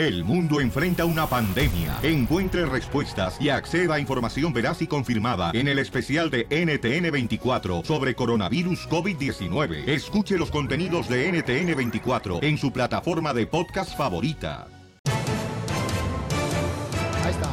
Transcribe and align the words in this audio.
El 0.00 0.24
mundo 0.24 0.62
enfrenta 0.62 1.04
una 1.04 1.26
pandemia. 1.26 1.98
Encuentre 2.02 2.64
respuestas 2.64 3.38
y 3.38 3.50
acceda 3.50 3.96
a 3.96 4.00
información 4.00 4.50
veraz 4.50 4.80
y 4.80 4.86
confirmada 4.86 5.50
en 5.52 5.68
el 5.68 5.78
especial 5.78 6.30
de 6.30 6.48
NTN24 6.48 7.84
sobre 7.84 8.14
coronavirus 8.14 8.88
COVID-19. 8.88 9.86
Escuche 9.86 10.38
los 10.38 10.50
contenidos 10.50 11.06
de 11.06 11.30
NTN24 11.30 12.42
en 12.42 12.56
su 12.56 12.72
plataforma 12.72 13.34
de 13.34 13.46
podcast 13.46 13.94
favorita. 13.94 14.68
Ahí 17.22 17.32
está. 17.32 17.52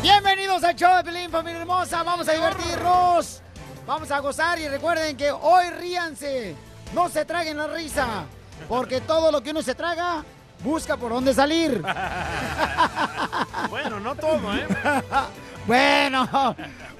Bienvenidos 0.00 0.64
al 0.64 0.74
show 0.74 1.02
de 1.04 1.28
familia 1.28 1.60
hermosa. 1.60 2.02
Vamos 2.02 2.26
a 2.30 2.32
divertirnos. 2.32 3.42
Vamos 3.86 4.10
a 4.10 4.20
gozar 4.20 4.58
y 4.58 4.68
recuerden 4.68 5.18
que 5.18 5.30
hoy 5.30 5.68
ríanse. 5.78 6.54
No 6.94 7.10
se 7.10 7.26
traguen 7.26 7.58
la 7.58 7.66
risa. 7.66 8.26
Porque 8.68 9.00
todo 9.00 9.32
lo 9.32 9.42
que 9.42 9.50
uno 9.50 9.62
se 9.62 9.74
traga, 9.74 10.24
busca 10.62 10.96
por 10.96 11.10
dónde 11.12 11.34
salir. 11.34 11.82
Bueno, 13.68 14.00
no 14.00 14.14
todo, 14.14 14.54
¿eh? 14.54 14.66
Bueno, 15.66 16.26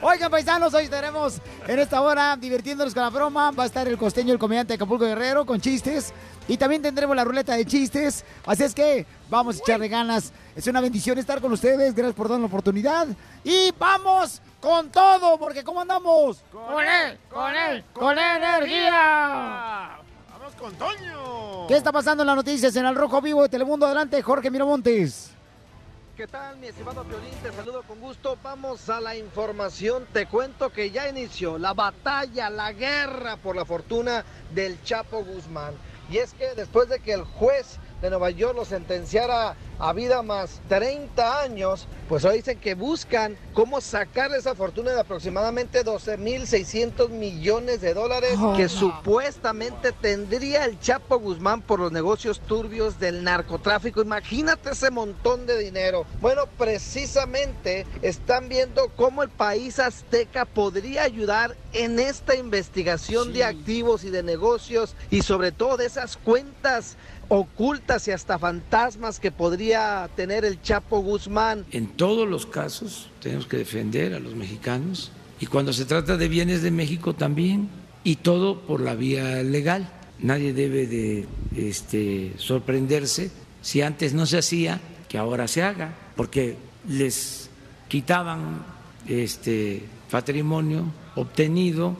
oigan 0.03 0.31
paisanos, 0.31 0.75
hoy 0.75 0.85
estaremos 0.85 1.41
en 1.67 1.79
esta 1.79 2.01
hora 2.03 2.37
divirtiéndonos 2.37 2.93
con 2.95 3.03
la 3.03 3.11
broma. 3.11 3.51
Va 3.51 3.65
a 3.65 3.67
estar 3.67 3.89
el 3.89 3.97
costeño, 3.97 4.33
el 4.33 4.39
comediante 4.39 4.73
de 4.73 4.75
Acapulco 4.77 5.05
Guerrero 5.07 5.47
con 5.47 5.61
chistes. 5.61 6.13
Y 6.47 6.57
también 6.57 6.83
tendremos 6.83 7.17
la 7.17 7.25
ruleta 7.25 7.55
de 7.57 7.65
chistes. 7.65 8.25
Así 8.47 8.63
es 8.65 8.75
que 8.75 9.07
vamos 9.29 9.57
a 9.57 9.59
echarle 9.61 9.89
ganas. 9.89 10.33
Es 10.55 10.67
una 10.67 10.81
bendición 10.81 11.19
estar 11.19 11.41
con 11.41 11.53
ustedes. 11.53 11.95
Gracias 11.95 12.15
por 12.15 12.29
darnos 12.29 12.51
la 12.51 12.55
oportunidad. 12.55 13.07
Y 13.43 13.73
vamos 13.79 14.43
con 14.61 14.91
todo, 14.91 15.39
porque 15.39 15.65
¿cómo 15.65 15.81
andamos? 15.81 16.43
Con 16.53 16.85
él, 16.85 17.19
con 17.31 17.55
él, 17.55 17.85
con 17.93 18.19
energía. 18.19 20.00
Con 20.61 20.75
Toño. 20.75 21.67
¿Qué 21.69 21.77
está 21.77 21.91
pasando 21.91 22.23
en 22.23 22.27
las 22.27 22.37
noticias 22.37 22.77
en 22.77 22.85
el 22.85 22.95
Rojo 22.95 23.23
Vivo 23.23 23.43
de 23.43 23.49
Telemundo? 23.49 23.87
Adelante, 23.87 24.21
Jorge 24.21 24.51
Miramontes. 24.51 25.31
¿Qué 26.19 26.27
tal, 26.27 26.59
mi 26.59 26.67
estimado 26.67 27.03
Piolín? 27.03 27.33
Te 27.43 27.51
saludo 27.51 27.83
con 27.83 27.99
gusto. 27.99 28.37
Vamos 28.43 28.91
a 28.91 29.01
la 29.01 29.17
información. 29.17 30.07
Te 30.13 30.27
cuento 30.27 30.71
que 30.71 30.91
ya 30.91 31.09
inició 31.09 31.57
la 31.57 31.73
batalla, 31.73 32.51
la 32.51 32.73
guerra 32.73 33.39
por 33.39 33.57
la 33.57 33.65
fortuna 33.65 34.23
del 34.55 34.83
Chapo 34.85 35.25
Guzmán. 35.25 35.73
Y 36.11 36.19
es 36.19 36.35
que 36.35 36.55
después 36.55 36.91
de 36.91 37.01
que 37.01 37.15
el 37.15 37.25
juez 37.25 37.79
de 38.01 38.11
Nueva 38.11 38.31
York 38.31 38.55
lo 38.57 38.65
sentenciara 38.65 39.55
a 39.79 39.93
vida 39.93 40.23
más 40.23 40.61
30 40.69 41.41
años, 41.43 41.87
pues 42.09 42.25
hoy 42.25 42.39
dicen 42.39 42.59
que 42.59 42.75
buscan 42.75 43.37
cómo 43.55 43.81
sacar 43.81 44.31
esa 44.33 44.55
fortuna 44.55 44.93
de 44.93 45.01
aproximadamente 45.01 45.85
12.600 45.85 47.09
millones 47.11 47.81
de 47.81 47.95
dólares 47.95 48.37
Oh, 48.39 48.55
que 48.57 48.65
no. 48.65 48.69
supuestamente 48.69 49.93
tendría 49.93 50.65
el 50.65 50.79
Chapo 50.81 51.19
Guzmán 51.19 51.63
por 51.63 51.81
los 51.81 51.93
negocios 51.93 52.41
turbios 52.41 52.99
del 52.99 53.25
narcotráfico. 53.25 54.03
Imagínate 54.03 54.71
ese 54.71 54.91
montón 54.91 55.47
de 55.47 55.59
dinero. 55.59 56.05
Bueno, 56.21 56.43
precisamente 56.59 57.87
están 58.03 58.49
viendo 58.49 58.89
cómo 58.97 59.23
el 59.23 59.29
país 59.31 59.79
azteca 59.79 60.45
podría 60.45 61.05
ayudar 61.05 61.57
en 61.73 61.99
esta 61.99 62.35
investigación 62.35 63.33
de 63.33 63.45
activos 63.45 64.05
y 64.05 64.11
de 64.11 64.23
negocios 64.23 64.95
y 65.11 65.23
sobre 65.23 65.53
todo 65.53 65.77
de 65.77 65.87
esas 65.87 66.17
cuentas 66.17 66.97
ocultas 67.31 68.09
y 68.09 68.11
hasta 68.11 68.41
fantasmas 68.41 69.21
que 69.21 69.31
podría 69.31 70.11
tener 70.17 70.45
el 70.45 70.61
Chapo 70.61 70.99
Guzmán. 70.99 71.65
En 71.71 71.87
todos 71.87 72.29
los 72.29 72.45
casos 72.45 73.09
tenemos 73.23 73.47
que 73.47 73.57
defender 73.57 74.15
a 74.15 74.19
los 74.19 74.35
mexicanos 74.35 75.13
y 75.39 75.47
cuando 75.47 75.73
se 75.73 75.85
trata 75.85 76.17
de 76.17 76.29
bienes 76.29 76.61
de 76.63 76.73
México 76.73 77.15
también 77.15 77.69
y 78.03 78.17
todo 78.17 78.61
por 78.63 78.81
la 78.81 78.97
vía 78.97 79.43
legal. 79.45 79.89
Nadie 80.19 80.53
debe 80.53 80.89
de 80.89 81.27
este, 81.57 82.33
sorprenderse 82.37 83.31
si 83.63 83.81
antes 83.81 84.13
no 84.13 84.27
se 84.27 84.39
hacía 84.39 84.81
que 85.09 85.17
ahora 85.17 85.47
se 85.47 85.63
haga, 85.63 85.95
porque 86.17 86.57
les 86.89 87.49
quitaban 87.89 88.65
este 89.07 89.85
patrimonio 90.11 90.85
obtenido 91.15 91.97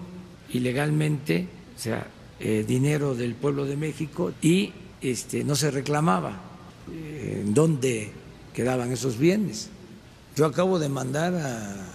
ilegalmente, 0.53 1.47
o 1.77 1.79
sea, 1.79 2.07
eh, 2.41 2.65
dinero 2.67 3.15
del 3.15 3.35
pueblo 3.35 3.65
de 3.65 3.77
México 3.77 4.33
y 4.43 4.73
este, 5.01 5.45
no 5.45 5.55
se 5.55 5.71
reclamaba 5.71 6.41
eh, 6.93 7.43
en 7.45 7.55
dónde 7.55 8.13
quedaban 8.55 8.93
esos 8.93 9.19
bienes. 9.19 9.69
Yo 10.37 10.47
acabo 10.47 10.79
de 10.79 10.89
mandar 10.89 11.35
a, 11.35 11.87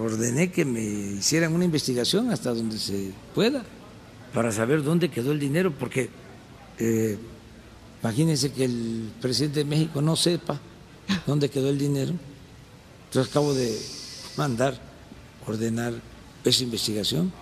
ordené 0.00 0.50
que 0.50 0.64
me 0.64 0.82
hicieran 0.82 1.52
una 1.54 1.64
investigación 1.64 2.30
hasta 2.30 2.52
donde 2.52 2.78
se 2.78 3.12
pueda 3.34 3.64
para 4.32 4.52
saber 4.52 4.82
dónde 4.82 5.10
quedó 5.10 5.32
el 5.32 5.38
dinero, 5.38 5.72
porque 5.72 6.10
eh, 6.78 7.18
imagínense 8.02 8.52
que 8.52 8.64
el 8.64 9.10
presidente 9.20 9.60
de 9.60 9.64
México 9.64 10.02
no 10.02 10.16
sepa 10.16 10.60
dónde 11.26 11.48
quedó 11.48 11.70
el 11.70 11.78
dinero. 11.78 12.12
Entonces 13.06 13.30
acabo 13.30 13.54
de 13.54 13.78
mandar 14.36 14.78
ordenar 15.46 15.94
esa 16.44 16.62
investigación. 16.62 17.32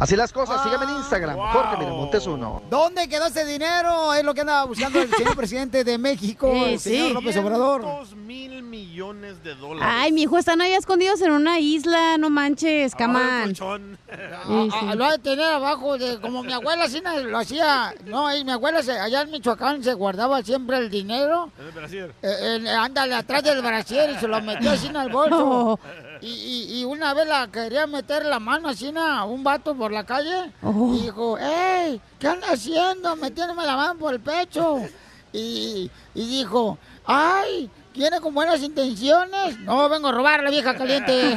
Así 0.00 0.16
las 0.16 0.32
cosas, 0.32 0.62
síganme 0.62 0.86
en 0.90 0.96
Instagram, 0.98 1.36
Jorge 1.36 1.76
Miramontes 1.76 2.26
uno. 2.26 2.62
¿Dónde 2.70 3.06
quedó 3.08 3.26
ese 3.26 3.44
dinero? 3.44 4.12
Es 4.14 4.24
lo 4.24 4.32
que 4.34 4.40
anda 4.40 4.64
buscando 4.64 5.00
el 5.00 5.10
señor 5.14 5.36
presidente 5.36 5.84
de 5.84 5.98
México, 5.98 6.50
Sí, 6.52 6.64
el 6.72 6.80
señor 6.80 7.08
sí. 7.08 7.14
López 7.14 7.36
Obrador. 7.36 7.82
2 7.82 8.14
mil 8.16 8.62
millones 8.62 9.42
de 9.44 9.54
dólares. 9.54 9.84
Ay, 9.88 10.10
mi 10.12 10.22
hijo, 10.22 10.38
están 10.38 10.60
ahí 10.62 10.72
escondidos 10.72 11.20
en 11.20 11.30
una 11.32 11.60
isla, 11.60 12.16
no 12.18 12.30
manches, 12.30 12.94
camán. 12.94 13.54
Ah, 13.60 14.66
ah, 14.72 14.94
lo 14.96 15.04
ha 15.04 15.12
de 15.12 15.18
tener 15.18 15.44
abajo 15.44 15.96
de 15.98 16.18
como 16.20 16.42
mi 16.42 16.52
abuela 16.52 16.84
así 16.84 17.00
lo 17.00 17.38
hacía. 17.38 17.94
No, 18.06 18.34
y 18.34 18.44
mi 18.44 18.52
abuela 18.52 18.82
se- 18.82 18.98
allá 18.98 19.22
en 19.22 19.30
Michoacán 19.30 19.84
se 19.84 19.92
guardaba 19.94 20.42
siempre 20.42 20.78
el 20.78 20.90
dinero. 20.90 21.50
En 21.58 21.66
el 21.66 21.72
brasier. 21.72 22.14
eh, 22.22 22.68
ándale 22.78 23.14
atrás 23.14 23.42
del 23.44 23.60
brasier 23.62 24.10
y 24.10 24.18
se 24.18 24.26
lo 24.26 24.40
metió 24.42 24.70
así 24.70 24.86
en 24.88 24.96
el 24.96 25.08
bolso. 25.10 25.78
Y, 26.22 26.26
y- 26.28 26.80
y 26.80 26.84
una 26.84 27.14
vez 27.14 27.26
la 27.26 27.48
quería 27.48 27.86
meter 27.86 28.24
la 28.24 28.38
mano 28.40 28.68
así 28.68 28.92
a 28.96 29.24
un 29.24 29.42
vato 29.44 29.74
por 29.74 29.92
la 29.92 30.04
calle. 30.04 30.52
Y 30.62 31.02
dijo, 31.02 31.38
¡Ey! 31.38 32.00
¿Qué 32.18 32.28
anda 32.28 32.48
haciendo? 32.52 33.14
Metiéndome 33.16 33.64
la 33.66 33.76
mano 33.76 33.98
por 33.98 34.14
el 34.14 34.20
pecho. 34.20 34.78
Y, 35.30 35.90
y 36.14 36.26
dijo, 36.26 36.78
¡Ay! 37.04 37.70
¿Viene 37.94 38.18
con 38.18 38.32
buenas 38.32 38.62
intenciones? 38.62 39.58
No, 39.60 39.86
vengo 39.90 40.08
a 40.08 40.12
robar 40.12 40.40
a 40.40 40.42
la 40.44 40.48
vieja 40.50 40.74
caliente. 40.74 41.36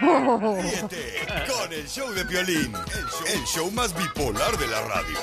Ríete 0.00 1.26
con 1.52 1.72
el 1.74 1.86
show 1.86 2.08
de 2.12 2.24
Piolín, 2.24 2.72
el 2.74 3.06
show, 3.06 3.26
el 3.34 3.44
show 3.44 3.70
más 3.72 3.94
bipolar 3.94 4.56
de 4.56 4.66
la 4.68 4.80
radio. 4.80 5.18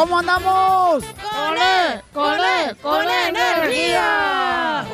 ¿Cómo 0.00 0.18
andamos? 0.18 1.04
¡Con 1.04 1.56
E! 1.58 2.00
¡Con 2.14 2.40
E! 2.40 2.74
¡Con 2.80 3.04
energía! 3.06 4.86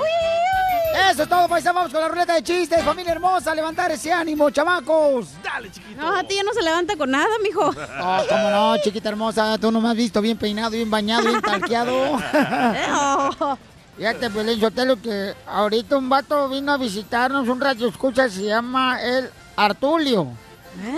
Eso 1.13 1.23
es 1.23 1.29
todo, 1.29 1.49
paisano. 1.49 1.77
Vamos 1.77 1.93
con 1.93 2.01
la 2.01 2.09
ruleta 2.09 2.35
de 2.35 2.43
chistes. 2.43 2.83
Familia 2.83 3.13
hermosa, 3.13 3.55
levantar 3.55 3.93
ese 3.93 4.13
ánimo, 4.13 4.51
chamacos. 4.51 5.29
Dale, 5.45 5.71
chiquito. 5.71 6.01
No, 6.03 6.13
a 6.17 6.25
ti 6.25 6.35
ya 6.35 6.43
no 6.43 6.53
se 6.53 6.61
levanta 6.61 6.97
con 6.97 7.09
nada, 7.13 7.29
mijo. 7.41 7.71
Oh, 8.01 8.21
cómo 8.29 8.51
no, 8.51 8.77
chiquita 8.79 9.11
hermosa. 9.11 9.57
Tú 9.59 9.71
no 9.71 9.81
me 9.81 9.91
has 9.91 9.95
visto 9.97 10.21
bien 10.21 10.37
peinado, 10.37 10.71
bien 10.73 10.91
bañado, 10.91 11.29
bien 11.29 11.41
talqueado. 11.41 12.19
Fíjate, 13.97 14.29
Pelín 14.31 14.59
Sotelo, 14.59 15.01
que 15.01 15.35
ahorita 15.47 15.99
un 15.99 16.09
vato 16.09 16.49
vino 16.49 16.73
a 16.73 16.79
visitarnos, 16.79 17.47
un 17.47 17.61
radio 17.61 17.87
escucha, 17.87 18.29
se 18.29 18.43
llama 18.43 19.01
el 19.01 19.31
Artulio. 19.55 20.27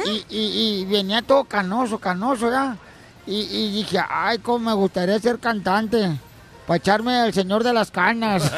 Y, 0.06 0.24
y- 0.30 0.80
y 0.80 0.84
venía 0.86 1.20
todo 1.20 1.44
canoso, 1.44 1.98
canoso, 1.98 2.50
¿ya? 2.50 2.74
Y, 3.28 3.42
y 3.42 3.70
dije, 3.72 4.00
ay, 4.08 4.38
cómo 4.38 4.70
me 4.70 4.72
gustaría 4.72 5.18
ser 5.18 5.38
cantante. 5.38 6.18
Para 6.66 6.78
echarme 6.78 7.14
al 7.14 7.34
señor 7.34 7.62
de 7.62 7.74
las 7.74 7.90
canas. 7.90 8.42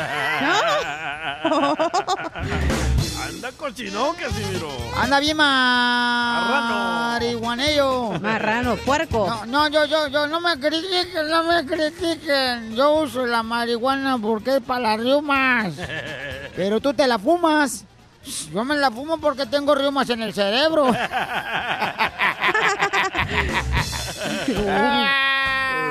Anda 3.21 3.51
cochino, 3.57 4.15
Casimiro. 4.15 4.69
Anda 4.97 5.19
bien 5.19 5.37
marihuanello. 5.37 8.13
Marrano, 8.21 8.77
puerco. 8.77 9.27
No, 9.27 9.45
no, 9.47 9.69
yo, 9.69 9.87
yo, 9.87 10.07
yo, 10.07 10.29
no 10.29 10.41
me 10.41 10.57
critiquen, 10.61 11.29
no 11.29 11.43
me 11.45 11.67
critiquen. 11.67 12.77
Yo 12.77 12.93
uso 12.95 13.27
la 13.27 13.43
marihuana 13.43 14.19
porque 14.19 14.57
es 14.57 14.63
para 14.63 14.81
las 14.81 15.01
riumas. 15.01 15.75
Pero 16.57 16.81
tú 16.81 16.95
te 16.95 17.09
la 17.09 17.19
fumas. 17.19 17.85
Yo 18.53 18.65
me 18.65 18.77
la 18.77 18.93
fumo 18.93 19.19
porque 19.19 19.47
tengo 19.47 19.75
riumas 19.75 20.09
en 20.11 20.23
el 20.23 20.33
cerebro. 20.33 20.93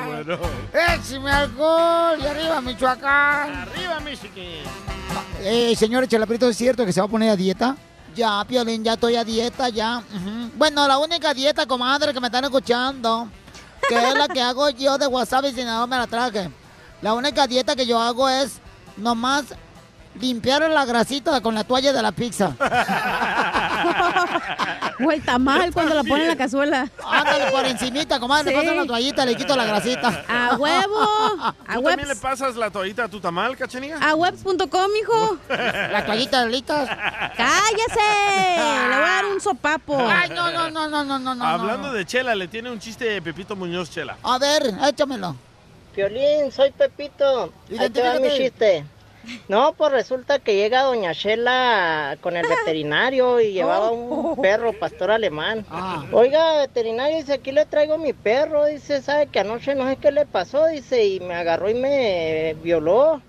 Bueno. 0.05 0.37
¡Échame 0.73 1.31
alcohol! 1.31 2.17
¡Y 2.21 2.25
arriba, 2.25 2.61
Michoacán! 2.61 3.55
Arriba, 3.55 3.99
Michigan. 4.01 4.63
Eh, 5.41 5.75
señor 5.75 6.07
Chalaprieto, 6.07 6.49
¿es 6.49 6.57
cierto 6.57 6.85
que 6.85 6.93
se 6.93 6.99
va 6.99 7.07
a 7.07 7.09
poner 7.09 7.31
a 7.31 7.35
dieta? 7.35 7.75
Ya, 8.15 8.43
Piolín, 8.47 8.83
ya 8.83 8.93
estoy 8.93 9.15
a 9.15 9.23
dieta, 9.23 9.69
ya. 9.69 10.01
Bueno, 10.55 10.87
la 10.87 10.97
única 10.97 11.33
dieta, 11.33 11.65
comadre, 11.65 12.13
que 12.13 12.19
me 12.19 12.27
están 12.27 12.43
escuchando, 12.43 13.29
que 13.87 13.95
es 13.95 14.15
la 14.15 14.27
que 14.27 14.41
hago 14.41 14.69
yo 14.71 14.97
de 14.97 15.07
wasabi 15.07 15.51
sin 15.51 15.65
nada 15.65 15.87
me 15.87 15.97
la 15.97 16.07
traje. 16.07 16.49
La 17.01 17.13
única 17.13 17.47
dieta 17.47 17.75
que 17.75 17.85
yo 17.85 18.01
hago 18.01 18.27
es 18.27 18.59
nomás 18.97 19.45
limpiar 20.19 20.69
la 20.69 20.85
grasita 20.85 21.39
con 21.41 21.55
la 21.55 21.63
toalla 21.63 21.93
de 21.93 22.01
la 22.01 22.11
pizza. 22.11 22.55
o 25.03 25.11
el 25.11 25.21
tamal 25.23 25.71
cuando 25.73 25.93
la 25.95 26.03
ponen 26.03 26.21
en 26.23 26.27
la 26.29 26.35
cazuela. 26.35 26.89
Ándale 27.05 27.51
por 27.51 27.65
encimita, 27.65 28.19
comadre, 28.19 28.51
Sí. 28.51 28.55
le 28.57 28.61
paso 28.63 28.73
una 28.75 28.85
toallita, 28.87 29.25
le 29.25 29.35
quito 29.35 29.55
la 29.55 29.65
grasita. 29.65 30.25
A 30.27 30.55
huevo. 30.55 30.99
A 31.01 31.53
¿Tú 31.75 31.83
también 31.83 31.99
le 31.99 32.05
webs. 32.13 32.19
pasas 32.19 32.55
la 32.55 32.69
toallita 32.71 33.05
a 33.05 33.07
tu 33.07 33.19
tamal, 33.19 33.55
cachanilla? 33.57 33.97
A 34.01 34.15
webs.com, 34.15 34.91
hijo. 35.01 35.37
La 35.49 36.05
toallita 36.05 36.39
de 36.39 36.45
alitas. 36.45 36.89
¡Cállese! 37.37 38.57
Le 38.57 38.95
voy 38.95 38.95
a 38.95 38.99
dar 38.99 39.25
un 39.25 39.39
sopapo. 39.41 39.97
Ay, 40.07 40.29
no, 40.29 40.51
no, 40.51 40.69
no, 40.69 40.87
no, 40.87 41.03
no, 41.03 41.19
no, 41.19 41.35
no. 41.35 41.45
Hablando 41.45 41.91
de 41.91 42.05
Chela, 42.05 42.35
le 42.35 42.47
tiene 42.47 42.69
un 42.71 42.79
chiste 42.79 43.21
Pepito 43.21 43.55
Muñoz 43.55 43.89
Chela. 43.89 44.17
A 44.23 44.37
ver, 44.37 44.73
échamelo. 44.87 45.35
Piolín, 45.95 46.51
soy 46.51 46.71
Pepito. 46.71 47.51
Ahí 47.77 47.89
te 47.89 48.01
va 48.01 48.19
mi 48.19 48.29
chiste. 48.37 48.85
No, 49.47 49.73
pues 49.73 49.91
resulta 49.91 50.39
que 50.39 50.55
llega 50.55 50.83
doña 50.83 51.11
Shela 51.13 52.17
con 52.21 52.37
el 52.37 52.47
veterinario 52.47 53.39
y 53.39 53.53
llevaba 53.53 53.91
un 53.91 54.41
perro 54.41 54.73
pastor 54.73 55.11
alemán. 55.11 55.65
Ah. 55.69 56.05
Oiga, 56.11 56.57
veterinario, 56.57 57.17
dice, 57.17 57.33
aquí 57.33 57.51
le 57.51 57.65
traigo 57.65 57.97
mi 57.97 58.13
perro. 58.13 58.65
Dice, 58.65 59.01
sabe 59.01 59.27
que 59.27 59.39
anoche 59.39 59.75
no 59.75 59.87
sé 59.87 59.97
qué 59.97 60.11
le 60.11 60.25
pasó, 60.25 60.67
dice, 60.67 61.05
y 61.05 61.19
me 61.19 61.35
agarró 61.35 61.69
y 61.69 61.75
me 61.75 62.55
violó. 62.63 63.21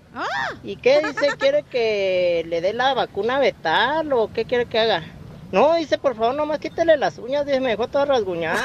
¿Y 0.63 0.75
qué? 0.75 1.01
Dice, 1.05 1.29
¿quiere 1.37 1.63
que 1.63 2.43
le 2.47 2.61
dé 2.61 2.73
la 2.73 2.93
vacuna 2.93 3.39
betal 3.39 4.11
o 4.13 4.31
qué 4.33 4.45
quiere 4.45 4.65
que 4.65 4.79
haga? 4.79 5.03
No, 5.51 5.75
dice, 5.75 5.97
por 5.97 6.15
favor, 6.15 6.35
nomás 6.35 6.59
quítele 6.59 6.95
las 6.97 7.17
uñas, 7.17 7.45
dice, 7.45 7.59
me 7.59 7.69
dejó 7.69 7.87
toda 7.87 8.05
rasguñada. 8.05 8.61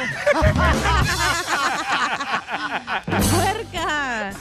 ¡Puerca! 3.32 4.32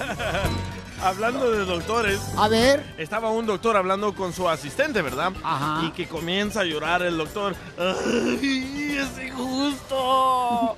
Hablando 1.01 1.51
de 1.51 1.65
doctores. 1.65 2.19
A 2.37 2.47
ver. 2.47 2.83
Estaba 2.97 3.29
un 3.29 3.45
doctor 3.45 3.77
hablando 3.77 4.15
con 4.15 4.33
su 4.33 4.49
asistente, 4.49 5.01
¿verdad? 5.01 5.31
Ajá. 5.43 5.85
Y 5.85 5.91
que 5.91 6.07
comienza 6.07 6.61
a 6.61 6.63
llorar 6.63 7.03
el 7.03 7.17
doctor. 7.17 7.55
¡Ay, 7.77 8.97
es 8.99 9.23
injusto! 9.23 10.73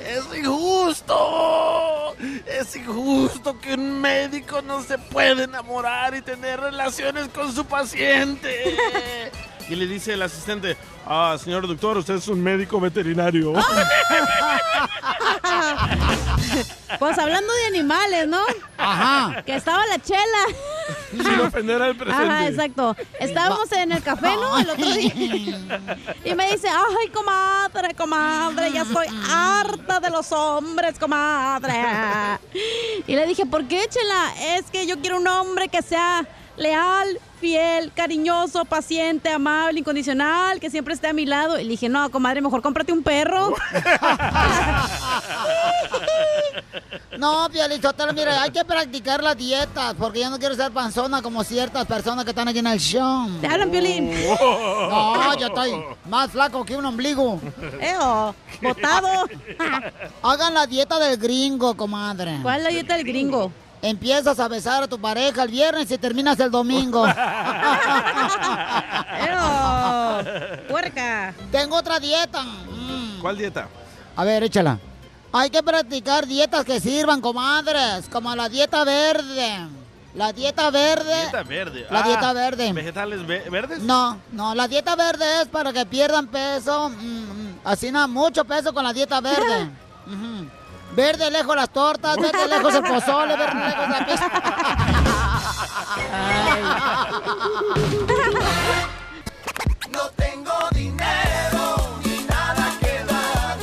¡Es 0.00 0.38
injusto! 0.38 2.14
Es 2.46 2.76
injusto 2.76 3.58
que 3.60 3.74
un 3.74 4.00
médico 4.00 4.62
no 4.62 4.82
se 4.82 4.98
puede 4.98 5.44
enamorar 5.44 6.14
y 6.14 6.22
tener 6.22 6.60
relaciones 6.60 7.28
con 7.28 7.52
su 7.52 7.64
paciente. 7.66 8.76
Y 9.68 9.74
le 9.74 9.86
dice 9.86 10.12
el 10.12 10.22
asistente, 10.22 10.76
ah, 11.06 11.36
señor 11.42 11.66
doctor, 11.66 11.98
usted 11.98 12.14
es 12.14 12.28
un 12.28 12.42
médico 12.42 12.80
veterinario. 12.80 13.52
Pues 16.98 17.18
hablando 17.18 17.52
de 17.52 17.66
animales, 17.66 18.28
¿no? 18.28 18.40
Ajá. 18.78 19.42
Que 19.42 19.56
estaba 19.56 19.84
la 19.86 20.00
chela. 20.00 20.46
Sin 21.10 21.40
ofender 21.40 21.82
al 21.82 21.96
presente. 21.96 22.24
Ajá, 22.24 22.46
exacto. 22.48 22.96
Estábamos 23.20 23.70
en 23.72 23.92
el 23.92 24.02
café, 24.02 24.28
¿no? 24.34 24.58
El 24.58 24.70
otro 24.70 24.90
día. 24.92 25.12
Y 26.24 26.34
me 26.34 26.50
dice, 26.52 26.68
ay, 26.68 27.08
comadre, 27.08 27.94
comadre, 27.94 28.72
ya 28.72 28.82
estoy 28.82 29.06
harta 29.30 30.00
de 30.00 30.10
los 30.10 30.30
hombres, 30.32 30.98
comadre. 30.98 31.74
Y 33.06 33.14
le 33.14 33.26
dije, 33.26 33.46
¿por 33.46 33.66
qué, 33.66 33.86
chela? 33.88 34.56
Es 34.56 34.70
que 34.70 34.86
yo 34.86 34.98
quiero 35.00 35.18
un 35.18 35.26
hombre 35.26 35.68
que 35.68 35.82
sea 35.82 36.26
leal, 36.56 37.18
fiel, 37.40 37.92
cariñoso, 37.92 38.64
paciente, 38.64 39.28
amable, 39.30 39.80
incondicional, 39.80 40.58
que 40.60 40.70
siempre 40.70 40.94
esté 40.94 41.08
a 41.08 41.12
mi 41.12 41.26
lado. 41.26 41.58
Y 41.58 41.64
le 41.64 41.70
dije, 41.70 41.88
no, 41.88 42.10
comadre, 42.10 42.40
mejor 42.40 42.62
cómprate 42.62 42.92
un 42.92 43.02
perro. 43.02 43.54
No, 47.18 47.48
Piolizotelo, 47.50 48.12
mira, 48.12 48.42
hay 48.42 48.50
que 48.50 48.62
practicar 48.64 49.22
las 49.22 49.36
dietas, 49.36 49.94
porque 49.98 50.20
yo 50.20 50.28
no 50.28 50.38
quiero 50.38 50.54
ser 50.54 50.70
panzona 50.70 51.22
como 51.22 51.42
ciertas 51.44 51.86
personas 51.86 52.24
que 52.24 52.30
están 52.30 52.46
aquí 52.48 52.58
en 52.58 52.66
el 52.66 52.78
show. 52.78 53.28
¿Te 53.40 53.46
hablan, 53.46 53.70
Piolín? 53.70 54.10
No, 54.40 55.34
yo 55.38 55.46
estoy 55.46 55.72
más 56.08 56.30
flaco 56.30 56.64
que 56.64 56.76
un 56.76 56.84
ombligo. 56.84 57.40
Eo, 57.80 58.34
botado. 58.60 59.26
Hagan 60.22 60.54
la 60.54 60.66
dieta 60.66 60.98
del 60.98 61.16
gringo, 61.16 61.74
comadre. 61.76 62.38
¿Cuál 62.42 62.58
es 62.58 62.64
la 62.64 62.70
dieta 62.70 62.96
del 62.96 63.06
gringo? 63.06 63.50
Empiezas 63.88 64.40
a 64.40 64.48
besar 64.48 64.82
a 64.82 64.88
tu 64.88 64.98
pareja 65.00 65.44
el 65.44 65.48
viernes 65.50 65.88
y 65.92 65.96
terminas 65.98 66.40
el 66.40 66.50
domingo. 66.50 67.06
¡Eo! 69.28 70.66
¡Puerca! 70.68 71.32
Tengo 71.52 71.76
otra 71.76 72.00
dieta. 72.00 72.42
Mm. 72.42 73.20
¿Cuál 73.20 73.38
dieta? 73.38 73.68
A 74.16 74.24
ver, 74.24 74.42
échala. 74.42 74.80
Hay 75.32 75.50
que 75.50 75.62
practicar 75.62 76.26
dietas 76.26 76.64
que 76.64 76.80
sirvan, 76.80 77.20
comadres, 77.20 78.08
como 78.10 78.34
la 78.34 78.48
dieta 78.48 78.82
verde. 78.82 79.68
La 80.14 80.32
dieta 80.32 80.68
verde. 80.70 81.14
Dieta 81.22 81.42
verde. 81.44 81.86
La 81.88 82.00
Ah, 82.00 82.02
dieta 82.08 82.32
verde. 82.32 82.72
¿Vegetales 82.72 83.24
ve- 83.26 83.44
verdes? 83.50 83.78
No, 83.80 84.18
no, 84.32 84.52
la 84.54 84.66
dieta 84.66 84.96
verde 84.96 85.42
es 85.42 85.48
para 85.48 85.72
que 85.72 85.86
pierdan 85.86 86.26
peso. 86.26 86.88
mm, 86.88 86.92
mm, 86.94 87.58
así 87.64 87.92
nada, 87.92 88.06
mucho 88.08 88.44
peso 88.44 88.72
con 88.74 88.82
la 88.82 88.92
dieta 88.92 89.20
verde. 89.20 89.70
Ujú. 90.06 90.48
Verde 90.92 91.30
lejos 91.30 91.56
las 91.56 91.68
tortas, 91.70 92.16
verde 92.16 92.48
lejos 92.48 92.74
el 92.74 92.82
pozole, 92.82 93.36
verde 93.36 93.64
lejos 93.66 93.88
la 93.88 94.06
pizza. 94.06 94.30
No 99.90 100.00
tengo 100.16 100.52
dinero 100.72 101.76
ni 102.04 102.18
nada 102.24 102.72
que 102.80 103.04
dar. 103.04 103.56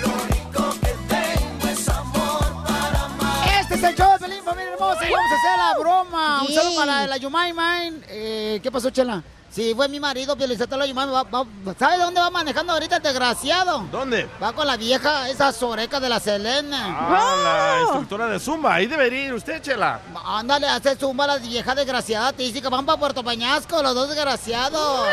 Lo 0.00 0.08
único 0.22 0.80
que 0.80 0.92
tengo 1.08 1.68
es 1.68 1.88
amor 1.88 2.64
para 2.66 3.04
amar. 3.04 3.48
Este 3.60 3.74
es 3.74 3.82
el 3.82 3.94
show 3.94 4.12
de 4.12 4.18
Pelín, 4.18 4.42
familia 4.44 4.72
hermosa. 4.72 5.08
Y 5.08 5.12
vamos 5.12 5.30
a 5.32 5.36
hacer 5.36 5.58
la 5.58 5.78
broma. 5.78 6.42
Un 6.42 6.48
Yeah. 6.48 6.62
saludo 6.62 6.76
para 6.80 7.06
la 7.06 7.16
Yumai 7.16 7.52
Mine. 7.52 8.00
Eh, 8.08 8.60
¿Qué 8.62 8.70
pasó, 8.70 8.90
Chela? 8.90 9.22
Sí, 9.50 9.72
fue 9.74 9.88
mi 9.88 9.98
marido, 9.98 10.36
Pielizotelo 10.36 10.84
Yumai. 10.84 11.06
Va, 11.08 11.22
va- 11.22 11.46
¿Sabe 11.78 11.96
dónde 11.96 12.20
va 12.20 12.28
manejando 12.30 12.74
ahorita 12.74 12.96
el 12.96 13.02
desgraciado? 13.02 13.86
¿Dónde? 13.90 14.28
Va 14.42 14.52
con 14.52 14.66
la 14.66 14.76
vieja, 14.76 15.30
esa 15.30 15.50
soreca 15.50 15.98
de 15.98 16.10
la 16.10 16.20
Selena. 16.20 16.94
Ah, 16.98 17.76
la 17.76 17.82
instructora 17.84 18.26
de 18.26 18.38
Zumba. 18.38 18.74
Ahí 18.74 18.86
debería 18.86 19.24
ir 19.26 19.32
usted, 19.32 19.62
Chela. 19.62 20.00
Ándale, 20.26 20.66
hace 20.68 20.94
zumba 20.96 21.26
la 21.26 21.38
vieja 21.38 21.74
desgraciada. 21.74 22.34
Te 22.34 22.42
dice 22.42 22.60
que 22.60 22.68
van 22.68 22.84
para 22.84 22.98
Puerto 22.98 23.24
Peñasco, 23.24 23.82
los 23.82 23.94
dos 23.94 24.08
desgraciados. 24.08 25.06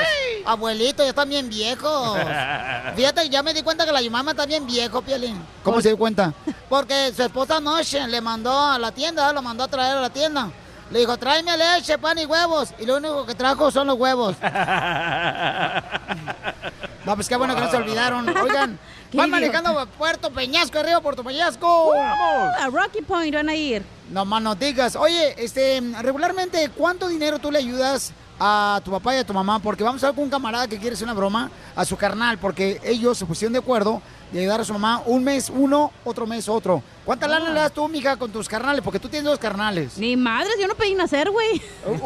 Abuelito, 0.46 1.04
ya 1.04 1.10
están 1.10 1.30
bien 1.30 1.48
viejos. 1.50 2.18
Fíjate, 2.98 3.30
ya 3.30 3.44
me 3.44 3.54
di 3.54 3.62
cuenta 3.64 3.86
que 3.86 3.94
la 3.94 4.02
Yumama 4.02 4.32
está 4.32 4.46
bien 4.46 4.66
viejo, 4.66 5.02
Pielín. 5.02 5.42
¿Cómo 5.64 5.80
se 5.80 5.90
dio 5.90 5.98
cuenta? 5.98 6.34
Porque 6.68 7.14
su 7.16 7.24
esposa 7.24 7.58
anoche 7.58 8.06
le 8.08 8.20
mandó 8.20 8.60
a 8.60 8.78
la 8.78 8.92
tienda, 8.92 9.32
lo 9.32 9.42
mandó 9.42 9.64
a 9.64 9.68
traer 9.70 9.96
a 9.98 10.02
la 10.02 10.10
tienda. 10.10 10.50
Le 10.92 11.00
dijo, 11.00 11.18
tráeme 11.18 11.58
leche, 11.58 11.98
pan 11.98 12.18
y 12.20 12.26
huevos. 12.26 12.74
Y 12.80 12.86
lo 12.86 12.98
único 12.98 13.26
que 13.26 13.36
trajo 13.36 13.72
son 13.72 13.88
los 13.88 13.98
huevos. 13.98 14.36
No, 17.06 17.16
pues 17.16 17.28
qué 17.28 17.36
bueno 17.36 17.54
que 17.54 17.62
no 17.62 17.70
se 17.70 17.78
olvidaron. 17.78 18.28
Oigan, 18.30 18.80
van 19.14 19.30
manejando 19.30 19.78
a 19.78 19.86
Puerto 19.86 20.32
Peñasco, 20.32 20.80
arriba 20.80 21.02
Puerto 21.02 21.24
Peñasco. 21.24 21.92
¡Vamos! 21.94 22.56
A 22.62 22.70
Rocky 22.70 23.02
Point 23.02 23.36
van 23.36 23.50
a 23.50 23.56
ir. 23.56 23.84
No 24.10 24.24
más 24.24 24.42
no 24.42 24.56
digas. 24.56 24.96
Oye, 24.96 25.36
este, 25.38 25.82
regularmente, 26.02 26.70
¿cuánto 26.70 27.08
dinero 27.08 27.40
tú 27.40 27.52
le 27.52 27.60
ayudas 27.60 28.14
a 28.40 28.80
tu 28.86 28.92
papá 28.92 29.16
y 29.16 29.18
a 29.18 29.26
tu 29.26 29.34
mamá? 29.34 29.60
Porque 29.60 29.84
vamos 29.84 30.02
a 30.04 30.08
ver 30.08 30.16
con 30.16 30.24
un 30.26 30.30
camarada 30.30 30.68
que 30.68 30.78
quiere 30.78 30.94
hacer 30.94 31.06
una 31.06 31.14
broma 31.14 31.52
a 31.76 31.84
su 31.84 31.98
carnal, 31.98 32.38
porque 32.38 32.80
ellos 32.84 33.18
se 33.18 33.26
pusieron 33.26 33.52
de 33.52 33.60
acuerdo 33.60 34.02
de 34.32 34.40
ayudar 34.40 34.62
a 34.62 34.66
su 34.66 34.74
mamá 34.74 35.04
un 35.06 35.24
mes 35.24 35.50
uno, 35.50 35.92
otro 36.06 36.26
mes 36.26 36.48
otro. 36.48 36.82
¿Cuánta 37.06 37.28
lana 37.28 37.50
le 37.50 37.60
das 37.60 37.74
tú, 37.74 37.88
mija, 37.90 38.16
con 38.16 38.32
tus 38.32 38.48
carnales? 38.48 38.82
Porque 38.82 38.98
tú 39.00 39.10
tienes 39.10 39.26
dos 39.30 39.38
carnales. 39.38 39.98
Ni 39.98 40.16
madres, 40.16 40.54
yo 40.60 40.68
no 40.68 40.76
pedí 40.76 40.96
nacer, 40.96 41.30
güey. 41.30 41.62
No, 41.86 42.00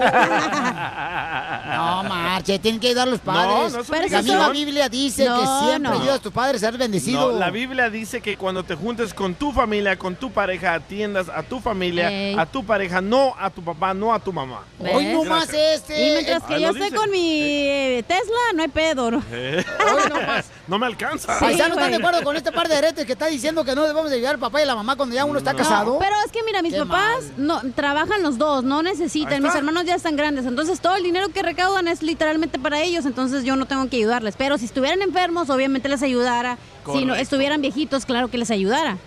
marche, 2.03 2.57
tienen 2.59 2.79
que 2.79 2.87
ayudar 2.87 3.07
a 3.07 3.11
los 3.11 3.19
padres. 3.19 3.73
no 3.73 3.79
es 3.95 4.11
la 4.11 4.21
misma 4.21 4.49
Biblia 4.49 4.89
dice 4.89 5.23
que 5.23 5.29
No, 5.29 5.65
siempre 5.65 5.91
no. 5.91 5.99
ayudas 5.99 6.15
a 6.15 6.19
tus 6.21 6.31
padres 6.31 6.63
a 6.63 6.69
ser 6.71 6.79
bendecido. 6.79 7.31
No, 7.31 7.39
la 7.39 7.49
Biblia 7.51 7.89
dice 7.89 8.21
que 8.21 8.37
cuando 8.37 8.63
te 8.63 8.75
juntes 8.75 9.13
con 9.13 9.35
tu 9.35 9.51
familia, 9.51 9.97
con 9.97 10.15
tu 10.15 10.31
pareja, 10.31 10.73
atiendas 10.73 11.29
a 11.29 11.43
tu 11.43 11.59
familia, 11.59 12.41
a 12.41 12.45
tu 12.45 12.65
pareja, 12.65 13.01
no 13.01 13.35
a 13.39 13.49
tu 13.49 13.63
papá, 13.63 13.93
no 13.93 14.13
a 14.13 14.19
tu 14.19 14.33
mamá. 14.33 14.63
Hoy 14.79 15.05
¿Ves? 15.05 15.13
no 15.13 15.23
más 15.25 15.49
este. 15.53 16.07
Y 16.07 16.11
mientras 16.13 16.43
que 16.43 16.55
Ah, 16.55 16.59
yo 16.59 16.69
esté 16.69 16.83
dice. 16.85 16.95
con 16.95 17.11
mi 17.11 17.41
eh, 17.43 18.03
Tesla, 18.07 18.37
no 18.55 18.61
hay 18.63 18.67
pedo. 18.69 19.11
¿no? 19.11 19.23
Eh, 19.31 19.63
Hoy 19.79 20.09
no 20.09 20.21
más. 20.21 20.45
no 20.67 20.79
me 20.79 20.85
alcanza. 20.85 21.33
Sí, 21.37 21.45
Paisanos, 21.45 21.77
¿están 21.77 21.91
de 21.91 21.97
acuerdo 21.97 22.23
con 22.23 22.35
este 22.35 22.51
par 22.51 22.67
de 22.67 22.75
aretes 22.77 23.05
que 23.05 23.13
está 23.13 23.27
diciendo 23.27 23.63
que 23.63 23.75
no 23.75 23.83
debemos 23.83 24.09
de 24.09 24.15
ayudar 24.15 24.35
al 24.35 24.39
papá 24.39 24.59
y 24.59 24.63
a 24.63 24.67
la 24.67 24.75
mamá 24.75 24.86
cuando 24.95 25.15
ya 25.15 25.25
uno 25.25 25.39
está 25.39 25.53
casado? 25.53 25.99
Pero 25.99 26.15
es 26.25 26.31
que 26.31 26.43
mira, 26.43 26.61
mis 26.61 26.73
Qué 26.73 26.79
papás 26.79 27.31
no 27.37 27.61
trabajan 27.73 28.23
los 28.23 28.37
dos, 28.37 28.63
no 28.63 28.81
necesitan. 28.81 29.41
Mis 29.43 29.55
hermanos 29.55 29.85
ya 29.85 29.95
están 29.95 30.15
grandes, 30.15 30.45
entonces 30.45 30.79
todo 30.79 30.95
el 30.95 31.03
dinero 31.03 31.29
que 31.29 31.43
recaudan 31.43 31.87
es 31.87 32.01
literalmente 32.01 32.59
para 32.59 32.81
ellos, 32.81 33.05
entonces 33.05 33.43
yo 33.43 33.55
no 33.55 33.65
tengo 33.65 33.89
que 33.89 33.97
ayudarles. 33.97 34.35
Pero 34.37 34.57
si 34.57 34.65
estuvieran 34.65 35.01
enfermos, 35.01 35.49
obviamente 35.49 35.89
les 35.89 36.03
ayudara. 36.03 36.57
Si 36.91 37.05
no 37.05 37.15
estuvieran 37.15 37.61
viejitos, 37.61 38.05
claro 38.05 38.29
que 38.29 38.37
les 38.37 38.51
ayudara. 38.51 38.97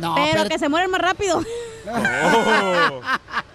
No, 0.00 0.14
pero, 0.14 0.48
que 0.48 0.58
se 0.58 0.68
mueran 0.68 0.90
más 0.90 1.00
rápido. 1.00 1.42
Oh. 1.90 3.00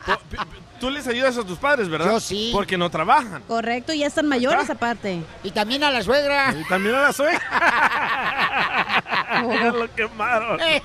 Tú 0.84 0.90
les 0.90 1.08
ayudas 1.08 1.38
a 1.38 1.46
tus 1.46 1.58
padres, 1.58 1.88
¿verdad? 1.88 2.12
Yo 2.12 2.20
sí. 2.20 2.50
Porque 2.52 2.78
no 2.78 2.90
trabajan. 2.90 3.42
Correcto, 3.48 3.94
ya 3.94 4.06
están 4.06 4.28
mayores 4.28 4.70
aparte. 4.70 5.24
Y 5.42 5.52
también 5.52 5.82
a 5.82 5.90
la 5.90 6.04
suegra. 6.04 6.54
Y 6.60 6.68
también 6.68 6.94
a 6.94 7.04
la 7.04 7.14
suegra. 7.14 7.40
Lo 9.74 9.96
quemaron. 9.96 10.60
Ay, 10.62 10.82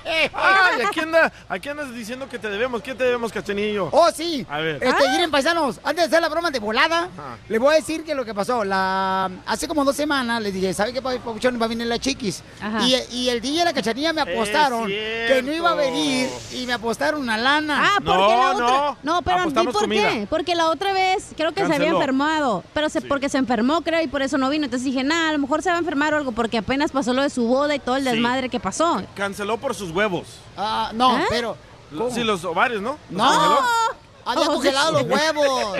aquí, 0.87 1.01
anda, 1.01 1.31
aquí 1.49 1.69
andas 1.69 1.93
diciendo 1.93 2.29
que 2.29 2.39
te 2.39 2.49
debemos. 2.49 2.81
¿Qué 2.81 2.95
te 2.95 3.03
debemos, 3.03 3.31
Cachanillo? 3.31 3.89
Oh, 3.91 4.09
sí. 4.11 4.47
A 4.49 4.59
ver. 4.59 4.81
Este, 4.81 5.09
miren, 5.09 5.31
paisanos, 5.31 5.81
antes 5.83 5.97
de 5.97 6.03
hacer 6.03 6.21
la 6.21 6.29
broma 6.29 6.49
de 6.49 6.59
volada, 6.59 7.09
les 7.49 7.59
voy 7.59 7.73
a 7.73 7.75
decir 7.75 8.05
que 8.05 8.15
lo 8.15 8.23
que 8.23 8.33
pasó. 8.33 8.63
La, 8.63 9.29
hace 9.45 9.67
como 9.67 9.83
dos 9.83 9.97
semanas 9.97 10.41
les 10.41 10.53
dije, 10.53 10.73
¿sabe 10.73 10.93
qué, 10.93 11.01
Papuchón? 11.01 11.61
Va 11.61 11.65
a 11.65 11.69
venir 11.69 11.87
la 11.87 11.99
chiquis. 11.99 12.41
Ajá. 12.61 12.81
Y, 12.83 12.95
y 13.11 13.29
el 13.29 13.41
día 13.41 13.63
y 13.63 13.65
la 13.65 13.73
cachanilla 13.73 14.13
me 14.13 14.21
apostaron 14.21 14.87
que 14.87 15.41
no 15.43 15.51
iba 15.51 15.71
a 15.71 15.75
venir 15.75 16.29
y 16.53 16.65
me 16.65 16.73
apostaron 16.73 17.21
una 17.21 17.37
lana. 17.37 17.81
Ah, 17.83 17.97
porque 17.97 18.17
la 18.17 18.51
otra. 18.51 18.95
No, 19.03 19.21
pero 19.21 19.49
¿y 19.49 19.67
por 19.67 19.88
qué? 19.89 20.27
Porque 20.29 20.55
la 20.55 20.69
otra 20.69 20.93
vez 20.93 21.29
creo 21.35 21.51
que 21.53 21.65
se 21.65 21.73
había 21.73 21.89
enfermado. 21.89 22.63
Pero 22.73 22.89
se, 22.89 23.01
porque 23.01 23.29
se 23.29 23.37
enfermó, 23.37 23.81
creo, 23.81 24.01
y 24.01 24.07
por 24.07 24.21
eso 24.21 24.37
no 24.37 24.49
vino. 24.49 24.65
Entonces 24.65 24.85
dije, 24.85 25.03
nada, 25.03 25.29
a 25.29 25.33
lo 25.33 25.39
mejor 25.39 25.61
se 25.61 25.69
va 25.69 25.75
a 25.75 25.79
enfermar 25.79 26.13
o 26.13 26.17
algo, 26.17 26.31
porque 26.31 26.57
apenas 26.57 26.91
pasó 26.91 27.13
lo 27.13 27.21
de 27.21 27.29
su 27.29 27.45
boda 27.47 27.75
y 27.75 27.79
todo 27.79 27.95
el 27.97 28.03
Sí. 28.03 28.09
desmadre 28.11 28.49
que 28.49 28.59
pasó. 28.59 29.01
Canceló 29.15 29.57
por 29.57 29.73
sus 29.75 29.91
huevos. 29.91 30.27
Ah, 30.57 30.91
no, 30.93 31.17
¿Eh? 31.17 31.25
pero. 31.29 31.55
Lo- 31.91 32.11
Sí, 32.11 32.23
los 32.23 32.45
ovarios, 32.45 32.81
¿no? 32.81 32.97
¿Los 33.09 33.17
No. 33.19 33.59
Había 34.31 34.47
Oh, 34.47 34.53
congelado 34.53 34.99
sí. 34.99 35.05
los 35.05 35.19
huevos. 35.19 35.77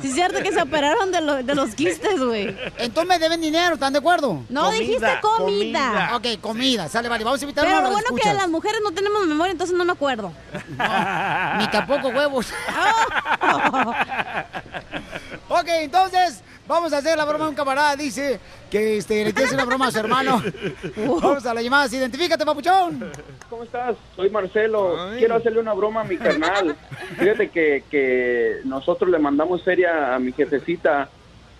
Sí, 0.00 0.08
es 0.08 0.14
cierto 0.14 0.42
que 0.42 0.52
se 0.52 0.62
operaron 0.62 1.10
de, 1.12 1.20
lo- 1.20 1.42
de 1.42 1.54
los 1.54 1.74
quistes, 1.74 2.20
güey. 2.22 2.56
Entonces 2.78 3.08
me 3.08 3.18
deben 3.18 3.40
dinero, 3.40 3.74
¿están 3.74 3.92
de 3.92 3.98
acuerdo? 3.98 4.42
No, 4.48 4.70
dijiste 4.70 5.06
comida. 5.20 6.10
Ok, 6.14 6.26
comida. 6.40 6.88
Sale, 6.88 7.08
vale. 7.08 7.24
Vamos 7.24 7.40
a 7.40 7.44
invitar 7.44 7.64
Pero 7.64 7.78
a 7.78 7.82
lo 7.82 7.90
bueno 7.90 8.08
que 8.10 8.14
escuchas. 8.16 8.36
las 8.36 8.48
mujeres 8.48 8.80
no 8.84 8.92
tenemos 8.92 9.26
memoria, 9.26 9.52
entonces 9.52 9.76
no 9.76 9.84
me 9.84 9.92
acuerdo. 9.92 10.32
Ni 10.70 11.66
tampoco 11.68 12.08
huevos. 12.08 12.46
ok, 15.48 15.68
entonces 15.80 16.42
vamos 16.70 16.92
a 16.92 16.98
hacer 16.98 17.18
la 17.18 17.24
broma. 17.24 17.48
Un 17.48 17.54
camarada 17.54 17.96
dice 17.96 18.40
que 18.70 18.98
este, 18.98 19.24
le 19.24 19.32
quiere 19.32 19.46
hacer 19.46 19.56
una 19.56 19.66
broma 19.66 19.88
a 19.88 19.90
su 19.90 19.98
hermano. 19.98 20.42
Vamos 20.96 21.44
a 21.44 21.52
la 21.52 21.60
llamada. 21.60 21.86
Identifícate, 21.94 22.46
papuchón. 22.46 23.10
¿Cómo 23.50 23.64
estás? 23.64 23.96
Soy 24.16 24.30
Marcelo. 24.30 24.96
Quiero 25.18 25.34
hacerle 25.34 25.60
una 25.60 25.74
broma 25.74 26.02
a 26.02 26.04
mi 26.04 26.16
carnal. 26.16 26.76
Fíjate 27.18 27.50
que, 27.50 27.84
que 27.90 28.60
nosotros 28.64 29.10
le 29.10 29.18
mandamos 29.18 29.62
feria 29.64 30.14
a 30.14 30.18
mi 30.18 30.32
jefecita 30.32 31.08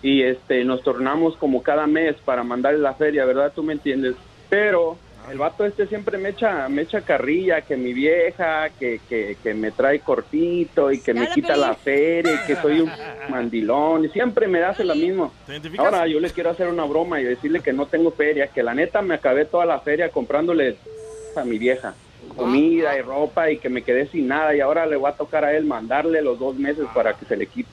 y 0.01 0.23
este 0.23 0.63
nos 0.63 0.81
tornamos 0.81 1.35
como 1.37 1.61
cada 1.61 1.85
mes 1.85 2.15
para 2.25 2.43
mandarle 2.43 2.79
la 2.79 2.93
feria, 2.93 3.25
¿verdad? 3.25 3.51
Tú 3.53 3.63
me 3.63 3.73
entiendes. 3.73 4.15
Pero 4.49 4.97
el 5.29 5.37
vato 5.37 5.65
este 5.65 5.87
siempre 5.87 6.17
me 6.17 6.29
echa 6.29 6.67
me 6.69 6.83
echa 6.83 7.01
carrilla, 7.01 7.61
que 7.61 7.77
mi 7.77 7.93
vieja, 7.93 8.69
que, 8.69 8.99
que, 9.07 9.37
que 9.41 9.53
me 9.53 9.71
trae 9.71 9.99
cortito 9.99 10.91
y 10.91 10.99
que 10.99 11.13
me 11.13 11.29
quita 11.29 11.55
la 11.55 11.73
feria 11.75 12.33
y 12.33 12.47
que 12.47 12.55
soy 12.55 12.81
un 12.81 12.91
mandilón 13.29 14.05
y 14.05 14.09
siempre 14.09 14.47
me 14.47 14.63
hace 14.63 14.83
lo 14.83 14.95
mismo. 14.95 15.33
Ahora 15.77 16.07
yo 16.07 16.19
le 16.19 16.29
quiero 16.31 16.49
hacer 16.49 16.67
una 16.67 16.85
broma 16.85 17.21
y 17.21 17.23
decirle 17.23 17.61
que 17.61 17.73
no 17.73 17.85
tengo 17.85 18.11
feria, 18.11 18.47
que 18.47 18.63
la 18.63 18.73
neta 18.73 19.01
me 19.01 19.15
acabé 19.15 19.45
toda 19.45 19.65
la 19.65 19.79
feria 19.79 20.09
comprándole 20.09 20.77
a 21.35 21.43
mi 21.43 21.57
vieja 21.57 21.93
comida 22.35 22.97
y 22.97 23.01
ropa 23.01 23.49
y 23.51 23.57
que 23.57 23.69
me 23.69 23.83
quedé 23.83 24.07
sin 24.07 24.27
nada 24.27 24.55
y 24.55 24.61
ahora 24.61 24.85
le 24.85 24.95
voy 24.95 25.09
a 25.09 25.13
tocar 25.13 25.43
a 25.43 25.55
él 25.55 25.65
mandarle 25.65 26.21
los 26.21 26.39
dos 26.39 26.55
meses 26.55 26.85
para 26.93 27.13
que 27.13 27.25
se 27.25 27.35
le 27.35 27.47
quite. 27.47 27.69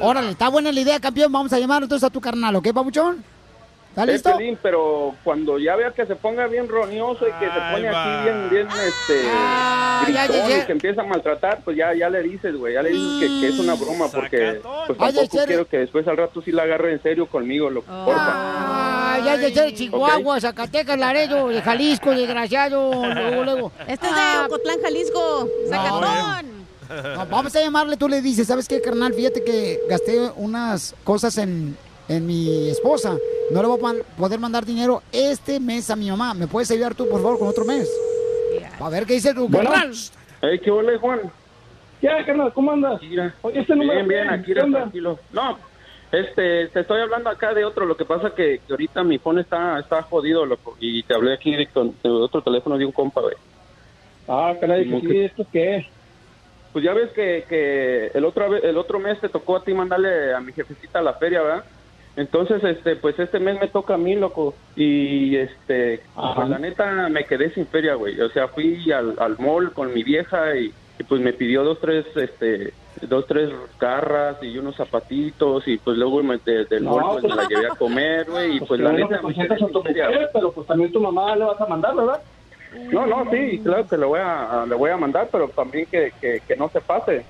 Órale, 0.00 0.30
está 0.30 0.48
buena 0.48 0.72
la 0.72 0.80
idea, 0.80 1.00
campeón. 1.00 1.32
Vamos 1.32 1.52
a 1.52 1.58
llamar 1.58 1.82
entonces 1.82 2.06
a 2.06 2.10
tu 2.10 2.20
carnal, 2.20 2.56
¿ok, 2.56 2.72
papuchón? 2.72 3.22
¿Está 4.08 4.36
listo? 4.36 4.58
Pero 4.62 5.14
cuando 5.24 5.58
ya 5.58 5.76
vea 5.76 5.90
que 5.92 6.06
se 6.06 6.16
ponga 6.16 6.46
bien 6.46 6.68
roñoso 6.68 7.26
y 7.26 7.32
que 7.32 7.46
se 7.46 7.60
pone 7.72 7.90
va. 7.90 8.22
aquí 8.22 8.24
bien, 8.24 8.50
bien, 8.50 8.66
este, 8.68 9.22
ya, 9.22 10.26
gritón 10.26 10.48
ya, 10.48 10.56
ya. 10.56 10.62
y 10.62 10.66
que 10.66 10.72
empieza 10.72 11.02
a 11.02 11.04
maltratar, 11.04 11.60
pues 11.64 11.76
ya, 11.76 11.94
ya 11.94 12.08
le 12.10 12.22
dices, 12.22 12.54
güey, 12.56 12.74
ya 12.74 12.82
le 12.82 12.90
dices 12.90 13.20
que, 13.20 13.40
que 13.40 13.48
es 13.48 13.58
una 13.58 13.74
broma 13.74 14.06
porque 14.08 14.60
pues 14.86 14.98
tampoco 14.98 15.26
Chere. 15.26 15.46
quiero 15.46 15.68
que 15.68 15.78
después 15.78 16.06
al 16.08 16.16
rato 16.16 16.42
sí 16.42 16.52
la 16.52 16.62
agarre 16.62 16.92
en 16.92 17.02
serio 17.02 17.26
conmigo, 17.26 17.70
lo 17.70 17.80
que 17.82 17.90
Ah, 17.90 19.20
ya 19.24 19.36
de 19.36 19.52
ser 19.52 19.74
Chihuahua, 19.74 20.40
Zacatecas, 20.40 20.98
Laredo, 20.98 21.48
de 21.48 21.60
Jalisco, 21.62 22.10
desgraciado. 22.10 22.92
Luego, 23.14 23.44
luego. 23.44 23.72
Este 23.86 24.06
es 24.06 24.14
de 24.14 24.46
Ocotlán, 24.46 24.80
Jalisco. 24.82 25.48
Zacatón. 25.68 26.60
No, 27.14 27.26
vamos 27.26 27.54
a 27.54 27.60
llamarle, 27.60 27.96
tú 27.96 28.08
le 28.08 28.20
dices, 28.20 28.48
¿sabes 28.48 28.66
qué, 28.66 28.80
carnal? 28.80 29.14
Fíjate 29.14 29.44
que 29.44 29.80
gasté 29.88 30.30
unas 30.36 30.94
cosas 31.04 31.38
en, 31.38 31.76
en 32.10 32.26
mi 32.26 32.68
esposa. 32.68 33.16
No 33.52 33.62
le 33.62 33.68
voy 33.68 33.78
a 33.78 33.82
man- 33.82 34.02
poder 34.18 34.38
mandar 34.40 34.66
dinero 34.66 35.00
este 35.12 35.60
mes 35.60 35.88
a 35.90 35.96
mi 35.96 36.10
mamá. 36.10 36.34
¿Me 36.34 36.48
puedes 36.48 36.68
ayudar 36.72 36.94
tú, 36.94 37.08
por 37.08 37.22
favor, 37.22 37.38
con 37.38 37.48
otro 37.48 37.64
mes? 37.64 37.88
A 38.80 38.88
ver 38.88 39.06
qué 39.06 39.14
dice 39.14 39.32
tu 39.32 39.48
Bueno. 39.48 39.70
carnal. 39.70 39.94
Ey, 40.42 40.58
¿qué 40.58 40.70
ole, 40.70 40.96
Juan? 40.98 41.20
Ya, 42.02 42.24
carnal, 42.26 42.52
¿cómo 42.52 42.72
andas? 42.72 43.00
Oye, 43.42 43.60
este 43.60 43.76
número 43.76 43.92
bien, 43.94 44.08
bien, 44.08 44.28
¿qué? 44.28 44.34
aquí 44.34 44.54
¿Qué 44.54 44.60
tranquilo. 44.60 45.18
No, 45.32 45.58
este, 46.10 46.66
te 46.68 46.80
estoy 46.80 47.00
hablando 47.00 47.30
acá 47.30 47.54
de 47.54 47.64
otro. 47.64 47.84
Lo 47.86 47.96
que 47.96 48.04
pasa 48.04 48.30
que, 48.34 48.60
que 48.66 48.72
ahorita 48.72 49.04
mi 49.04 49.18
phone 49.18 49.40
está, 49.40 49.78
está 49.78 50.02
jodido, 50.02 50.44
loco. 50.46 50.76
Y 50.80 51.02
te 51.04 51.14
hablé 51.14 51.34
aquí 51.34 51.54
de, 51.54 51.66
con- 51.68 51.94
de 52.02 52.08
otro 52.10 52.42
teléfono 52.42 52.76
de 52.76 52.86
un 52.86 52.92
compa, 52.92 53.20
güey. 53.20 53.36
Ah, 54.26 54.54
caray, 54.60 54.84
sí, 54.84 55.06
que- 55.06 55.24
¿esto 55.26 55.46
qué 55.52 55.76
es? 55.76 55.86
Pues 56.72 56.84
ya 56.84 56.94
ves 56.94 57.10
que, 57.10 57.44
que 57.48 58.06
el 58.14 58.24
otro 58.24 58.54
el 58.56 58.76
otro 58.78 58.98
mes 59.00 59.20
te 59.20 59.28
tocó 59.28 59.56
a 59.56 59.62
ti 59.64 59.74
mandarle 59.74 60.32
a 60.34 60.40
mi 60.40 60.52
jefecita 60.52 61.00
a 61.00 61.02
la 61.02 61.14
feria, 61.14 61.42
¿verdad? 61.42 61.64
Entonces, 62.16 62.62
este, 62.64 62.96
pues 62.96 63.18
este 63.18 63.38
mes 63.38 63.58
me 63.60 63.68
toca 63.68 63.94
a 63.94 63.98
mí, 63.98 64.14
loco. 64.16 64.54
Y 64.76 65.36
este, 65.36 66.00
pues 66.34 66.48
la 66.48 66.58
neta 66.58 67.08
me 67.08 67.24
quedé 67.24 67.50
sin 67.54 67.66
feria, 67.66 67.94
güey. 67.94 68.20
O 68.20 68.28
sea, 68.30 68.48
fui 68.48 68.90
al, 68.92 69.14
al 69.18 69.38
mall 69.38 69.72
con 69.72 69.94
mi 69.94 70.02
vieja 70.02 70.56
y, 70.56 70.72
y, 70.98 71.04
pues 71.04 71.20
me 71.20 71.32
pidió 71.32 71.62
dos, 71.64 71.78
tres, 71.80 72.04
este, 72.16 72.74
dos, 73.02 73.26
tres 73.26 73.50
garras 73.78 74.36
y 74.42 74.58
unos 74.58 74.76
zapatitos 74.76 75.66
y 75.68 75.78
pues 75.78 75.96
luego 75.96 76.22
me- 76.22 76.38
de- 76.38 76.64
del 76.66 76.84
No, 76.84 76.96
mall 76.96 77.20
pues, 77.20 77.20
pues- 77.22 77.36
me 77.36 77.42
la 77.42 77.48
llevé 77.48 77.66
a 77.68 77.76
comer, 77.76 78.26
güey. 78.30 78.56
Y 78.56 78.58
Pues, 78.58 78.68
pues 78.68 78.80
la 78.80 78.90
bueno 78.90 79.08
neta 79.08 79.22
me 79.26 79.34
quedé 79.34 79.54
a 79.54 79.58
sin 79.58 79.82
feria, 79.82 80.06
mujer, 80.08 80.30
pero 80.32 80.52
pues 80.52 80.66
también 80.66 80.92
tu 80.92 81.00
mamá 81.00 81.36
le 81.36 81.44
vas 81.44 81.60
a 81.60 81.66
mandar, 81.66 81.94
¿verdad? 81.94 82.20
no, 82.92 83.04
no, 83.06 83.28
sí, 83.32 83.60
claro 83.64 83.88
que 83.88 83.96
le 83.96 84.06
voy 84.06 84.20
a, 84.22 84.64
le 84.68 84.74
voy 84.76 84.90
a 84.90 84.96
mandar, 84.96 85.28
pero 85.32 85.48
también 85.48 85.86
que, 85.86 86.12
que, 86.20 86.40
que 86.46 86.56
no 86.56 86.68
se 86.68 86.80
pase. 86.80 87.24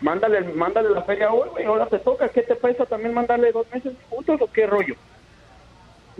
Mándale, 0.00 0.40
mándale 0.54 0.90
la 0.90 1.02
feria 1.02 1.32
hoy, 1.32 1.48
güey, 1.50 1.64
ahora 1.66 1.86
te 1.86 1.98
toca. 1.98 2.28
¿Qué 2.28 2.42
te 2.42 2.54
pesa 2.54 2.86
también 2.86 3.12
mandarle 3.14 3.52
dos 3.52 3.66
meses 3.72 3.92
juntos 4.08 4.40
o 4.40 4.46
qué 4.52 4.66
rollo? 4.66 4.94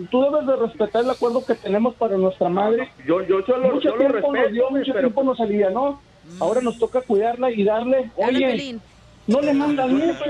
Tú 0.09 0.21
debes 0.23 0.47
de 0.47 0.55
respetar 0.55 1.03
el 1.03 1.09
acuerdo 1.11 1.45
que 1.45 1.55
tenemos 1.55 1.95
para 1.95 2.17
nuestra 2.17 2.49
madre. 2.49 2.89
Yo, 3.05 3.21
yo, 3.23 3.45
yo 3.45 3.57
lo, 3.57 3.73
mucho 3.75 3.89
yo 3.89 3.95
lo 3.95 3.97
tiempo 3.99 4.13
respeto, 4.13 4.43
nos 4.43 4.51
dio, 4.51 4.69
mucho 4.69 4.93
pero 4.93 4.99
tiempo 5.07 5.23
nos 5.23 5.39
alivianó. 5.39 6.01
Ahora 6.39 6.61
nos 6.61 6.77
toca 6.79 7.01
cuidarla 7.01 7.51
y 7.51 7.63
darle, 7.63 8.09
oye, 8.15 8.55
no 9.27 9.41
le 9.41 9.53
mandan 9.53 9.93
mucho. 9.93 10.23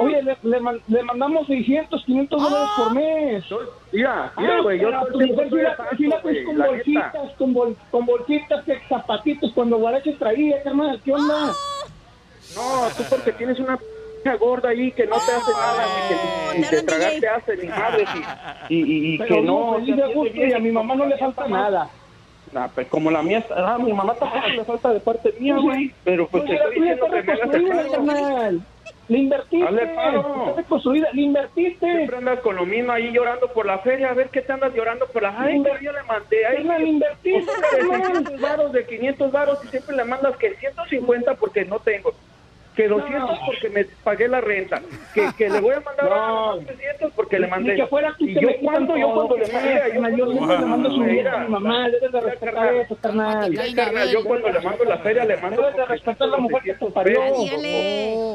oye, 0.00 0.22
le, 0.22 0.36
le 0.42 0.60
le 0.86 1.02
mandamos 1.02 1.46
600, 1.46 2.04
500 2.04 2.42
dólares 2.42 2.68
por 2.76 2.94
mes. 2.94 3.44
Mira, 3.92 4.32
mira, 4.36 4.60
güey, 4.60 4.78
yo 4.80 4.90
tu 5.12 5.18
mujer 5.26 5.48
sí 5.50 5.56
la- 5.56 5.70
ves 6.16 6.22
güey, 6.22 6.44
con 6.44 6.56
bolsitas, 6.68 7.32
con, 7.38 7.54
bol- 7.54 7.76
con 7.90 8.06
bolsitas, 8.06 8.64
que 8.64 8.78
zapatitos, 8.88 9.52
cuando 9.52 9.78
Guarache 9.78 10.12
traía, 10.14 10.62
carnal, 10.62 11.00
¿qué 11.04 11.12
onda? 11.12 11.52
No, 12.54 12.88
tú 12.96 13.02
porque 13.10 13.32
tienes 13.32 13.58
una 13.58 13.78
gorda 14.38 14.70
ahí 14.70 14.90
que 14.92 15.06
no 15.06 15.16
te 15.16 15.32
hace 15.32 15.52
nada, 15.52 15.84
ni 15.86 16.08
que 16.08 16.58
ni, 16.60 16.68
que 16.68 16.82
tragar 16.86 17.12
te 17.20 17.28
hace, 17.28 17.56
ni 17.56 17.68
madre, 17.68 18.04
y, 18.68 18.76
y, 18.76 19.14
y- 19.14 19.18
que 19.18 19.40
no... 19.42 19.78
no, 19.78 19.84
de 19.84 20.14
gusto 20.14 20.34
y 20.36 20.52
a 20.52 20.58
mi 20.58 20.70
mamá 20.72 20.94
no 20.94 21.06
le 21.06 21.18
falta 21.18 21.46
nada. 21.48 21.88
Nah, 22.52 22.68
pues 22.68 22.86
como 22.88 23.10
la 23.10 23.22
mía, 23.22 23.38
está- 23.38 23.74
ah, 23.74 23.78
mi 23.78 23.92
mamá 23.92 24.14
tampoco 24.14 24.46
le 24.48 24.64
falta 24.64 24.92
de 24.92 25.00
parte 25.00 25.34
mía, 25.40 25.56
güey, 25.60 25.92
pero 26.04 26.28
pues 26.28 26.44
Pues 26.44 26.58
te 26.58 26.64
estoy 26.64 26.74
diciendo 26.80 27.06
que 27.10 27.22
me 27.58 27.72
hagas. 27.80 28.54
Le 29.08 29.18
invertiste. 29.18 29.86
Paro. 29.94 30.54
Reconstruida, 30.56 31.08
le 31.12 31.22
invertiste. 31.22 31.86
Siempre 31.86 32.16
andas 32.16 32.40
con 32.40 32.56
lo 32.56 32.64
mismo 32.64 32.92
ahí 32.92 33.12
llorando 33.12 33.48
por 33.48 33.66
la 33.66 33.78
feria, 33.80 34.10
a 34.10 34.14
ver 34.14 34.30
qué 34.30 34.40
te 34.40 34.52
andas 34.52 34.72
llorando 34.74 35.06
por 35.06 35.22
la... 35.22 35.34
Ay, 35.38 35.60
pero 35.62 35.78
yo 35.80 35.92
le 35.92 36.02
mandé, 36.04 36.46
ay, 36.46 36.64
le 36.64 36.86
invertiste, 36.88 37.50
de 37.52 37.88
carnal. 37.88 38.12
600 38.14 38.40
varos, 38.40 38.72
de 38.72 38.86
500 38.86 39.32
varos 39.32 39.58
y 39.64 39.68
siempre 39.68 39.96
le 39.96 40.04
mandas 40.04 40.36
que 40.38 40.54
150 40.54 41.34
porque 41.34 41.64
no 41.66 41.78
tengo. 41.80 42.12
Que 42.76 42.88
200 42.88 43.38
porque 43.46 43.68
me 43.70 43.84
pagué 43.84 44.26
la 44.28 44.40
renta. 44.40 44.82
Que, 45.14 45.28
que 45.38 45.48
le 45.48 45.60
voy 45.60 45.74
a 45.74 45.80
mandar 45.80 46.12
a 46.12 46.54
300 46.66 47.12
porque 47.14 47.38
le 47.38 47.46
mandé. 47.46 47.72
Ni 47.74 47.80
que 47.80 47.86
fuera 47.86 48.14
tú 48.18 48.24
y 48.26 48.34
que 48.34 48.40
yo 48.40 48.48
cuando, 48.62 48.96
yo 48.96 49.12
cuando 49.14 49.36
le 49.36 49.44
¿qué? 49.44 49.52
mandé, 50.00 50.18
yo, 50.18 50.32
siempre 50.32 50.58
le 50.58 50.66
mando 50.66 50.90
su 50.90 50.98
Mira, 50.98 51.12
vida 51.12 51.32
a 51.34 51.44
mi 51.44 51.48
mamá, 51.50 51.88
debes 51.88 52.10
de 52.12 52.20
respetar 52.20 52.74
eso, 52.74 52.96
carnal. 53.00 53.52
Yo 54.10 54.24
cuando 54.24 54.50
le 54.50 54.60
mando 54.60 54.84
la 54.84 54.98
feria 54.98 55.24
le 55.24 55.36
mando 55.36 55.62
Debes 55.62 55.76
de 55.76 55.84
respetar 55.86 56.28
a 56.28 56.30
la 56.32 56.36
mujer 56.38 56.62
que 56.62 56.74
te 56.74 56.86
parió. 56.86 57.20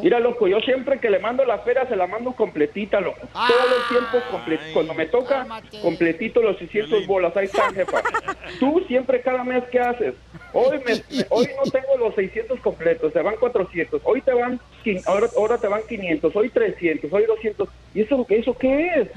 Mira, 0.01 0.19
loco, 0.19 0.47
yo 0.47 0.59
siempre 0.61 0.99
que 0.99 1.09
le 1.09 1.19
mando 1.19 1.43
la 1.45 1.59
feria 1.59 1.85
se 1.87 1.95
la 1.95 2.07
mando 2.07 2.31
completita, 2.33 3.01
loco. 3.01 3.19
Todo 3.33 3.75
el 3.75 3.87
tiempo, 3.89 4.17
comple- 4.31 4.73
cuando 4.73 4.93
me 4.93 5.05
toca, 5.07 5.45
completito 5.81 6.41
los 6.41 6.57
600 6.57 7.05
bolas. 7.07 7.35
Ahí 7.35 7.45
están, 7.45 7.73
jefa. 7.73 8.01
Tú 8.59 8.81
siempre 8.87 9.21
cada 9.21 9.43
mes, 9.43 9.63
¿qué 9.71 9.79
haces? 9.79 10.13
Hoy, 10.53 10.79
me, 10.85 10.93
hoy 11.29 11.47
no 11.63 11.69
tengo 11.71 11.97
los 11.97 12.15
600 12.15 12.59
completos, 12.61 13.13
te 13.13 13.21
van 13.21 13.35
400. 13.35 14.01
Hoy 14.03 14.21
te 14.29 14.35
van, 14.35 14.61
ahora, 15.05 15.31
ahora 15.35 15.59
te 15.59 15.67
van 15.67 15.81
500, 15.87 16.35
hoy 16.35 16.49
300, 16.51 17.11
hoy 17.11 17.25
200. 17.25 17.69
¿Y 17.93 18.01
eso, 18.01 18.25
eso 18.29 18.55
qué 18.59 18.87
es? 18.87 19.09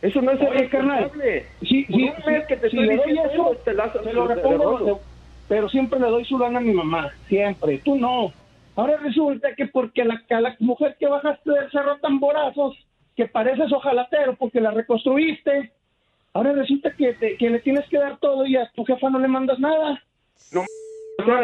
Eso 0.00 0.20
no 0.20 0.32
es 0.32 0.40
Oye, 0.40 0.68
carnal, 0.68 1.02
responsable. 1.04 1.46
Sí, 1.60 1.84
Por 1.84 1.96
sí, 2.00 2.02
un 2.26 2.32
mes 2.32 2.46
que 2.48 2.56
te 2.56 2.70
si 2.70 2.76
estoy 2.76 2.86
le 2.86 2.96
doy 2.96 3.06
diciendo 3.06 3.30
eso, 3.32 3.52
eso, 3.52 3.60
te 3.64 3.74
la- 3.74 3.92
se 3.92 4.12
lo 4.12 4.26
repongo, 4.26 5.02
pero 5.46 5.68
siempre 5.68 6.00
le 6.00 6.06
doy 6.08 6.24
su 6.24 6.38
lana 6.38 6.58
a 6.58 6.62
mi 6.62 6.72
mamá, 6.72 7.12
siempre. 7.28 7.80
Tú 7.84 7.96
no. 7.96 8.32
Ahora 8.74 8.96
resulta 8.96 9.54
que 9.54 9.66
porque 9.66 10.04
la, 10.04 10.20
a 10.30 10.40
la 10.40 10.56
mujer 10.58 10.96
que 10.98 11.06
bajaste 11.06 11.50
del 11.50 11.70
cerro 11.70 11.98
tan 12.00 12.18
borazos, 12.18 12.76
que 13.14 13.26
pareces 13.26 13.72
ojalatero 13.72 14.34
porque 14.36 14.60
la 14.60 14.70
reconstruiste, 14.72 15.72
Ahora 16.34 16.54
resulta 16.54 16.90
que, 16.96 17.12
te- 17.12 17.36
que 17.36 17.50
le 17.50 17.60
tienes 17.60 17.86
que 17.90 17.98
dar 17.98 18.18
todo 18.18 18.46
y 18.46 18.56
a 18.56 18.66
tu 18.74 18.86
jefa 18.86 19.10
no 19.10 19.18
le 19.18 19.28
mandas 19.28 19.58
nada. 19.58 20.02
No, 20.50 20.64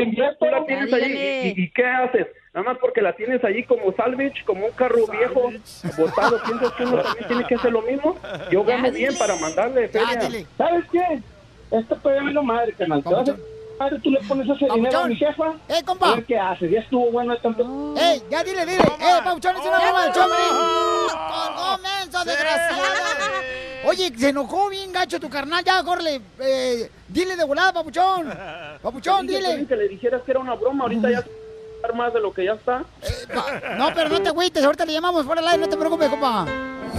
y 0.00 0.16
ya 0.16 0.34
tú 0.38 0.46
la 0.46 0.64
tienes 0.66 0.92
allí. 0.92 1.12
¿Y, 1.12 1.48
y- 1.60 1.64
y 1.64 1.70
qué 1.70 1.84
haces? 1.86 2.26
Nada 2.54 2.70
más 2.70 2.78
porque 2.78 3.02
la 3.02 3.12
tienes 3.12 3.44
allí 3.44 3.62
como 3.64 3.92
salvage, 3.94 4.44
como 4.44 4.66
un 4.66 4.72
carro 4.72 5.06
viejo 5.06 5.50
botado. 5.96 6.42
¿Piensas 6.42 6.72
que 6.72 6.82
uno 6.84 7.02
también 7.02 7.26
tiene 7.28 7.44
que 7.46 7.54
hacer 7.54 7.72
lo 7.72 7.82
mismo? 7.82 8.16
Yo 8.50 8.64
gano 8.64 8.90
bien 8.90 9.16
para 9.16 9.36
mandarle 9.36 9.88
feria. 9.88 10.28
¿Sabes 10.56 10.84
qué? 10.90 11.20
Esto 11.70 11.96
puede 11.98 12.20
lo 12.22 12.42
madre, 12.42 12.72
canal. 12.72 13.02
Te 13.04 13.10
vas 13.14 13.28
a 13.28 13.36
madre, 13.78 13.98
tú 14.02 14.10
le 14.10 14.20
pones 14.20 14.48
ese 14.48 14.64
dinero 14.74 14.98
a 14.98 15.06
mi 15.06 15.14
jefa. 15.14 15.52
¡Eh, 15.68 15.82
compa! 15.84 16.12
A 16.12 16.14
ver 16.16 16.24
qué 16.24 16.38
haces. 16.38 16.70
Ya 16.70 16.80
estuvo 16.80 17.12
bueno 17.12 17.34
esta... 17.34 17.48
¡Ey, 17.50 18.22
ya 18.30 18.42
dile, 18.42 18.64
dile! 18.66 18.82
¡Eh, 18.82 19.20
Pauchón, 19.22 19.56
es 19.56 19.62
una 19.66 19.78
broma 19.78 20.02
del! 20.04 20.12
¡Colgó, 20.14 21.78
menso, 21.82 22.24
desgraciada! 22.24 23.42
Oye, 23.84 24.10
se 24.16 24.30
enojó 24.30 24.68
bien 24.70 24.87
gacho 24.98 25.20
tu 25.20 25.28
carnal, 25.28 25.64
ya, 25.64 25.82
córrele. 25.82 26.20
Eh, 26.40 26.90
dile 27.08 27.36
de 27.36 27.44
volada, 27.44 27.72
Papuchón. 27.72 28.32
Papuchón, 28.82 29.26
dije, 29.26 29.38
dile. 29.38 29.66
Que 29.66 29.76
le 29.76 29.88
dijeras 29.88 30.22
que 30.22 30.30
era 30.30 30.40
una 30.40 30.54
broma. 30.54 30.84
Ahorita 30.84 31.10
ya 31.10 31.24
más 31.94 32.12
de 32.12 32.20
lo 32.20 32.32
que 32.32 32.44
ya 32.44 32.52
está. 32.52 32.84
No, 33.78 33.88
pero 33.94 34.08
no 34.08 34.20
te 34.20 34.28
agüites, 34.28 34.62
ahorita 34.64 34.84
le 34.84 34.92
llamamos 34.92 35.24
fuera 35.24 35.40
del 35.40 35.50
aire, 35.50 35.62
no 35.64 35.68
te 35.68 35.76
preocupes, 35.76 36.08
compa. 36.08 36.46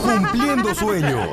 Cumpliendo 0.02 0.74
sueños. 0.74 1.30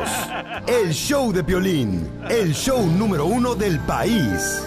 El 0.66 0.92
show 0.92 1.32
de 1.32 1.44
Piolín. 1.44 2.10
El 2.28 2.52
show 2.52 2.84
número 2.84 3.26
uno 3.26 3.54
del 3.54 3.78
país. 3.80 4.66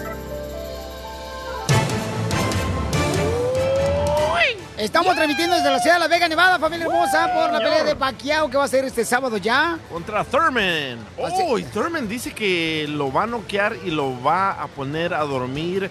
Estamos 4.80 5.14
transmitiendo 5.14 5.54
desde 5.56 5.70
la 5.70 5.78
ciudad 5.78 5.96
de 5.96 6.00
La 6.00 6.08
Vega, 6.08 6.26
Nevada, 6.26 6.58
familia 6.58 6.86
hermosa, 6.86 7.30
por 7.34 7.52
la 7.52 7.58
pelea 7.58 7.84
de 7.84 7.94
Pacquiao 7.94 8.48
que 8.48 8.56
va 8.56 8.64
a 8.64 8.68
ser 8.68 8.86
este 8.86 9.04
sábado 9.04 9.36
ya. 9.36 9.78
Contra 9.92 10.24
Thurman. 10.24 10.98
Oh, 11.18 11.58
y 11.58 11.64
Thurman 11.64 12.08
dice 12.08 12.32
que 12.32 12.86
lo 12.88 13.12
va 13.12 13.24
a 13.24 13.26
noquear 13.26 13.76
y 13.84 13.90
lo 13.90 14.22
va 14.22 14.52
a 14.52 14.68
poner 14.68 15.12
a 15.12 15.22
dormir 15.24 15.90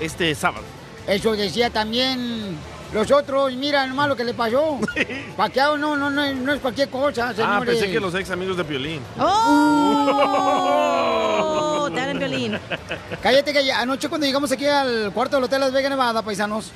este 0.00 0.34
sábado. 0.34 0.64
Eso 1.06 1.36
decía 1.36 1.68
también 1.68 2.56
los 2.94 3.10
otros, 3.10 3.52
y 3.52 3.56
mira 3.56 3.86
nomás 3.86 4.08
lo 4.08 4.16
que 4.16 4.24
le 4.24 4.32
pasó. 4.32 4.80
Pacquiao 5.36 5.76
no, 5.76 5.94
no, 5.94 6.08
no, 6.08 6.32
no 6.32 6.52
es 6.54 6.60
cualquier 6.60 6.88
cosa, 6.88 7.34
señores. 7.34 7.44
Ah, 7.46 7.60
pensé 7.66 7.92
que 7.92 8.00
los 8.00 8.14
ex 8.14 8.30
amigos 8.30 8.56
de 8.56 8.64
Piolín. 8.64 9.02
¡Oh! 9.18 10.56
Te 11.94 12.00
hablan 12.00 12.18
violín. 12.18 12.58
Cállate, 13.22 13.52
que 13.52 13.70
anoche 13.72 14.08
cuando 14.08 14.26
llegamos 14.26 14.50
aquí 14.50 14.64
al 14.64 15.12
cuarto 15.12 15.36
del 15.36 15.44
Hotel 15.44 15.60
Las 15.60 15.72
Vegas, 15.72 15.90
Nevada, 15.90 16.22
paisanos, 16.22 16.72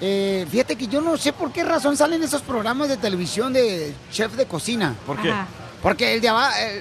eh, 0.00 0.46
fíjate 0.50 0.76
que 0.76 0.86
yo 0.86 1.00
no 1.00 1.16
sé 1.16 1.32
por 1.32 1.52
qué 1.52 1.64
razón 1.64 1.96
salen 1.96 2.22
esos 2.22 2.42
programas 2.42 2.88
de 2.88 2.96
televisión 2.96 3.52
de 3.52 3.94
chef 4.10 4.34
de 4.34 4.46
cocina. 4.46 4.94
¿Por 5.06 5.20
qué? 5.20 5.30
Ajá. 5.30 5.46
Porque 5.84 6.14
el, 6.14 6.20
de, 6.22 6.30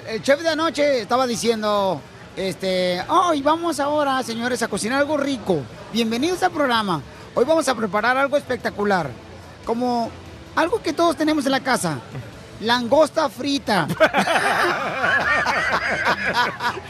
el 0.07 0.21
chef 0.23 0.41
de 0.41 0.47
anoche 0.47 1.01
estaba 1.01 1.27
diciendo, 1.27 1.99
este, 2.37 3.03
hoy 3.09 3.41
vamos 3.41 3.81
ahora, 3.81 4.23
señores, 4.23 4.63
a 4.63 4.69
cocinar 4.69 4.99
algo 4.99 5.17
rico. 5.17 5.59
Bienvenidos 5.91 6.41
al 6.41 6.51
programa. 6.51 7.01
Hoy 7.35 7.43
vamos 7.43 7.67
a 7.67 7.75
preparar 7.75 8.15
algo 8.15 8.37
espectacular. 8.37 9.09
Como 9.65 10.09
algo 10.55 10.81
que 10.81 10.93
todos 10.93 11.17
tenemos 11.17 11.45
en 11.45 11.51
la 11.51 11.59
casa. 11.59 11.99
Langosta 12.63 13.29
frita. 13.29 13.87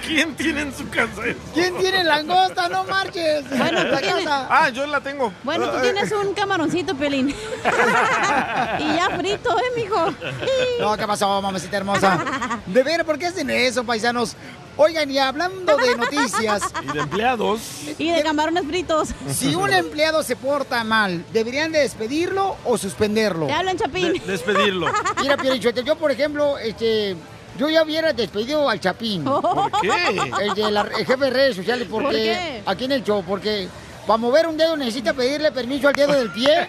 ¿Quién 0.06 0.36
tiene 0.36 0.62
en 0.62 0.74
su 0.76 0.88
casa 0.90 1.26
eso? 1.26 1.40
¿Quién 1.54 1.76
tiene 1.78 2.04
langosta? 2.04 2.70
No 2.70 2.84
marches. 2.84 3.44
Bueno, 3.58 3.80
En 3.82 3.90
tú 3.90 3.98
tienes- 3.98 4.26
casa. 4.26 4.48
Ah, 4.50 4.70
yo 4.70 4.86
la 4.86 5.02
tengo. 5.02 5.34
Bueno, 5.44 5.70
tú 5.70 5.82
tienes 5.82 6.12
un 6.12 6.34
camaroncito, 6.34 6.96
Pelín. 6.96 7.30
y 8.80 8.96
ya 8.96 9.10
frito, 9.18 9.58
¿eh, 9.58 9.72
mijo? 9.76 10.14
No, 10.80 10.96
¿qué 10.96 11.08
pasó, 11.08 11.42
mamacita 11.42 11.78
hermosa? 11.78 12.20
De 12.68 12.84
ver, 12.84 13.04
¿por 13.06 13.18
qué 13.18 13.28
hacen 13.28 13.50
eso, 13.50 13.84
paisanos? 13.84 14.36
Oigan, 14.76 15.10
y 15.12 15.20
hablando 15.20 15.78
de 15.78 15.96
noticias, 15.96 16.64
Y 16.84 16.94
de 16.94 17.00
empleados. 17.02 17.60
Y 17.98 18.10
de 18.12 18.24
camarones 18.24 18.66
fritos. 18.66 19.10
si 19.32 19.54
un 19.56 19.72
empleado 19.74 20.24
se 20.24 20.36
porta 20.36 20.84
mal, 20.84 21.24
¿deberían 21.32 21.72
de 21.72 21.80
despedirlo 21.80 22.56
o 22.66 22.78
suspenderlo? 22.78 23.46
Te 23.48 23.54
hablan, 23.54 23.78
Chapín. 23.78 24.14
De- 24.14 24.20
despedirlo. 24.20 24.88
Mira, 25.22 25.38
Piorichote, 25.38 25.84
yo, 25.84 25.96
por 25.96 26.12
ejemplo, 26.12 26.58
este... 26.58 27.16
Yo 27.56 27.70
ya 27.70 27.84
hubiera 27.84 28.14
despedido 28.14 28.68
al 28.68 28.80
Chapín. 28.80 29.24
¿Por 29.26 29.72
qué? 29.80 29.90
El, 30.42 30.56
de 30.56 30.72
la- 30.72 30.82
el 30.98 31.06
jefe 31.06 31.18
de 31.26 31.30
redes 31.30 31.56
sociales, 31.56 31.88
porque... 31.90 32.06
¿Por 32.08 32.16
qué? 32.16 32.64
Aquí 32.66 32.86
en 32.86 32.92
el 32.94 33.04
show, 33.04 33.24
porque... 33.28 33.68
Para 34.06 34.18
mover 34.18 34.48
un 34.48 34.58
dedo 34.58 34.76
necesita 34.76 35.14
pedirle 35.14 35.52
permiso 35.52 35.88
al 35.88 35.94
dedo 35.94 36.14
del 36.14 36.30
pie. 36.32 36.68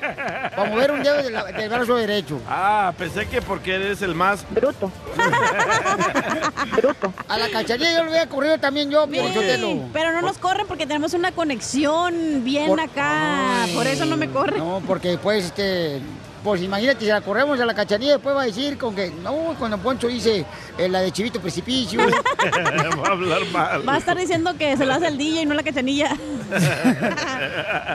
Para 0.55 0.71
mover 0.71 0.93
un 0.93 1.03
dedo 1.03 1.17
del 1.17 1.69
brazo 1.69 1.97
derecho. 1.97 2.41
Ah, 2.49 2.93
pensé 2.97 3.27
que 3.27 3.43
porque 3.43 3.75
eres 3.75 4.03
el 4.03 4.15
más... 4.15 4.45
Bruto. 4.51 4.91
A 7.29 7.39
la 7.39 7.49
cacharilla 7.51 7.93
yo 7.93 8.05
le 8.05 8.11
hubiera 8.11 8.29
corrido 8.29 8.59
también 8.59 8.91
yo, 8.91 9.05
Sí, 9.05 9.11
Piorichotelo. 9.13 9.89
pero 9.93 10.13
no 10.13 10.23
nos 10.23 10.39
corren 10.39 10.67
porque 10.67 10.87
tenemos 10.87 11.15
una 11.15 11.33
conexión 11.33 12.45
bien 12.45 12.67
Por- 12.69 12.81
acá. 12.81 13.67
Por 13.75 13.87
eso 13.87 14.05
no 14.05 14.17
me 14.17 14.29
corren. 14.31 14.59
No, 14.59 14.83
porque 14.87 15.09
después, 15.09 15.45
este, 15.47 16.01
pues 16.45 16.61
imagínate, 16.63 17.01
si 17.01 17.07
la 17.07 17.23
corremos 17.23 17.59
a 17.59 17.65
la 17.65 17.75
cachanilla, 17.75 18.13
después 18.13 18.37
va 18.37 18.43
a 18.43 18.45
decir 18.47 18.77
con 18.77 18.95
que, 18.95 19.11
no, 19.11 19.57
cuando 19.59 19.79
Poncho 19.79 20.07
dice 20.09 20.45
eh, 20.77 20.89
la 20.91 21.01
de 21.01 21.11
Chivito 21.11 21.41
Precipicio. 21.41 22.01
Va 23.03 23.09
a 23.09 23.13
hablar 23.13 23.41
mal. 23.51 23.89
Va 23.89 23.95
a 23.95 23.99
estar 23.99 24.17
diciendo 24.17 24.55
que 24.59 24.77
se 24.77 24.85
lo 24.85 24.93
hace 24.93 25.09
el 25.09 25.17
DJ 25.17 25.43
y 25.43 25.47
no 25.47 25.55
la 25.55 25.63
cachanilla. 25.63 26.11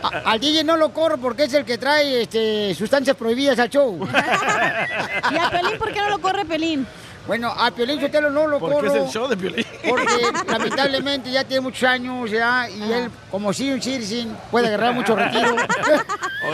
A- 0.04 0.22
al 0.32 0.40
DJ 0.40 0.64
no 0.64 0.78
lo 0.78 0.90
corro 0.92 1.18
porque 1.18 1.44
es 1.44 1.54
el 1.54 1.64
que 1.66 1.78
trae 1.78 2.24
este, 2.24 2.74
sustancias 2.76 3.16
prohibidas 3.16 3.60
al 3.60 3.70
show. 3.70 4.00
¿Y 5.32 5.38
a 5.38 5.50
Pelín 5.52 5.78
por 5.78 5.92
qué 5.94 6.00
no 6.02 6.10
lo 6.10 6.20
corre 6.20 6.44
Pelín? 6.46 6.88
Bueno, 7.28 7.50
a 7.56 7.70
Piolín 7.70 8.02
Sotelo 8.02 8.32
no 8.32 8.48
lo 8.48 8.58
Porque 8.58 8.76
corro. 8.78 8.88
es 8.96 9.04
el 9.04 9.08
show 9.10 9.28
de 9.28 9.38
Piolín. 9.38 9.64
Porque 9.88 10.16
lamentablemente 10.52 11.30
ya 11.30 11.44
tiene 11.44 11.62
muchos 11.62 11.84
años 11.88 12.32
ya 12.32 12.68
y 12.68 12.92
él, 12.92 13.12
como 13.30 13.54
senior 13.54 13.80
citizen, 13.84 14.36
puede 14.50 14.68
agarrar 14.68 14.96
mucho 14.96 15.16
retiro. 15.16 15.56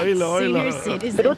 Oílo, 0.02 0.32
oílo. 0.32 0.72
Citizen. 0.84 1.38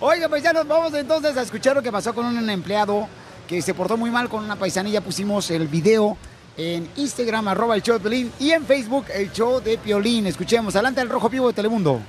Oiga, 0.00 0.28
paisanos, 0.28 0.66
vamos 0.66 0.94
entonces 0.94 1.36
a 1.36 1.42
escuchar 1.42 1.76
lo 1.76 1.82
que 1.82 1.92
pasó 1.92 2.14
con 2.14 2.26
un 2.26 2.48
empleado 2.50 3.08
que 3.46 3.60
se 3.62 3.74
portó 3.74 3.96
muy 3.96 4.10
mal 4.10 4.28
con 4.28 4.44
una 4.44 4.56
paisanilla. 4.56 5.00
Pusimos 5.00 5.50
el 5.50 5.68
video 5.68 6.16
en 6.56 6.88
Instagram, 6.96 7.48
arroba 7.48 7.74
el 7.74 7.82
show 7.82 7.94
de 7.94 8.00
Piolín, 8.00 8.32
y 8.38 8.50
en 8.52 8.64
Facebook, 8.64 9.06
el 9.12 9.32
show 9.32 9.60
de 9.60 9.76
Piolín. 9.78 10.26
Escuchemos, 10.26 10.74
adelante 10.74 11.00
el 11.00 11.08
Rojo 11.08 11.28
Vivo 11.28 11.48
de 11.48 11.54
Telemundo. 11.54 12.00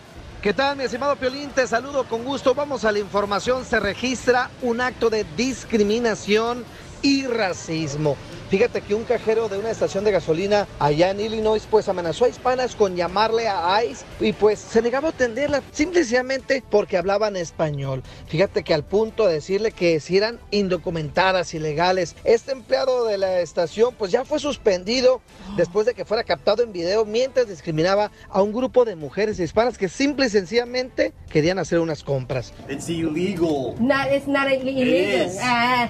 ¿Qué 0.42 0.54
tal, 0.54 0.78
mi 0.78 0.84
estimado 0.84 1.16
Piolín? 1.16 1.50
Te 1.50 1.66
saludo 1.66 2.04
con 2.04 2.24
gusto. 2.24 2.54
Vamos 2.54 2.86
a 2.86 2.92
la 2.92 3.00
información. 3.00 3.66
Se 3.66 3.80
registra 3.80 4.52
un 4.62 4.80
acto 4.80 5.10
de 5.10 5.26
discriminación 5.36 6.64
y 7.06 7.28
racismo. 7.28 8.18
Fíjate 8.50 8.82
que 8.82 8.96
un 8.96 9.04
cajero 9.04 9.48
de 9.48 9.60
una 9.60 9.70
estación 9.70 10.04
de 10.04 10.12
gasolina 10.12 10.68
allá 10.80 11.12
en 11.12 11.20
Illinois 11.20 11.68
pues 11.70 11.88
amenazó 11.88 12.26
a 12.26 12.30
hispanas 12.30 12.76
con 12.76 12.96
llamarle 12.96 13.48
a 13.48 13.84
ICE 13.84 14.06
y 14.20 14.34
pues 14.34 14.58
se 14.60 14.82
negaba 14.82 15.10
a 15.10 15.12
atenderla 15.12 15.62
simplemente 15.72 16.64
porque 16.72 16.98
hablaban 16.98 17.36
español. 17.36 18.02
Fíjate 18.28 18.64
que 18.64 18.74
al 18.74 18.84
punto 18.84 19.28
de 19.28 19.36
decirle 19.36 19.72
que 19.72 20.00
si 20.00 20.18
eran 20.18 20.40
indocumentadas, 20.50 21.54
ilegales, 21.54 22.16
este 22.24 22.54
empleado 22.54 23.06
de 23.06 23.20
la 23.20 23.40
estación 23.40 23.94
pues 23.96 24.12
ya 24.12 24.26
fue 24.26 24.40
suspendido 24.40 25.22
después 25.58 25.86
de 25.86 25.94
que 25.94 26.06
fuera 26.06 26.24
captado 26.24 26.64
en 26.64 26.72
video 26.72 27.06
mientras 27.06 27.48
discriminaba 27.48 28.12
a 28.30 28.42
un 28.42 28.52
grupo 28.52 28.84
de 28.84 28.96
mujeres 28.96 29.40
hispanas 29.40 29.78
que 29.78 29.90
simple 29.90 30.26
y 30.26 30.30
sencillamente 30.30 31.14
querían 31.30 31.60
hacer 31.60 31.80
unas 31.80 32.04
compras. 32.04 32.52
It's 32.68 32.90
illegal. 32.90 33.76
Not, 33.80 34.12
it's 34.12 34.28
not 34.28 34.48
illegal. 34.48 34.88
It 34.88 35.28
is. 35.28 35.38
Ah. 35.42 35.90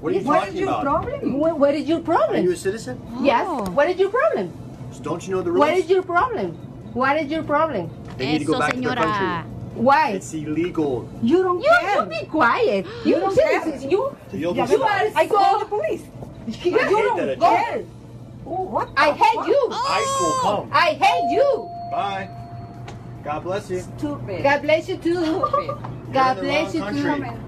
What 0.00 0.12
are 0.12 0.16
you 0.16 0.24
what 0.24 0.38
talking 0.38 0.54
is 0.54 0.60
your 0.60 0.68
about? 0.68 0.82
problem? 0.84 1.38
What, 1.38 1.58
what 1.58 1.74
is 1.74 1.88
your 1.88 2.00
problem? 2.00 2.38
Are 2.38 2.42
you 2.42 2.52
a 2.52 2.56
citizen? 2.56 3.02
Yes. 3.20 3.46
Oh. 3.48 3.68
What 3.72 3.90
is 3.90 3.98
your 3.98 4.10
problem? 4.10 4.52
Don't 5.02 5.26
you 5.26 5.34
know 5.34 5.42
the 5.42 5.50
rules? 5.50 5.60
What 5.60 5.74
is 5.74 5.90
your 5.90 6.02
problem? 6.02 6.52
What 6.94 7.16
is 7.16 7.30
your 7.30 7.42
problem? 7.42 7.90
They 8.16 8.26
need 8.26 8.38
to 8.40 8.44
go 8.44 8.52
Eso, 8.54 8.60
back 8.60 8.74
to 8.74 8.80
their 8.80 8.90
señora. 8.90 9.02
country. 9.02 9.50
Why? 9.74 10.10
It's 10.10 10.34
illegal. 10.34 11.08
You 11.22 11.42
don't 11.42 11.60
you, 11.60 11.70
care. 11.80 12.02
You 12.02 12.20
be 12.20 12.26
quiet. 12.26 12.86
You, 13.04 13.14
don't 13.20 13.34
citizens, 13.34 13.82
care. 13.82 13.90
You, 13.90 14.16
So 14.30 14.36
you'll 14.36 14.56
you 14.56 14.66
be- 14.66 14.82
are 14.82 15.10
I 15.14 15.26
call 15.26 15.58
the 15.60 15.66
police. 15.66 16.02
You 16.46 16.52
hate 16.54 16.72
that 16.74 16.90
don't 16.90 17.28
a 17.28 17.36
care. 17.36 17.82
What 18.44 18.88
I 18.96 19.12
hate 19.12 19.46
you. 19.46 19.68
ICE 19.70 20.20
will 20.20 20.32
oh. 20.32 20.40
come. 20.42 20.70
I 20.72 20.94
hate 20.94 21.30
you. 21.30 21.70
Bye. 21.90 22.30
God 23.24 23.40
bless 23.42 23.68
you. 23.70 23.80
Stupid. 23.80 24.42
God 24.42 24.62
bless 24.62 24.88
you 24.88 24.96
too. 24.96 25.44
God 26.12 26.40
bless 26.40 26.74
you 26.74 26.80
wrong 26.80 26.94
too. 26.94 27.47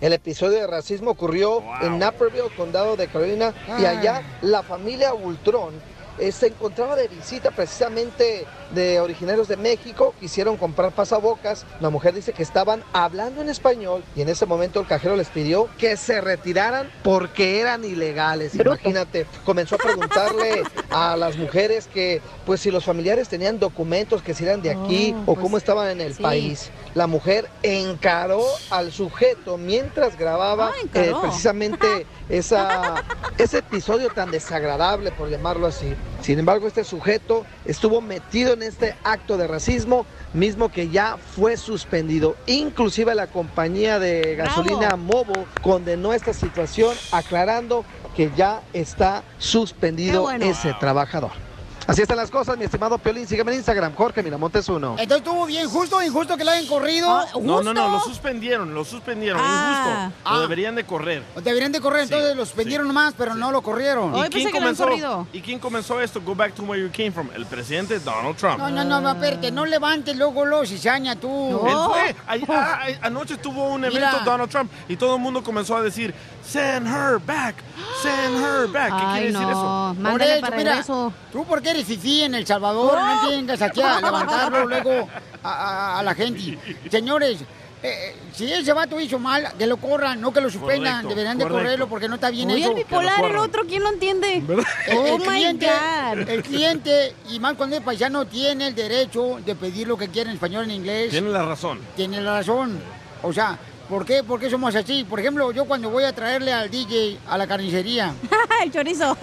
El 0.00 0.12
episodio 0.12 0.58
de 0.60 0.66
racismo 0.66 1.12
ocurrió 1.12 1.62
en 1.80 1.98
Naperville, 1.98 2.50
condado 2.56 2.96
de 2.96 3.08
Carolina, 3.08 3.54
y 3.80 3.84
allá 3.84 4.22
la 4.42 4.62
familia 4.62 5.14
Ultron 5.14 5.74
eh, 6.18 6.32
se 6.32 6.48
encontraba 6.48 6.96
de 6.96 7.08
visita 7.08 7.50
precisamente 7.50 8.46
de 8.70 9.00
originarios 9.00 9.48
de 9.48 9.56
México, 9.56 10.14
quisieron 10.20 10.56
comprar 10.56 10.92
pasabocas, 10.92 11.64
la 11.80 11.90
mujer 11.90 12.14
dice 12.14 12.32
que 12.32 12.42
estaban 12.42 12.82
hablando 12.92 13.40
en 13.40 13.48
español 13.48 14.04
y 14.14 14.22
en 14.22 14.28
ese 14.28 14.46
momento 14.46 14.80
el 14.80 14.86
cajero 14.86 15.16
les 15.16 15.28
pidió 15.28 15.68
que 15.78 15.96
se 15.96 16.20
retiraran 16.20 16.90
porque 17.02 17.60
eran 17.60 17.84
ilegales. 17.84 18.54
Imagínate, 18.54 19.26
comenzó 19.44 19.76
a 19.76 19.78
preguntarle 19.78 20.62
a 20.90 21.16
las 21.16 21.36
mujeres 21.36 21.86
que 21.86 22.20
pues 22.44 22.60
si 22.60 22.70
los 22.70 22.84
familiares 22.84 23.28
tenían 23.28 23.58
documentos 23.58 24.22
que 24.22 24.34
si 24.34 24.44
eran 24.44 24.62
de 24.62 24.70
aquí 24.70 25.14
Oh, 25.18 25.22
o 25.22 25.34
pues, 25.34 25.38
cómo 25.40 25.56
estaban 25.58 25.88
en 25.90 26.00
el 26.00 26.14
sí. 26.14 26.22
país. 26.22 26.70
La 26.94 27.06
mujer 27.06 27.48
encaró 27.62 28.42
al 28.70 28.92
sujeto 28.92 29.56
mientras 29.58 30.16
grababa 30.18 30.70
Ah, 30.72 30.88
eh, 30.94 31.12
precisamente 31.20 32.06
esa, 32.28 32.94
ese 33.38 33.58
episodio 33.58 34.08
tan 34.10 34.30
desagradable, 34.30 35.12
por 35.12 35.28
llamarlo 35.28 35.66
así. 35.66 35.94
Sin 36.26 36.40
embargo, 36.40 36.66
este 36.66 36.82
sujeto 36.82 37.46
estuvo 37.64 38.00
metido 38.00 38.54
en 38.54 38.62
este 38.64 38.96
acto 39.04 39.36
de 39.36 39.46
racismo, 39.46 40.04
mismo 40.32 40.68
que 40.70 40.88
ya 40.88 41.18
fue 41.18 41.56
suspendido. 41.56 42.34
Inclusive 42.48 43.14
la 43.14 43.28
compañía 43.28 44.00
de 44.00 44.34
gasolina 44.34 44.96
Movo 44.96 45.46
condenó 45.62 46.12
esta 46.12 46.32
situación, 46.32 46.96
aclarando 47.12 47.84
que 48.16 48.32
ya 48.36 48.64
está 48.72 49.22
suspendido 49.38 50.22
bueno. 50.22 50.46
ese 50.46 50.74
trabajador. 50.80 51.45
Así 51.86 52.02
están 52.02 52.16
las 52.16 52.32
cosas, 52.32 52.58
mi 52.58 52.64
estimado 52.64 52.98
Piolín. 52.98 53.28
Sígueme 53.28 53.52
en 53.52 53.58
Instagram, 53.58 53.94
Jorge 53.94 54.20
Miramontes 54.20 54.68
uno. 54.68 54.96
Entonces 54.98 55.18
estuvo 55.24 55.46
bien 55.46 55.68
justo 55.68 55.98
o 55.98 56.02
injusto 56.02 56.36
que 56.36 56.44
lo 56.44 56.50
hayan 56.50 56.66
corrido. 56.66 57.24
No, 57.40 57.62
no, 57.62 57.72
no, 57.72 57.88
lo 57.88 58.00
suspendieron, 58.00 58.74
lo 58.74 58.84
suspendieron, 58.84 59.40
Ah. 59.42 60.10
injusto. 60.10 60.32
Lo 60.34 60.40
deberían 60.40 60.74
de 60.74 60.84
correr. 60.84 61.22
Deberían 61.44 61.70
de 61.70 61.80
correr, 61.80 62.02
entonces 62.02 62.34
lo 62.34 62.44
suspendieron 62.44 62.88
nomás, 62.88 63.14
pero 63.16 63.34
no 63.36 63.52
lo 63.52 63.62
corrieron. 63.62 64.12
¿Y 64.16 64.28
quién, 64.30 64.50
comenzó, 64.50 64.88
¿Y 65.32 65.40
quién 65.40 65.60
comenzó 65.60 66.00
esto? 66.00 66.20
Go 66.20 66.34
back 66.34 66.54
to 66.54 66.64
where 66.64 66.82
you 66.82 66.90
came 66.90 67.12
from. 67.12 67.28
El 67.34 67.46
presidente 67.46 68.00
Donald 68.00 68.36
Trump. 68.36 68.58
No, 68.58 68.68
no, 68.68 68.82
no, 68.84 69.00
no, 69.00 69.12
espérate, 69.12 69.52
no 69.52 69.64
levantes 69.64 70.16
luego 70.16 70.44
lo 70.44 70.66
cizaña 70.66 71.14
tú. 71.14 71.60
Él 71.68 71.76
fue. 71.86 72.16
Ah, 72.56 72.80
anoche 73.02 73.36
tuvo 73.36 73.68
un 73.68 73.84
evento 73.84 74.06
Mira. 74.08 74.24
Donald 74.24 74.50
Trump 74.50 74.72
y 74.88 74.96
todo 74.96 75.14
el 75.14 75.20
mundo 75.20 75.44
comenzó 75.44 75.76
a 75.76 75.82
decir, 75.82 76.12
send 76.44 76.86
her 76.88 77.18
back, 77.24 77.54
send 78.02 78.36
her 78.44 78.66
back. 78.66 78.88
¿Qué 78.88 79.02
Ay, 79.04 79.12
quiere 79.12 79.26
decir 79.32 79.40
no, 79.46 79.92
eso? 79.92 80.10
Por 80.10 80.22
eso, 80.22 80.56
mira, 80.56 80.84
tú 81.32 81.44
porque 81.44 81.75
eres 81.76 81.86
fifí 81.86 82.22
en 82.22 82.34
El 82.34 82.46
Salvador, 82.46 82.98
no 82.98 83.30
vengas 83.30 83.62
aquí 83.62 83.80
a 83.82 84.00
levantarlo 84.00 84.64
luego 84.68 85.08
a, 85.42 85.50
a- 85.52 85.98
a 86.00 86.02
la 86.02 86.14
gente. 86.14 86.58
Señores, 86.90 87.40
eh, 87.82 87.88
eh, 88.12 88.16
si 88.32 88.50
ese 88.50 88.72
vato 88.72 88.98
hizo 88.98 89.18
mal, 89.18 89.52
que 89.58 89.66
lo 89.66 89.76
corran, 89.76 90.20
no 90.20 90.32
que 90.32 90.40
lo 90.40 90.50
suspendan. 90.50 90.94
Correcto, 91.02 91.08
Deberían 91.10 91.38
de 91.38 91.44
correcto. 91.44 91.62
correrlo 91.62 91.88
porque 91.88 92.08
no 92.08 92.14
está 92.16 92.30
bien 92.30 92.50
Oye, 92.50 92.62
eso. 92.62 92.70
el 92.70 92.76
bipolar, 92.76 93.24
el 93.24 93.36
otro, 93.36 93.64
¿quién 93.66 93.82
lo 93.82 93.90
entiende? 93.90 94.36
El, 94.86 94.96
Oh 94.96 95.06
el 95.06 95.18
my 95.20 95.26
cliente, 95.26 95.66
God. 95.66 96.28
el 96.28 96.42
cliente, 96.42 97.14
y 97.30 97.38
más 97.38 97.54
cuando 97.54 97.76
es 97.76 97.82
paisano, 97.82 98.24
tiene 98.26 98.68
el 98.68 98.74
derecho 98.74 99.38
de 99.44 99.54
pedir 99.54 99.86
lo 99.88 99.96
que 99.96 100.08
quiere 100.08 100.30
en 100.30 100.34
español, 100.36 100.64
en 100.64 100.70
inglés. 100.72 101.10
Tiene 101.10 101.28
la 101.30 101.44
razón. 101.44 101.80
Tiene 101.94 102.20
la 102.20 102.38
razón. 102.38 102.80
O 103.22 103.32
sea, 103.32 103.58
¿por 103.88 104.04
qué? 104.06 104.22
¿Por 104.24 104.40
qué 104.40 104.48
somos 104.50 104.74
así? 104.74 105.04
Por 105.04 105.20
ejemplo, 105.20 105.52
yo 105.52 105.64
cuando 105.66 105.90
voy 105.90 106.04
a 106.04 106.14
traerle 106.14 106.52
al 106.52 106.70
DJ 106.70 107.18
a 107.28 107.36
la 107.38 107.46
carnicería. 107.46 108.14
el 108.64 108.72
chorizo. 108.72 109.16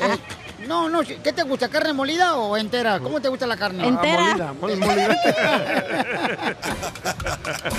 eh, 0.00 0.16
no, 0.66 0.88
no, 0.88 1.00
¿qué 1.02 1.32
te 1.32 1.42
gusta? 1.42 1.68
¿Carne 1.68 1.92
molida 1.92 2.36
o 2.36 2.56
entera? 2.56 2.98
¿Cómo 3.00 3.20
te 3.20 3.28
gusta 3.28 3.46
la 3.46 3.56
carne? 3.56 3.86
Entera. 3.86 4.54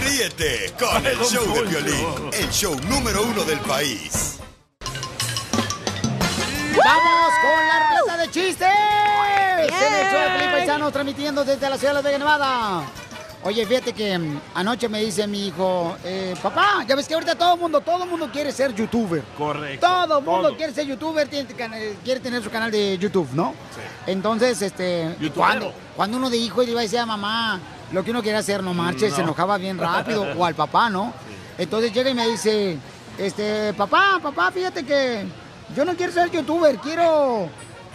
Ríete 0.04 0.74
con 0.80 1.06
el 1.06 1.18
show 1.20 1.54
de 1.54 1.64
violín, 1.64 2.32
el 2.34 2.50
show 2.50 2.76
número 2.90 3.24
uno 3.24 3.44
del 3.44 3.60
país. 3.60 4.40
¡Vamos 6.78 7.34
con 7.42 7.68
la 7.68 7.90
ruleta 7.90 8.18
de 8.18 8.32
chistes! 8.32 8.68
En 9.60 9.64
el 9.64 9.70
show 10.12 10.20
de 10.22 10.30
Felipe 10.38 10.52
Paisano, 10.52 10.92
transmitiendo 10.92 11.44
desde 11.44 11.70
la 11.70 11.78
ciudad 11.78 12.04
de 12.04 12.18
Nevada. 12.20 12.84
Oye, 13.44 13.66
fíjate 13.66 13.94
que 13.94 14.18
mm, 14.18 14.40
anoche 14.56 14.90
me 14.90 15.00
dice 15.04 15.28
mi 15.28 15.48
hijo, 15.48 15.96
eh, 16.04 16.34
papá, 16.42 16.84
ya 16.88 16.96
ves 16.96 17.08
que 17.08 17.14
ahorita 17.14 17.36
todo 17.36 17.54
el 17.54 17.60
mundo, 17.60 17.82
todo 17.82 18.04
el 18.04 18.10
mundo 18.10 18.30
quiere 18.32 18.52
ser 18.52 18.74
youtuber. 18.74 19.24
Correcto. 19.38 19.86
Todo 19.88 20.20
el 20.20 20.26
mundo 20.26 20.48
Todo. 20.50 20.58
quiere 20.58 20.74
ser 20.74 20.86
youtuber, 20.88 21.28
tiene, 21.28 21.48
quiere 22.04 22.20
tener 22.20 22.44
su 22.44 22.50
canal 22.50 22.72
de 22.72 22.98
YouTube, 22.98 23.30
¿no? 23.34 23.54
Entonces, 24.06 24.62
este, 24.62 25.16
cuando, 25.36 25.72
cuando 25.96 26.18
uno 26.18 26.30
de 26.30 26.38
hijo 26.38 26.64
iba 26.64 26.80
a 26.80 26.84
decir 26.84 27.00
a 27.00 27.06
mamá 27.06 27.60
lo 27.92 28.04
que 28.04 28.12
uno 28.12 28.22
quiere 28.24 28.38
hacer, 28.40 28.64
no 28.64 28.74
marches, 28.74 29.12
No. 29.12 29.16
se 29.16 29.22
enojaba 29.22 29.58
bien 29.58 29.78
rápido, 29.78 30.24
o 30.38 30.44
al 30.46 30.56
papá, 30.56 30.90
¿no? 30.90 31.14
Entonces 31.58 31.94
llega 31.94 32.10
y 32.10 32.14
me 32.16 32.28
dice, 32.28 32.78
este, 33.18 33.74
papá, 33.74 34.20
papá, 34.22 34.52
fíjate 34.52 34.84
que 34.84 35.26
yo 35.76 35.86
no 35.86 35.96
quiero 35.96 36.12
ser 36.12 36.32
youtuber, 36.32 36.78
quiero, 36.78 37.50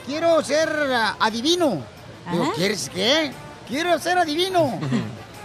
quiero 0.06 0.42
ser 0.42 0.68
ah, 0.94 1.16
adivino. 1.18 1.82
Digo. 2.30 2.52
¿quieres 2.54 2.88
qué? 2.94 3.32
Quiero 3.68 3.98
ser 3.98 4.16
adivino. 4.18 4.78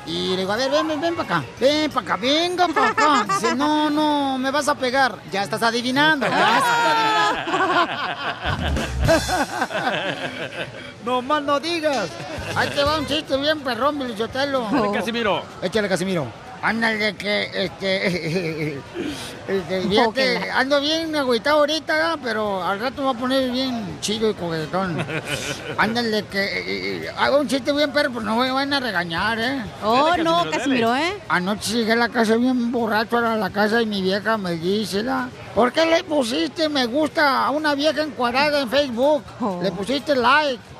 Y 0.07 0.29
le 0.29 0.37
digo, 0.37 0.53
a 0.53 0.55
ver, 0.55 0.71
ven, 0.71 0.87
ven, 0.87 1.01
ven 1.01 1.15
para 1.15 1.37
acá. 1.37 1.47
Ven 1.59 1.91
para 1.91 2.05
acá, 2.05 2.15
venga 2.15 2.67
para 2.69 2.89
acá. 2.91 3.25
Dice, 3.27 3.53
no, 3.53 3.89
no, 3.89 4.37
me 4.37 4.51
vas 4.51 4.69
a 4.69 4.75
pegar. 4.75 5.17
Ya 5.31 5.43
estás 5.43 5.61
adivinando. 5.61 6.25
Ya 6.25 6.57
estás 6.57 6.77
adivinando. 6.85 8.07
no 11.05 11.21
más 11.21 11.43
no 11.43 11.59
digas. 11.59 12.09
Ahí 12.55 12.69
te 12.69 12.83
va 12.83 12.97
un 12.99 13.05
chiste 13.05 13.35
bien 13.35 13.59
perrón, 13.59 13.97
Milichotelo. 13.97 14.69
Casimiro. 14.93 15.43
Échale, 15.61 15.89
Casimiro. 15.89 16.46
Ándale, 16.61 17.15
que, 17.15 17.49
este, 17.53 18.77
este, 19.47 20.51
ando 20.51 20.81
bien 20.81 21.15
agüitado 21.15 21.59
ahorita, 21.59 22.17
pero 22.23 22.63
al 22.63 22.79
rato 22.79 23.01
me 23.01 23.05
va 23.05 23.11
a 23.11 23.13
poner 23.13 23.51
bien 23.51 23.99
chido 24.01 24.31
y 24.31 24.33
coquetón. 24.33 24.97
Ándale, 25.77 26.25
que 26.25 26.43
eh, 26.43 27.05
eh, 27.05 27.09
hago 27.17 27.39
un 27.39 27.47
chiste 27.47 27.71
bien 27.71 27.91
perro, 27.91 28.09
pero 28.11 28.25
no 28.25 28.37
me 28.37 28.51
van 28.51 28.73
a 28.73 28.79
regañar, 28.79 29.39
¿eh? 29.39 29.63
Oh, 29.83 30.07
Dale, 30.07 30.23
no, 30.23 30.49
Casimiro. 30.49 30.95
¿eh? 30.95 31.17
Anoche 31.29 31.73
llegué 31.73 31.93
a 31.93 31.95
la 31.97 32.09
casa 32.09 32.35
bien 32.35 32.71
borracho 32.71 33.17
a 33.17 33.35
la 33.35 33.49
casa 33.49 33.81
y 33.81 33.85
mi 33.85 34.01
vieja 34.01 34.37
me 34.37 34.51
dice, 34.53 35.03
¿la? 35.03 35.29
¿por 35.53 35.71
qué 35.71 35.85
le 35.85 36.03
pusiste 36.03 36.69
me 36.69 36.85
gusta 36.85 37.45
a 37.45 37.51
una 37.51 37.73
vieja 37.73 38.03
encuadrada 38.03 38.61
en 38.61 38.69
Facebook? 38.69 39.23
Le 39.61 39.71
pusiste 39.71 40.15
like. 40.15 40.76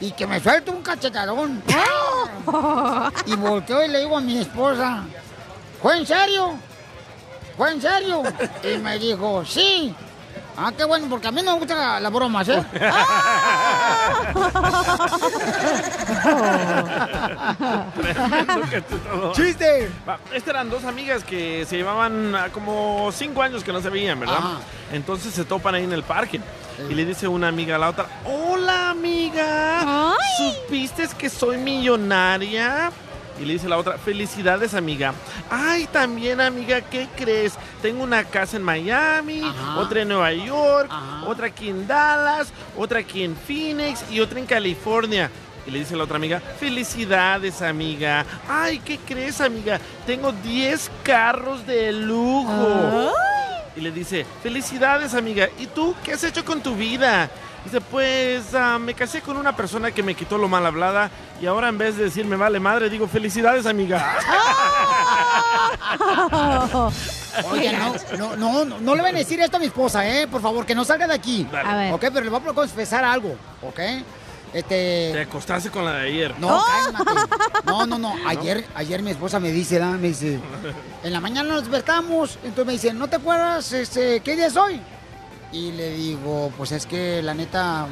Y 0.00 0.12
que 0.12 0.26
me 0.26 0.40
suelte 0.40 0.70
un 0.70 0.82
cachetadón. 0.82 1.62
y 3.26 3.36
volteo 3.36 3.84
y 3.84 3.88
le 3.88 4.00
digo 4.00 4.16
a 4.16 4.20
mi 4.20 4.38
esposa, 4.38 5.04
¿fue 5.80 5.98
en 5.98 6.06
serio? 6.06 6.54
¿Fue 7.56 7.70
en 7.72 7.80
serio? 7.80 8.22
Y 8.62 8.78
me 8.78 8.98
dijo, 8.98 9.44
sí. 9.44 9.94
Ah, 10.56 10.72
qué 10.76 10.84
bueno, 10.84 11.06
porque 11.10 11.26
a 11.26 11.32
mí 11.32 11.42
no 11.42 11.54
me 11.54 11.58
gustan 11.58 12.00
las 12.00 12.12
bromas, 12.12 12.48
¿eh? 12.48 12.64
¡Chiste! 19.32 19.90
Estas 20.32 20.48
eran 20.48 20.70
dos 20.70 20.84
amigas 20.84 21.24
que 21.24 21.66
se 21.66 21.76
llevaban 21.76 22.36
ah, 22.36 22.50
como 22.52 23.10
cinco 23.12 23.42
años 23.42 23.64
que 23.64 23.72
no 23.72 23.80
se 23.80 23.90
veían, 23.90 24.20
¿verdad? 24.20 24.38
Ajá. 24.38 24.58
Entonces 24.92 25.34
se 25.34 25.44
topan 25.44 25.74
ahí 25.74 25.82
en 25.82 25.92
el 25.92 26.04
parque. 26.04 26.40
Y 26.88 26.94
le 26.94 27.04
dice 27.04 27.26
una 27.26 27.48
amiga 27.48 27.74
a 27.76 27.78
la 27.78 27.90
otra, 27.90 28.06
hola 28.24 28.90
amiga, 28.90 29.13
¿supiste 30.36 31.08
que 31.18 31.28
soy 31.28 31.58
millonaria? 31.58 32.90
Y 33.40 33.44
le 33.44 33.54
dice 33.54 33.68
la 33.68 33.76
otra, 33.76 33.98
felicidades 33.98 34.74
amiga. 34.74 35.12
Ay, 35.50 35.86
también 35.86 36.40
amiga, 36.40 36.80
¿qué 36.82 37.08
crees? 37.16 37.54
Tengo 37.82 38.04
una 38.04 38.22
casa 38.24 38.56
en 38.56 38.62
Miami, 38.62 39.42
otra 39.76 40.02
en 40.02 40.08
Nueva 40.08 40.32
York, 40.32 40.90
otra 41.26 41.48
aquí 41.48 41.68
en 41.68 41.86
Dallas, 41.86 42.52
otra 42.76 43.00
aquí 43.00 43.24
en 43.24 43.36
Phoenix 43.36 44.04
y 44.10 44.20
otra 44.20 44.38
en 44.38 44.46
California. 44.46 45.30
Y 45.66 45.70
le 45.70 45.80
dice 45.80 45.96
la 45.96 46.04
otra 46.04 46.16
amiga, 46.16 46.40
felicidades 46.60 47.60
amiga. 47.62 48.24
Ay, 48.48 48.78
¿qué 48.78 48.98
crees 48.98 49.40
amiga? 49.40 49.80
Tengo 50.06 50.30
10 50.30 50.90
carros 51.02 51.66
de 51.66 51.90
lujo. 51.90 53.12
Y 53.74 53.80
le 53.80 53.90
dice, 53.90 54.24
felicidades 54.42 55.14
amiga. 55.14 55.48
¿Y 55.58 55.66
tú 55.66 55.96
qué 56.04 56.12
has 56.12 56.22
hecho 56.22 56.44
con 56.44 56.62
tu 56.62 56.76
vida? 56.76 57.28
Dice, 57.64 57.80
pues 57.80 58.54
ah, 58.54 58.78
me 58.78 58.94
casé 58.94 59.22
con 59.22 59.38
una 59.38 59.56
persona 59.56 59.90
que 59.90 60.02
me 60.02 60.14
quitó 60.14 60.36
lo 60.36 60.48
mal 60.48 60.66
hablada 60.66 61.10
y 61.40 61.46
ahora 61.46 61.68
en 61.68 61.78
vez 61.78 61.96
de 61.96 62.04
decirme 62.04 62.36
vale 62.36 62.60
madre, 62.60 62.90
digo 62.90 63.08
felicidades 63.08 63.66
amiga. 63.66 64.18
Oye, 67.50 67.72
no, 67.72 67.94
no, 68.18 68.36
no, 68.36 68.64
no, 68.64 68.80
no 68.80 68.94
le 68.94 69.02
van 69.02 69.14
a 69.14 69.18
decir 69.18 69.40
esto 69.40 69.56
a 69.56 69.60
mi 69.60 69.66
esposa, 69.66 70.06
¿eh? 70.08 70.28
Por 70.28 70.42
favor, 70.42 70.66
que 70.66 70.74
no 70.74 70.84
salga 70.84 71.06
de 71.06 71.14
aquí. 71.14 71.46
Dale. 71.50 71.68
A 71.68 71.76
ver. 71.76 71.92
Ok, 71.94 72.00
pero 72.12 72.20
le 72.20 72.30
voy 72.30 72.40
a 72.48 72.52
confesar 72.52 73.02
algo, 73.02 73.34
¿ok? 73.62 73.80
Este... 74.52 75.10
Te 75.12 75.20
acostaste 75.22 75.70
con 75.70 75.84
la 75.84 75.94
de 75.94 76.08
ayer. 76.08 76.34
No, 76.38 76.62
cálmate. 76.64 77.34
No, 77.64 77.86
no, 77.86 77.98
no. 78.14 78.14
Ayer, 78.26 78.64
ayer 78.76 79.02
mi 79.02 79.10
esposa 79.10 79.40
me 79.40 79.50
dice, 79.50 79.80
me 79.80 80.08
dice, 80.08 80.38
en 81.02 81.12
la 81.12 81.20
mañana 81.20 81.48
nos 81.48 81.62
despertamos, 81.62 82.38
entonces 82.44 82.66
me 82.66 82.72
dice, 82.74 82.92
¿no 82.92 83.08
te 83.08 83.16
acuerdas 83.16 83.72
este, 83.72 84.20
qué 84.20 84.36
día 84.36 84.46
es 84.46 84.56
hoy? 84.56 84.80
Y 85.54 85.70
le 85.70 85.90
digo, 85.90 86.52
pues 86.56 86.72
es 86.72 86.84
que 86.84 87.22
la 87.22 87.32
neta, 87.32 87.86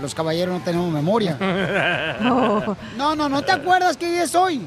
los 0.00 0.14
caballeros 0.14 0.56
no 0.56 0.64
tenemos 0.64 0.90
memoria. 0.92 1.36
No, 2.96 3.16
no, 3.16 3.28
no 3.28 3.42
te 3.42 3.52
acuerdas 3.52 3.96
qué 3.96 4.10
día 4.10 4.22
es 4.22 4.34
hoy. 4.34 4.60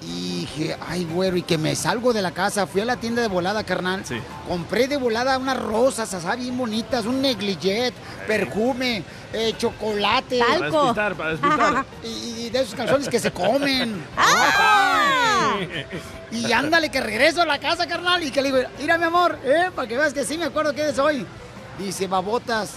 Y 0.00 0.40
dije, 0.40 0.76
ay, 0.88 1.06
güero, 1.12 1.36
y 1.36 1.42
que 1.42 1.58
me 1.58 1.74
salgo 1.74 2.12
de 2.12 2.22
la 2.22 2.30
casa. 2.30 2.66
Fui 2.66 2.80
a 2.80 2.84
la 2.84 2.96
tienda 2.96 3.20
de 3.20 3.28
volada, 3.28 3.64
carnal. 3.64 4.04
Sí. 4.06 4.16
Compré 4.46 4.88
de 4.88 4.96
volada 4.96 5.36
unas 5.36 5.60
rosas, 5.60 6.14
así 6.14 6.40
bien 6.40 6.56
bonitas, 6.56 7.04
un 7.04 7.20
negligé, 7.20 7.92
perfume, 8.26 9.02
eh, 9.32 9.52
chocolate. 9.58 10.38
Para 10.38 10.70
despistar, 10.70 11.14
para 11.16 11.30
despistar. 11.30 11.84
Y, 12.04 12.46
y 12.46 12.50
de 12.50 12.60
esos 12.60 12.74
calzones 12.74 13.08
que 13.08 13.18
se 13.18 13.30
comen. 13.30 14.02
Y 16.30 16.52
ándale, 16.52 16.90
que 16.90 17.00
regreso 17.00 17.42
a 17.42 17.46
la 17.46 17.58
casa, 17.58 17.86
carnal, 17.86 18.22
y 18.22 18.30
que 18.30 18.42
le 18.42 18.52
digo, 18.52 18.68
mira, 18.78 18.98
mi 18.98 19.04
amor, 19.04 19.38
¿eh? 19.44 19.70
Para 19.74 19.88
que 19.88 19.96
veas 19.96 20.12
que 20.12 20.24
sí 20.24 20.36
me 20.36 20.44
acuerdo 20.44 20.74
qué 20.74 20.90
es 20.90 20.98
hoy. 20.98 21.26
Dice, 21.78 22.06
babotas, 22.08 22.74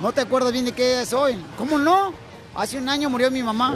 ¿no 0.00 0.12
te 0.12 0.20
acuerdas 0.20 0.52
bien 0.52 0.64
de 0.64 0.72
qué 0.72 1.02
es 1.02 1.12
hoy? 1.12 1.36
¿Cómo 1.58 1.78
no? 1.78 2.12
Hace 2.54 2.78
un 2.78 2.88
año 2.88 3.10
murió 3.10 3.30
mi 3.30 3.42
mamá. 3.42 3.74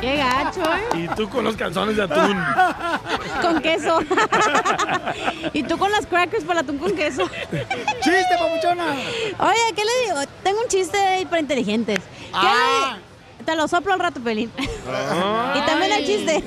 Qué 0.00 0.16
gacho, 0.16 0.62
¿eh? 0.62 0.88
Y 1.04 1.08
tú 1.08 1.28
con 1.28 1.44
los 1.44 1.56
calzones 1.56 1.96
de 1.96 2.02
atún. 2.04 2.36
Con 3.42 3.60
queso. 3.60 3.98
y 5.52 5.62
tú 5.62 5.76
con 5.78 5.90
las 5.92 6.06
crackers 6.06 6.44
para 6.44 6.60
el 6.60 6.64
atún 6.66 6.78
con 6.78 6.92
queso. 6.94 7.24
¡Chiste, 8.02 8.36
papuchona! 8.38 8.84
Oye, 9.38 9.74
¿qué 9.76 9.82
le 9.84 10.06
digo? 10.06 10.32
Tengo 10.42 10.60
un 10.62 10.68
chiste 10.68 10.98
para 11.28 11.40
inteligentes. 11.40 11.98
¿Qué 11.98 12.32
Ah. 12.34 12.96
le- 12.96 13.09
Te 13.44 13.56
lo 13.56 13.66
soplo 13.68 13.92
al 13.94 14.00
rato, 14.00 14.20
Pelín. 14.20 14.50
y 14.58 15.60
también 15.66 15.92
el 15.92 16.06
chiste. 16.06 16.44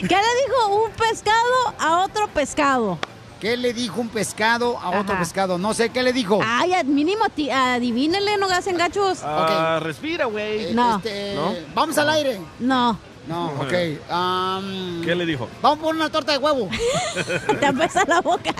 ¿Qué 0.00 0.16
le 0.16 0.32
dijo 0.46 0.84
un 0.84 0.90
pescado 0.92 1.74
a 1.78 2.00
otro 2.04 2.28
pescado? 2.28 2.98
¿Qué 3.40 3.56
le 3.56 3.72
dijo 3.72 4.00
un 4.00 4.08
pescado 4.08 4.78
a 4.78 4.90
otro 4.90 5.14
Ajá. 5.14 5.18
pescado? 5.18 5.58
No 5.58 5.74
sé, 5.74 5.90
¿qué 5.90 6.02
le 6.02 6.12
dijo? 6.12 6.38
Ay, 6.44 6.72
mínimo, 6.84 7.28
ti- 7.28 7.50
adivínele, 7.50 8.36
no 8.36 8.46
hacen 8.46 8.76
gachos. 8.76 9.18
Ah, 9.24 9.80
respira, 9.82 10.26
güey. 10.26 10.72
No. 10.74 10.98
Este, 10.98 11.34
¿No? 11.34 11.52
Vamos 11.74 11.98
al 11.98 12.08
aire. 12.10 12.40
No. 12.60 12.96
No, 13.28 13.46
ok. 13.60 13.72
am, 14.10 15.02
¿Qué 15.04 15.14
le 15.14 15.24
dijo? 15.26 15.48
Vamos 15.60 15.78
por 15.78 15.94
una 15.94 16.10
torta 16.10 16.32
de 16.32 16.38
huevo. 16.38 16.68
Te 17.60 17.66
apesta 17.66 18.04
la 18.06 18.20
boca. 18.20 18.50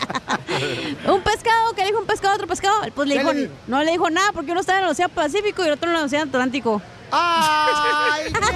un 1.06 1.20
pescado, 1.22 1.72
¿qué 1.74 1.80
le 1.82 1.88
dijo 1.88 1.98
un 2.00 2.06
pescado 2.06 2.32
a 2.32 2.36
otro 2.36 2.46
pescado? 2.46 2.74
Pues 2.94 3.08
le 3.08 3.14
¿Qué 3.14 3.20
dijo, 3.20 3.32
le 3.32 3.40
dijo? 3.42 3.52
no 3.66 3.82
le 3.82 3.90
dijo 3.90 4.10
nada 4.10 4.30
porque 4.32 4.52
uno 4.52 4.60
estaba 4.60 4.78
en 4.78 4.84
el 4.84 4.90
Océano 4.90 5.12
Pacífico 5.14 5.62
y 5.64 5.66
el 5.66 5.72
otro 5.72 5.90
en 5.90 5.96
el 5.96 6.04
Océano 6.04 6.26
Atlántico. 6.30 6.80
¡Ay, 7.10 8.24
qué 8.32 8.40
tan 8.40 8.54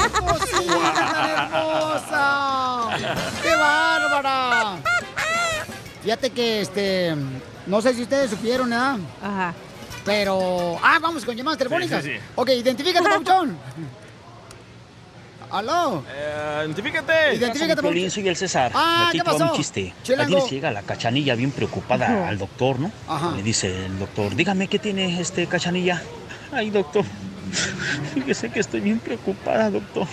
hermosa! 1.31 2.89
¡Qué 3.43 3.55
bárbara! 3.57 4.77
Fíjate 6.03 6.31
que, 6.31 6.61
este, 6.61 7.15
no 7.67 7.83
sé 7.83 7.93
si 7.95 8.03
ustedes 8.03 8.31
supieron, 8.31 8.71
¿verdad? 8.71 8.97
Ajá. 9.23 9.55
Pero, 10.05 10.79
ah, 10.83 10.99
vamos 11.03 11.25
con 11.25 11.37
llamadas 11.37 11.59
telefónicas. 11.59 12.05
sí, 12.05 12.13
sí. 12.13 12.21
Ok, 12.37 12.51
identifícate. 12.51 13.09
¿Aló? 15.51 16.05
Eh, 16.13 16.63
identifícate. 16.67 17.35
Identifícate, 17.37 17.83
papuchón. 17.83 18.11
soy 18.11 18.29
el 18.29 18.37
César. 18.37 18.73
Ah, 18.75 19.07
Aquí 19.09 19.19
¿qué 19.19 19.25
pasó? 19.25 19.45
un 19.45 19.53
chiste. 19.57 19.95
Chilango. 20.03 20.37
Aquí 20.37 20.43
les 20.43 20.51
llega 20.51 20.71
la 20.71 20.83
cachanilla 20.83 21.35
bien 21.35 21.51
preocupada 21.53 22.29
al 22.29 22.39
doctor, 22.39 22.81
¿no? 22.81 22.91
Ajá. 23.09 23.33
Le 23.37 23.43
dice 23.43 23.87
el 23.87 23.99
doctor, 23.99 24.35
dígame 24.35 24.69
qué 24.69 24.79
tiene 24.79 25.21
este 25.21 25.47
cachanilla. 25.47 26.03
Ay, 26.53 26.71
doctor, 26.71 27.05
fíjese 28.15 28.51
que 28.51 28.61
estoy 28.61 28.81
bien 28.81 28.99
preocupada, 28.99 29.71
doctor. 29.71 30.07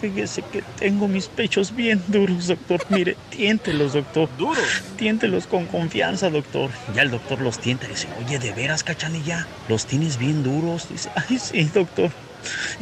Fíjese 0.00 0.42
que 0.42 0.62
tengo 0.78 1.08
mis 1.08 1.26
pechos 1.28 1.74
bien 1.74 2.02
duros, 2.08 2.48
doctor. 2.48 2.84
Mire, 2.90 3.16
tiéntelos, 3.30 3.94
doctor. 3.94 4.28
¿Duros? 4.36 4.82
Tiéntelos 4.96 5.46
con 5.46 5.64
confianza, 5.64 6.28
doctor. 6.28 6.70
Ya 6.94 7.00
el 7.00 7.10
doctor 7.10 7.40
los 7.40 7.58
tienta 7.58 7.86
y 7.86 7.90
dice, 7.90 8.08
oye, 8.22 8.38
¿de 8.38 8.52
veras, 8.52 8.84
cachanilla? 8.84 9.46
¿Los 9.68 9.86
tienes 9.86 10.18
bien 10.18 10.42
duros? 10.42 10.88
Dice, 10.90 11.08
ay, 11.14 11.38
sí, 11.38 11.64
doctor. 11.72 12.10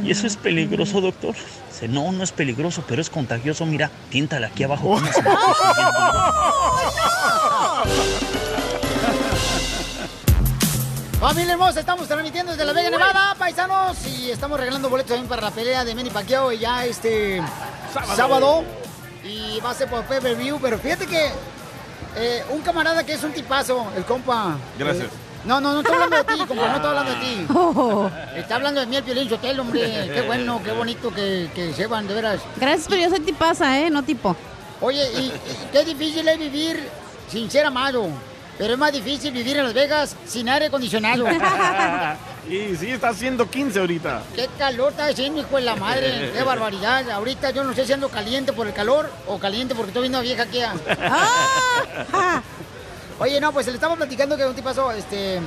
¿Y 0.02 0.10
eso 0.10 0.26
es 0.26 0.36
peligroso, 0.36 1.00
doctor? 1.00 1.34
Dice, 1.70 1.88
no, 1.88 2.12
no 2.12 2.22
es 2.24 2.32
peligroso, 2.32 2.84
pero 2.86 3.00
es 3.00 3.10
contagioso. 3.10 3.66
Mira, 3.66 3.90
tiéntale 4.10 4.46
aquí 4.46 4.64
abajo. 4.64 5.00
duros". 5.00 5.14
Familia 11.20 11.52
hermosa, 11.54 11.80
estamos 11.80 12.06
transmitiendo 12.06 12.52
desde 12.52 12.66
La 12.66 12.72
Vega, 12.74 12.90
Nevada, 12.90 13.34
paisanos, 13.38 13.96
y 14.06 14.30
estamos 14.30 14.60
regalando 14.60 14.90
boletos 14.90 15.08
también 15.10 15.26
para 15.28 15.40
la 15.40 15.50
pelea 15.50 15.82
de 15.84 15.94
Manny 15.94 16.10
Pacquiao 16.10 16.52
ya 16.52 16.84
este 16.84 17.42
sábado. 17.94 18.16
Sábado. 18.16 18.64
Y 19.24 19.58
va 19.60 19.70
a 19.70 19.74
ser 19.74 19.88
por 19.88 20.04
pay-per-view, 20.04 20.58
pero 20.60 20.78
fíjate 20.78 21.06
que 21.06 21.30
eh, 22.16 22.44
un 22.50 22.60
camarada 22.60 23.04
que 23.04 23.14
es 23.14 23.24
un 23.24 23.32
tipazo, 23.32 23.86
el 23.96 24.04
compa. 24.04 24.58
Gracias. 24.78 25.06
eh, 25.06 25.10
no, 25.44 25.60
no, 25.60 25.72
no 25.72 25.80
estoy 25.80 25.94
hablando 25.94 26.16
de 26.16 26.24
ti, 26.24 26.38
compa, 26.48 26.68
no 26.68 26.76
estoy 26.76 26.88
hablando 26.90 27.12
de 27.12 27.20
ti. 27.20 27.46
Oh. 27.54 28.10
Está 28.36 28.56
hablando 28.56 28.80
de 28.80 28.86
mí 28.86 28.96
el 28.96 29.04
Piolín 29.04 29.28
Sotelo, 29.28 29.62
hombre. 29.62 30.10
Qué 30.14 30.22
bueno, 30.22 30.60
qué 30.64 30.72
bonito 30.72 31.12
que, 31.12 31.50
que 31.54 31.72
se 31.72 31.86
van, 31.86 32.06
de 32.06 32.14
veras. 32.14 32.40
Gracias, 32.56 32.86
pero 32.88 33.02
yo 33.02 33.10
soy 33.10 33.20
tipaza, 33.20 33.78
¿eh? 33.78 33.90
No 33.90 34.02
tipo. 34.02 34.36
Oye, 34.80 35.02
y, 35.12 35.18
y 35.26 35.32
qué 35.72 35.84
difícil 35.84 36.26
es 36.28 36.38
vivir 36.38 36.88
sin 37.28 37.50
ser 37.50 37.66
amado. 37.66 38.08
Pero 38.56 38.74
es 38.74 38.78
más 38.78 38.92
difícil 38.92 39.32
vivir 39.32 39.56
en 39.56 39.64
Las 39.64 39.74
Vegas 39.74 40.16
sin 40.26 40.48
aire 40.48 40.66
acondicionado. 40.66 41.26
y 42.48 42.76
sí, 42.76 42.90
está 42.90 43.08
haciendo 43.08 43.50
15 43.50 43.80
ahorita. 43.80 44.22
Qué 44.34 44.48
calor 44.56 44.92
está 44.92 45.06
haciendo, 45.06 45.40
hijo 45.40 45.56
de 45.56 45.62
la 45.62 45.74
madre. 45.74 46.30
Qué 46.32 46.42
barbaridad. 46.44 47.10
Ahorita 47.10 47.50
yo 47.50 47.64
no 47.64 47.74
sé 47.74 47.84
si 47.84 47.92
ando 47.92 48.08
caliente 48.08 48.52
por 48.52 48.68
el 48.68 48.72
calor 48.72 49.10
o 49.26 49.38
caliente 49.38 49.74
porque 49.74 49.90
estoy 49.90 50.02
viendo 50.02 50.18
a 50.18 50.22
vieja 50.22 50.44
aquí. 50.44 50.60
Oye, 53.18 53.40
no, 53.40 53.52
pues 53.52 53.66
le 53.66 53.74
estamos 53.74 53.96
platicando 53.96 54.36
que 54.36 54.46
un 54.46 54.54
tipazo, 54.54 54.90
este... 54.92 55.40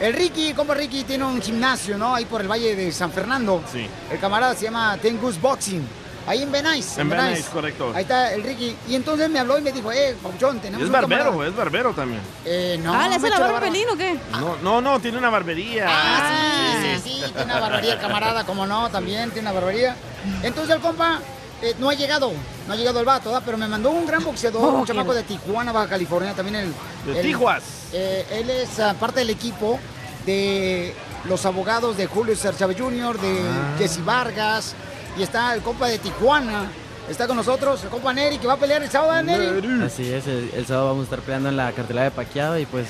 El 0.00 0.12
Ricky, 0.12 0.54
como 0.54 0.74
Ricky, 0.74 1.02
tiene 1.02 1.24
un 1.24 1.42
gimnasio, 1.42 1.98
¿no? 1.98 2.14
Ahí 2.14 2.24
por 2.24 2.40
el 2.40 2.46
Valle 2.46 2.76
de 2.76 2.92
San 2.92 3.10
Fernando. 3.10 3.64
Sí. 3.72 3.88
El 4.12 4.20
camarada 4.20 4.54
se 4.54 4.66
llama 4.66 4.96
Tengus 5.02 5.40
Boxing. 5.40 5.84
Ahí 6.28 6.42
en 6.42 6.52
Venice. 6.52 7.00
En 7.00 7.08
Venice, 7.08 7.50
correcto. 7.50 7.90
Ahí 7.92 8.02
está 8.02 8.32
el 8.32 8.44
Ricky. 8.44 8.76
Y 8.86 8.94
entonces 8.94 9.28
me 9.28 9.40
habló 9.40 9.58
y 9.58 9.62
me 9.62 9.72
dijo, 9.72 9.90
eh, 9.90 10.14
Pauchón, 10.22 10.60
tenemos 10.60 10.82
Es 10.82 10.86
un 10.86 10.92
barbero, 10.92 11.24
camarada. 11.24 11.48
es 11.48 11.56
barbero 11.56 11.92
también. 11.94 12.20
Eh, 12.44 12.78
no, 12.80 12.92
ah, 12.94 13.08
¿le 13.08 13.16
hace 13.16 13.28
la 13.28 13.40
barba 13.40 13.60
Pelín 13.60 13.88
o 13.90 13.96
qué? 13.96 14.16
No, 14.32 14.56
no, 14.62 14.80
no, 14.80 15.00
tiene 15.00 15.18
una 15.18 15.30
barbería. 15.30 15.86
Ah, 15.88 16.74
sí, 16.80 17.00
sí, 17.02 17.10
sí, 17.24 17.32
tiene 17.32 17.44
una 17.44 17.58
barbería 17.58 17.94
el 17.94 17.98
camarada, 17.98 18.44
como 18.44 18.66
no, 18.66 18.90
también 18.90 19.30
tiene 19.30 19.50
una 19.50 19.58
barbería. 19.58 19.96
Entonces 20.44 20.76
el 20.76 20.80
compa 20.80 21.20
eh, 21.62 21.74
no 21.78 21.88
ha 21.90 21.94
llegado, 21.94 22.32
no 22.66 22.72
ha 22.72 22.76
llegado 22.76 23.00
el 23.00 23.04
vato, 23.06 23.30
¿verdad? 23.30 23.42
pero 23.44 23.56
me 23.58 23.66
mandó 23.68 23.90
un 23.90 24.06
gran 24.06 24.22
boxeador, 24.24 24.62
Oh, 24.74 24.78
un 24.80 24.86
chamaco 24.86 25.12
de 25.14 25.22
Tijuana, 25.24 25.72
Baja 25.72 25.88
California, 25.88 26.32
también 26.34 26.56
el... 26.56 26.74
De 27.06 27.20
el- 27.20 27.26
Tijuas. 27.26 27.62
eh, 27.92 28.26
él 28.30 28.50
es 28.50 28.78
ah, 28.80 28.94
parte 28.98 29.20
del 29.20 29.30
equipo 29.30 29.78
de 30.26 30.94
los 31.28 31.44
abogados 31.46 31.96
de 31.96 32.06
Julio 32.06 32.34
César 32.36 32.56
Chávez 32.56 32.76
Jr., 32.80 33.18
de 33.20 33.40
Ah. 33.40 33.74
Jesse 33.78 34.04
Vargas, 34.04 34.74
y 35.18 35.22
está 35.22 35.54
el 35.54 35.62
compa 35.62 35.88
de 35.88 35.98
Tijuana, 35.98 36.70
está 37.08 37.26
con 37.26 37.36
nosotros, 37.36 37.82
el 37.82 37.88
compa 37.90 38.12
Neri, 38.12 38.38
que 38.38 38.46
va 38.46 38.52
a 38.54 38.56
pelear 38.58 38.82
el 38.82 38.90
sábado, 38.90 39.20
Neri. 39.22 39.82
Así 39.82 40.12
es, 40.12 40.26
el, 40.26 40.50
el 40.54 40.66
sábado 40.66 40.88
vamos 40.88 41.02
a 41.02 41.04
estar 41.04 41.20
peleando 41.20 41.48
en 41.48 41.56
la 41.56 41.72
cartelera 41.72 42.04
de 42.04 42.10
Paquiao 42.12 42.58
y 42.58 42.66
pues 42.66 42.86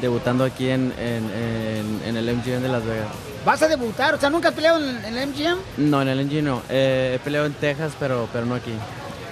debutando 0.00 0.44
aquí 0.44 0.70
en, 0.70 0.92
en- 0.98 1.30
en- 1.30 2.02
en 2.04 2.16
el 2.16 2.36
MGM 2.36 2.62
de 2.62 2.68
Las 2.68 2.84
Vegas. 2.84 3.08
Vas 3.48 3.62
a 3.62 3.68
debutar, 3.68 4.14
o 4.14 4.20
sea, 4.20 4.28
¿nunca 4.28 4.48
has 4.50 4.54
peleado 4.54 4.78
en, 4.78 5.02
en 5.06 5.16
el 5.16 5.28
MGM? 5.28 5.56
No, 5.78 6.02
en 6.02 6.08
el 6.08 6.26
MGM 6.26 6.44
no. 6.44 6.62
Eh, 6.68 7.12
he 7.14 7.18
peleado 7.18 7.46
en 7.46 7.54
Texas, 7.54 7.94
pero, 7.98 8.28
pero 8.30 8.44
no 8.44 8.54
aquí. 8.54 8.74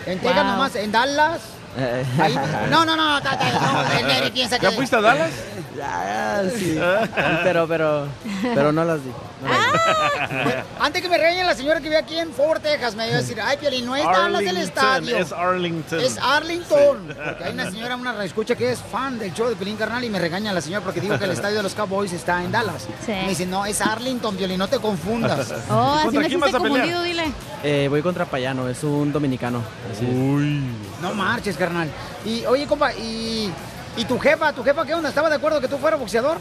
En 0.06 0.18
Texas 0.20 0.42
Wow. 0.42 0.52
nomás, 0.52 0.74
en 0.74 0.90
Dallas. 0.90 1.40
Ahí- 2.18 2.34
no, 2.70 2.84
no, 2.84 2.96
no, 2.96 3.20
no, 3.20 3.30
el 3.98 4.06
Neri 4.06 4.30
piensa 4.30 4.58
que... 4.58 4.66
¿Ya 4.66 4.72
fuiste 4.72 4.96
a 4.96 5.00
Dallas? 5.00 5.30
ya, 5.76 6.42
ya, 6.42 6.50
sí. 6.50 6.78
Pero, 7.44 7.68
pero, 7.68 8.06
pero 8.42 8.72
no 8.72 8.84
las 8.84 9.04
di. 9.04 9.10
no 9.42 9.48
las 9.48 9.72
di. 9.72 10.62
Antes 10.80 11.02
que 11.02 11.08
me 11.08 11.18
regañe 11.18 11.44
la 11.44 11.54
señora 11.54 11.76
que 11.80 11.84
vive 11.84 11.98
aquí 11.98 12.18
en 12.18 12.32
Fort 12.32 12.62
Texas, 12.62 12.94
me 12.94 13.06
iba 13.06 13.16
a 13.16 13.20
decir, 13.20 13.38
ay, 13.42 13.58
Piolín, 13.58 13.84
no 13.84 13.94
es 13.94 14.04
Dallas 14.04 14.40
del 14.42 14.56
estadio. 14.56 15.16
Es 15.18 15.32
Arlington. 15.32 16.00
Es 16.00 16.18
Arlington. 16.18 17.14
Porque 17.24 17.44
hay 17.44 17.52
una 17.52 17.70
señora, 17.70 17.96
una 17.96 18.24
escucha 18.24 18.54
que 18.54 18.72
es 18.72 18.80
fan 18.80 19.18
del 19.18 19.34
show 19.34 19.48
de 19.48 19.56
Pelín 19.56 19.76
Carnal 19.76 20.02
y 20.04 20.08
me 20.10 20.18
regaña 20.18 20.52
la 20.52 20.60
señora 20.62 20.82
porque 20.84 21.00
digo 21.00 21.18
que 21.18 21.24
el 21.24 21.30
estadio 21.32 21.58
de 21.58 21.62
los 21.62 21.74
Cowboys 21.74 22.12
está 22.12 22.42
en 22.42 22.52
Dallas. 22.52 22.86
Sí. 23.04 23.12
Me 23.12 23.28
dice, 23.28 23.44
no, 23.46 23.66
es 23.66 23.80
Arlington, 23.80 24.36
Piolín, 24.36 24.58
no 24.58 24.68
te 24.68 24.78
confundas. 24.78 25.52
Oh, 25.68 25.94
así 25.94 26.04
¿Contra 26.04 26.20
me 26.22 26.28
quién 26.28 26.40
hiciste 26.40 26.52
vas 26.52 26.54
a 26.54 26.62
pelear? 26.62 26.86
confundido, 26.86 27.02
dile. 27.02 27.32
Eh, 27.62 27.86
voy 27.88 28.00
contra 28.00 28.24
Payano, 28.24 28.68
es 28.68 28.82
un 28.84 29.12
dominicano. 29.12 29.62
Así 29.92 30.04
es. 30.06 30.85
No 31.08 31.14
marches, 31.14 31.56
carnal. 31.56 31.88
Y, 32.24 32.44
oye, 32.46 32.66
compa, 32.66 32.92
y, 32.94 33.52
y 33.96 34.04
tu 34.04 34.18
jefa, 34.18 34.52
tu 34.52 34.62
jefa, 34.64 34.84
¿qué 34.84 34.94
onda? 34.94 35.08
¿Estaba 35.08 35.28
de 35.28 35.36
acuerdo 35.36 35.60
que 35.60 35.68
tú 35.68 35.78
fueras 35.78 35.98
boxeador? 36.00 36.38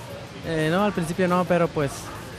Eh, 0.47 0.69
no, 0.71 0.83
al 0.85 0.93
principio 0.93 1.27
no, 1.27 1.43
pero 1.45 1.67
pues 1.67 1.91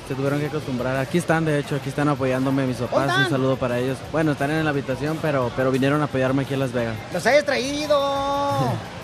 se 0.09 0.15
tuvieron 0.15 0.39
que 0.39 0.47
acostumbrar. 0.47 0.97
Aquí 0.97 1.19
están, 1.19 1.45
de 1.45 1.59
hecho, 1.59 1.75
aquí 1.77 1.89
están 1.89 2.09
apoyándome 2.09 2.67
mis 2.67 2.77
papás. 2.77 3.09
¿Dónde 3.09 3.25
Un 3.25 3.31
saludo 3.31 3.57
para 3.57 3.79
ellos. 3.79 3.99
Bueno, 4.13 4.33
están 4.33 4.51
en 4.53 4.63
la 4.65 4.71
habitación, 4.71 5.19
pero, 5.21 5.51
pero 5.57 5.71
vinieron 5.73 6.01
a 6.01 6.05
apoyarme 6.05 6.43
aquí 6.43 6.55
en 6.55 6.61
Las 6.61 6.73
Vegas. 6.73 6.95
Los 7.13 7.27
hayas 7.27 7.45
traído. 7.45 7.99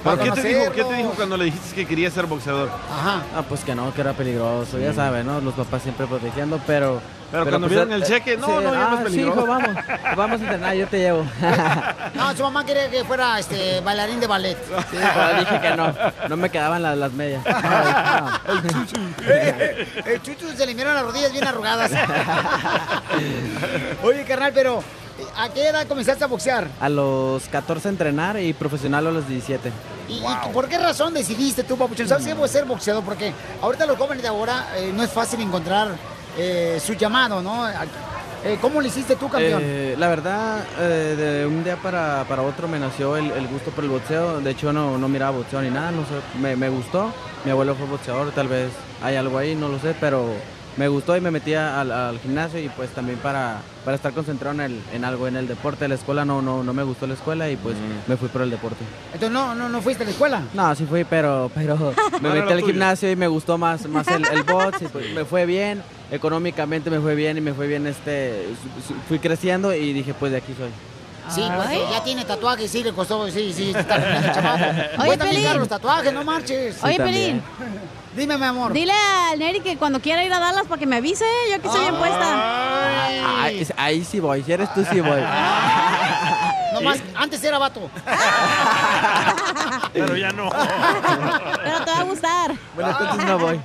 ¿Pero 0.05 0.17
para 0.17 0.23
qué 0.35 0.41
te 0.43 0.49
dijo? 0.49 0.73
¿Qué 0.73 0.85
te 0.85 0.95
dijo 0.95 1.11
cuando 1.17 1.37
le 1.37 1.45
dijiste 1.47 1.75
que 1.75 1.87
quería 1.87 2.11
ser 2.11 2.27
boxeador? 2.27 2.69
Ajá. 2.69 3.23
Ah, 3.37 3.43
pues 3.49 3.63
que 3.65 3.75
no, 3.75 3.93
que 3.93 4.01
era 4.01 4.13
peligroso, 4.13 4.79
ya 4.79 4.93
Mm. 4.93 4.97
sabes, 4.97 5.25
¿no? 5.25 5.41
Los 5.41 5.55
papás 5.55 5.83
siempre 5.83 6.07
protegiendo, 6.07 6.61
pero... 6.67 7.01
Pero 7.33 7.49
cuando 7.49 7.67
vieron 7.67 7.91
el 7.93 8.05
cheque, 8.05 8.37
no, 8.37 8.61
no, 8.61 8.75
ya 8.75 8.89
no 8.91 8.95
es 8.95 9.01
ah, 9.01 9.05
peligroso. 9.05 9.35
Sí, 9.35 9.41
hijo, 9.41 9.47
vamos, 9.47 9.71
vamos 10.17 10.41
a 10.41 10.45
entrenar, 10.45 10.75
yo 10.75 10.87
te 10.87 10.99
llevo. 10.99 11.27
No, 12.15 12.37
su 12.37 12.43
mamá 12.43 12.65
quería 12.65 12.91
que 12.91 13.05
fuera 13.05 13.39
este 13.39 13.81
bailarín 13.81 14.21
de 14.21 14.27
ballet. 14.27 14.57
Sí, 14.91 14.97
pero 15.15 15.39
dije 15.39 15.61
que 15.61 15.77
no, 15.77 15.95
no 16.29 16.37
me 16.37 16.51
quedaban 16.51 16.83
las, 16.83 16.97
las 16.97 17.13
medias. 17.13 17.43
No, 17.45 17.63
no. 17.63 18.53
El 18.53 18.63
chuchu. 18.63 19.01
El 20.11 20.23
chuchu 20.23 20.49
se 20.55 20.67
le 20.67 20.75
miran 20.75 20.95
las 20.95 21.05
rodillas 21.05 21.33
bien 21.33 21.47
arrugadas. 21.47 21.91
Oye, 24.03 24.25
carnal, 24.25 24.53
pero 24.55 24.81
eh, 25.19 25.25
¿a 25.37 25.49
qué 25.49 25.69
edad 25.69 25.87
comenzaste 25.87 26.23
a 26.23 26.27
boxear? 26.27 26.69
A 26.81 26.89
los 26.91 27.49
14 27.49 27.89
entrenar 27.89 28.39
y 28.39 28.53
profesional 28.53 29.07
a 29.07 29.11
los 29.11 29.27
17. 29.27 29.73
¿Y, 30.09 30.19
y 30.19 30.53
por 30.53 30.69
qué 30.69 30.79
razón 30.79 31.15
decidiste 31.15 31.65
tú, 31.65 31.79
papuchón? 31.79 32.07
¿Sabes 32.09 32.27
qué? 32.27 32.35
Voy 32.35 32.45
a 32.45 32.49
ser 32.49 32.67
boxeador 32.67 33.03
porque 33.03 33.33
ahorita 33.63 33.87
los 33.87 33.97
jóvenes 33.97 34.23
de 34.23 34.29
ahora 34.29 34.67
eh, 34.77 34.93
no 34.95 35.03
es 35.03 35.11
fácil 35.11 35.41
encontrar 35.41 35.89
eh, 36.39 36.81
su 36.85 36.95
llamado, 36.95 37.43
¿no? 37.43 37.69
Eh, 38.45 38.59
¿Cómo 38.61 38.81
lo 38.81 38.87
hiciste 38.89 39.15
tú, 39.15 39.29
campeón? 39.29 39.61
Eh, 39.65 39.95
la 39.99 40.09
verdad, 40.09 40.65
eh, 40.81 41.15
de 41.17 41.47
un 41.47 41.63
día 41.63 41.77
para, 41.77 42.25
para 42.29 42.43
otro 42.43 42.67
me 42.67 42.79
nació 42.81 43.17
el, 43.17 43.31
el 43.31 43.47
gusto 43.47 43.71
por 43.71 43.85
el 43.85 43.91
boxeo. 43.91 44.41
De 44.41 44.51
hecho, 44.51 44.73
no, 44.73 44.99
no 44.99 45.09
miraba 45.09 45.37
boxeo 45.39 45.63
ni 45.63 45.71
nada, 45.71 45.93
no 45.93 46.03
sé, 46.03 46.15
me, 46.41 46.57
me 46.57 46.69
gustó. 46.69 47.13
Mi 47.45 47.53
abuelo 47.53 47.75
fue 47.77 47.87
boxeador, 47.87 48.33
tal 48.33 48.49
vez 48.49 48.71
hay 49.03 49.15
algo 49.17 49.39
ahí, 49.39 49.55
no 49.55 49.69
lo 49.69 49.79
sé, 49.79 49.95
pero 50.01 50.27
me 50.77 50.89
gustó 50.89 51.17
y 51.17 51.21
me 51.21 51.31
metí 51.31 51.55
al, 51.55 51.93
al 51.93 52.19
gimnasio 52.19 52.59
y 52.59 52.69
pues 52.71 52.91
también 52.91 53.19
para, 53.19 53.59
para 53.85 53.95
estar 53.95 54.13
concentrado 54.13 54.55
en, 54.57 54.61
el, 54.63 54.83
en 54.93 55.05
algo, 55.05 55.29
en 55.29 55.37
el 55.37 55.47
deporte. 55.47 55.87
La 55.87 55.95
escuela 55.95 56.25
no, 56.25 56.43
no, 56.43 56.65
no 56.65 56.73
me 56.73 56.83
gustó 56.83 57.07
la 57.07 57.15
escuela 57.15 57.49
y 57.49 57.55
pues 57.57 57.77
me 58.09 58.17
fui 58.17 58.29
por 58.29 58.43
el 58.43 58.51
deporte. 58.51 58.83
Entonces, 59.13 59.31
¿no, 59.31 59.55
no, 59.55 59.69
no 59.69 59.81
fuiste 59.83 60.03
a 60.03 60.07
la 60.07 60.13
escuela? 60.13 60.43
No, 60.55 60.75
sí 60.75 60.85
fui, 60.85 61.05
pero, 61.05 61.49
pero 61.55 61.77
me 62.21 62.29
No 62.29 62.35
metí 62.35 62.53
al 62.53 62.59
tuyo. 62.61 62.67
gimnasio 62.67 63.09
y 63.09 63.15
me 63.15 63.29
gustó 63.29 63.57
más, 63.57 63.87
más 63.87 64.09
el, 64.09 64.27
el 64.27 64.43
box 64.43 64.83
y 64.83 64.87
pues 64.87 65.13
me 65.15 65.25
fue 65.25 65.47
bien, 65.47 65.83
económicamente 66.13 66.91
me 66.91 67.01
fue 67.01 67.15
bien 67.15 67.39
y 67.39 67.41
me 67.41 67.55
fue 67.55 67.67
bien, 67.67 67.87
este, 67.87 68.47
fui 69.09 69.19
creciendo 69.19 69.75
y 69.75 69.93
dije, 69.95 70.15
pues 70.15 70.31
de 70.31 70.39
aquí 70.39 70.55
soy. 70.57 70.71
Sí, 71.31 71.43
pues 71.57 71.91
ya 71.91 72.05
tiene 72.05 72.25
tatuajes, 72.25 72.71
sí, 72.71 72.83
le 72.85 72.93
costó, 72.93 73.29
sí, 73.31 73.53
sí, 73.53 73.73
está 73.75 73.97
bien. 73.97 74.87
Oye, 75.01 75.19
Pelín. 75.19 75.57
los 75.57 75.69
tatuajes, 75.69 76.13
no 76.13 76.23
marches. 76.23 76.83
Oye, 76.85 76.99
Pelín. 76.99 77.43
Dime, 78.17 78.37
mi 78.37 78.45
amor. 78.45 78.73
Dile 78.73 78.93
al 79.31 79.39
Neri 79.39 79.61
que 79.61 79.77
cuando 79.77 80.01
quiera 80.01 80.23
ir 80.23 80.33
a 80.33 80.39
Dallas 80.39 80.67
para 80.67 80.79
que 80.79 80.87
me 80.87 80.97
avise. 80.97 81.25
Yo 81.49 81.57
aquí 81.57 81.67
estoy 81.67 81.81
bien 81.81 81.97
puesta. 81.97 83.43
Ahí, 83.43 83.67
ahí 83.77 84.05
sí 84.05 84.21
voy, 84.21 84.43
si 84.43 84.53
eres 84.53 84.73
tú 84.75 84.85
sí 84.91 85.01
voy. 85.01 85.21
No 86.75 86.81
más, 86.83 86.99
antes 87.15 87.43
era 87.43 87.59
vato. 87.59 87.91
Pero 89.93 90.17
ya 90.17 90.31
no. 90.33 90.51
Pero 90.51 91.85
te 91.85 91.91
va 91.91 91.99
a 92.01 92.05
gustar. 92.05 92.53
Bueno, 92.75 92.91
entonces 92.91 93.25
no 93.27 93.39
voy. 93.39 93.61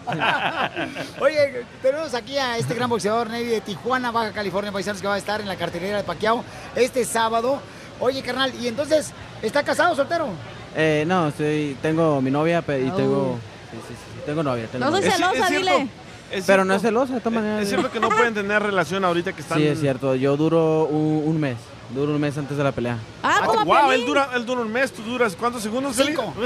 Oye, 1.19 1.65
tenemos 1.81 2.13
aquí 2.13 2.37
a 2.37 2.57
este 2.57 2.73
gran 2.73 2.89
boxeador, 2.89 3.29
Neri, 3.29 3.45
de 3.47 3.61
Tijuana, 3.61 4.11
Baja 4.11 4.31
California, 4.31 4.71
paisanos, 4.71 5.01
que 5.01 5.07
va 5.07 5.15
a 5.15 5.17
estar 5.19 5.41
en 5.41 5.47
la 5.47 5.55
cartelera 5.57 5.97
de 5.97 6.03
Paquiao 6.03 6.43
este 6.75 7.03
sábado. 7.05 7.59
Oye, 7.99 8.21
carnal, 8.21 8.53
y 8.61 8.67
entonces, 8.67 9.11
¿está 9.41 9.63
casado 9.63 9.93
o 9.93 9.95
soltero? 9.95 10.27
Eh, 10.75 11.03
no, 11.07 11.29
estoy, 11.29 11.75
tengo 11.81 12.21
mi 12.21 12.29
novia 12.29 12.63
y 12.67 12.89
Oh. 12.89 12.95
tengo, 12.95 13.39
sí, 13.71 13.77
sí, 13.87 13.93
sí, 13.93 14.19
tengo 14.25 14.43
novia. 14.43 14.67
Tengo 14.67 14.85
No 14.85 14.91
soy 14.91 15.01
novia. 15.01 15.15
celosa, 15.15 15.49
dile. 15.49 15.87
Es 16.31 16.43
Pero 16.45 16.65
no 16.65 16.73
cierto- 16.73 16.75
es 16.75 16.81
celosa, 16.81 17.13
de 17.13 17.19
todas 17.21 17.33
maneras. 17.35 17.63
Es 17.63 17.69
cierto 17.69 17.89
que 17.91 17.99
no 18.01 18.09
pueden 18.09 18.33
tener 18.33 18.61
relación 18.61 19.05
ahorita 19.05 19.31
que 19.33 19.41
están... 19.41 19.57
Sí, 19.59 19.65
es 19.67 19.79
cierto. 19.79 20.13
Yo 20.15 20.35
duro 20.35 20.85
un, 20.85 21.23
un 21.25 21.39
mes. 21.39 21.57
Duro 21.89 22.13
un 22.13 22.19
mes 22.21 22.37
antes 22.37 22.57
de 22.57 22.63
la 22.63 22.71
pelea. 22.73 22.97
Ah, 23.23 23.41
como 23.45 23.63
wow, 23.63 23.91
él 23.91 24.05
dura, 24.05 24.29
él 24.35 24.45
dura 24.45 24.61
un 24.61 24.71
mes, 24.71 24.91
tú 24.91 25.01
duras 25.03 25.35
¿cuántos 25.39 25.63
segundos? 25.63 25.95
Cinco. 25.95 26.33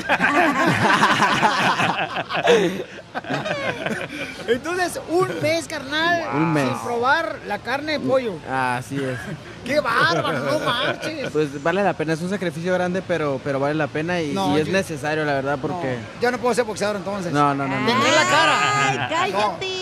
Entonces, 4.47 4.99
un 5.09 5.27
mes, 5.41 5.67
carnal, 5.67 6.23
Un 6.35 6.53
mes. 6.53 6.67
sin 6.69 6.77
probar 6.79 7.39
la 7.47 7.57
carne 7.59 7.93
de 7.93 7.99
pollo. 7.99 8.33
Así 8.49 8.97
es. 8.97 9.17
¡Qué 9.65 9.79
bárbaro! 9.79 10.39
¡No 10.39 10.59
marches! 10.59 11.29
Pues 11.31 11.61
vale 11.61 11.83
la 11.83 11.93
pena, 11.93 12.13
es 12.13 12.21
un 12.21 12.29
sacrificio 12.29 12.73
grande, 12.73 13.01
pero, 13.07 13.39
pero 13.43 13.59
vale 13.59 13.75
la 13.75 13.87
pena 13.87 14.21
y, 14.21 14.33
No, 14.33 14.57
y 14.57 14.61
es 14.61 14.67
yo- 14.67 14.73
necesario, 14.73 15.23
la 15.25 15.33
verdad, 15.33 15.57
porque... 15.61 15.97
Yo 16.21 16.31
no 16.31 16.37
puedo 16.39 16.53
ser 16.55 16.65
boxeador 16.65 16.95
entonces. 16.97 17.31
No, 17.31 17.53
no, 17.53 17.67
no, 17.67 17.79
no. 17.79 17.87
Tendré 17.87 18.11
la 18.11 18.23
cara. 18.23 18.87
Ay, 18.89 18.97
cállate. 19.09 19.80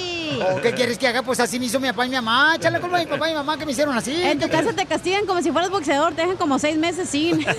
¿O 0.51 0.61
qué 0.61 0.73
quieres 0.73 0.97
que 0.97 1.07
haga? 1.07 1.21
Pues 1.23 1.39
así 1.39 1.59
me 1.59 1.65
hizo 1.65 1.79
mi 1.79 1.87
papá 1.87 2.05
y 2.05 2.09
mi 2.09 2.15
mamá. 2.15 2.55
Échale 2.55 2.77
la 2.77 2.81
culpa 2.81 2.97
a 2.97 2.99
mi 2.99 3.05
papá 3.05 3.27
y 3.27 3.31
mi 3.31 3.37
mamá 3.37 3.57
que 3.57 3.65
me 3.65 3.71
hicieron 3.71 3.97
así. 3.97 4.21
En 4.23 4.39
tu 4.39 4.45
¿Qué 4.45 4.51
casa 4.51 4.73
te 4.73 4.85
castigan 4.85 5.25
como 5.25 5.41
si 5.41 5.51
fueras 5.51 5.69
boxeador. 5.69 6.13
Te 6.13 6.21
dejan 6.21 6.37
como 6.37 6.59
seis 6.59 6.77
meses 6.77 7.09
sin. 7.09 7.45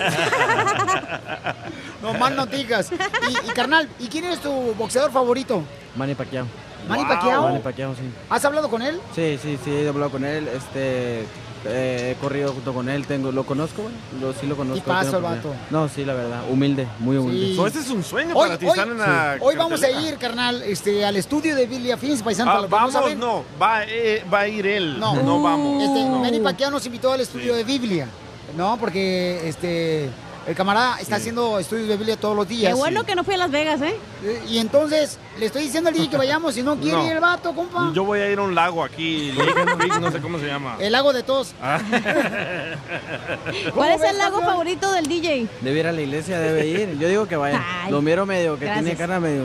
No 2.03 2.15
más 2.15 2.33
no 2.33 2.47
digas. 2.47 2.91
Y, 2.91 3.51
y, 3.51 3.53
carnal, 3.53 3.87
¿y 3.99 4.07
quién 4.09 4.25
es 4.25 4.41
tu 4.41 4.51
boxeador 4.75 5.13
favorito? 5.13 5.63
Manny 5.97 6.15
Pacquiao. 6.15 6.47
¿Manny 6.89 7.05
Pacquiao? 7.05 7.43
Manny 7.43 7.59
Pacquiao, 7.59 7.95
sí. 7.95 8.03
¿Has 8.31 8.43
hablado 8.45 8.71
con 8.71 8.81
él? 8.81 8.99
Sí, 9.15 9.39
sí, 9.43 9.59
sí, 9.63 9.71
he 9.71 9.89
hablado 9.89 10.11
con 10.11 10.25
él, 10.25 10.49
este... 10.49 11.27
eh, 11.67 12.15
he 12.17 12.21
corrido 12.21 12.53
junto 12.53 12.73
con 12.73 12.89
él, 12.89 13.07
tengo, 13.07 13.33
lo 13.33 13.45
conozco, 13.45 13.83
güey. 13.83 13.95
Lo, 14.21 14.33
sí 14.33 14.47
lo 14.47 14.57
conozco. 14.57 14.83
Tipazo 14.83 15.13
tengo 15.13 15.29
el 15.29 15.35
vato. 15.37 15.55
No, 15.71 15.89
sí, 15.89 16.05
la 16.05 16.15
verdad, 16.15 16.41
humilde, 16.51 16.87
muy 16.99 17.17
humilde. 17.17 17.55
So, 17.55 17.67
este 17.67 17.81
es 17.81 17.91
un 17.91 18.03
sueño 18.03 18.35
Hoy, 18.35 18.49
para 18.49 18.59
ti 18.59 18.67
hoy- 18.67 19.57
vamos 19.57 19.83
a 19.83 19.91
ir, 19.91 20.17
carnal, 20.17 20.63
este, 20.63 21.05
al 21.05 21.17
estudio 21.17 21.55
de 21.55 21.67
Billy 21.67 21.93
Fins, 21.99 22.23
paisano. 22.23 22.51
Ah, 22.51 22.61
no 22.63 22.69
vamos, 22.69 22.93
saben. 22.93 23.19
no, 23.19 23.45
va, 23.61 23.85
eh, 23.85 24.25
va 24.33 24.41
a 24.41 24.49
ir 24.49 24.67
él. 24.67 24.99
No, 24.99 25.15
No, 25.23 25.43
vamos. 25.43 25.83
Este, 25.83 26.05
No. 26.09 26.19
Manny 26.19 26.41
Pacquiao 26.41 26.71
nos 26.71 26.85
invitó 26.87 27.13
al 27.13 27.21
estudio 27.21 27.55
de 27.55 27.65
Biblia, 27.65 28.07
¿no? 28.57 28.77
Porque 28.79 29.49
este 29.49 30.09
el 30.47 30.55
camarada 30.55 30.99
está 31.01 31.17
haciendo 31.17 31.59
estudios 31.59 31.87
de 31.89 31.97
Biblia 31.97 32.17
todos 32.17 32.35
los 32.37 32.49
días. 32.49 32.73
Qué 32.73 32.79
bueno 32.79 33.05
que 33.05 33.15
no 33.15 33.25
fui 33.25 33.35
a 33.35 33.37
Las 33.37 33.51
Vegas, 33.51 33.81
¿eh? 33.83 33.95
Y 34.49 34.59
entonces 34.59 35.19
le 35.39 35.47
estoy 35.47 35.65
diciendo 35.65 35.89
al 35.91 35.95
DJ 35.95 36.09
que 36.11 36.17
vayamos, 36.17 36.55
si 36.55 36.63
no 36.63 36.77
quiere 36.77 36.97
No. 36.97 37.07
ir 37.07 37.13
el 37.13 37.21
vato, 37.21 37.55
compa. 37.55 37.91
Yo 37.95 38.05
voy 38.05 38.21
a 38.21 38.31
ir 38.31 38.39
a 38.39 38.43
un 38.43 38.55
lago 38.55 38.83
aquí, 38.83 39.33
no 40.01 40.11
sé 40.11 40.21
cómo 40.21 40.39
se 40.39 40.47
llama. 40.47 40.77
El 40.81 40.93
lago 40.93 41.13
de 41.13 41.23
tos. 41.23 41.55
Ah. 41.63 41.79
¿Cuál 43.75 43.91
es 43.93 44.03
el 44.03 44.19
lago 44.19 44.37
campeón? 44.37 44.51
favorito 44.53 44.93
del 44.93 45.07
DJ? 45.07 45.49
Debe 45.61 45.81
ir 45.81 45.87
a 45.87 45.93
la 45.93 46.01
iglesia, 46.01 46.39
debe 46.41 46.67
ir. 46.67 46.99
Yo 46.99 47.09
digo 47.09 47.27
que 47.29 47.37
vaya. 47.37 47.63
Ay, 47.85 47.91
lo 47.93 48.03
miro 48.03 48.27
medio, 48.27 48.59
que 48.59 48.65
gracias. 48.65 48.85
tiene 48.85 48.99
cara 48.99 49.21
medio... 49.21 49.45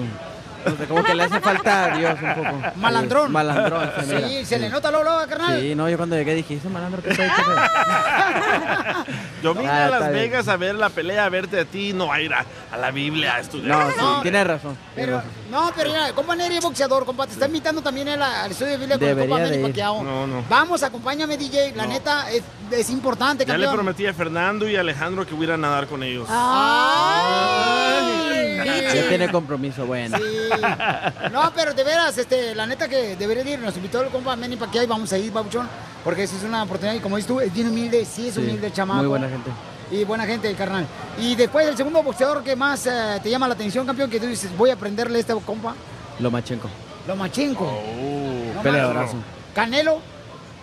No 0.65 0.88
como 0.88 1.04
que 1.04 1.13
le 1.15 1.23
hace 1.23 1.39
falta 1.39 1.86
a 1.93 1.97
Dios 1.97 2.15
un 2.21 2.34
poco. 2.36 2.62
Malandrón. 2.78 3.28
Sí, 3.28 3.34
malandrón, 3.34 3.91
se 3.99 4.06
mira. 4.15 4.28
Sí, 4.28 4.45
se 4.45 4.60
le 4.60 4.69
nota 4.69 4.89
luego, 4.91 5.04
luego, 5.06 5.28
carnal. 5.28 5.60
Sí, 5.62 5.75
no, 5.75 5.89
yo 5.89 5.97
cuando 5.97 6.15
llegué 6.15 6.36
dije, 6.36 6.56
ese 6.56 6.69
malandro 6.69 7.01
que 7.04 7.10
está 7.12 7.23
ahí, 7.23 7.32
Yo 9.43 9.54
vine 9.54 9.69
Ah, 9.69 9.86
a 9.86 9.89
Las 9.89 9.99
bien. 10.12 10.13
Vegas 10.13 10.47
a 10.47 10.58
ver 10.58 10.75
la 10.75 10.89
pelea, 10.89 11.25
a 11.25 11.30
verte 11.30 11.60
a 11.60 11.65
ti, 11.65 11.93
no 11.93 12.12
a 12.12 12.19
ir 12.21 12.34
a, 12.34 12.45
a 12.71 12.78
la 12.78 12.89
Biblia 12.91 13.36
a 13.36 13.39
estudiar. 13.41 13.78
No, 13.78 13.91
sí, 13.91 13.97
tienes 14.23 14.47
razón. 14.47 14.75
tienes 14.95 14.95
Pero, 14.95 15.17
razón. 15.17 15.32
no, 15.51 15.71
pero 15.75 15.91
mira, 15.91 16.12
compa 16.13 16.36
Neri 16.36 16.58
es 16.58 16.63
boxeador, 16.63 17.06
compa. 17.06 17.28
Te 17.28 17.34
está 17.34 17.45
invitando 17.45 17.82
también 17.82 18.10
a- 18.10 18.43
al 18.43 18.51
estudio 18.51 18.71
de 18.71 18.78
Biblia 18.78 18.97
con 18.97 19.08
el 19.08 19.17
compa 19.17 19.38
Manny. 19.39 19.58
Pacquiao. 19.60 20.04
No, 20.04 20.25
no. 20.28 20.43
Vamos, 20.49 20.82
acompáñame, 20.84 21.38
DJ. 21.38 21.73
La 21.75 21.86
neta, 21.86 22.32
es, 22.32 22.41
es 22.71 22.89
importante, 22.89 23.45
Ya 23.45 23.54
le 23.54 23.60
campeón. 23.65 23.75
prometí 23.75 24.08
a 24.08 24.13
Fernando 24.13 24.67
y 24.67 24.75
a 24.75 24.80
Alejandro 24.80 25.25
que 25.28 25.34
voy 25.36 25.43
a 25.43 25.47
ir 25.49 25.54
a 25.54 25.58
nadar 25.58 25.86
con 25.88 26.01
ellos. 26.01 26.28
Ay, 26.30 28.62
Ya 28.95 29.08
tiene 29.10 29.30
compromiso, 29.30 29.86
bueno. 29.86 30.17
Sí. 30.17 30.23
No, 31.32 31.52
pero 31.54 31.74
de 31.74 31.84
veras, 31.84 32.18
este, 32.18 32.56
la 32.56 32.65
neta 32.65 32.88
que 32.88 33.15
debería 33.15 33.44
de 33.44 33.52
ir. 33.52 33.60
Nos 33.60 33.76
invitó 33.76 34.02
el 34.02 34.10
compa 34.10 34.36
Manny 34.36 34.56
Pacquiao 34.56 34.84
y 34.84 34.88
vamos 34.88 35.12
a 35.13 35.18
ir, 35.18 35.32
babuchón. 35.32 35.68
Porque 36.04 36.24
eso 36.24 36.36
es 36.36 36.44
una 36.44 36.63
oportunidad 36.63 36.96
y 36.96 37.00
como 37.00 37.18
dices 37.18 37.28
tú, 37.28 37.39
es 37.39 37.54
bien 37.54 37.70
humilde. 37.70 38.06
Sí, 38.06 38.28
es 38.28 38.36
Sí, 38.36 38.41
humilde 38.41 38.68
el 38.68 38.74
chamaco. 38.74 39.00
Muy 39.00 39.08
buena 39.08 39.30
gente. 39.30 39.50
Y 39.91 40.04
buena 40.04 40.26
gente, 40.26 40.54
carnal. 40.56 40.86
Y 41.20 41.36
después, 41.36 41.68
el 41.68 41.78
segundo 41.78 42.02
boxeador 42.02 42.44
que 42.44 42.56
más 42.56 42.88
eh, 42.88 43.20
te 43.22 43.30
llama 43.30 43.48
la 43.48 43.54
atención, 43.54 43.86
campeón, 43.86 44.10
que 44.10 44.20
tú 44.20 44.26
dices, 44.26 44.56
voy 44.58 44.70
a 44.70 44.74
aprenderle 44.74 45.18
a 45.18 45.22
este 45.22 45.34
compa, 45.46 45.76
Lomachenko. 46.20 46.70
Lomachenko. 47.08 47.65
Oh. 47.65 48.54
No 48.56 48.62
Peleadorazo. 48.62 49.18
Canelo. 49.54 50.00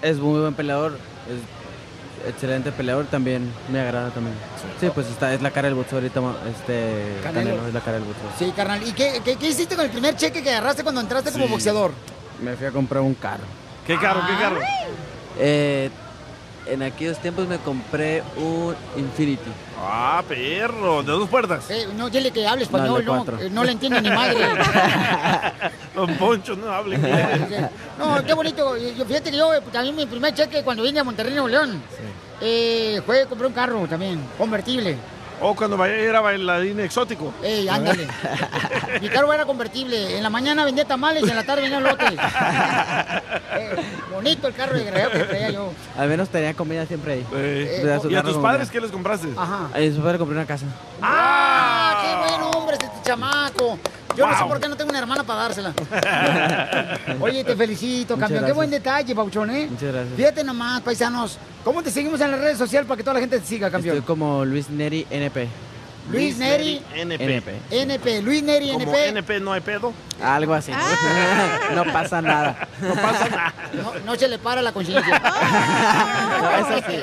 Es 0.00 0.18
muy 0.18 0.40
buen 0.40 0.54
peleador. 0.54 0.98
Es 1.28 1.61
excelente 2.26 2.72
peleador 2.72 3.06
también. 3.06 3.52
Me 3.70 3.80
agrada 3.80 4.10
también. 4.10 4.34
Sí, 4.80 4.88
pues 4.94 5.06
está, 5.08 5.32
es 5.34 5.42
la 5.42 5.50
cara 5.50 5.68
del 5.68 5.74
boxeo 5.74 5.98
ahorita. 5.98 6.20
Este, 6.50 7.18
Canelo. 7.22 7.50
Canelo. 7.50 7.68
es 7.68 7.74
la 7.74 7.80
cara 7.80 7.92
del 7.98 8.04
boxeo. 8.04 8.28
Sí, 8.38 8.52
carnal. 8.56 8.86
¿Y 8.86 8.92
qué, 8.92 9.20
qué, 9.24 9.36
qué 9.36 9.48
hiciste 9.48 9.76
con 9.76 9.84
el 9.84 9.90
primer 9.90 10.16
cheque 10.16 10.42
que 10.42 10.50
agarraste 10.50 10.82
cuando 10.82 11.00
entraste 11.00 11.32
como 11.32 11.46
Sí. 11.46 11.50
boxeador? 11.50 11.92
Me 12.42 12.56
fui 12.56 12.66
a 12.66 12.70
comprar 12.70 13.02
un 13.02 13.14
carro. 13.14 13.44
¿Qué 13.86 13.96
carro, 13.98 14.20
qué 14.26 14.42
carro? 14.42 14.60
Eh, 15.38 15.90
en 16.66 16.82
aquellos 16.82 17.18
tiempos 17.18 17.46
me 17.48 17.58
compré 17.58 18.22
un 18.36 18.74
Infinity. 18.96 19.50
Ah, 19.78 20.22
perro, 20.26 21.02
de 21.02 21.12
dos 21.12 21.28
puertas. 21.28 21.68
Eh, 21.70 21.88
no, 21.96 22.08
dile 22.08 22.30
que 22.30 22.46
hable 22.46 22.62
español, 22.62 23.04
no, 23.04 23.24
eh, 23.40 23.50
no 23.50 23.64
le 23.64 23.72
entiende 23.72 24.00
ni 24.00 24.10
madre. 24.10 24.38
Don 25.94 26.14
Poncho, 26.16 26.54
no 26.54 26.70
hable. 26.70 26.98
No, 27.98 28.24
qué 28.24 28.34
bonito. 28.34 28.76
Yo, 28.76 29.04
fíjate 29.04 29.30
que 29.30 29.36
yo 29.36 29.52
eh, 29.54 29.60
también 29.72 29.96
mi 29.96 30.06
primer 30.06 30.34
cheque 30.34 30.62
cuando 30.62 30.82
vine 30.84 31.00
a 31.00 31.04
Monterrey, 31.04 31.32
Nuevo 31.32 31.48
León, 31.48 31.82
eh, 32.40 33.02
fue 33.04 33.26
compré 33.26 33.46
un 33.46 33.52
carro 33.52 33.86
también, 33.88 34.20
convertible. 34.38 34.96
O 35.42 35.54
cuando 35.56 35.76
vaya 35.76 35.94
a 35.94 35.98
ir 35.98 36.14
a 36.14 36.20
bailarín 36.20 36.78
exótico. 36.80 37.32
Ey, 37.42 37.68
ándale. 37.68 38.06
Mi 39.00 39.08
carro 39.08 39.32
era 39.32 39.44
convertible. 39.44 40.16
En 40.16 40.22
la 40.22 40.30
mañana 40.30 40.64
vendía 40.64 40.84
tamales 40.84 41.24
y 41.26 41.30
en 41.30 41.36
la 41.36 41.44
tarde 41.44 41.62
vendía 41.62 41.80
lotes. 41.80 42.12
Eh, 43.54 43.76
bonito 44.10 44.48
el 44.48 44.54
carro 44.54 44.74
de 44.78 44.84
Guerrero 44.84 45.10
que 45.10 45.24
traía 45.24 45.50
yo. 45.50 45.72
Al 45.98 46.08
menos 46.08 46.30
tenía 46.30 46.54
comida 46.54 46.86
siempre 46.86 47.12
ahí. 47.12 47.26
Eh, 47.34 48.00
¿Y 48.08 48.14
a 48.14 48.22
tus 48.22 48.38
padres 48.38 48.70
qué 48.70 48.80
les 48.80 48.90
compraste? 48.90 49.28
Ajá. 49.36 49.68
A 49.74 49.94
su 49.94 50.00
padre 50.00 50.16
compré 50.16 50.36
una 50.36 50.46
casa. 50.46 50.64
¡Ah! 51.02 51.61
Chamaco. 53.02 53.78
Yo 54.16 54.26
no 54.26 54.36
sé 54.38 54.44
por 54.44 54.60
qué 54.60 54.68
no 54.68 54.76
tengo 54.76 54.90
una 54.90 54.98
hermana 54.98 55.24
para 55.24 55.42
dársela. 55.42 55.72
Oye, 57.20 57.44
te 57.44 57.56
felicito, 57.56 58.14
Muchas 58.14 58.28
campeón. 58.28 58.46
Qué 58.46 58.52
buen 58.52 58.70
detalle, 58.70 59.14
Pauchón, 59.14 59.50
¿eh? 59.50 59.68
Muchas 59.70 59.92
gracias. 59.92 60.16
Fíjate 60.16 60.44
nomás, 60.44 60.82
paisanos. 60.82 61.38
¿Cómo 61.64 61.82
te 61.82 61.90
seguimos 61.90 62.20
en 62.20 62.30
las 62.30 62.40
redes 62.40 62.58
sociales 62.58 62.86
para 62.86 62.96
que 62.98 63.04
toda 63.04 63.14
la 63.14 63.20
gente 63.20 63.40
te 63.40 63.46
siga, 63.46 63.70
campeón? 63.70 63.96
Estoy 63.96 64.06
como 64.06 64.44
Luis 64.44 64.68
Neri 64.68 65.06
NP. 65.10 65.48
Luis 66.10 66.36
Neri, 66.36 66.82
NP. 66.94 67.22
NP. 67.22 67.50
NP. 67.70 68.22
Luis 68.22 68.42
Neri, 68.42 68.72
Como 68.72 68.84
NP. 68.92 69.08
NP 69.08 69.40
no 69.40 69.52
hay 69.52 69.60
pedo. 69.60 69.92
Algo 70.22 70.52
así. 70.54 70.72
no 71.74 71.84
pasa 71.92 72.20
nada. 72.20 72.68
No 72.80 72.94
pasa 72.94 73.28
nada. 73.28 73.54
No, 73.72 73.92
no 74.04 74.16
se 74.16 74.26
le 74.28 74.38
para 74.38 74.62
la 74.62 74.72
conciencia. 74.72 75.22
No, 76.42 76.50
eso 76.50 76.86
sí. 76.88 76.96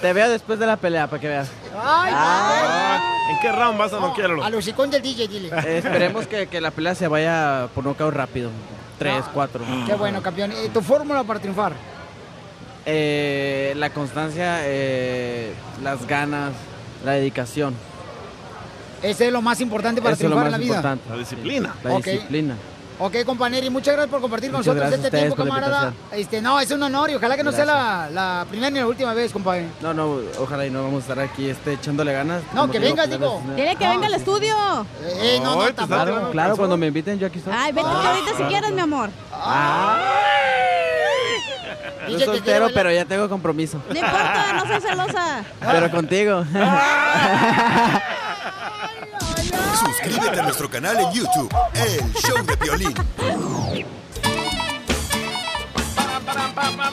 Te 0.00 0.12
veo 0.12 0.28
después 0.28 0.58
de 0.58 0.66
la 0.66 0.76
pelea 0.76 1.06
para 1.06 1.20
que 1.20 1.28
veas. 1.28 1.48
Ay, 1.72 2.12
Ah, 2.14 3.00
¿En 3.30 3.38
qué 3.40 3.52
round 3.52 3.78
vas 3.78 3.92
a 3.92 4.00
noquearlo? 4.00 4.42
A 4.42 4.50
los 4.50 4.66
icón 4.66 4.90
del 4.90 5.02
DJ, 5.02 5.28
dile. 5.28 5.48
Eh, 5.64 5.78
esperemos 5.78 6.26
que, 6.26 6.48
que 6.48 6.60
la 6.60 6.72
pelea 6.72 6.94
se 6.96 7.06
vaya 7.06 7.68
por 7.74 7.84
nocaut 7.84 8.12
rápido. 8.12 8.50
Tres, 8.98 9.24
cuatro. 9.32 9.64
Qué 9.86 9.94
bueno, 9.94 10.20
campeón. 10.22 10.50
Eh, 10.52 10.68
¿Tu 10.72 10.80
fórmula 10.82 11.22
para 11.22 11.38
triunfar? 11.38 11.74
Eh, 12.86 13.72
la 13.76 13.90
constancia, 13.90 14.58
eh, 14.62 15.52
las 15.82 16.06
ganas, 16.06 16.52
la 17.04 17.12
dedicación. 17.12 17.74
Ese 19.02 19.26
es 19.26 19.32
lo 19.32 19.42
más 19.42 19.60
importante 19.60 20.00
para 20.00 20.14
Eso 20.14 20.24
es 20.24 20.30
lo 20.30 20.36
triunfar 20.36 20.46
en 20.46 20.52
la 20.52 20.58
vida. 20.58 20.68
importante. 20.76 21.10
La 21.10 21.16
disciplina. 21.16 21.74
La 21.84 21.96
disciplina. 21.96 22.54
Ok, 22.98 23.14
compañero, 23.26 23.66
y 23.66 23.68
muchas 23.70 23.94
gracias 23.94 24.10
por 24.10 24.22
compartir 24.22 24.50
con 24.50 24.60
nosotros 24.60 24.84
este 24.86 24.96
ustedes 25.06 25.24
tiempo, 25.24 25.36
camarada. 25.36 25.92
Este, 26.12 26.40
no, 26.40 26.58
es 26.58 26.70
un 26.70 26.82
honor 26.82 27.10
y 27.10 27.14
ojalá 27.14 27.36
que 27.36 27.44
no 27.44 27.52
sea 27.52 27.66
la, 27.66 28.08
la 28.10 28.46
primera 28.48 28.70
ni 28.70 28.78
la 28.78 28.86
última 28.86 29.12
vez, 29.12 29.32
compadre. 29.34 29.66
No, 29.82 29.92
no, 29.92 30.18
ojalá 30.40 30.64
y 30.64 30.70
no 30.70 30.82
vamos 30.82 31.04
a 31.04 31.12
estar 31.12 31.20
aquí 31.20 31.50
este, 31.50 31.74
echándole 31.74 32.14
ganas. 32.14 32.42
No, 32.54 32.70
que 32.70 32.78
vengas, 32.78 33.10
digo. 33.10 33.42
de- 33.48 33.54
Dile 33.56 33.76
que 33.76 33.84
No. 33.84 33.90
venga 33.90 34.06
al 34.06 34.14
estudio. 34.14 34.54
Eh, 35.20 35.38
no, 35.42 35.56
no, 35.56 35.60
Ay, 35.60 35.66
te 35.68 35.72
tampoco. 35.74 36.04
Claro, 36.04 36.30
claro, 36.30 36.56
cuando 36.56 36.78
me 36.78 36.86
inviten 36.86 37.18
yo 37.18 37.26
aquí 37.26 37.38
estoy. 37.38 37.52
Ay, 37.54 37.72
vete 37.72 37.86
que 37.86 37.94
ahorita 38.08 38.30
si 38.34 38.42
quieres, 38.44 38.72
mi 38.72 38.80
amor. 38.80 39.10
Yo 42.08 42.12
Dice 42.18 42.18
que 42.18 42.24
quiere 42.40 42.60
soltero, 42.60 42.68
pero 42.72 42.90
ya 42.92 43.04
tengo 43.04 43.28
compromiso. 43.28 43.78
No 43.90 43.94
importa, 43.94 44.52
no 44.54 44.66
soy 44.66 44.80
celosa. 44.80 45.44
Pero 45.60 45.90
contigo. 45.90 46.44
Suscríbete 49.76 50.40
a 50.40 50.42
nuestro 50.42 50.70
canal 50.70 50.98
en 50.98 51.12
YouTube, 51.12 51.54
El 51.74 52.12
Show 52.14 52.42
de 52.44 52.56
Piolín. 52.56 52.94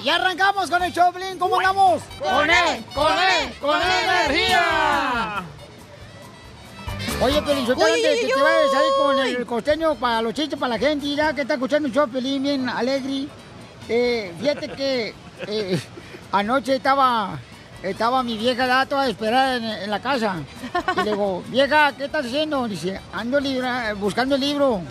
Ya 0.03 0.15
arrancamos 0.15 0.69
con 0.69 0.83
el 0.83 0.93
Choplin, 0.93 1.39
¿cómo 1.39 1.57
andamos? 1.57 2.01
¡Con 2.19 2.49
él! 2.49 2.85
¡Con 2.93 3.13
él! 3.13 3.53
¡Con 3.61 3.79
energía! 3.81 5.43
Oye, 7.21 7.41
Pelín, 7.41 7.65
yo 7.65 7.75
te 7.75 7.83
Uy, 7.83 7.91
antes 7.91 8.23
uy, 8.23 8.27
te 8.27 8.41
vayas 8.41 8.73
ahí 8.73 8.89
con 8.97 9.19
el 9.19 9.45
costeño 9.45 9.95
para 9.95 10.21
los 10.21 10.33
chistes 10.33 10.59
para 10.59 10.77
la 10.77 10.79
gente, 10.79 11.15
ya 11.15 11.33
que 11.33 11.41
está 11.41 11.53
escuchando 11.53 11.87
el 11.87 11.93
show, 11.93 12.09
Pelín, 12.09 12.43
bien 12.43 12.67
alegre. 12.67 13.27
Eh, 13.87 14.33
fíjate 14.39 14.67
que 14.69 15.13
eh, 15.47 15.79
anoche 16.33 16.75
estaba, 16.75 17.39
estaba 17.83 18.23
mi 18.23 18.37
vieja 18.37 18.65
da 18.65 18.85
toda 18.85 19.07
esperada 19.09 19.57
en, 19.57 19.63
en 19.63 19.89
la 19.91 19.99
casa. 19.99 20.37
Y 20.95 21.03
le 21.03 21.11
digo, 21.11 21.43
vieja, 21.49 21.91
¿qué 21.97 22.05
estás 22.05 22.25
haciendo? 22.25 22.67
Dice, 22.67 22.99
ando 23.13 23.39
libra- 23.39 23.93
buscando 23.93 24.35
el 24.35 24.41
libro. 24.41 24.81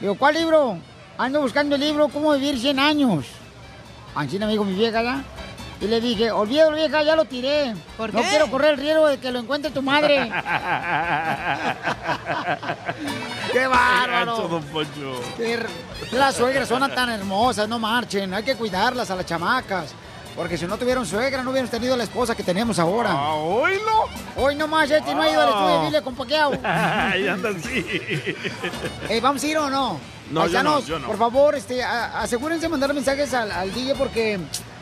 Digo, 0.00 0.14
¿cuál 0.16 0.34
libro? 0.34 0.78
Ando 1.18 1.40
buscando 1.40 1.74
el 1.76 1.80
libro 1.80 2.08
Cómo 2.08 2.32
vivir 2.34 2.58
100 2.58 2.78
años. 2.78 3.26
Así 4.14 4.38
me 4.38 4.46
dijo 4.48 4.64
mi 4.64 4.74
vieja 4.74 5.02
ya. 5.02 5.22
Y 5.80 5.86
le 5.88 6.00
dije, 6.00 6.30
olvídalo 6.30 6.76
vieja, 6.76 7.02
ya 7.02 7.16
lo 7.16 7.24
tiré. 7.24 7.74
¿Por 7.96 8.14
no 8.14 8.20
qué? 8.22 8.28
quiero 8.28 8.48
correr 8.50 8.74
el 8.74 8.76
riesgo 8.78 9.08
de 9.08 9.18
que 9.18 9.32
lo 9.32 9.40
encuentre 9.40 9.70
tu 9.72 9.82
madre. 9.82 10.30
¡Qué 13.52 13.66
bárbaro! 13.66 14.48
don 14.48 14.62
Poncho. 14.64 15.20
Qué 15.36 15.54
r- 15.54 15.66
Las 16.12 16.36
suegras 16.36 16.68
son 16.68 16.88
tan 16.94 17.10
hermosas, 17.10 17.68
no 17.68 17.78
marchen. 17.80 18.32
Hay 18.32 18.42
que 18.44 18.54
cuidarlas 18.54 19.10
a 19.10 19.16
las 19.16 19.26
chamacas. 19.26 19.92
Porque 20.36 20.56
si 20.56 20.66
no 20.66 20.78
tuvieron 20.78 21.04
suegra, 21.06 21.42
no 21.42 21.50
hubieran 21.50 21.70
tenido 21.70 21.94
la 21.96 22.04
esposa 22.04 22.34
que 22.34 22.42
tenemos 22.42 22.78
ahora. 22.78 23.10
Ah, 23.12 23.34
¿Oílo? 23.34 24.04
Hoy 24.36 24.54
nomás, 24.54 24.90
este 24.90 25.14
no 25.14 25.20
ha 25.22 25.30
ido 25.30 25.40
al 25.42 25.48
estudio 25.50 25.74
de 25.76 25.80
Biblia 25.82 26.02
con 26.02 26.14
Paqueado. 26.14 26.52
Ahí 26.64 27.28
anda 27.28 27.50
así. 27.50 27.84
¿Vamos 29.20 29.42
a 29.42 29.46
ir 29.46 29.58
o 29.58 29.68
no? 29.68 30.00
No, 30.30 30.46
yo 30.46 30.62
no, 30.62 30.80
yo 30.80 30.98
no. 30.98 31.06
por 31.08 31.18
favor, 31.18 31.54
este, 31.54 31.82
a- 31.84 32.22
asegúrense 32.22 32.62
de 32.62 32.68
mandar 32.70 32.94
mensajes 32.94 33.34
al, 33.34 33.50
al 33.52 33.72
DJ 33.74 33.94
porque 33.96 34.38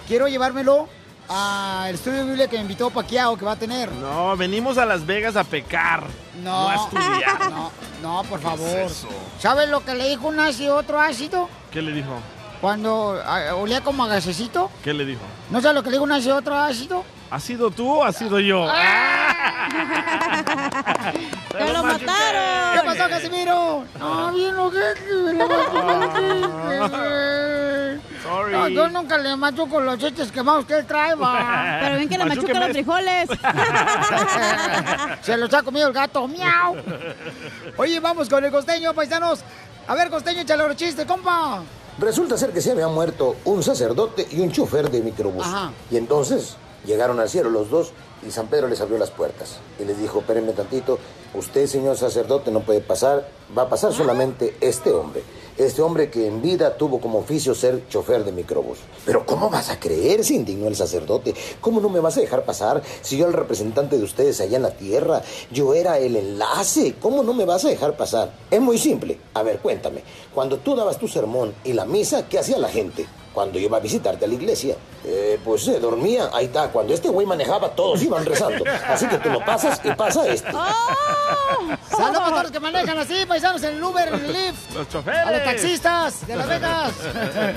quiero 0.06 0.28
llevármelo 0.28 0.88
al 1.28 1.94
estudio 1.94 2.18
de 2.18 2.24
Biblia 2.24 2.46
que 2.48 2.56
me 2.56 2.62
invitó 2.62 2.90
Paquiao 2.90 3.36
que 3.36 3.44
va 3.44 3.52
a 3.52 3.56
tener. 3.56 3.90
No, 3.90 4.36
venimos 4.36 4.78
a 4.78 4.86
Las 4.86 5.04
Vegas 5.04 5.34
a 5.34 5.42
pecar. 5.42 6.04
No. 6.44 6.62
No 6.62 6.68
a 6.70 6.74
estudiar. 6.76 7.50
No, 7.50 7.70
no, 8.02 8.22
por 8.30 8.40
favor. 8.40 8.66
es? 8.68 9.04
¿Sabes 9.40 9.68
lo 9.68 9.84
que 9.84 9.94
le 9.94 10.08
dijo 10.08 10.28
un 10.28 10.38
ácido 10.38 10.76
a 10.76 10.80
otro 10.80 11.00
ácido? 11.00 11.48
¿Qué 11.72 11.82
le 11.82 11.92
dijo? 11.92 12.14
Cuando 12.60 13.20
ah, 13.24 13.54
olía 13.54 13.80
como 13.80 14.04
a 14.04 14.08
gasecito. 14.08 14.70
¿Qué 14.84 14.92
le 14.92 15.06
dijo? 15.06 15.22
¿No 15.50 15.60
sabes 15.60 15.76
lo 15.76 15.82
que 15.82 15.88
le 15.90 15.94
dijo 15.94 16.04
un 16.04 16.12
ácido 16.12 16.34
a 16.34 16.38
otro 16.38 16.54
ácido? 16.54 17.04
¿Has 17.30 17.42
sido 17.42 17.70
tú 17.70 17.88
o 17.88 18.04
has 18.04 18.16
sido 18.16 18.38
yo? 18.40 18.66
¡Te 21.52 21.72
lo 21.72 21.82
mataron! 21.84 22.74
¿Qué 22.74 22.82
pasó, 22.84 23.08
Casimiro? 23.08 23.84
No, 23.98 24.32
bien 24.34 24.54
lo 24.56 24.70
que... 24.70 24.78
Sorry. 28.22 28.52
No, 28.52 28.68
yo 28.68 28.88
nunca 28.88 29.16
le 29.16 29.34
machuco 29.36 29.80
los 29.80 29.98
chistes 29.98 30.30
que 30.30 30.42
más 30.42 30.58
usted 30.58 30.84
trae, 30.86 31.14
va. 31.14 31.78
Pero 31.80 31.96
bien 31.96 32.08
que 32.08 32.18
le 32.18 32.24
machuca 32.26 32.60
los 32.60 32.70
frijoles. 32.70 33.30
Se 35.22 35.36
los 35.36 35.54
ha 35.54 35.62
comido 35.62 35.86
el 35.86 35.94
gato, 35.94 36.28
miau. 36.28 36.76
Oye, 37.76 38.00
vamos 38.00 38.28
con 38.28 38.44
el 38.44 38.50
costeño, 38.50 38.92
paisanos. 38.92 39.40
A 39.88 39.94
ver, 39.94 40.10
costeño, 40.10 40.42
échale 40.42 40.66
los 40.66 40.76
chistes, 40.76 41.06
compa. 41.06 41.62
Resulta 42.00 42.38
ser 42.38 42.52
que 42.52 42.62
se 42.62 42.70
había 42.70 42.88
muerto 42.88 43.36
un 43.44 43.62
sacerdote 43.62 44.26
y 44.30 44.40
un 44.40 44.50
chofer 44.50 44.90
de 44.90 45.02
microbús. 45.02 45.44
Ajá. 45.44 45.70
Y 45.90 45.98
entonces 45.98 46.56
llegaron 46.86 47.20
al 47.20 47.28
cielo 47.28 47.50
los 47.50 47.68
dos 47.68 47.92
y 48.26 48.30
San 48.30 48.46
Pedro 48.48 48.68
les 48.68 48.80
abrió 48.80 48.96
las 48.96 49.10
puertas. 49.10 49.58
Y 49.78 49.84
les 49.84 49.98
dijo, 49.98 50.20
espérenme 50.20 50.52
tantito, 50.52 50.98
usted, 51.34 51.66
señor 51.66 51.98
sacerdote, 51.98 52.50
no 52.50 52.60
puede 52.60 52.80
pasar, 52.80 53.28
va 53.56 53.62
a 53.62 53.68
pasar 53.68 53.92
solamente 53.92 54.56
este 54.60 54.92
hombre. 54.92 55.22
Este 55.58 55.82
hombre 55.82 56.08
que 56.08 56.26
en 56.26 56.40
vida 56.40 56.78
tuvo 56.78 57.00
como 57.00 57.18
oficio 57.18 57.54
ser 57.54 57.86
chofer 57.88 58.24
de 58.24 58.32
microbús. 58.32 58.78
Pero 59.04 59.26
¿cómo 59.26 59.50
vas 59.50 59.68
a 59.68 59.78
creer? 59.78 60.24
Se 60.24 60.32
indignó 60.32 60.68
el 60.68 60.76
sacerdote. 60.76 61.34
¿Cómo 61.60 61.82
no 61.82 61.90
me 61.90 62.00
vas 62.00 62.16
a 62.16 62.20
dejar 62.20 62.46
pasar 62.46 62.82
si 63.02 63.18
yo 63.18 63.24
era 63.24 63.32
el 63.32 63.38
representante 63.38 63.98
de 63.98 64.04
ustedes 64.04 64.40
allá 64.40 64.56
en 64.56 64.62
la 64.62 64.70
tierra? 64.70 65.20
Yo 65.50 65.74
era 65.74 65.98
el 65.98 66.16
enlace. 66.16 66.94
¿Cómo 67.02 67.22
no 67.22 67.34
me 67.34 67.44
vas 67.44 67.66
a 67.66 67.68
dejar 67.68 67.94
pasar? 67.94 68.32
Es 68.50 68.60
muy 68.60 68.78
simple. 68.78 69.18
A 69.34 69.42
ver, 69.42 69.58
cuéntame. 69.58 70.02
Cuando 70.40 70.56
tú 70.56 70.74
dabas 70.74 70.96
tu 70.96 71.06
sermón 71.06 71.52
y 71.64 71.74
la 71.74 71.84
misa, 71.84 72.26
¿qué 72.26 72.38
hacía 72.38 72.56
la 72.56 72.70
gente? 72.70 73.04
Cuando 73.34 73.58
iba 73.58 73.76
a 73.76 73.80
visitarte 73.80 74.24
a 74.24 74.28
la 74.28 74.32
iglesia, 74.32 74.74
eh, 75.04 75.38
pues 75.44 75.64
se 75.64 75.78
dormía. 75.78 76.30
Ahí 76.32 76.46
está. 76.46 76.68
Cuando 76.68 76.94
este 76.94 77.10
güey 77.10 77.26
manejaba, 77.26 77.72
todos 77.72 78.02
iban 78.02 78.24
rezando. 78.24 78.64
Así 78.88 79.06
que 79.06 79.18
tú 79.18 79.28
lo 79.28 79.44
pasas 79.44 79.78
y 79.84 79.92
pasa 79.92 80.26
este. 80.26 80.50
Saludos 80.50 82.22
a 82.22 82.28
todos 82.30 82.42
los 82.44 82.52
que 82.52 82.58
manejan 82.58 82.96
así, 82.96 83.26
paisanos, 83.28 83.62
en 83.64 83.74
el 83.74 83.84
Uber, 83.84 84.08
en 84.08 84.14
el 84.14 84.32
Lyft. 84.32 84.74
Los 84.74 84.88
choferes. 84.88 85.26
A 85.26 85.30
los 85.30 85.44
taxistas 85.44 86.26
de 86.26 86.36
Las 86.36 86.48
Vegas. 86.48 86.92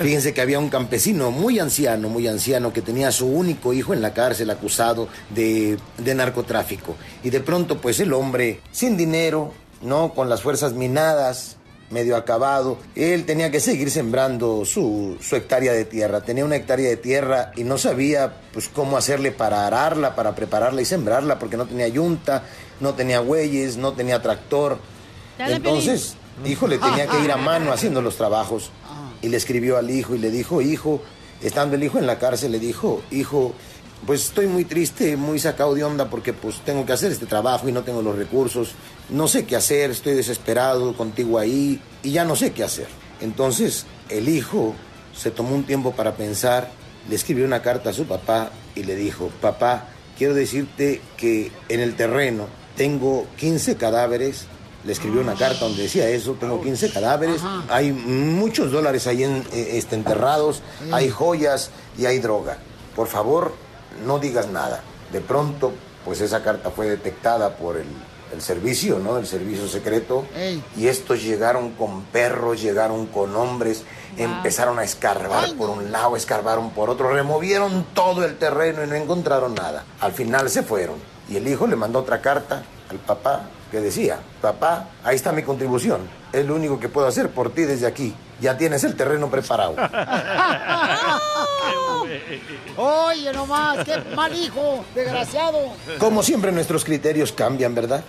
Fíjense 0.01 0.34
que 0.34 0.41
había 0.41 0.59
un 0.59 0.67
campesino 0.67 1.31
muy 1.31 1.59
anciano, 1.59 2.09
muy 2.09 2.27
anciano, 2.27 2.73
que 2.73 2.81
tenía 2.81 3.07
a 3.07 3.11
su 3.13 3.27
único 3.27 3.71
hijo 3.71 3.93
en 3.93 4.01
la 4.01 4.13
cárcel 4.13 4.49
acusado 4.49 5.07
de, 5.29 5.77
de 5.99 6.15
narcotráfico. 6.15 6.97
Y 7.23 7.29
de 7.29 7.39
pronto, 7.39 7.77
pues 7.77 8.01
el 8.01 8.11
hombre, 8.11 8.59
sin 8.73 8.97
dinero, 8.97 9.53
¿no? 9.81 10.13
Con 10.13 10.27
las 10.27 10.41
fuerzas 10.41 10.73
minadas, 10.73 11.55
medio 11.93 12.17
acabado, 12.17 12.77
él 12.95 13.25
tenía 13.25 13.51
que 13.51 13.59
seguir 13.59 13.91
sembrando 13.91 14.65
su, 14.65 15.17
su 15.21 15.35
hectárea 15.35 15.71
de 15.73 15.85
tierra. 15.85 16.21
Tenía 16.21 16.43
una 16.43 16.55
hectárea 16.55 16.89
de 16.89 16.97
tierra 16.97 17.51
y 17.55 17.63
no 17.63 17.77
sabía, 17.77 18.33
pues, 18.51 18.67
cómo 18.67 18.97
hacerle 18.97 19.31
para 19.31 19.67
ararla, 19.67 20.15
para 20.15 20.35
prepararla 20.35 20.81
y 20.81 20.85
sembrarla, 20.85 21.39
porque 21.39 21.55
no 21.55 21.65
tenía 21.65 21.87
yunta, 21.87 22.43
no 22.79 22.95
tenía 22.95 23.19
bueyes, 23.19 23.77
no 23.77 23.93
tenía 23.93 24.21
tractor. 24.21 24.79
Entonces, 25.37 26.15
híjole, 26.45 26.79
tenía 26.79 27.07
que 27.07 27.19
ir 27.19 27.31
a 27.31 27.37
mano 27.37 27.71
haciendo 27.73 28.01
los 28.01 28.17
trabajos. 28.17 28.71
Y 29.21 29.29
le 29.29 29.37
escribió 29.37 29.77
al 29.77 29.89
hijo 29.89 30.15
y 30.15 30.17
le 30.17 30.31
dijo, 30.31 30.61
hijo, 30.61 31.01
estando 31.41 31.75
el 31.75 31.83
hijo 31.83 31.97
en 31.99 32.07
la 32.07 32.19
cárcel, 32.19 32.51
le 32.51 32.59
dijo, 32.59 33.01
hijo, 33.11 33.53
pues 34.06 34.26
estoy 34.26 34.47
muy 34.47 34.66
triste, 34.66 35.16
muy 35.18 35.39
sacado 35.39 35.74
de 35.74 35.84
onda 35.84 36.10
porque 36.10 36.34
pues 36.34 36.60
tengo 36.66 36.86
que 36.86 36.93
hacer 36.93 37.12
este 37.12 37.26
trabajo 37.26 37.68
y 37.70 37.72
no 37.72 37.84
tengo 37.84 38.01
los 38.01 38.16
recursos. 38.16 38.72
No 39.10 39.28
sé 39.28 39.45
qué 39.45 39.56
hacer, 39.56 39.91
estoy 39.91 40.14
desesperado 40.14 40.95
contigo 40.95 41.39
ahí 41.39 41.82
y 42.01 42.12
ya 42.12 42.26
no 42.26 42.36
sé 42.36 42.51
qué 42.51 42.64
hacer. 42.64 42.88
Entonces, 43.22 43.86
el 44.10 44.30
hijo 44.30 44.76
se 45.16 45.32
tomó 45.32 45.56
un 45.56 45.64
tiempo 45.64 45.93
para 45.93 46.16
pensar, 46.16 46.72
le 47.10 47.16
escribió 47.16 47.45
una 47.45 47.62
carta 47.62 47.91
a 47.91 47.93
su 47.93 48.06
papá 48.06 48.51
y 48.76 48.84
le 48.84 48.95
dijo, 48.95 49.30
papá, 49.41 49.88
quiero 50.18 50.34
decirte 50.34 51.01
que 51.18 51.51
en 51.70 51.80
el 51.80 51.95
terreno 51.95 52.47
tengo 52.76 53.28
15 53.38 53.78
cadáveres 53.78 54.47
le 54.86 54.91
escribió 54.91 55.22
una 55.22 55.36
carta 55.36 55.66
donde 55.66 55.84
decía 55.84 56.10
eso, 56.10 56.34
tengo 56.34 56.62
15 56.62 56.91
cadáveres, 56.91 57.41
hay 57.70 57.91
muchos 57.93 58.72
dólares 58.72 59.08
ahí 59.08 59.24
en, 59.24 59.38
eh, 59.54 59.78
este, 59.78 59.95
enterrados, 59.95 60.62
hay 60.91 61.10
joyas 61.10 61.72
y 61.97 62.06
hay 62.06 62.20
droga. 62.20 62.58
Por 62.95 63.08
favor, 63.08 63.54
no 64.05 64.19
digas 64.19 64.47
nada. 64.49 64.81
De 65.11 65.21
pronto, 65.21 65.73
pues 66.05 66.21
esa 66.21 66.43
carta 66.43 66.71
fue 66.71 66.87
detectada 66.87 67.55
por 67.55 67.77
el, 67.77 67.87
el 68.33 68.41
servicio, 68.41 68.99
¿no? 68.99 69.17
El 69.17 69.27
servicio 69.27 69.67
secreto. 69.67 70.25
Ey. 70.35 70.63
Y 70.75 70.87
estos 70.87 71.23
llegaron 71.23 71.71
con 71.71 72.03
perros, 72.03 72.61
llegaron 72.61 73.05
con 73.05 73.35
hombres, 73.35 73.83
empezaron 74.17 74.79
a 74.79 74.83
escarbar 74.83 75.53
por 75.55 75.69
un 75.69 75.91
lado, 75.91 76.15
escarbaron 76.15 76.71
por 76.71 76.89
otro, 76.89 77.11
removieron 77.11 77.85
todo 77.93 78.25
el 78.25 78.37
terreno 78.37 78.83
y 78.83 78.87
no 78.87 78.95
encontraron 78.95 79.55
nada. 79.55 79.85
Al 79.99 80.13
final 80.13 80.49
se 80.49 80.63
fueron. 80.63 80.95
Y 81.29 81.37
el 81.37 81.47
hijo 81.47 81.67
le 81.67 81.75
mandó 81.75 81.99
otra 81.99 82.21
carta 82.21 82.63
al 82.89 82.97
papá 82.97 83.49
que 83.74 83.82
decía, 83.82 84.19
papá, 84.39 84.89
ahí 85.03 85.15
está 85.15 85.32
mi 85.32 85.41
contribución. 85.41 86.01
Es 86.32 86.45
lo 86.45 86.53
único 86.53 86.80
que 86.80 86.89
puedo 86.89 87.07
hacer 87.07 87.30
por 87.30 87.51
ti 87.51 87.63
desde 87.63 87.88
aquí. 87.88 88.13
Ya 88.39 88.55
tienes 88.55 88.84
el 88.84 88.95
terreno 88.95 89.32
preparado. 89.32 89.76
Oye, 92.78 93.34
nomás, 93.34 93.84
qué 93.84 93.97
mal 94.15 94.32
hijo, 94.38 94.86
desgraciado. 94.93 95.57
Como 95.97 96.21
siempre 96.21 96.51
nuestros 96.51 96.86
criterios 96.86 97.32
cambian, 97.32 97.74
¿verdad? 97.74 98.03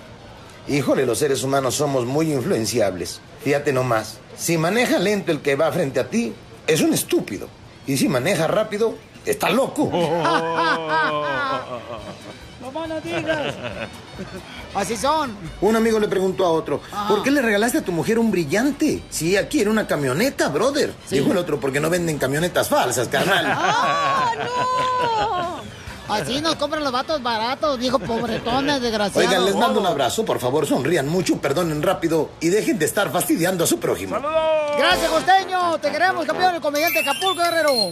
Híjole, 0.68 1.06
los 1.06 1.16
seres 1.16 1.42
humanos 1.42 1.76
somos 1.76 2.04
muy 2.04 2.30
influenciables. 2.30 3.22
Fíjate 3.42 3.72
nomás, 3.72 4.18
si 4.36 4.58
maneja 4.58 4.98
lento 4.98 5.32
el 5.32 5.40
que 5.40 5.56
va 5.56 5.72
frente 5.72 5.98
a 5.98 6.10
ti, 6.10 6.34
es 6.66 6.82
un 6.82 6.92
estúpido. 6.92 7.48
Y 7.86 7.96
si 7.96 8.06
maneja 8.06 8.46
rápido, 8.48 8.96
está 9.24 9.48
loco. 9.48 9.90
No 12.72 12.86
no 12.86 13.00
digas. 13.00 13.54
Así 14.74 14.96
son. 14.96 15.36
Un 15.60 15.76
amigo 15.76 16.00
le 16.00 16.08
preguntó 16.08 16.46
a 16.46 16.50
otro, 16.50 16.80
¿por 17.08 17.22
qué 17.22 17.30
le 17.30 17.42
regalaste 17.42 17.78
a 17.78 17.84
tu 17.84 17.92
mujer 17.92 18.18
un 18.18 18.30
brillante? 18.30 19.02
Si 19.10 19.30
ella 19.30 19.48
quiere 19.48 19.70
una 19.70 19.86
camioneta, 19.86 20.48
brother. 20.48 20.94
Dijo 21.10 21.32
el 21.32 21.38
otro, 21.38 21.60
porque 21.60 21.80
no 21.80 21.90
venden 21.90 22.18
camionetas 22.18 22.68
falsas, 22.68 23.08
carnal. 23.08 23.46
Así 26.08 26.40
nos 26.40 26.56
compran 26.56 26.84
los 26.84 26.92
vatos 26.92 27.22
baratos, 27.22 27.78
viejo 27.78 27.98
pobretones, 27.98 28.80
desgraciados. 28.80 29.26
Oigan, 29.26 29.44
les 29.44 29.54
mando 29.54 29.80
un 29.80 29.86
abrazo, 29.86 30.24
por 30.24 30.38
favor, 30.38 30.66
sonrían 30.66 31.08
mucho, 31.08 31.38
perdonen 31.38 31.82
rápido 31.82 32.30
y 32.40 32.48
dejen 32.48 32.78
de 32.78 32.84
estar 32.84 33.10
fastidiando 33.10 33.64
a 33.64 33.66
su 33.66 33.80
prójimo. 33.80 34.16
Gracias, 34.76 35.10
costeño. 35.10 35.78
Te 35.78 35.90
queremos, 35.90 36.26
campeón, 36.26 36.56
el 36.56 36.60
comediante 36.60 37.00
Acapulco 37.00 37.42
Guerrero. 37.42 37.90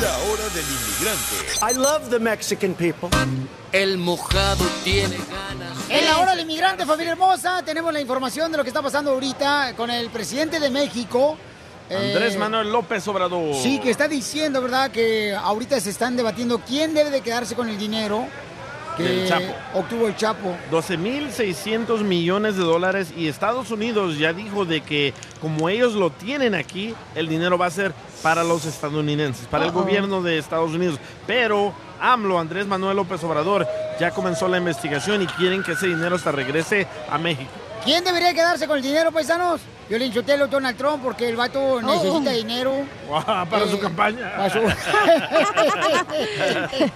La 0.00 0.16
hora 0.18 0.48
del 0.54 0.64
inmigrante. 0.64 1.70
I 1.70 1.74
love 1.74 2.08
the 2.10 2.18
Mexican 2.18 2.74
people. 2.74 3.08
El 3.72 3.98
mojado 3.98 4.64
tiene 4.82 5.16
ganas. 5.16 5.76
En 5.88 6.04
la 6.06 6.18
hora 6.18 6.30
del 6.32 6.40
inmigrante, 6.40 6.86
familia 6.86 7.12
hermosa, 7.12 7.62
tenemos 7.64 7.92
la 7.92 8.00
información 8.00 8.50
de 8.50 8.56
lo 8.58 8.62
que 8.64 8.70
está 8.70 8.82
pasando 8.82 9.10
ahorita 9.12 9.74
con 9.76 9.90
el 9.90 10.08
presidente 10.10 10.58
de 10.58 10.70
México. 10.70 11.36
eh, 11.90 12.12
Andrés 12.14 12.36
Manuel 12.38 12.70
López 12.72 13.06
Obrador. 13.08 13.54
Sí, 13.54 13.78
que 13.80 13.90
está 13.90 14.08
diciendo, 14.08 14.62
¿verdad? 14.62 14.90
Que 14.90 15.34
ahorita 15.34 15.78
se 15.80 15.90
están 15.90 16.16
debatiendo 16.16 16.60
quién 16.60 16.94
debe 16.94 17.10
de 17.10 17.20
quedarse 17.20 17.54
con 17.54 17.68
el 17.68 17.76
dinero 17.78 18.26
que 18.96 19.02
Del 19.02 19.28
Chapo. 19.28 19.54
obtuvo 19.74 20.06
el 20.08 20.16
Chapo. 20.16 20.56
12.600 20.70 22.00
millones 22.02 22.56
de 22.56 22.62
dólares 22.64 23.12
y 23.16 23.28
Estados 23.28 23.70
Unidos 23.70 24.18
ya 24.18 24.32
dijo 24.32 24.64
de 24.64 24.80
que 24.82 25.14
como 25.40 25.68
ellos 25.68 25.94
lo 25.94 26.10
tienen 26.10 26.54
aquí, 26.54 26.94
el 27.14 27.28
dinero 27.28 27.56
va 27.58 27.66
a 27.66 27.70
ser 27.70 27.92
para 28.22 28.44
los 28.44 28.64
estadounidenses, 28.66 29.46
para 29.46 29.64
el 29.64 29.70
gobierno 29.72 30.22
de 30.22 30.38
Estados 30.38 30.72
Unidos. 30.72 30.98
Pero 31.26 31.72
AMLO, 32.00 32.38
Andrés 32.38 32.66
Manuel 32.66 32.96
López 32.96 33.22
Obrador, 33.24 33.66
ya 33.98 34.10
comenzó 34.10 34.48
la 34.48 34.58
investigación 34.58 35.22
y 35.22 35.26
quieren 35.26 35.62
que 35.62 35.72
ese 35.72 35.86
dinero 35.86 36.16
hasta 36.16 36.32
regrese 36.32 36.86
a 37.10 37.18
México. 37.18 37.50
¿Quién 37.84 38.04
debería 38.04 38.34
quedarse 38.34 38.66
con 38.66 38.76
el 38.76 38.82
dinero, 38.82 39.10
paisanos? 39.10 39.62
Violín 39.88 40.12
Sotelo, 40.12 40.46
Donald 40.46 40.76
Trump, 40.76 41.02
porque 41.02 41.30
el 41.30 41.36
vato 41.36 41.80
necesita 41.80 42.30
dinero. 42.30 42.74
Guau, 43.08 43.24
para 43.48 43.64
Eh, 43.64 43.70
su 43.70 43.78
campaña. 43.80 44.30
para 44.36 44.50
su- 44.50 44.60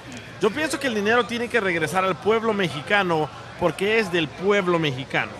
Yo 0.45 0.51
pienso 0.51 0.79
que 0.79 0.89
el 0.89 0.95
dinero 0.95 1.25
tiene 1.25 1.49
que 1.49 1.59
regresar 1.59 2.05
al 2.05 2.17
pueblo 2.17 2.53
mexicano 2.53 3.31
porque 3.59 3.99
es 3.99 4.13
del 4.13 4.29
pueblo 4.29 4.79
mexicano. 4.79 5.33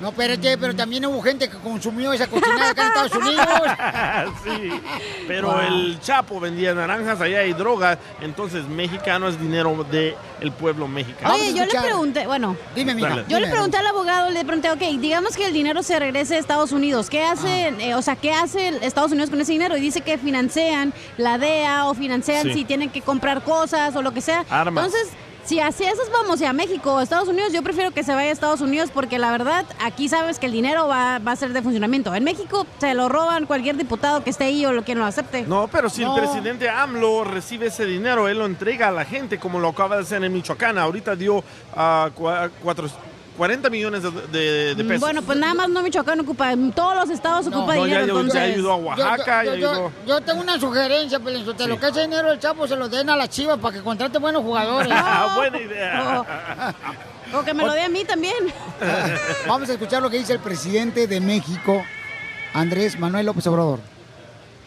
No, 0.00 0.08
espérate, 0.10 0.58
pero 0.58 0.76
también 0.76 1.06
hubo 1.06 1.22
gente 1.22 1.48
que 1.48 1.56
consumió 1.56 2.12
esa 2.12 2.26
cochinada 2.26 2.70
acá 2.70 2.82
en 2.82 2.88
Estados 2.88 3.14
Unidos. 3.14 3.46
sí, 4.44 4.80
pero 5.26 5.46
Wow. 5.52 5.60
el 5.60 6.00
Chapo 6.00 6.38
vendía 6.38 6.74
naranjas 6.74 7.20
allá 7.20 7.44
y 7.44 7.52
droga, 7.54 7.98
entonces 8.20 8.66
mexicano 8.68 9.28
es 9.28 9.40
dinero 9.40 9.86
del 9.90 10.52
pueblo 10.58 10.86
mexicano. 10.86 11.34
Oye, 11.34 11.54
yo 11.54 11.64
le 11.64 11.80
pregunté, 11.80 12.26
bueno, 12.26 12.56
Dime, 12.74 12.94
mija, 12.94 13.16
yo 13.28 13.36
dime. 13.36 13.40
le 13.40 13.48
pregunté 13.48 13.78
al 13.78 13.86
abogado, 13.86 14.30
le 14.30 14.44
pregunté, 14.44 14.70
ok, 14.70 15.00
digamos 15.00 15.34
que 15.36 15.46
el 15.46 15.52
dinero 15.54 15.82
se 15.82 15.98
regrese 15.98 16.36
a 16.36 16.38
Estados 16.38 16.72
Unidos, 16.72 17.08
¿qué 17.08 17.22
hace, 17.24 17.64
Ah. 17.68 17.74
eh, 17.80 17.94
o 17.94 18.02
sea, 18.02 18.16
qué 18.16 18.32
hace 18.32 18.68
Estados 18.84 19.12
Unidos 19.12 19.30
con 19.30 19.40
ese 19.40 19.52
dinero? 19.52 19.76
Y 19.76 19.80
dice 19.80 20.02
que 20.02 20.18
financian 20.18 20.92
la 21.16 21.38
DEA 21.38 21.86
o 21.86 21.94
financian 21.94 22.42
Sí. 22.42 22.52
si 22.52 22.64
tienen 22.66 22.90
que 22.90 23.00
comprar 23.00 23.42
cosas 23.44 23.96
o 23.96 24.02
lo 24.02 24.12
que 24.12 24.20
sea. 24.20 24.44
Armas. 24.50 24.84
Entonces, 24.84 25.08
si 25.46 25.60
así 25.60 25.84
esas 25.84 26.10
vamos 26.12 26.42
a 26.42 26.52
México 26.52 26.92
o 26.94 27.00
Estados 27.00 27.28
Unidos, 27.28 27.52
yo 27.52 27.62
prefiero 27.62 27.92
que 27.92 28.02
se 28.02 28.12
vaya 28.14 28.30
a 28.30 28.32
Estados 28.32 28.60
Unidos 28.60 28.90
porque 28.92 29.18
la 29.18 29.30
verdad, 29.30 29.64
aquí 29.84 30.08
sabes 30.08 30.38
que 30.38 30.46
el 30.46 30.52
dinero 30.52 30.88
va, 30.88 31.18
va 31.20 31.32
a 31.32 31.36
ser 31.36 31.52
de 31.52 31.62
funcionamiento. 31.62 32.14
En 32.14 32.24
México 32.24 32.66
se 32.78 32.94
lo 32.94 33.08
roban 33.08 33.46
cualquier 33.46 33.76
diputado 33.76 34.24
que 34.24 34.30
esté 34.30 34.44
ahí 34.44 34.66
o 34.66 34.72
lo- 34.72 34.84
quien 34.84 34.98
lo 34.98 35.04
acepte. 35.04 35.42
No, 35.42 35.68
pero 35.68 35.88
si 35.88 36.02
No. 36.04 36.14
el 36.16 36.22
presidente 36.22 36.68
AMLO 36.68 37.24
recibe 37.24 37.66
ese 37.66 37.84
dinero, 37.86 38.28
él 38.28 38.38
lo 38.38 38.46
entrega 38.46 38.88
a 38.88 38.90
la 38.90 39.04
gente, 39.04 39.38
como 39.38 39.58
lo 39.60 39.68
acaba 39.68 39.96
de 39.96 40.02
hacer 40.02 40.22
en 40.24 40.32
Michoacán. 40.32 40.78
Ahorita 40.78 41.14
dio 41.16 41.42
ah, 41.76 42.10
cua- 42.16 42.50
cuatro- 42.62 42.88
40 43.36 43.70
millones 43.70 44.02
de, 44.02 44.10
de- 44.10 44.74
de 44.74 44.84
pesos. 44.84 45.00
Bueno, 45.00 45.22
pues 45.22 45.38
nada 45.38 45.54
más 45.54 45.68
no 45.68 45.82
Michoacán 45.82 46.20
ocupa, 46.20 46.54
todos 46.74 46.94
los 46.96 47.10
estados 47.10 47.46
ocupa 47.46 47.74
No, 47.76 47.84
dinero. 47.84 47.88
ya- 47.88 47.96
ya 47.98 48.02
entonces... 48.20 48.40
ayudó 48.54 48.72
a 48.72 48.76
Oaxaca, 48.76 49.44
yo, 49.44 49.54
ya 49.54 49.60
yo- 49.60 49.70
ayudó. 49.72 49.92
yo 50.06 50.20
tengo 50.22 50.40
una 50.40 50.58
sugerencia, 50.58 51.20
Pelinzotelo, 51.20 51.74
Sí. 51.74 51.80
que 51.80 51.86
ese 51.88 52.00
dinero 52.02 52.28
del 52.30 52.38
Chapo 52.40 52.66
se 52.66 52.76
lo 52.76 52.88
den 52.88 53.10
a 53.10 53.16
las 53.16 53.28
chivas 53.30 53.58
para 53.58 53.76
que 53.76 53.82
contrate 53.82 54.18
buenos 54.18 54.42
jugadores. 54.42 54.88
Buena 55.36 55.60
idea. 55.60 56.74
O 57.34 57.42
que 57.44 57.52
me 57.54 57.64
lo 57.64 57.72
dé 57.72 57.82
a 57.82 57.88
mí 57.88 58.04
también. 58.04 58.34
Vamos 59.48 59.68
a 59.68 59.72
escuchar 59.72 60.00
lo 60.02 60.08
que 60.10 60.18
dice 60.18 60.32
el 60.32 60.38
presidente 60.38 61.06
de 61.06 61.20
México, 61.20 61.84
Andrés 62.54 62.98
Manuel 62.98 63.26
López 63.26 63.46
Obrador. 63.48 63.80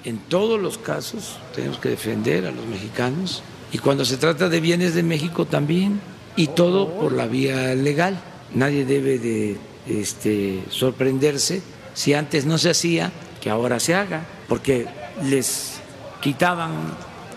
En 0.03 0.17
todos 0.19 0.59
los 0.59 0.77
casos 0.77 1.37
tenemos 1.55 1.77
que 1.79 1.89
defender 1.89 2.45
a 2.45 2.51
los 2.51 2.65
mexicanos 2.65 3.43
y 3.71 3.77
cuando 3.79 4.05
se 4.05 4.17
trata 4.17 4.47
de 4.49 4.59
bienes 4.61 4.93
de 4.95 5.03
México 5.03 5.45
también 5.45 5.99
y 6.35 6.47
todo 6.47 6.89
por 6.93 7.11
la 7.11 7.25
vía 7.27 7.75
legal. 7.75 8.17
Nadie 8.53 8.85
debe 8.85 9.19
de 9.19 9.57
este, 9.87 10.63
sorprenderse 10.69 11.61
si 11.93 12.13
antes 12.13 12.45
no 12.45 12.57
se 12.57 12.71
hacía 12.71 13.11
que 13.41 13.49
ahora 13.49 13.79
se 13.79 13.95
haga, 13.95 14.25
porque 14.47 14.85
les 15.23 15.79
quitaban 16.21 16.71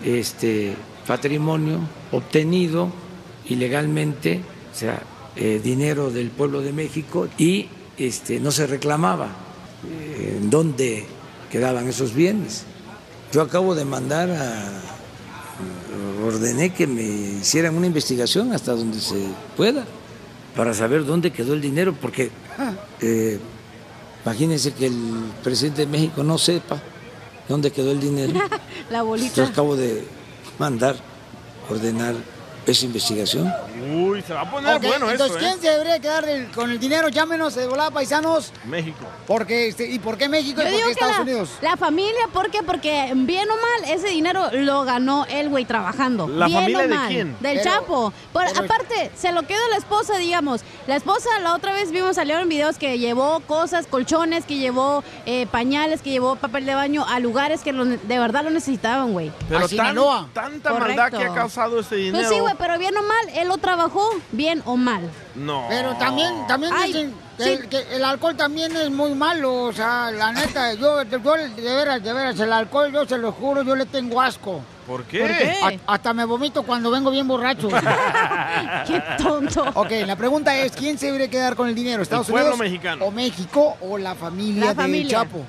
este 0.03 0.75
patrimonio 1.07 1.79
obtenido 2.11 2.91
ilegalmente, 3.49 4.41
o 4.73 4.77
sea, 4.77 5.01
eh, 5.35 5.59
dinero 5.63 6.11
del 6.11 6.29
pueblo 6.29 6.61
de 6.61 6.73
México 6.73 7.27
y 7.37 7.67
este, 7.97 8.39
no 8.39 8.51
se 8.51 8.67
reclamaba 8.67 9.29
eh, 9.89 10.39
dónde 10.43 11.05
quedaban 11.51 11.87
esos 11.87 12.13
bienes. 12.13 12.63
Yo 13.31 13.41
acabo 13.41 13.75
de 13.75 13.85
mandar 13.85 14.29
a, 14.29 14.81
ordené 16.25 16.73
que 16.73 16.87
me 16.87 17.03
hicieran 17.03 17.75
una 17.75 17.87
investigación 17.87 18.53
hasta 18.53 18.73
donde 18.73 18.99
se 18.99 19.25
pueda 19.57 19.85
para 20.55 20.73
saber 20.73 21.05
dónde 21.05 21.31
quedó 21.31 21.53
el 21.53 21.61
dinero, 21.61 21.95
porque 21.99 22.31
eh, 23.01 23.39
imagínense 24.23 24.73
que 24.73 24.87
el 24.87 25.23
presidente 25.43 25.81
de 25.81 25.87
México 25.87 26.23
no 26.23 26.37
sepa 26.37 26.81
dónde 27.47 27.71
quedó 27.71 27.91
el 27.91 27.99
dinero. 27.99 28.33
La 28.89 29.01
bolita. 29.03 29.35
Yo 29.35 29.45
acabo 29.45 29.75
de 29.75 30.05
mandar, 30.59 30.95
ordenar 31.69 32.15
esa 32.65 32.85
investigación. 32.85 33.53
Uy, 33.93 34.21
se 34.21 34.33
va 34.33 34.41
a 34.41 34.49
poner 34.51 34.75
Ok, 34.77 34.83
bueno 34.87 35.09
entonces, 35.11 35.37
¿quién 35.37 35.51
¿eh? 35.53 35.57
se 35.61 35.69
debería 35.69 35.99
quedar 35.99 36.25
con 36.55 36.71
el 36.71 36.79
dinero? 36.79 37.09
Llámenos 37.09 37.55
de 37.55 37.67
volada, 37.67 37.91
paisanos. 37.91 38.51
México. 38.65 39.05
Porque, 39.27 39.67
este, 39.67 39.89
¿Y 39.89 39.99
por 39.99 40.17
qué 40.17 40.29
México 40.29 40.61
Yo 40.61 40.67
y 40.67 40.71
por 40.71 40.75
digo 40.75 40.85
qué 40.87 40.91
Estados 40.93 41.15
la, 41.17 41.21
Unidos? 41.23 41.49
la 41.61 41.77
familia, 41.77 42.27
¿por 42.31 42.49
qué? 42.49 42.63
Porque 42.63 43.11
bien 43.15 43.47
o 43.49 43.55
mal, 43.55 43.91
ese 43.91 44.07
dinero 44.07 44.49
lo 44.53 44.83
ganó 44.85 45.25
el 45.29 45.49
güey 45.49 45.65
trabajando. 45.65 46.27
¿La 46.27 46.45
bien 46.47 46.59
familia 46.59 46.77
o 46.79 46.81
de 46.81 46.87
mal. 46.95 47.07
quién? 47.09 47.35
Del 47.39 47.57
Pero- 47.59 47.63
Chapo. 47.63 48.13
Por- 48.31 48.45
pero- 48.47 48.59
aparte, 48.65 49.11
se 49.15 49.31
lo 49.33 49.43
quedó 49.43 49.61
la 49.69 49.77
esposa, 49.77 50.17
digamos. 50.17 50.61
La 50.87 50.95
esposa, 50.95 51.29
la 51.41 51.53
otra 51.55 51.73
vez 51.73 51.91
vimos, 51.91 52.15
salieron 52.15 52.47
videos 52.49 52.77
que 52.77 52.97
llevó 52.99 53.41
cosas, 53.41 53.87
colchones, 53.87 54.45
que 54.45 54.57
llevó 54.57 55.03
eh, 55.25 55.47
pañales, 55.51 56.01
que 56.01 56.09
llevó 56.11 56.35
papel 56.35 56.65
de 56.65 56.75
baño 56.75 57.05
a 57.07 57.19
lugares 57.19 57.61
que 57.61 57.73
lo- 57.73 57.85
de 57.85 58.19
verdad 58.19 58.43
lo 58.43 58.49
necesitaban, 58.49 59.11
güey. 59.11 59.31
Pero 59.49 59.67
tan- 59.67 59.95
tanta 60.33 60.73
maldad 60.73 61.11
que 61.11 61.23
ha 61.23 61.33
causado 61.33 61.79
ese 61.79 61.95
dinero. 61.95 62.17
Pues 62.17 62.29
sí, 62.29 62.39
güey, 62.39 62.52
pero 62.57 62.77
bien 62.77 62.95
o 62.97 63.01
mal, 63.01 63.29
él 63.35 63.47
lo 63.47 63.57
trabajó, 63.57 64.09
bien 64.31 64.61
o 64.65 64.75
mal. 64.77 65.09
No. 65.35 65.65
Pero 65.69 65.95
también, 65.95 66.31
también 66.47 66.73
Ay, 66.75 66.93
dicen 66.93 67.13
que, 67.37 67.43
sí. 67.43 67.49
el, 67.51 67.69
que 67.69 67.95
el 67.95 68.03
alcohol 68.05 68.35
también 68.35 68.75
es 68.75 68.89
muy 68.91 69.13
malo, 69.15 69.63
o 69.63 69.73
sea, 69.73 70.11
la 70.11 70.31
neta, 70.31 70.73
yo, 70.75 71.01
yo 71.03 71.19
de 71.19 71.75
veras, 71.75 72.03
de 72.03 72.13
veras, 72.13 72.39
el 72.39 72.53
alcohol, 72.53 72.91
yo 72.91 73.05
se 73.05 73.17
lo 73.17 73.31
juro, 73.31 73.63
yo 73.63 73.75
le 73.75 73.85
tengo 73.85 74.21
asco. 74.21 74.61
¿Por 74.87 75.05
qué? 75.05 75.55
A- 75.87 75.93
hasta 75.93 76.13
me 76.13 76.25
vomito 76.25 76.63
cuando 76.63 76.91
vengo 76.91 77.09
bien 77.09 77.25
borracho. 77.27 77.69
Qué 78.87 79.01
tonto. 79.17 79.63
Ok, 79.75 79.91
la 80.05 80.15
pregunta 80.15 80.55
es, 80.57 80.73
¿quién 80.73 80.97
se 80.97 81.05
debería 81.07 81.29
quedar 81.29 81.55
con 81.55 81.69
el 81.69 81.75
dinero? 81.75 82.03
¿Estados 82.03 82.27
pueblo 82.27 82.49
Unidos 82.49 82.59
mexicano. 82.59 83.05
o 83.05 83.11
México 83.11 83.77
o 83.81 83.97
la 83.97 84.13
familia 84.15 84.65
La 84.65 84.75
familia. 84.75 85.19
Chapo? 85.19 85.45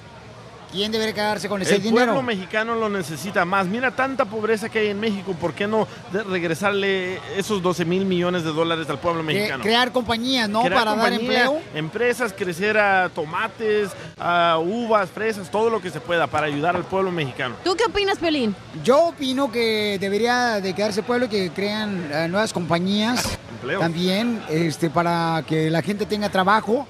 ¿Quién 0.73 0.91
debería 0.93 1.15
quedarse 1.15 1.49
con 1.49 1.63
ese 1.63 1.77
El 1.77 1.83
dinero? 1.83 2.07
pueblo 2.13 2.23
mexicano 2.23 2.75
lo 2.75 2.89
necesita 2.89 3.45
más. 3.45 3.67
Mira 3.67 3.91
tanta 3.91 4.25
pobreza 4.25 4.69
que 4.69 4.79
hay 4.81 4.89
en 4.89 5.01
México. 5.01 5.35
¿Por 5.41 5.55
qué 5.55 5.67
no 5.67 5.87
regresarle 6.29 7.19
esos 7.37 7.63
12 7.63 7.85
mil 7.85 8.05
millones 8.05 8.45
de 8.45 8.53
dólares 8.53 8.89
al 8.91 8.99
pueblo 8.99 9.23
Cre- 9.23 9.27
mexicano? 9.27 9.63
crear 9.63 9.93
compañías, 9.93 10.49
¿no? 10.49 10.63
Crear 10.63 10.85
Para 10.85 10.97
dar 10.97 11.13
empleo. 11.13 11.61
Empresas, 11.75 12.33
crecer 12.37 12.77
a 12.79 13.09
tomates, 13.15 13.91
a 14.19 14.59
uvas, 14.63 15.11
fresas, 15.11 15.51
todo 15.51 15.71
lo 15.71 15.81
que 15.81 15.91
se 15.91 16.01
pueda 16.01 16.27
para 16.27 16.47
ayudar 16.47 16.77
al 16.77 16.85
pueblo 16.85 17.11
mexicano. 17.11 17.55
¿Tú 17.65 17.75
qué 17.77 17.85
opinas, 17.85 18.19
Piolín? 18.19 18.55
Yo 18.85 19.07
opino 19.09 19.51
que 19.51 19.99
debería 20.01 20.61
de 20.61 20.75
quedarse 20.75 21.01
el 21.01 21.07
pueblo 21.07 21.27
y 21.27 21.29
que 21.29 21.51
crean 21.51 22.09
eh, 22.13 22.27
nuevas 22.29 22.53
compañías 22.53 23.39
Empleos. 23.55 23.81
también 23.81 24.43
este 24.51 24.91
para 24.91 25.43
que 25.47 25.71
la 25.71 25.83
gente 25.83 26.07
tenga 26.07 26.29
trabajo 26.29 26.87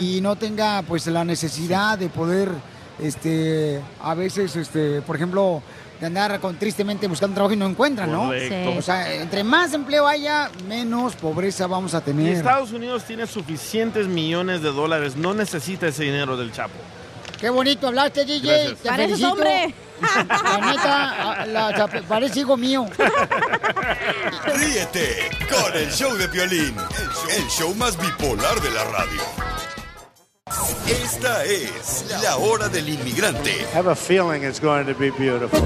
y 0.00 0.20
no 0.20 0.34
tenga 0.36 0.82
pues 0.82 1.06
la 1.06 1.24
necesidad 1.24 1.96
de 1.98 2.08
poder 2.08 2.50
este 3.00 3.80
a 4.02 4.14
veces 4.14 4.54
este 4.56 5.02
por 5.02 5.16
ejemplo 5.16 5.62
de 6.00 6.06
andar 6.06 6.38
con, 6.38 6.56
tristemente 6.56 7.08
buscando 7.08 7.34
trabajo 7.34 7.54
y 7.54 7.56
no 7.56 7.66
encuentran, 7.66 8.12
¿no? 8.12 8.26
Correcto. 8.26 8.72
Sí. 8.72 8.78
O 8.78 8.82
sea, 8.82 9.12
entre 9.14 9.42
más 9.42 9.74
empleo 9.74 10.06
haya, 10.06 10.48
menos 10.68 11.16
pobreza 11.16 11.66
vamos 11.66 11.92
a 11.94 11.98
Y 11.98 12.02
tener. 12.02 12.34
Estados 12.36 12.70
Unidos 12.70 13.02
tiene 13.04 13.26
suficientes 13.26 14.06
millones 14.06 14.62
de 14.62 14.70
dólares, 14.70 15.16
no 15.16 15.34
necesita 15.34 15.88
ese 15.88 16.04
dinero 16.04 16.36
del 16.36 16.52
Chapo. 16.52 16.74
Qué 17.40 17.50
bonito 17.50 17.88
hablaste, 17.88 18.24
DJ. 18.24 18.40
Gracias. 18.46 18.78
Te 18.78 18.88
Pareces 18.88 19.18
felicito. 19.18 19.32
hombre. 19.32 19.74
La 20.00 20.58
neta, 20.72 21.46
la 21.46 21.72
chape- 21.76 22.02
parece 22.02 22.40
hijo 22.40 22.56
mío. 22.56 22.86
Ríete 24.54 25.28
con 25.50 25.76
el 25.76 25.90
show 25.90 26.14
de 26.16 26.28
Piolín, 26.28 26.74
el 27.36 27.46
show 27.48 27.74
más 27.74 27.96
bipolar 28.00 28.60
de 28.60 28.70
la 28.70 28.84
radio. 28.84 29.22
Esta 30.86 31.44
es 31.44 32.06
la 32.22 32.36
hora 32.36 32.68
del 32.68 32.88
inmigrante. 32.88 33.50
I 33.50 33.76
have 33.76 33.90
a 33.90 33.94
feeling 33.94 34.42
it's 34.42 34.60
going 34.60 34.86
to 34.86 34.94
be 34.94 35.10
beautiful. 35.10 35.60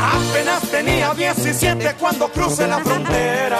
Apenas 0.00 0.62
tenía 0.70 1.12
17 1.14 1.94
cuando 1.98 2.28
crucé 2.28 2.66
la 2.68 2.78
frontera. 2.78 3.58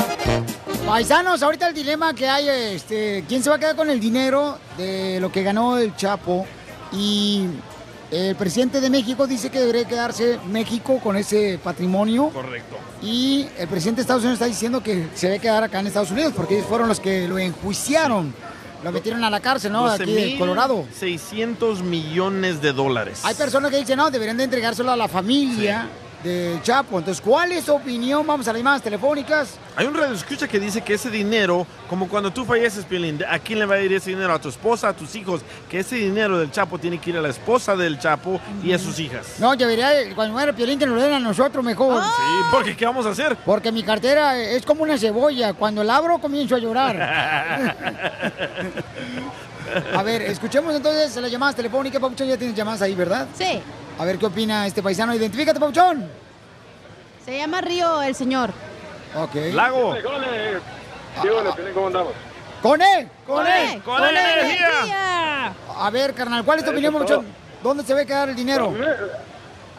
Paisanos, 0.87 1.43
ahorita 1.43 1.69
el 1.69 1.75
dilema 1.75 2.15
que 2.15 2.29
hay, 2.29 2.49
este, 2.75 3.25
¿quién 3.29 3.43
se 3.43 3.51
va 3.51 3.57
a 3.57 3.59
quedar 3.59 3.77
con 3.77 3.89
el 3.91 4.01
dinero 4.01 4.59
de 4.77 5.19
lo 5.21 5.31
que 5.31 5.43
ganó 5.43 5.79
el 5.79 5.97
Chapo? 5.97 6.47
Y 6.93 7.47
el 8.11 8.37
presidente 8.37 8.81
de 8.81 8.91
México 8.91 9.27
dice 9.27 9.51
que 9.51 9.59
debería 9.59 9.87
quedarse 9.87 10.39
México 10.47 11.01
con 11.03 11.17
ese 11.17 11.59
patrimonio. 11.63 12.29
Correcto. 12.29 12.77
Y 13.01 13.49
el 13.59 13.69
presidente 13.69 13.99
de 13.99 14.03
Estados 14.03 14.23
Unidos 14.23 14.35
está 14.35 14.47
diciendo 14.47 14.83
que 14.83 15.09
se 15.15 15.29
debe 15.29 15.41
quedar 15.41 15.65
acá 15.65 15.81
en 15.81 15.87
Estados 15.87 16.11
Unidos 16.11 16.33
porque 16.37 16.57
ellos 16.57 16.67
fueron 16.69 16.89
los 16.89 17.01
que 17.01 17.27
lo 17.27 17.39
enjuiciaron. 17.39 18.35
Lo 18.83 18.91
metieron 18.91 19.23
a 19.23 19.31
la 19.31 19.41
cárcel, 19.41 19.73
¿no? 19.73 19.87
Aquí 19.87 20.13
de 20.13 20.37
Colorado. 20.39 20.85
600 20.99 21.83
millones 21.83 22.61
de 22.61 22.73
dólares. 22.73 23.21
Hay 23.25 23.35
personas 23.35 23.71
que 23.71 23.79
dicen, 23.79 23.97
no, 23.97 24.11
deberían 24.11 24.37
de 24.37 24.45
entregárselo 24.45 24.91
a 24.91 24.97
la 24.97 25.09
familia 25.09 25.89
del 26.23 26.63
Chapo. 26.63 26.99
Entonces, 26.99 27.21
¿cuál 27.21 27.53
es 27.53 27.65
su 27.65 27.75
opinión? 27.75 28.27
Vamos 28.27 28.47
a 28.49 28.53
las 28.53 28.61
llamadas 28.61 28.83
telefónicas. 28.83 29.59
Hay 29.77 29.87
un 29.87 29.95
radio 29.95 30.15
escucha 30.15 30.47
que 30.47 30.61
dice 30.61 30.83
que 30.83 30.95
ese 30.95 31.11
dinero, 31.11 31.67
como 31.89 32.09
cuando 32.09 32.33
tú 32.33 32.45
falleces, 32.45 32.85
Piolín, 32.85 33.23
¿a 33.29 33.39
quién 33.39 33.59
le 33.59 33.67
va 33.67 33.77
a 33.77 33.81
ir 33.81 33.93
ese 33.93 34.11
dinero? 34.11 34.33
A 34.33 34.41
tu 34.41 34.49
esposa, 34.49 34.89
a 34.89 34.93
tus 34.93 35.15
hijos. 35.15 35.43
Que 35.71 35.81
ese 35.81 35.97
dinero 35.97 36.39
del 36.39 36.51
Chapo 36.51 36.79
tiene 36.79 36.99
que 36.99 37.11
ir 37.11 37.17
a 37.17 37.23
la 37.23 37.29
esposa 37.29 37.77
del 37.77 37.99
Chapo 37.99 38.41
y 38.63 38.73
a 38.73 38.79
sus 38.79 38.99
hijas. 38.99 39.37
No, 39.39 39.57
debería, 39.57 39.91
cuando 40.15 40.35
muera 40.35 40.53
Piolín, 40.53 40.79
que 40.79 40.87
nos 40.87 40.97
lo 40.97 41.03
den 41.03 41.13
a 41.13 41.21
nosotros 41.21 41.65
mejor. 41.65 42.03
Sí, 42.03 42.09
porque 42.51 42.77
¿qué 42.77 42.85
vamos 42.87 43.07
a 43.07 43.11
hacer? 43.11 43.37
Porque 43.45 43.73
mi 43.73 43.83
cartera 43.83 44.39
es 44.39 44.65
como 44.65 44.83
una 44.83 44.99
cebolla. 44.99 45.55
Cuando 45.55 45.83
la 45.83 45.97
abro, 45.97 46.19
comienzo 46.19 46.55
a 46.55 46.59
llorar. 46.59 47.77
A 49.95 50.03
ver, 50.03 50.23
escuchemos 50.23 50.75
entonces 50.75 51.17
las 51.17 51.31
llamadas 51.31 51.57
telefónicas. 51.57 52.01
Pauchón, 52.01 52.29
ya 52.29 52.37
tienes 52.37 52.55
llamadas 52.57 52.83
ahí, 52.83 52.95
¿verdad? 52.95 53.27
Sí. 53.37 53.61
A 53.99 54.05
ver 54.05 54.19
qué 54.19 54.27
opina 54.27 54.67
este 54.67 54.83
paisano. 54.83 55.15
Identifícate, 55.15 55.61
Pauchón. 55.61 56.09
Se 57.25 57.39
llama 57.39 57.61
Río 57.61 58.03
el 58.03 58.15
señor. 58.15 58.51
Ok. 59.17 59.35
Lago. 59.53 59.97
¿Cómo 61.75 61.87
andamos? 61.87 62.13
¡Con 62.63 62.81
él! 62.81 63.09
¡Con 63.27 63.37
¡Con 63.37 63.47
él! 63.47 63.75
él! 63.75 63.83
¡Con 63.83 64.03
energía! 64.05 65.53
A 65.77 65.91
ver, 65.91 66.15
carnal, 66.15 66.45
¿cuál 66.45 66.59
es 66.59 66.65
tu 66.65 66.71
Eso 66.71 66.79
opinión, 66.79 66.95
es 66.95 66.99
Pauchón? 67.01 67.27
¿Dónde 67.63 67.83
se 67.85 67.93
ve 67.95 68.07
quedar 68.07 68.29
el 68.29 68.37
dinero? 68.37 68.73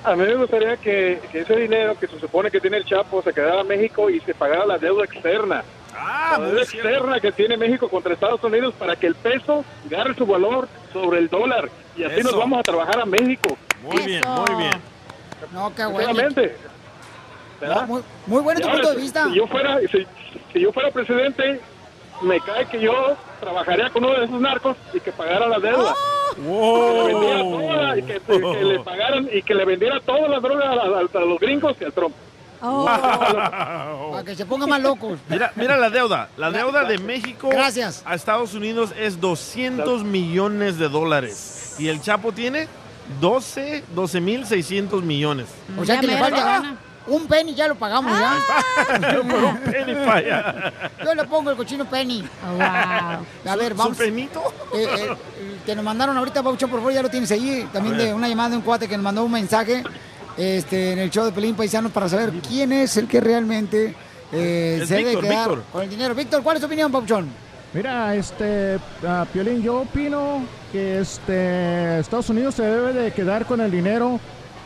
A 0.03 0.15
mí 0.15 0.25
me 0.25 0.35
gustaría 0.35 0.75
que, 0.77 1.21
que 1.31 1.39
ese 1.41 1.55
dinero 1.55 1.97
que 1.97 2.07
se 2.07 2.19
supone 2.19 2.51
que 2.51 2.59
tiene 2.59 2.77
el 2.77 2.85
Chapo 2.85 3.21
se 3.21 3.33
quedara 3.33 3.61
a 3.61 3.63
México 3.63 4.09
y 4.09 4.19
se 4.19 4.33
pagara 4.33 4.65
la 4.65 4.77
deuda 4.77 5.05
externa. 5.05 5.63
Ah, 5.97 6.37
la 6.39 6.45
deuda 6.47 6.61
externa 6.63 7.19
que 7.21 7.31
tiene 7.31 7.55
México 7.55 7.87
contra 7.87 8.13
Estados 8.13 8.43
Unidos 8.43 8.73
para 8.77 8.97
que 8.97 9.07
el 9.07 9.15
peso 9.15 9.63
agarre 9.89 10.13
su 10.15 10.25
valor 10.25 10.67
sobre 10.91 11.19
el 11.19 11.29
dólar. 11.29 11.69
Y 11.95 12.03
así 12.03 12.19
Eso. 12.19 12.31
nos 12.31 12.37
vamos 12.37 12.59
a 12.59 12.63
trabajar 12.63 12.99
a 12.99 13.05
México. 13.05 13.57
Muy 13.83 14.01
bien, 14.05 14.23
muy 14.27 14.55
bien. 14.55 14.81
No, 15.51 15.73
qué 15.75 15.85
bueno. 15.85 16.13
¿verdad? 17.61 17.87
muy, 17.87 18.01
muy 18.27 18.41
bueno 18.41 18.59
tu 18.59 18.67
ahora, 18.67 18.81
punto 18.81 18.95
de 18.95 19.01
vista. 19.01 19.27
Si 19.29 19.35
yo 19.35 19.47
fuera, 19.47 19.79
si, 19.91 20.05
si 20.53 20.59
yo 20.59 20.71
fuera 20.73 20.91
presidente, 20.91 21.61
me 22.21 22.39
cae 22.41 22.65
que 22.67 22.79
yo 22.81 23.15
trabajaría 23.39 23.89
con 23.89 24.03
uno 24.05 24.19
de 24.19 24.25
esos 24.25 24.39
narcos 24.41 24.75
y 24.93 24.99
que 24.99 25.11
pagara 25.11 25.47
la 25.47 25.59
deuda. 25.59 25.93
Que 26.35 26.41
le 26.41 27.13
vendiera 27.13 27.39
toda- 27.41 27.97
y 27.97 28.03
que, 28.03 28.19
que 28.19 28.63
le 28.63 28.79
pagaran 28.79 29.29
y 29.31 29.41
que 29.43 29.53
le 29.55 29.65
vendiera 29.65 29.99
toda 29.99 30.27
la 30.27 30.39
droga 30.39 30.65
a, 30.69 30.73
a- 30.73 31.21
a 31.21 31.25
los 31.25 31.39
gringos 31.39 31.75
y 31.79 31.83
al 31.83 31.93
Trump. 31.93 32.15
Para 32.59 34.23
que 34.25 34.35
se 34.35 34.45
pongan 34.45 34.69
más 34.69 34.81
locos. 34.81 35.19
Mira, 35.29 35.51
mira 35.55 35.77
la 35.77 35.89
deuda. 35.89 36.29
La 36.37 36.49
deuda 36.51 36.85
de 36.85 36.97
México 36.97 37.49
Gracias. 37.49 38.01
a 38.05 38.15
Estados 38.15 38.53
Unidos 38.53 38.93
es 38.97 39.19
200 39.19 40.03
millones 40.03 40.77
de 40.79 40.87
dólares. 40.89 41.75
Y 41.77 41.87
el 41.89 42.01
Chapo 42.01 42.31
tiene 42.31 42.67
12, 43.19 43.83
12 43.95 44.21
mil 44.21 44.45
600 44.45 45.03
millones. 45.03 45.47
O 45.77 45.85
sea 45.85 45.99
que 45.99 46.07
le 46.07 46.17
falta 46.17 46.75
un 47.05 47.27
penny, 47.27 47.53
ya 47.53 47.67
lo 47.67 47.75
pagamos, 47.75 48.11
Ah. 48.15 48.37
ya. 49.01 49.21
Por 49.21 49.43
un 49.43 49.57
penny 49.59 49.93
falla. 50.05 50.71
Yo 51.03 51.13
le 51.13 51.23
pongo 51.25 51.51
el 51.51 51.57
cochino 51.57 51.85
penny. 51.85 52.23
A 52.59 53.19
ver, 53.57 53.71
¿Su- 53.73 53.77
vamos. 53.77 53.97
su 53.97 54.03
penito? 54.03 54.41
Eh, 54.73 54.85
eh, 54.97 55.09
que 55.65 55.75
nos 55.75 55.83
mandaron 55.83 56.17
ahorita, 56.17 56.41
Paucho, 56.41 56.67
por 56.67 56.79
favor, 56.79 56.93
ya 56.93 57.01
lo 57.01 57.09
tienes 57.09 57.29
ahí. 57.31 57.67
También 57.73 57.97
de 57.97 58.13
una 58.13 58.27
llamada 58.27 58.49
de 58.51 58.55
un 58.57 58.61
cuate 58.61 58.87
que 58.87 58.95
nos 58.95 59.03
mandó 59.03 59.23
un 59.25 59.31
mensaje 59.31 59.83
este, 60.37 60.93
en 60.93 60.99
el 60.99 61.09
show 61.11 61.25
de 61.25 61.31
Pelín 61.31 61.55
Paisanos 61.55 61.91
para 61.91 62.07
saber 62.09 62.31
quién 62.47 62.71
es 62.71 62.95
el 62.97 63.07
que 63.07 63.19
realmente 63.21 63.95
eh, 64.31 64.83
se 64.87 64.95
debe 64.95 65.09
Víctor, 65.11 65.23
quedar 65.23 65.49
Víctor. 65.49 65.63
con 65.71 65.83
el 65.83 65.89
dinero. 65.89 66.15
Víctor, 66.15 66.41
¿cuál 66.41 66.55
es 66.57 66.61
tu 66.61 66.67
opinión, 66.67 66.91
Pauchón? 66.91 67.27
Mira, 67.73 68.13
este, 68.13 68.77
ah, 69.05 69.25
Piolín, 69.33 69.63
yo 69.63 69.81
opino 69.81 70.43
que 70.71 70.99
este, 70.99 71.99
Estados 71.99 72.29
Unidos 72.29 72.53
se 72.53 72.63
debe 72.63 72.93
de 72.93 73.11
quedar 73.11 73.45
con 73.45 73.61
el 73.61 73.71
dinero 73.71 74.19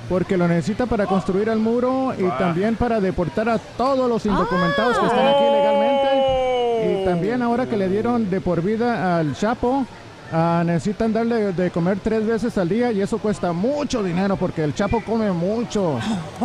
porque 0.09 0.37
lo 0.37 0.47
necesita 0.47 0.85
para 0.85 1.05
construir 1.05 1.47
el 1.49 1.59
muro 1.59 2.13
y 2.17 2.23
también 2.37 2.75
para 2.75 2.99
deportar 2.99 3.47
a 3.47 3.59
todos 3.59 4.09
los 4.09 4.25
indocumentados 4.25 4.97
que 4.97 5.05
están 5.05 5.27
aquí 5.27 5.43
legalmente. 5.43 7.01
Y 7.01 7.05
también 7.05 7.41
ahora 7.41 7.65
que 7.65 7.77
le 7.77 7.87
dieron 7.87 8.29
de 8.29 8.41
por 8.41 8.61
vida 8.61 9.17
al 9.17 9.35
Chapo, 9.35 9.85
ah, 10.33 10.63
necesitan 10.65 11.13
darle 11.13 11.53
de 11.53 11.71
comer 11.71 11.99
tres 12.03 12.25
veces 12.25 12.57
al 12.57 12.67
día 12.67 12.91
y 12.91 13.01
eso 13.01 13.19
cuesta 13.19 13.53
mucho 13.53 14.03
dinero 14.03 14.35
porque 14.35 14.63
el 14.63 14.73
Chapo 14.73 15.01
come 15.03 15.31
mucho. 15.31 15.99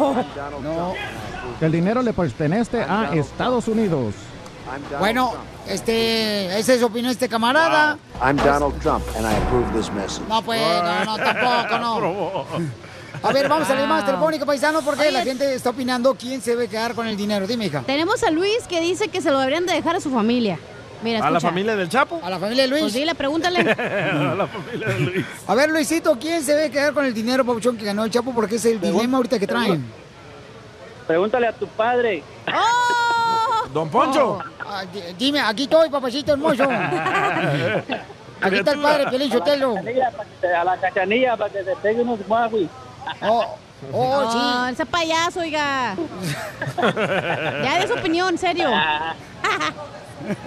No. 0.62 0.94
El 1.60 1.72
dinero 1.72 2.02
le 2.02 2.12
pertenece 2.12 2.82
a 2.82 3.14
Estados 3.14 3.68
Unidos. 3.68 4.14
Bueno, 4.99 5.33
este, 5.68 6.59
esa 6.59 6.75
es 6.75 6.81
su 6.81 6.87
opinión 6.87 7.12
este 7.12 7.29
camarada. 7.29 7.99
I'm 8.23 8.37
Donald 8.37 8.81
Trump, 8.81 9.05
and 9.16 9.27
I 9.27 9.35
approve 9.35 9.73
this 9.73 9.91
message. 9.93 10.27
No, 10.29 10.43
pues, 10.43 10.61
no, 10.61 11.05
no, 11.05 11.16
tampoco, 11.16 11.79
no. 11.79 12.47
A 13.23 13.33
ver, 13.33 13.49
vamos 13.49 13.70
a 13.70 13.75
la 13.75 13.83
llamada 13.83 14.05
telefónica, 14.05 14.45
paisano, 14.45 14.83
porque 14.83 15.12
la 15.12 15.23
gente 15.23 15.55
está 15.55 15.70
opinando 15.70 16.14
quién 16.14 16.41
se 16.41 16.51
debe 16.51 16.66
quedar 16.66 16.95
con 16.95 17.07
el 17.07 17.16
dinero. 17.16 17.47
Dime, 17.47 17.66
hija. 17.66 17.83
Tenemos 17.83 18.23
a 18.25 18.31
Luis 18.33 18.66
que 18.68 18.81
dice 18.81 19.09
que 19.09 19.20
se 19.20 19.31
lo 19.31 19.39
deberían 19.39 19.64
de 19.64 19.75
dejar 19.75 19.95
a 19.95 20.01
su 20.01 20.11
familia. 20.11 20.59
Mira, 21.05 21.25
¿A 21.25 21.31
la 21.31 21.41
familia 21.41 21.77
del 21.77 21.89
Chapo? 21.89 22.20
A 22.23 22.31
la 22.31 22.39
familia 22.39 22.64
de 22.64 22.68
Luis. 22.68 22.83
Pues 22.83 22.95
dile, 22.95 23.14
pregúntale. 23.14 23.61
a 23.70 24.35
la 24.35 24.47
familia 24.47 24.89
de 24.89 25.01
Luis. 25.01 25.27
A 25.47 25.55
ver, 25.55 25.70
Luisito, 25.70 26.16
¿quién 26.18 26.43
se 26.43 26.55
debe 26.55 26.70
quedar 26.70 26.93
con 26.95 27.05
el 27.05 27.14
dinero, 27.14 27.45
Pauchón, 27.45 27.77
que 27.77 27.85
ganó 27.85 28.05
el 28.05 28.11
Chapo? 28.11 28.33
Porque 28.33 28.57
es 28.57 28.64
el 28.64 28.81
dilema 28.81 29.18
ahorita 29.18 29.39
que 29.39 29.47
traen. 29.47 29.85
Pregúntale 31.07 31.47
a 31.47 31.53
tu 31.53 31.66
padre. 31.68 32.23
Don 33.73 33.89
Poncho. 33.89 34.39
Ah, 34.66 34.85
di- 34.93 35.01
dime, 35.18 35.41
aquí 35.41 35.64
estoy, 35.64 35.89
papacito 35.91 36.33
hermoso. 36.33 36.64
Aquí 38.45 38.57
está 38.57 38.73
el 38.73 38.81
padre, 38.81 39.07
Pelín 39.09 39.31
Sotelo. 39.31 39.77
A 39.77 40.64
la 40.64 40.77
cachanilla 40.77 41.37
para 41.37 41.49
que 41.53 41.62
te 41.62 41.77
pegue 41.77 42.03
unos 42.03 42.18
guagui. 42.27 42.68
Oh, 43.23 43.45
oh, 43.93 44.25
Oh, 44.35 44.66
ese 44.66 44.85
payaso, 44.85 45.41
oiga. 45.41 45.95
ya 47.62 47.79
de 47.81 47.87
su 47.87 47.95
opinión, 47.95 48.37
serio. 48.37 48.68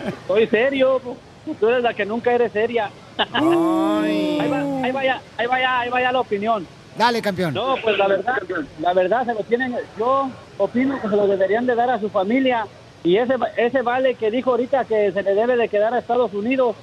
Estoy 0.08 0.48
serio. 0.48 1.00
po. 1.02 1.16
Tú 1.58 1.70
eres 1.70 1.84
la 1.84 1.94
que 1.94 2.06
nunca 2.06 2.34
eres 2.34 2.52
seria. 2.52 2.90
Ahí 3.18 4.50
va, 4.50 4.60
ahí 4.84 4.92
vaya, 4.92 5.22
ahí 5.38 5.48
vaya, 5.48 5.80
ahí 5.80 5.90
vaya 5.90 6.12
la 6.12 6.20
opinión. 6.20 6.68
Dale, 6.98 7.22
campeón. 7.22 7.54
No, 7.54 7.76
pues 7.82 7.98
la 7.98 8.08
verdad, 8.08 8.38
la 8.82 8.94
verdad 8.94 9.26
se 9.26 9.34
lo 9.34 9.40
tienen. 9.44 9.78
Yo 9.98 10.30
opino 10.58 11.00
que 11.02 11.08
se 11.08 11.16
lo 11.16 11.28
deberían 11.28 11.66
de 11.66 11.76
dar 11.76 11.90
a 11.92 12.00
su 12.00 12.10
familia 12.10 12.66
y 13.06 13.18
ese 13.18 13.36
ese 13.56 13.82
vale 13.82 14.16
que 14.16 14.30
dijo 14.32 14.52
ahorita 14.52 14.84
que 14.86 15.12
se 15.14 15.24
le 15.24 15.34
debe 15.36 15.56
de 15.56 15.70
quedar 15.70 15.94
a 15.94 16.00
Estados 16.00 16.34
Unidos. 16.34 16.76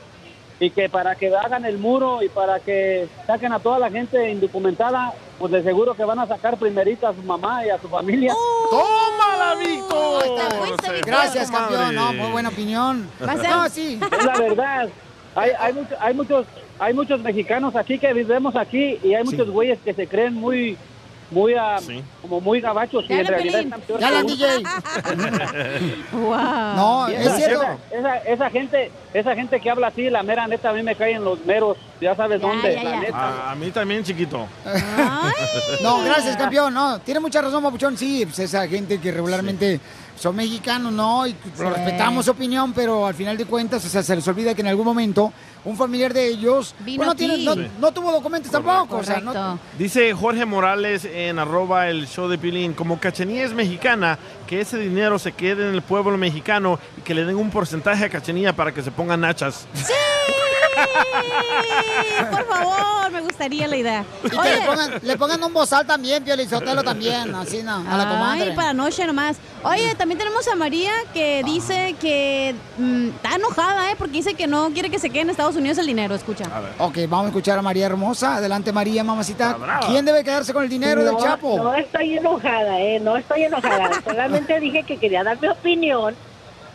y 0.61 0.71
que 0.71 0.89
para 0.89 1.17
que 1.17 1.35
hagan 1.35 1.65
el 1.65 1.77
muro 1.79 2.23
y 2.23 2.29
para 2.29 2.61
que 2.61 3.09
saquen 3.27 3.53
a 3.53 3.59
toda 3.59 3.81
la 3.81 3.91
gente 3.91 4.31
indocumentada, 4.31 5.13
pues 5.41 5.51
de 5.51 5.61
seguro 5.65 5.95
que 5.95 6.05
van 6.05 6.21
a 6.21 6.27
sacar 6.29 6.57
primerito 6.57 7.09
a 7.09 7.13
su 7.13 7.23
mamá 7.25 7.67
y 7.67 7.71
a 7.71 7.81
su 7.81 7.89
familia. 7.89 8.33
¡Tómala, 8.71 9.57
Víctor! 9.57 10.23
Gracias, 11.05 11.51
campeón. 11.51 11.95
No, 11.97 12.13
muy 12.13 12.31
buena 12.31 12.51
opinión. 12.51 13.09
No, 13.19 13.69
sí. 13.69 13.99
Es 14.01 14.25
la 14.25 14.39
verdad. 14.39 14.89
Hay, 15.35 15.51
hay, 15.59 15.73
mucho- 15.73 15.97
hay 15.99 16.15
muchos 16.15 16.47
hay 16.79 16.95
muchos 16.95 17.21
mexicanos 17.23 17.75
aquí 17.75 17.99
que 17.99 18.13
vivimos 18.13 18.55
aquí 18.55 19.01
y 19.03 19.15
hay 19.15 19.25
muchos 19.25 19.51
güeyes 19.51 19.79
que 19.85 19.95
se 19.95 20.07
creen 20.07 20.35
muy 20.35 20.77
muy 21.33 21.55
ah, 21.55 21.79
como 22.21 22.41
muy 22.41 22.61
gabachos 22.61 23.05
y 23.09 23.13
en 23.13 23.27
realidad 23.27 23.61
están 23.61 23.81
peor 23.81 23.99
que. 24.01 24.23
DJ. 24.35 24.63
No, 26.13 27.09
Y 27.11 27.15
es 27.15 27.21
esa- 27.27 27.37
cierto. 27.37 27.63
Esa, 27.91 28.17
esa, 28.17 28.17
esa 28.19 28.51
gente, 28.51 28.91
esa 29.15 29.35
gente 29.35 29.61
que 29.61 29.71
habla 29.71 29.89
así, 29.89 30.11
la 30.11 30.23
mera 30.23 30.47
neta, 30.47 30.71
a 30.71 30.73
mí 30.73 30.83
me 30.83 30.95
caen 30.95 31.25
los 31.25 31.45
meros, 31.45 31.77
ya 32.01 32.15
sabes 32.15 32.41
dónde, 32.41 32.75
la 32.83 33.01
neta. 33.01 33.13
Ah, 33.15 33.51
a 33.53 33.55
mí 33.55 33.71
también, 33.71 34.05
chiquito. 34.05 34.47
No, 35.83 36.03
gracias, 36.05 36.37
campeón. 36.37 36.73
No, 36.75 36.99
tiene 37.01 37.19
mucha 37.21 37.41
razón, 37.43 37.63
Papuchón. 37.63 37.97
Sí, 37.97 38.25
pues 38.25 38.39
esa 38.39 38.67
gente 38.69 39.01
que 39.01 39.11
regularmente 39.11 39.81
son 40.17 40.37
mexicanos, 40.37 40.93
¿no? 40.93 41.27
Y 41.27 41.31
Sí. 41.33 41.37
respetamos 41.63 42.25
su 42.27 42.31
opinión, 42.31 42.73
pero 42.73 43.07
al 43.07 43.15
final 43.15 43.37
de 43.37 43.45
cuentas, 43.45 43.85
o 43.85 43.89
sea, 43.89 44.03
se 44.03 44.15
les 44.17 44.27
olvida 44.29 44.55
que 44.55 44.61
en 44.61 44.69
algún 44.69 44.85
momento 44.85 45.33
un 45.65 45.77
familiar 45.77 46.13
de 46.13 46.27
ellos 46.29 46.75
Vino 46.81 46.99
pues, 46.99 47.07
no, 47.09 47.15
tiene- 47.15 47.35
aquí. 47.35 47.45
no, 47.45 47.55
Sí. 47.55 47.67
no 47.81 47.93
tuvo 47.93 48.11
documentos 48.13 48.51
tampoco. 48.51 48.97
O 48.99 49.05
sea, 49.05 49.21
no, 49.21 49.59
Dice 49.79 50.13
Jorge 50.13 50.45
Morales 50.45 51.05
en 51.05 51.39
arroba 51.39 51.89
el 51.89 52.07
show 52.09 52.29
de 52.29 52.39
Pilín, 52.39 52.73
como 52.75 52.99
Cachanilla 52.99 53.45
es 53.45 53.53
mexicana, 53.55 54.19
que 54.47 54.61
ese 54.61 54.79
dinero 54.79 55.19
se 55.19 55.33
quede 55.33 55.69
en 55.69 55.75
el 55.75 55.83
pueblo 55.83 56.17
mexicano 56.19 56.79
y 56.99 57.01
que 57.03 57.15
le 57.15 57.25
den 57.25 57.37
un 57.37 57.51
porcentaje 57.51 58.05
a 58.05 58.09
Cachanilla 58.11 58.53
para 58.55 58.73
que 58.73 58.83
se 58.83 58.91
pongan 58.91 59.21
nachas. 59.21 59.67
Por 62.31 62.47
favor, 62.47 63.11
me 63.13 63.21
gustaría 63.21 63.69
la 63.69 63.77
idea. 63.77 64.05
Y 64.25 64.31
que 64.31 64.37
le 64.37 64.61
pongan, 64.63 64.91
le 65.03 65.17
pongan 65.17 65.45
un 65.45 65.53
bozal 65.53 65.87
también, 65.87 66.25
Pio 66.25 66.37
Lizotelo 66.37 66.83
también, 66.83 67.35
así, 67.35 67.63
¿no? 67.63 67.85
A 67.89 67.97
la 67.97 68.09
comadre. 68.09 68.51
Ay, 68.51 68.57
para 68.57 68.73
noche 68.73 69.07
nomás. 69.07 69.37
Oye, 69.65 69.95
también 69.95 70.19
tenemos 70.19 70.47
a 70.49 70.57
María 70.57 70.93
que 71.13 71.43
dice 71.45 71.95
que 72.01 72.55
mm, 72.79 73.09
está 73.09 73.37
enojada, 73.37 73.91
¿eh? 73.91 73.95
Porque 73.97 74.15
dice 74.15 74.35
que 74.35 74.47
no 74.47 74.71
quiere 74.71 74.91
que 74.91 74.99
se 74.99 75.11
quede 75.11 75.23
en 75.23 75.31
Estados 75.31 75.57
Unidos 75.57 75.79
el 75.79 75.87
dinero. 75.87 76.15
Escucha. 76.15 76.45
Ok, 76.79 76.99
vamos 77.09 77.27
a 77.27 77.29
escuchar 77.29 77.59
a 77.59 77.63
María 77.63 77.87
Hermosa. 77.87 78.37
Adelante, 78.37 78.73
María, 78.73 79.05
mamacita. 79.05 79.57
¿Quién 79.87 80.05
debe 80.05 80.25
quedarse 80.25 80.53
con 80.53 80.65
el 80.65 80.69
dinero 80.69 81.05
del 81.05 81.13
No, 81.15 81.21
Chapo? 81.21 81.57
No 81.59 81.75
estoy 81.75 82.19
enojada, 82.19 82.81
¿eh? 82.81 82.99
No 83.01 83.17
estoy 83.17 83.45
enojada. 83.45 83.91
Solamente 84.05 84.59
dije 84.61 84.83
que 84.83 84.97
quería 84.97 85.23
dar 85.23 85.41
mi 85.41 85.49
opinión 85.49 86.15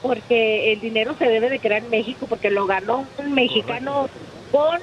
porque 0.02 0.74
el 0.74 0.80
dinero 0.80 1.16
se 1.18 1.26
debe 1.26 1.50
de 1.50 1.60
crear 1.60 1.84
en 1.84 1.90
México 1.90 2.26
porque 2.28 2.50
lo 2.50 2.66
ganó 2.66 3.06
un 3.18 3.34
mexicano 3.34 4.10
con 4.52 4.80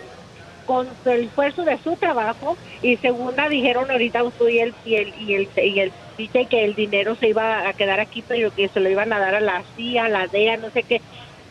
con 0.66 0.88
el 1.04 1.24
esfuerzo 1.24 1.62
de 1.64 1.76
su 1.84 1.94
trabajo 1.96 2.56
y 2.80 2.96
segunda 2.96 3.50
dijeron 3.50 3.90
ahorita 3.90 4.22
tú 4.38 4.48
y 4.48 4.60
el 4.60 4.74
y 4.86 4.94
el 4.94 5.12
y 5.20 5.34
el, 5.34 5.48
y 5.62 5.80
el 5.80 5.92
dice 6.16 6.46
que 6.46 6.64
el 6.64 6.74
dinero 6.74 7.16
se 7.16 7.28
iba 7.28 7.68
a 7.68 7.72
quedar 7.74 8.00
aquí 8.00 8.24
pero 8.26 8.50
que 8.54 8.68
se 8.68 8.80
lo 8.80 8.88
iban 8.88 9.12
a 9.12 9.18
dar 9.18 9.34
a 9.34 9.40
la 9.40 9.62
CIA, 9.76 10.06
a 10.06 10.08
la 10.08 10.26
DEA, 10.26 10.56
no 10.56 10.70
sé 10.70 10.82
qué. 10.82 11.02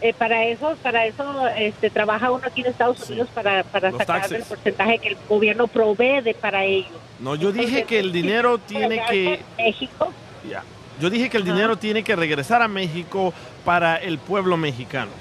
Eh, 0.01 0.13
para 0.13 0.45
eso, 0.47 0.75
para 0.81 1.05
eso 1.05 1.47
este, 1.57 1.89
trabaja 1.89 2.31
uno 2.31 2.41
aquí 2.47 2.61
en 2.61 2.67
Estados 2.67 3.07
Unidos 3.07 3.29
para, 3.33 3.63
para 3.63 3.89
Los 3.91 3.99
sacar 3.99 4.21
taxes. 4.21 4.39
el 4.39 4.43
porcentaje 4.45 4.97
que 4.99 5.09
el 5.09 5.17
gobierno 5.29 5.67
provee 5.67 6.19
de- 6.21 6.33
para 6.33 6.65
ellos. 6.65 6.91
No, 7.19 7.35
yo 7.35 7.51
dije 7.53 7.83
que 7.83 7.99
el 7.99 8.11
dinero 8.11 8.57
tiene 8.57 9.01
que... 9.09 9.39
México. 9.57 10.11
Ya. 10.49 10.61
Yo 10.99 11.09
dije 11.09 11.29
que 11.29 11.37
el 11.37 11.45
dinero 11.45 11.75
tiene 11.77 12.03
que 12.03 12.15
regresar 12.15 12.61
a 12.61 12.67
México 12.67 13.33
para 13.65 13.97
el 13.97 14.17
pueblo 14.17 14.57
mexicano. 14.57 15.11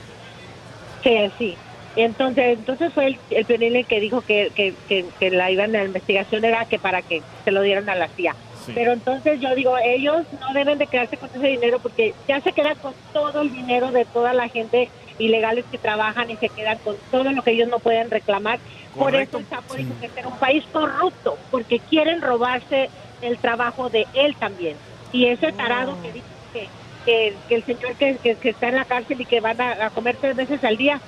Sí, 1.02 1.30
sí. 1.38 1.56
Entonces, 1.96 2.58
entonces 2.58 2.92
fue 2.92 3.06
el, 3.06 3.18
el 3.30 3.86
que 3.86 4.00
dijo 4.00 4.22
que, 4.22 4.50
que, 4.54 4.74
que, 4.88 5.04
que 5.18 5.30
la 5.30 5.50
iban 5.50 5.72
la 5.72 5.84
investigación 5.84 6.44
era 6.44 6.64
que 6.64 6.78
para 6.78 7.02
que 7.02 7.22
se 7.44 7.50
lo 7.50 7.60
dieran 7.62 7.88
a 7.88 7.94
la 7.94 8.08
CIA. 8.08 8.34
Sí. 8.64 8.72
Pero 8.74 8.92
entonces 8.92 9.40
yo 9.40 9.54
digo, 9.54 9.76
ellos 9.84 10.24
no 10.40 10.54
deben 10.54 10.78
de 10.78 10.86
quedarse 10.86 11.16
con 11.16 11.28
ese 11.34 11.46
dinero 11.46 11.80
porque 11.80 12.14
ya 12.28 12.40
se 12.40 12.52
quedan 12.52 12.76
con 12.76 12.94
todo 13.12 13.42
el 13.42 13.52
dinero 13.52 13.90
de 13.90 14.04
toda 14.04 14.32
la 14.32 14.48
gente 14.48 14.88
ilegales 15.18 15.64
que 15.70 15.78
trabajan 15.78 16.30
y 16.30 16.36
se 16.36 16.48
quedan 16.48 16.78
con 16.78 16.96
todo 17.10 17.30
lo 17.30 17.42
que 17.42 17.50
ellos 17.52 17.68
no 17.68 17.78
pueden 17.78 18.10
reclamar. 18.10 18.58
Por 18.96 19.14
eso 19.14 19.38
el 19.38 19.48
Chapo 19.48 19.74
dijo 19.74 19.92
que 20.00 20.10
era 20.16 20.28
un 20.28 20.38
país 20.38 20.64
corrupto, 20.72 21.36
porque 21.50 21.78
quieren 21.78 22.20
robarse 22.20 22.90
el 23.20 23.38
trabajo 23.38 23.88
de 23.88 24.06
él 24.14 24.34
también. 24.36 24.76
Y 25.12 25.26
ese 25.26 25.52
tarado 25.52 26.00
que 26.02 26.12
dice 26.12 26.26
que, 26.52 26.68
que, 27.04 27.36
que 27.48 27.54
el 27.56 27.64
señor 27.64 27.96
que, 27.96 28.18
que- 28.18 28.36
que 28.36 28.48
está 28.50 28.68
en 28.68 28.76
la 28.76 28.84
cárcel 28.84 29.20
y 29.20 29.26
que 29.26 29.40
van 29.40 29.60
a, 29.60 29.86
a 29.86 29.90
comer 29.90 30.16
tres 30.20 30.34
veces 30.36 30.62
al 30.64 30.76
día, 30.76 31.00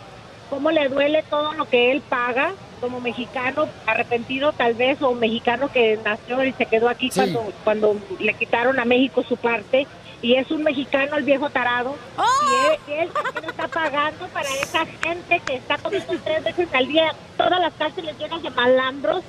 cómo 0.50 0.70
le 0.70 0.88
duele 0.88 1.22
todo 1.30 1.52
lo 1.54 1.64
que 1.66 1.90
él 1.92 2.02
paga 2.02 2.52
como 2.80 3.00
mexicano 3.00 3.66
arrepentido 3.86 4.52
tal 4.52 4.74
vez 4.74 5.00
o 5.00 5.14
mexicano 5.14 5.70
que 5.70 5.96
nació 6.04 6.44
y 6.44 6.52
se 6.52 6.66
quedó 6.66 6.88
aquí 6.90 7.10
Sí. 7.10 7.18
cuando 7.20 7.52
cuando 7.64 7.96
le 8.18 8.34
quitaron 8.34 8.78
a 8.78 8.84
México 8.84 9.22
su 9.26 9.38
parte 9.38 9.86
y 10.20 10.34
es 10.34 10.50
un 10.50 10.62
mexicano 10.62 11.16
el 11.16 11.24
viejo 11.24 11.48
tarado 11.48 11.96
y 12.18 12.72
él, 12.72 12.78
y 12.86 13.00
él 13.00 13.10
también 13.12 13.44
está 13.50 13.68
pagando 13.68 14.28
para 14.28 14.48
esa 14.48 14.84
gente 15.02 15.40
que 15.46 15.54
está 15.56 15.78
comiendo 15.78 16.12
tres 16.22 16.44
veces 16.44 16.68
al 16.74 16.86
día. 16.86 17.14
Todas 17.38 17.58
las 17.60 17.72
cárceles 17.74 18.18
llenas 18.18 18.42
de 18.42 18.50
malandros 18.50 19.24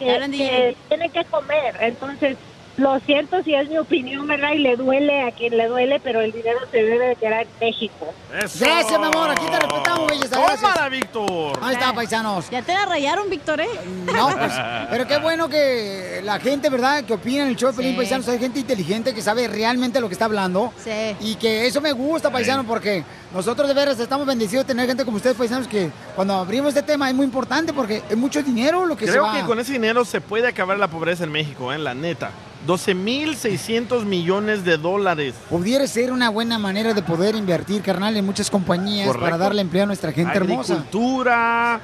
que, 0.00 0.06
que 0.30 0.76
tienen 0.88 1.10
que 1.12 1.24
comer. 1.26 1.76
Entonces 1.80 2.36
lo 2.76 3.00
siento 3.00 3.42
si 3.42 3.54
es 3.54 3.68
mi 3.68 3.78
opinión, 3.78 4.26
¿verdad? 4.26 4.52
Y 4.54 4.58
le 4.58 4.76
duele 4.76 5.22
a 5.22 5.32
quien 5.32 5.56
le 5.56 5.66
duele, 5.66 5.98
pero 6.00 6.20
el 6.20 6.32
dinero 6.32 6.58
se 6.70 6.82
debe 6.82 7.08
de 7.08 7.16
quedar 7.16 7.42
en 7.42 7.48
México. 7.60 8.12
Gracias, 8.30 8.98
mi 8.98 9.06
amor. 9.06 9.30
Aquí 9.30 9.46
te 9.46 9.58
respetamos, 9.58 10.06
belleza. 10.08 10.38
Gracias. 10.38 10.60
¡Tómala, 10.60 10.88
Víctor! 10.90 11.58
Ahí 11.62 11.74
está, 11.74 11.92
paisanos. 11.94 12.50
Ya 12.50 12.62
te 12.62 12.72
la 12.74 12.84
rayaron, 12.86 13.30
Víctor, 13.30 13.60
¿eh? 13.60 13.68
No, 14.12 14.28
pues, 14.36 14.52
pero 14.90 15.06
qué 15.06 15.18
bueno 15.18 15.48
que 15.48 16.20
la 16.22 16.38
gente, 16.38 16.68
¿verdad? 16.68 17.04
Que 17.04 17.14
opina 17.14 17.42
en 17.44 17.48
el 17.48 17.56
show 17.56 17.70
de 17.70 17.76
Pelín 17.76 17.92
Sí. 17.92 17.96
Paisanos. 17.96 18.28
Hay 18.28 18.38
gente 18.38 18.58
inteligente 18.60 19.14
que 19.14 19.22
sabe 19.22 19.48
realmente 19.48 20.00
lo 20.00 20.08
que 20.08 20.12
está 20.14 20.26
hablando. 20.26 20.72
Sí. 20.82 21.16
Y 21.20 21.36
que 21.36 21.66
eso 21.66 21.80
me 21.80 21.92
gusta, 21.92 22.30
paisano, 22.30 22.64
porque 22.64 23.04
nosotros 23.32 23.68
de 23.68 23.74
veras 23.74 23.98
estamos 23.98 24.26
bendecidos 24.26 24.66
de 24.66 24.74
tener 24.74 24.86
gente 24.86 25.04
como 25.04 25.16
ustedes, 25.16 25.36
paisanos, 25.36 25.66
que 25.66 25.90
cuando 26.14 26.34
abrimos 26.34 26.68
este 26.76 26.82
tema 26.82 27.08
es 27.08 27.14
muy 27.14 27.24
importante 27.24 27.72
porque 27.72 28.02
es 28.08 28.16
mucho 28.16 28.42
dinero 28.42 28.84
lo 28.86 28.96
que 28.96 29.06
se 29.06 29.12
Creo 29.12 29.24
va. 29.24 29.32
que 29.32 29.42
con 29.46 29.58
ese 29.58 29.72
dinero 29.72 30.04
se 30.04 30.20
puede 30.20 30.46
acabar 30.48 30.78
la 30.78 30.88
pobreza 30.88 31.24
en 31.24 31.32
México, 31.32 31.72
¿eh? 31.72 31.78
la 31.78 31.94
neta. 31.94 32.30
12.600 32.66 34.04
millones 34.04 34.64
de 34.64 34.76
dólares. 34.76 35.34
Pudiera 35.50 35.86
ser 35.86 36.12
una 36.12 36.30
buena 36.30 36.58
manera 36.58 36.94
de 36.94 37.02
poder 37.02 37.34
invertir, 37.34 37.82
carnal, 37.82 38.16
en 38.16 38.24
muchas 38.24 38.50
compañías 38.50 39.06
Correcto. 39.06 39.24
para 39.24 39.38
darle 39.38 39.62
empleo 39.62 39.84
a 39.84 39.86
nuestra 39.86 40.12
gente 40.12 40.36
hermosa. 40.36 40.74
Agricultura. 40.74 41.80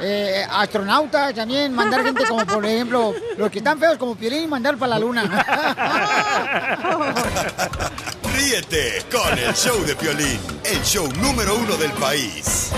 Eh, 0.00 0.46
astronautas 0.48 1.34
también, 1.34 1.74
mandar 1.74 2.04
gente 2.04 2.24
como, 2.28 2.46
por 2.46 2.64
ejemplo, 2.64 3.12
los 3.36 3.50
que 3.50 3.58
están 3.58 3.80
feos 3.80 3.98
como 3.98 4.14
Piolín, 4.14 4.48
mandar 4.48 4.76
para 4.76 4.90
la 4.90 4.98
luna. 5.00 5.24
Ríete 8.36 9.02
con 9.10 9.36
el 9.36 9.52
show 9.54 9.84
de 9.84 9.96
Piolín, 9.96 10.38
el 10.64 10.82
show 10.82 11.08
número 11.20 11.56
uno 11.56 11.76
del 11.76 11.90
país. 11.92 12.70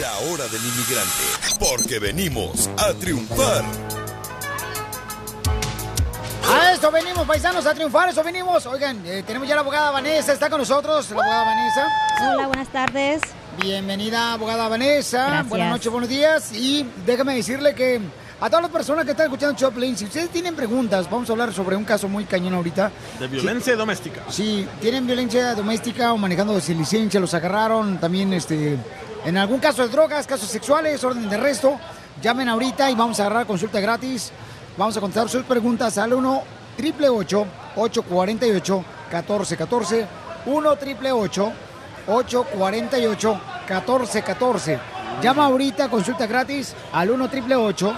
La 0.00 0.16
hora 0.30 0.44
del 0.48 0.62
inmigrante, 0.64 1.58
porque 1.60 1.98
venimos 1.98 2.70
a 2.78 2.94
triunfar. 2.94 3.64
A 6.54 6.72
eso 6.72 6.88
venimos, 6.92 7.26
paisanos, 7.26 7.66
a 7.66 7.74
triunfar, 7.74 8.08
a 8.08 8.10
eso 8.12 8.22
venimos. 8.22 8.64
Oigan, 8.66 9.04
eh, 9.04 9.24
tenemos 9.26 9.48
ya 9.48 9.56
la 9.56 9.62
abogada 9.62 9.90
Vanessa, 9.90 10.32
está 10.32 10.48
con 10.48 10.60
nosotros, 10.60 11.10
la 11.10 11.16
abogada 11.16 11.44
Vanessa. 11.44 11.88
Hola, 12.32 12.46
buenas 12.46 12.68
tardes. 12.68 13.22
Bienvenida, 13.60 14.34
abogada 14.34 14.68
Vanessa. 14.68 15.26
Gracias. 15.26 15.48
Buenas 15.48 15.70
noches, 15.70 15.90
buenos 15.90 16.08
días. 16.08 16.52
Y 16.52 16.86
déjame 17.04 17.34
decirle 17.34 17.74
que 17.74 18.00
a 18.40 18.48
todas 18.48 18.62
las 18.62 18.70
personas 18.70 19.04
que 19.04 19.10
están 19.10 19.26
escuchando 19.26 19.56
Choplin, 19.56 19.96
si 19.96 20.04
ustedes 20.04 20.30
tienen 20.30 20.54
preguntas, 20.54 21.10
vamos 21.10 21.28
a 21.28 21.32
hablar 21.32 21.52
sobre 21.52 21.74
un 21.74 21.84
caso 21.84 22.08
muy 22.08 22.24
cañón 22.24 22.54
ahorita. 22.54 22.92
De 23.18 23.26
violencia 23.26 23.74
doméstica. 23.74 24.22
Si 24.28 24.64
tienen 24.80 25.08
violencia 25.08 25.56
doméstica 25.56 26.12
o 26.12 26.18
manejando 26.18 26.60
sin 26.60 26.78
licencia, 26.78 27.18
los 27.18 27.34
agarraron 27.34 27.98
también 27.98 28.32
este, 28.32 28.78
en 29.24 29.36
algún 29.38 29.58
caso 29.58 29.82
de 29.82 29.88
drogas, 29.88 30.24
casos 30.28 30.48
sexuales, 30.48 31.02
orden 31.02 31.28
de 31.28 31.34
arresto, 31.34 31.80
llamen 32.22 32.48
ahorita 32.48 32.92
y 32.92 32.94
vamos 32.94 33.18
a 33.18 33.26
agarrar 33.26 33.44
consulta 33.44 33.80
gratis. 33.80 34.30
Vamos 34.76 34.96
a 34.96 35.00
contestar 35.00 35.28
sus 35.28 35.44
preguntas 35.44 35.98
al 35.98 36.12
1 36.14 36.42
888 36.76 37.46
848 37.76 38.84
1414 39.10 40.06
1 40.46 40.68
888 40.70 41.52
848 42.08 43.40
1414 43.68 44.80
Llama 45.22 45.44
ahorita, 45.46 45.88
consulta 45.88 46.26
gratis 46.26 46.74
al 46.92 47.10
1 47.10 47.24
888 47.24 47.94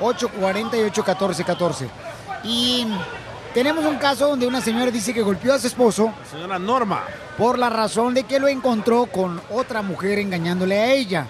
848 0.00 1.02
1414 1.02 1.88
Y 2.44 2.86
tenemos 3.52 3.84
un 3.84 3.96
caso 3.96 4.28
donde 4.28 4.46
una 4.46 4.60
señora 4.62 4.90
dice 4.90 5.12
que 5.12 5.20
golpeó 5.22 5.52
a 5.52 5.58
su 5.58 5.66
esposo 5.66 6.12
Señora 6.30 6.58
Norma. 6.58 7.02
por 7.36 7.58
la 7.58 7.68
razón 7.68 8.14
de 8.14 8.24
que 8.24 8.40
lo 8.40 8.48
encontró 8.48 9.04
con 9.06 9.40
otra 9.50 9.82
mujer 9.82 10.18
engañándole 10.18 10.78
a 10.78 10.92
ella. 10.92 11.26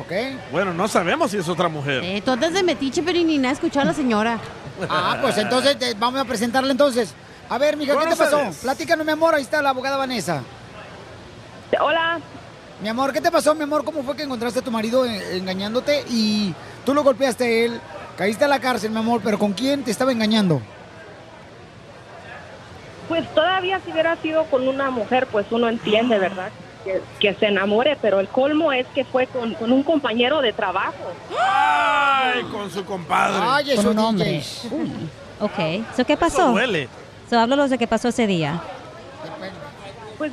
¿Ok? 0.00 0.12
Bueno, 0.52 0.72
no 0.72 0.86
sabemos 0.86 1.30
si 1.30 1.38
es 1.38 1.48
otra 1.48 1.68
mujer. 1.68 2.02
Eh, 2.04 2.22
tú 2.24 2.30
andas 2.30 2.52
de 2.52 2.62
metiche, 2.62 3.02
pero 3.02 3.18
ni 3.18 3.38
nada 3.38 3.52
escuchar 3.54 3.82
a 3.82 3.86
la 3.86 3.94
señora. 3.94 4.38
Ah, 4.88 5.18
pues 5.20 5.36
entonces 5.38 5.76
eh, 5.80 5.94
vamos 5.98 6.20
a 6.20 6.24
presentarle 6.24 6.70
entonces. 6.70 7.14
A 7.48 7.58
ver, 7.58 7.76
mija, 7.76 7.92
¿qué 7.92 7.98
te 7.98 8.04
Buenas 8.04 8.18
pasó? 8.18 8.36
tardes. 8.36 8.56
Platícanos, 8.58 9.04
mi 9.04 9.12
amor, 9.12 9.34
ahí 9.34 9.42
está 9.42 9.60
la 9.60 9.70
abogada 9.70 9.96
Vanessa. 9.96 10.42
Hola. 11.80 12.20
Mi 12.80 12.88
amor, 12.88 13.12
¿qué 13.12 13.20
te 13.20 13.30
pasó, 13.30 13.54
mi 13.54 13.64
amor? 13.64 13.82
¿Cómo 13.84 14.04
fue 14.04 14.14
que 14.14 14.22
encontraste 14.22 14.60
a 14.60 14.62
tu 14.62 14.70
marido 14.70 15.04
eh, 15.04 15.36
engañándote 15.36 16.04
y 16.08 16.54
tú 16.86 16.94
lo 16.94 17.02
golpeaste 17.02 17.44
a 17.44 17.64
él? 17.64 17.80
Caíste 18.16 18.44
a 18.44 18.48
la 18.48 18.60
cárcel, 18.60 18.90
mi 18.90 18.98
amor, 18.98 19.20
pero 19.24 19.38
¿con 19.38 19.52
quién 19.52 19.82
te 19.82 19.90
estaba 19.90 20.12
engañando? 20.12 20.62
Pues 23.08 23.26
todavía 23.34 23.80
si 23.84 23.90
hubiera 23.90 24.14
sido 24.16 24.44
con 24.44 24.68
una 24.68 24.90
mujer, 24.90 25.26
pues 25.30 25.46
uno 25.50 25.68
entiende, 25.68 26.18
¿verdad? 26.18 26.50
Que, 26.88 27.02
que 27.20 27.34
se 27.34 27.46
enamore, 27.46 27.98
pero 28.00 28.18
el 28.18 28.28
colmo 28.28 28.72
es 28.72 28.86
que 28.94 29.04
fue 29.04 29.26
con, 29.26 29.52
con 29.54 29.72
un 29.72 29.82
compañero 29.82 30.40
de 30.40 30.54
trabajo. 30.54 31.12
Ay, 31.38 32.42
con 32.44 32.70
su 32.70 32.82
compadre. 32.82 33.36
Ay, 33.42 33.76
Con 33.76 33.88
un 33.88 33.98
hombre. 33.98 34.42
Ok. 35.38 35.84
So, 35.94 36.04
¿Qué 36.06 36.16
pasó? 36.16 36.38
Eso 36.42 36.50
duele. 36.52 36.88
So, 37.28 37.38
háblanos 37.38 37.68
de 37.68 37.76
qué 37.76 37.86
pasó 37.86 38.08
ese 38.08 38.26
día. 38.26 38.62
Pues 40.16 40.32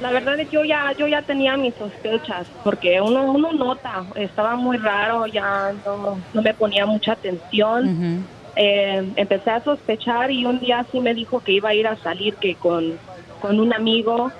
la 0.00 0.10
verdad 0.12 0.40
es 0.40 0.48
que 0.48 0.54
yo 0.54 0.64
ya, 0.64 0.92
yo 0.92 1.06
ya 1.06 1.20
tenía 1.22 1.56
mis 1.58 1.74
sospechas, 1.74 2.46
porque 2.64 3.00
uno, 3.00 3.24
uno 3.30 3.52
nota, 3.52 4.04
estaba 4.14 4.56
muy 4.56 4.78
raro, 4.78 5.26
ya 5.26 5.72
no, 5.84 6.18
no 6.32 6.42
me 6.42 6.54
ponía 6.54 6.86
mucha 6.86 7.12
atención. 7.12 8.24
Eh, 8.56 9.12
empecé 9.16 9.50
a 9.50 9.62
sospechar 9.62 10.30
y 10.30 10.44
un 10.46 10.58
día 10.58 10.86
sí 10.90 11.00
me 11.00 11.12
dijo 11.14 11.40
que 11.40 11.52
iba 11.52 11.68
a 11.70 11.74
ir 11.74 11.86
a 11.86 11.96
salir 11.96 12.34
que 12.36 12.54
con, 12.54 12.98
con 13.40 13.60
un 13.60 13.74
amigo. 13.74 14.32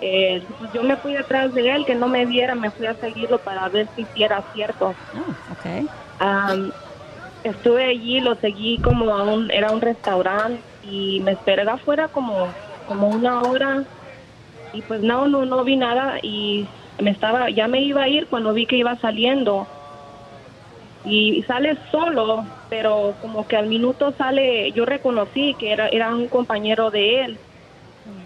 Eh, 0.00 0.46
pues 0.58 0.70
yo 0.72 0.82
me 0.84 0.96
fui 0.98 1.14
detrás 1.14 1.52
de 1.54 1.70
él, 1.70 1.84
que 1.86 1.94
no 1.94 2.08
me 2.08 2.26
viera, 2.26 2.54
me 2.54 2.70
fui 2.72 2.86
a 2.86 2.96
seguirlo 2.98 3.42
para 3.42 3.68
ver 3.68 3.90
si 3.94 4.10
era 4.14 4.42
cierto. 4.52 5.00
Am, 6.18 6.72
estuve 7.42 7.84
allí, 7.86 8.20
lo 8.20 8.36
seguí 8.40 8.80
como 8.80 9.16
a 9.16 9.24
un, 9.24 9.50
era 9.50 9.72
un 9.72 9.80
restaurante 9.82 10.66
y 10.80 11.20
me 11.22 11.32
esperé 11.32 11.62
afuera 11.62 12.08
como, 12.10 12.58
como 12.84 13.10
una 13.10 13.44
hora. 13.44 13.88
Y 14.72 14.82
pues 14.84 15.02
no, 15.02 15.28
no, 15.28 15.46
no 15.46 15.64
vi 15.64 15.76
nada 15.76 16.18
y 16.22 16.70
me 17.00 17.10
estaba, 17.12 17.50
ya 17.50 17.68
me 17.68 17.82
iba 17.82 18.02
a 18.04 18.08
ir 18.08 18.28
cuando 18.28 18.54
vi 18.54 18.66
que 18.66 18.76
iba 18.78 18.98
saliendo. 19.00 19.72
Y 21.02 21.42
sale 21.44 21.78
solo, 21.90 22.52
pero 22.68 23.16
como 23.20 23.46
que 23.46 23.56
al 23.56 23.68
minuto 23.68 24.12
sale, 24.16 24.72
yo 24.72 24.84
reconocí 24.84 25.56
que 25.58 25.72
era, 25.72 25.88
era 25.88 26.14
un 26.14 26.28
compañero 26.28 26.90
de 26.90 27.24
él, 27.24 27.40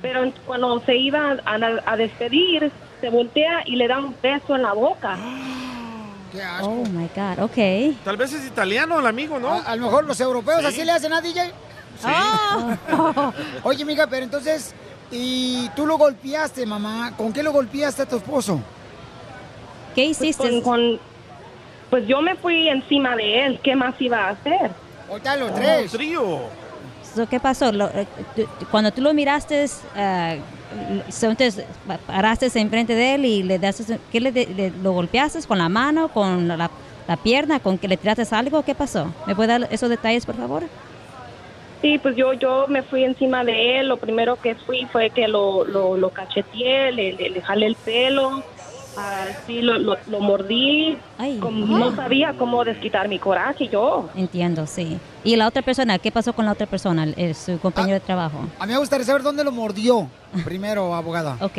pero 0.01 0.33
cuando 0.47 0.81
se 0.81 0.97
iba 0.97 1.37
a, 1.45 1.55
a 1.87 1.97
despedir, 1.97 2.71
se 3.01 3.09
voltea 3.11 3.63
y 3.67 3.77
le 3.77 3.89
da 3.89 3.99
un 3.99 4.15
beso 4.23 4.55
en 4.57 4.63
la 4.63 4.73
boca. 4.73 5.17
Oh 6.63 6.85
my 6.93 7.09
God, 7.15 7.45
ok. 7.45 7.97
Tal 8.05 8.17
vez 8.17 8.33
es 8.33 8.47
italiano 8.47 8.99
el 8.99 9.07
amigo, 9.07 9.39
¿no? 9.39 9.49
A, 9.53 9.59
a 9.63 9.77
lo 9.77 9.85
mejor 9.85 10.05
los 10.07 10.19
europeos 10.21 10.61
Sí. 10.61 10.67
así 10.67 10.85
le 10.85 10.93
hacen 10.93 11.13
a 11.13 11.21
DJ. 11.21 11.53
Ah. 12.05 13.33
Oye, 13.65 13.85
mija, 13.85 14.07
pero 14.07 14.25
entonces, 14.25 14.75
¿y 15.11 15.69
tú 15.77 15.87
lo 15.87 15.99
golpeaste, 15.99 16.65
mamá? 16.65 17.13
¿Con 17.19 17.33
qué 17.33 17.43
lo 17.43 17.53
golpeaste 17.53 18.03
a 18.03 18.07
tu 18.07 18.17
esposo? 18.17 18.61
¿Qué 19.95 20.07
hiciste? 20.07 20.49
Pues, 20.49 20.63
con- 20.65 20.99
pues 21.91 22.07
yo 22.07 22.23
me 22.23 22.35
fui 22.37 22.67
encima 22.69 23.15
de 23.15 23.45
él, 23.45 23.61
¿qué 23.63 23.77
más 23.77 23.95
iba 24.01 24.17
a 24.19 24.31
hacer? 24.31 24.71
Ahorita 25.11 25.37
los 25.37 25.55
tres. 25.55 25.93
trío. 25.93 26.41
¿Qué 27.31 27.41
pasó? 27.41 27.73
Lo- 27.73 27.89
eh, 27.89 28.07
cuando 28.71 28.91
tú 28.93 29.01
lo 29.03 29.13
miraste, 29.15 29.67
pa- 31.87 31.99
paraste 32.07 32.49
enfrente 32.59 32.95
de 32.95 33.15
él 33.15 33.25
y 33.25 33.43
le 33.43 33.59
das, 33.59 33.83
¿qué 34.11 34.21
le, 34.21 34.31
le- 34.33 34.73
lo 34.83 34.93
golpeaste 34.93 35.41
con 35.47 35.59
la 35.59 35.69
mano, 35.69 36.09
con 36.09 36.49
la, 36.49 36.71
la 37.09 37.17
pierna, 37.17 37.61
con 37.61 37.79
que 37.79 37.89
le 37.89 37.97
tiraste 37.97 38.25
algo? 38.35 38.63
¿Qué 38.63 38.75
pasó? 38.75 39.13
¿Me 39.27 39.35
puede 39.35 39.49
dar 39.59 39.69
esos 39.71 39.89
detalles, 39.91 40.25
por 40.27 40.37
favor? 40.37 40.63
Sí, 41.83 41.99
pues 41.99 42.15
yo 42.17 42.33
yo 42.35 42.67
me 42.69 42.83
fui 42.85 43.03
encima 43.05 43.45
de 43.45 43.81
él. 43.81 43.89
Lo 43.89 43.97
primero 43.97 44.37
que 44.37 44.55
fui 44.55 44.87
fue 44.93 45.11
que 45.11 45.27
lo, 45.29 45.65
lo, 45.65 45.97
lo 45.97 46.11
cacheteé, 46.11 46.93
le, 46.93 47.13
le, 47.13 47.31
le 47.31 47.43
jalé 47.43 47.67
el 47.67 47.75
pelo, 47.75 48.43
así 48.97 49.61
lo, 49.63 49.79
lo, 49.79 49.97
lo 50.07 50.21
mordí. 50.21 50.99
Como 51.41 51.67
no 51.79 51.95
sabía 51.97 52.35
cómo 52.39 52.65
desquitar 52.65 53.09
mi 53.09 53.19
coraje 53.19 53.69
yo. 53.69 54.09
Entiendo, 54.15 54.67
sí. 54.67 54.99
¿Y 55.25 55.37
la 55.37 55.47
otra 55.49 55.63
persona? 55.63 55.99
¿Qué 55.99 56.11
pasó 56.11 56.33
con 56.33 56.45
la 56.45 56.53
otra 56.53 56.67
persona, 56.67 57.05
el- 57.05 57.15
el- 57.17 57.35
su 57.35 57.59
compañero 57.59 57.95
de 57.95 58.01
trabajo? 58.01 58.39
A 58.59 58.67
mí 58.67 58.73
me 58.73 58.79
gustaría 58.79 59.07
saber 59.07 59.23
dónde 59.23 59.45
lo 59.45 59.53
mordió. 59.53 60.09
Primero, 60.45 60.95
abogada. 60.95 61.37
Ok. 61.41 61.59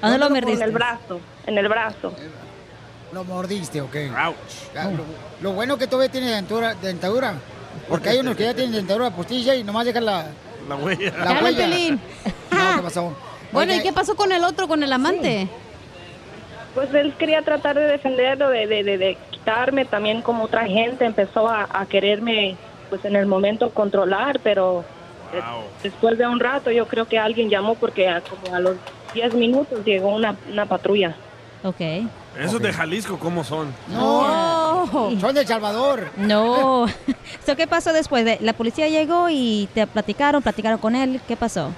¿Dónde 0.00 0.18
lo 0.18 0.30
mordiste? 0.30 0.52
En 0.54 0.62
el 0.62 0.70
brazo, 0.72 1.20
en 1.46 1.58
el 1.58 1.68
brazo. 1.68 2.12
Lo 3.12 3.24
mordiste, 3.24 3.80
ok. 3.80 3.94
Ya, 4.74 4.84
Lo, 4.84 5.04
lo 5.42 5.52
bueno 5.52 5.76
que 5.76 5.86
todavía 5.86 6.10
tiene 6.12 6.28
dentadura, 6.28 6.74
dentadura. 6.74 7.34
Porque 7.88 8.08
hay 8.10 8.18
unos 8.18 8.36
que 8.36 8.44
ya 8.44 8.54
tienen 8.54 8.72
dentadura 8.72 9.10
postilla 9.10 9.54
y 9.56 9.64
nomás 9.64 9.84
dejan 9.84 10.04
la, 10.04 10.26
La 10.68 10.76
huella. 10.76 11.12
la 11.18 11.42
huella. 11.42 11.66
No, 12.50 12.76
¿qué 12.76 12.82
pasó? 12.82 13.12
Bueno, 13.52 13.74
¿y 13.74 13.80
qué 13.82 13.92
pasó 13.92 14.14
con 14.14 14.30
el 14.30 14.44
otro, 14.44 14.68
con 14.68 14.82
el 14.84 14.92
amante? 14.92 15.48
Pues 16.74 16.92
él 16.94 17.14
quería 17.18 17.42
tratar 17.42 17.76
de 17.76 17.82
defenderlo, 17.82 18.48
de, 18.48 18.66
de, 18.66 18.84
de, 18.84 18.98
de 18.98 19.18
quitarme 19.30 19.84
también 19.84 20.22
como 20.22 20.44
otra 20.44 20.66
gente. 20.66 21.04
Empezó 21.04 21.48
a, 21.48 21.66
a 21.72 21.86
quererme, 21.86 22.56
pues 22.88 23.04
en 23.04 23.16
el 23.16 23.26
momento 23.26 23.70
controlar, 23.70 24.38
pero 24.42 24.84
eh, 25.34 25.40
después 25.82 26.16
de 26.16 26.26
un 26.26 26.38
rato 26.38 26.70
yo 26.70 26.86
creo 26.86 27.06
que 27.06 27.18
alguien 27.18 27.50
llamó 27.50 27.74
porque 27.74 28.08
a- 28.08 28.20
como 28.20 28.54
a 28.54 28.60
los 28.60 28.76
10 29.14 29.34
minutos 29.34 29.84
llegó 29.84 30.14
una, 30.14 30.36
una 30.50 30.66
patrulla. 30.66 31.16
Ok. 31.64 31.80
Esos 32.38 32.62
de 32.62 32.72
Jalisco, 32.72 33.18
¿cómo 33.18 33.42
son? 33.42 33.74
No, 33.88 34.86
son 35.20 35.34
de 35.34 35.40
El 35.40 35.46
Salvador. 35.46 36.06
No. 36.16 36.86
So, 37.46 37.56
¿Qué 37.56 37.66
pasó 37.66 37.92
después? 37.92 38.24
De- 38.24 38.38
La 38.40 38.52
policía 38.52 38.88
llegó 38.88 39.28
y 39.30 39.68
te 39.74 39.86
platicaron, 39.86 40.40
platicaron 40.42 40.78
con 40.78 40.94
él. 40.94 41.20
¿Qué 41.26 41.36
pasó? 41.36 41.70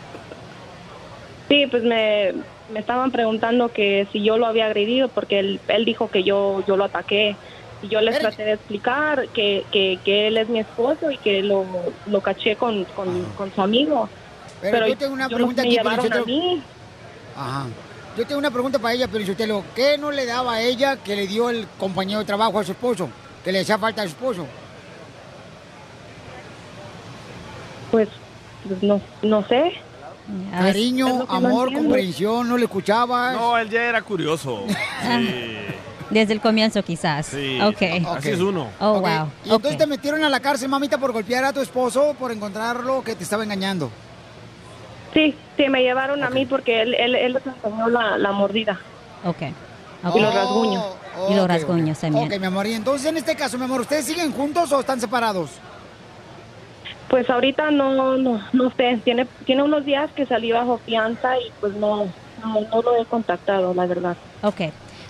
Sí, 1.49 1.67
pues 1.71 1.83
me, 1.83 2.33
me 2.71 2.81
estaban 2.81 3.11
preguntando 3.11 3.71
que 3.73 4.07
si 4.13 4.23
yo 4.23 4.39
lo 4.39 4.47
había 4.47 4.67
agredido 4.67 5.09
porque 5.09 5.39
él, 5.41 5.61
él 5.69 5.85
dijo 5.85 6.11
que 6.11 6.23
yo, 6.23 6.63
yo 6.67 6.77
lo 6.77 6.85
ataqué. 6.85 7.37
Y 7.83 7.89
yo 7.89 8.01
les 8.01 8.19
traté 8.21 8.45
de 8.45 8.53
explicar 8.53 9.27
que, 9.31 9.65
que, 9.73 9.99
que 10.05 10.29
él 10.29 10.37
es 10.39 10.49
mi 10.49 10.61
esposo 10.61 11.11
y 11.11 11.19
que 11.19 11.43
lo, 11.43 11.67
lo 12.07 12.21
caché 12.21 12.55
con, 12.55 12.85
con, 12.85 13.25
con 13.37 13.53
su 13.53 13.61
amigo. 13.61 14.09
Pero, 14.61 14.87
yo 14.87 14.97
tengo 14.97 15.13
una 15.15 15.29
yo- 15.29 15.37
pregunta 15.37 15.63
aquí, 15.63 15.73
llevaron 15.73 15.99
a 15.99 16.03
Pelichotelo. 16.03 16.27
mí. 16.27 16.63
Ajá. 17.37 17.67
Yo 18.17 18.25
tengo 18.27 18.39
una 18.39 18.51
pregunta 18.53 18.79
para 18.79 18.95
ella, 18.95 19.09
Pelichotelo. 19.09 19.65
¿Qué 19.75 19.99
no 19.99 20.13
le 20.13 20.27
daba 20.27 20.55
a 20.55 20.63
ella 20.63 20.97
que 20.99 21.17
le 21.17 21.27
dio 21.27 21.51
el 21.51 21.67
compañero 21.79 22.21
de 22.21 22.25
trabajo 22.25 22.61
a 22.61 22.65
su 22.65 22.71
esposo? 22.73 23.09
Que 23.43 23.51
le 23.51 23.61
hacía 23.61 23.79
falta 23.79 24.03
a 24.03 24.05
su 24.05 24.11
esposo. 24.11 24.47
Pues, 27.91 28.09
pues 28.67 28.83
no, 28.83 29.01
no 29.23 29.43
sé. 29.49 29.73
Cariño, 30.51 31.27
amor, 31.29 31.73
comprensión, 31.73 32.49
no 32.49 32.57
le 32.57 32.65
escuchabas. 32.65 33.35
No, 33.35 33.59
él 33.59 33.69
ya 33.69 33.85
era 33.85 34.03
curioso. 34.03 34.65
Sí. 35.03 35.57
Desde 36.11 36.35
el 36.35 36.41
comienzo, 36.43 36.83
quizás. 36.83 37.27
Sí. 37.27 37.59
Ok. 37.63 37.83
Así 38.07 38.31
es 38.31 38.41
uno. 38.41 38.69
Oh, 38.81 39.01
wow. 39.01 39.31
Y 39.45 39.51
entonces 39.51 39.79
te 39.79 39.87
metieron 39.87 40.23
a 40.23 40.29
la 40.29 40.41
cárcel, 40.41 40.69
mamita, 40.69 40.99
por 40.99 41.11
golpear 41.13 41.43
a 41.45 41.55
tu 41.55 41.61
esposo, 41.61 42.15
por 42.19 42.31
encontrarlo 42.33 43.03
que 43.03 43.15
te 43.15 43.25
estaba 43.25 43.45
engañando. 43.45 43.91
Sí, 45.15 45.35
sí, 45.57 45.69
me 45.71 45.83
llevaron 45.83 46.23
a 46.23 46.29
mí 46.29 46.45
porque 46.45 46.83
él, 46.83 46.95
él, 46.95 47.15
él 47.15 47.33
les 47.33 47.47
enseñó 47.47 47.89
la, 47.89 48.19
la 48.19 48.33
mordida. 48.33 48.79
Ok. 49.25 49.43
Y 50.15 50.21
los 50.21 50.35
rasguños. 50.35 50.85
Y 51.31 51.35
los 51.35 51.49
rasguños 51.49 51.99
también. 51.99 52.31
Ok, 52.31 52.39
mi 52.39 52.47
amor. 52.47 52.67
Y 52.67 52.75
entonces, 52.75 53.07
en 53.09 53.17
este 53.17 53.35
caso, 53.35 53.57
mi 53.57 53.65
amor, 53.65 53.81
¿ustedes 53.83 54.05
siguen 54.05 54.33
juntos 54.33 54.71
o 54.73 54.81
están 54.81 55.01
separados? 55.01 55.51
Pues 57.09 57.29
ahorita 57.29 57.71
no, 57.71 58.17
no, 58.17 58.41
no 58.53 58.71
sé, 58.77 59.03
tiene, 59.05 59.31
tiene 59.45 59.63
unos 59.63 59.85
días 59.85 60.11
que 60.15 60.27
salí 60.27 60.53
bajo 60.53 60.79
fianza 60.79 61.39
y 61.39 61.53
pues 61.61 61.75
no, 61.75 62.07
no, 62.37 62.55
no 62.73 62.83
lo 62.83 62.97
he 62.97 63.07
contactado, 63.07 63.75
la 63.75 63.87
verdad. 63.87 64.17
Ok. 64.43 64.61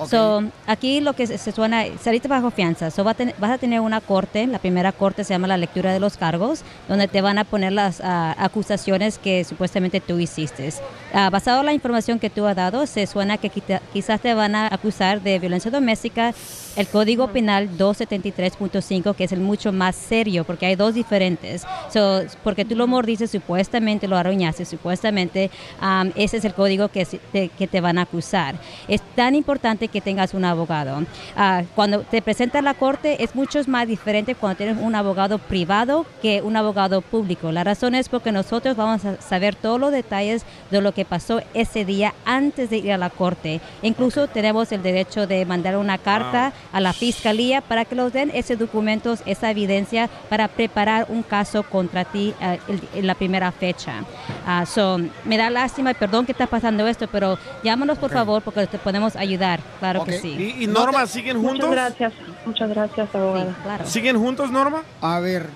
So, 0.08 0.42
aquí 0.66 1.00
lo 1.00 1.12
que 1.14 1.26
se, 1.26 1.38
se 1.38 1.52
suena, 1.52 1.84
saliste 2.00 2.28
bajo 2.28 2.50
fianza. 2.50 2.90
So, 2.90 3.04
va 3.04 3.12
a 3.12 3.14
tener- 3.14 3.34
vas 3.38 3.50
a 3.50 3.58
tener 3.58 3.80
una 3.80 4.00
corte. 4.00 4.46
La 4.46 4.58
primera 4.58 4.92
corte 4.92 5.24
se 5.24 5.34
llama 5.34 5.46
la 5.46 5.56
lectura 5.56 5.92
de 5.92 6.00
los 6.00 6.16
cargos, 6.16 6.62
donde 6.88 7.08
te 7.08 7.20
van 7.20 7.38
a 7.38 7.44
poner 7.44 7.72
las 7.72 8.00
ah, 8.02 8.34
acusaciones 8.38 9.18
que 9.18 9.44
supuestamente 9.44 10.00
tú 10.00 10.18
hiciste. 10.18 10.72
Ah, 11.14 11.30
basado 11.30 11.60
en 11.60 11.66
la 11.66 11.72
información 11.72 12.18
que 12.18 12.30
tú 12.30 12.46
has 12.46 12.56
dado, 12.56 12.86
se 12.86 13.06
suena 13.06 13.38
que 13.38 13.48
quita- 13.50 13.80
quizás 13.92 14.20
te 14.20 14.32
van 14.34 14.54
a 14.54 14.66
acusar 14.72 15.20
de 15.22 15.38
violencia 15.38 15.70
doméstica, 15.70 16.34
el 16.76 16.86
Código 16.88 17.28
Penal 17.28 17.68
273.5, 17.76 19.14
que 19.14 19.24
es 19.24 19.32
el 19.32 19.40
mucho 19.40 19.72
más 19.72 19.94
serio, 19.96 20.44
porque 20.44 20.66
hay 20.66 20.74
dos 20.76 20.94
diferentes. 20.94 21.64
So, 21.92 22.22
porque 22.42 22.64
tú 22.64 22.74
lo 22.76 22.86
mordiste, 22.86 23.26
supuestamente 23.26 24.08
lo 24.08 24.16
arruinaste, 24.16 24.64
supuestamente 24.64 25.50
am, 25.80 26.12
ese 26.16 26.38
es 26.38 26.44
el 26.44 26.54
código 26.54 26.88
que, 26.88 27.04
te, 27.04 27.48
que 27.50 27.66
te 27.66 27.80
van 27.80 27.98
a 27.98 28.02
acusar. 28.02 28.54
Es 28.88 29.00
tan 29.14 29.34
importante 29.34 29.81
importante 29.82 29.88
que 29.88 30.00
tengas 30.00 30.34
un 30.34 30.44
abogado. 30.44 31.04
Ah, 31.36 31.62
cuando 31.74 32.00
te 32.00 32.22
presentas 32.22 32.60
a 32.60 32.62
la 32.62 32.74
corte 32.74 33.22
es 33.22 33.34
mucho 33.34 33.60
más 33.66 33.86
diferente 33.86 34.34
cuando 34.34 34.56
tienes 34.56 34.76
un 34.80 34.94
abogado 34.94 35.38
privado 35.38 36.06
que 36.20 36.42
un 36.42 36.56
abogado 36.56 37.00
público. 37.00 37.52
La 37.52 37.64
razón 37.64 37.94
es 37.94 38.08
porque 38.08 38.32
nosotros 38.32 38.76
vamos 38.76 39.04
a 39.04 39.20
saber 39.20 39.54
todos 39.54 39.78
los 39.80 39.92
detalles 39.92 40.44
de 40.70 40.80
lo 40.80 40.92
que 40.92 41.04
pasó 41.04 41.40
ese 41.54 41.84
día 41.84 42.14
antes 42.24 42.70
de 42.70 42.78
ir 42.78 42.92
a 42.92 42.98
la 42.98 43.10
corte. 43.10 43.60
Incluso 43.82 44.26
tenemos 44.28 44.72
el 44.72 44.82
derecho 44.82 45.26
de 45.26 45.44
mandar 45.46 45.76
una 45.76 45.98
carta 45.98 46.52
a 46.72 46.80
la 46.80 46.92
fiscalía 46.92 47.60
para 47.60 47.84
que 47.84 47.94
nos 47.94 48.12
den 48.12 48.30
ese 48.34 48.56
documentos, 48.56 49.22
esa 49.26 49.50
evidencia 49.50 50.08
para 50.28 50.48
preparar 50.48 51.06
un 51.08 51.22
caso 51.22 51.62
contra 51.62 52.04
ti 52.04 52.34
el- 52.68 52.80
en 52.94 53.06
la 53.06 53.14
primera 53.14 53.52
fecha. 53.52 54.04
Ah, 54.46 54.64
so, 54.66 54.98
me 55.24 55.36
da 55.36 55.50
lástima 55.50 55.90
y 55.90 55.94
perdón 55.94 56.26
que 56.26 56.32
está 56.32 56.46
pasando 56.46 56.86
esto, 56.86 57.06
pero 57.08 57.38
llámanos 57.62 57.98
por 57.98 58.10
favor 58.10 58.42
porque 58.42 58.66
te 58.66 58.78
podemos 58.78 59.16
ayudar. 59.16 59.60
Claro 59.80 60.04
que 60.04 60.18
sí. 60.20 60.54
¿Y, 60.58 60.64
y 60.64 60.66
Norma 60.66 61.06
siguen 61.06 61.38
Muchas 61.38 61.50
juntos? 61.52 61.70
gracias, 61.70 62.12
muchas 62.46 62.68
gracias, 62.70 63.14
abogada. 63.14 63.54
claro. 63.62 63.86
¿Siguen 63.86 64.18
juntos, 64.18 64.50
Norma? 64.50 64.82
A 65.00 65.18
ver. 65.20 65.48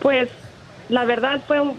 Pues 0.00 0.28
la 0.88 1.04
verdad 1.04 1.40
fue 1.46 1.60
un, 1.60 1.76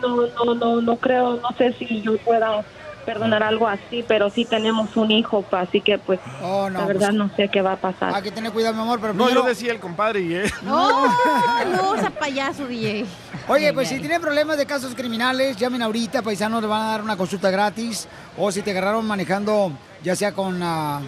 no, 0.00 0.26
no, 0.44 0.54
no, 0.54 0.80
no 0.80 0.96
creo, 0.96 1.36
no 1.40 1.48
sé 1.58 1.72
si 1.74 2.00
yo 2.02 2.16
pueda 2.18 2.64
perdonar 3.04 3.44
algo 3.44 3.68
así, 3.68 4.04
pero 4.06 4.30
sí 4.30 4.44
tenemos 4.44 4.96
un 4.96 5.12
hijo, 5.12 5.42
pa, 5.42 5.60
así 5.60 5.80
que 5.80 5.96
pues 5.96 6.18
Oh, 6.42 6.68
no, 6.68 6.80
la 6.80 6.86
verdad 6.86 7.08
pues- 7.10 7.18
no 7.18 7.30
sé 7.36 7.48
qué 7.48 7.62
va 7.62 7.72
a 7.74 7.76
pasar. 7.76 8.12
Hay 8.12 8.22
que 8.22 8.32
tener 8.32 8.50
cuidado, 8.50 8.74
mi 8.74 8.80
amor, 8.82 8.98
pero 9.00 9.14
No, 9.14 9.24
primero- 9.26 9.42
yo 9.42 9.48
decía 9.48 9.70
el 9.72 9.78
compadre 9.78 10.20
y 10.22 10.34
él. 10.34 10.52
Oh, 10.68 11.06
no, 11.70 11.94
ese 12.00 12.10
payaso, 12.10 12.66
DJ. 12.66 13.06
Oye, 13.48 13.72
pues 13.72 13.88
si 13.88 14.00
tienen 14.00 14.20
problemas 14.20 14.56
de 14.58 14.66
casos 14.66 14.92
criminales, 14.96 15.56
llamen 15.56 15.82
ahorita, 15.82 16.22
paisanos, 16.22 16.60
le 16.60 16.66
van 16.66 16.82
a 16.82 16.90
dar 16.90 17.02
una 17.02 17.16
consulta 17.16 17.48
gratis. 17.48 18.08
O 18.36 18.50
si 18.50 18.60
te 18.62 18.72
agarraron 18.72 19.06
manejando, 19.06 19.70
ya 20.06 20.14
sea 20.14 20.30
con 20.30 20.62
ah, 20.62 21.00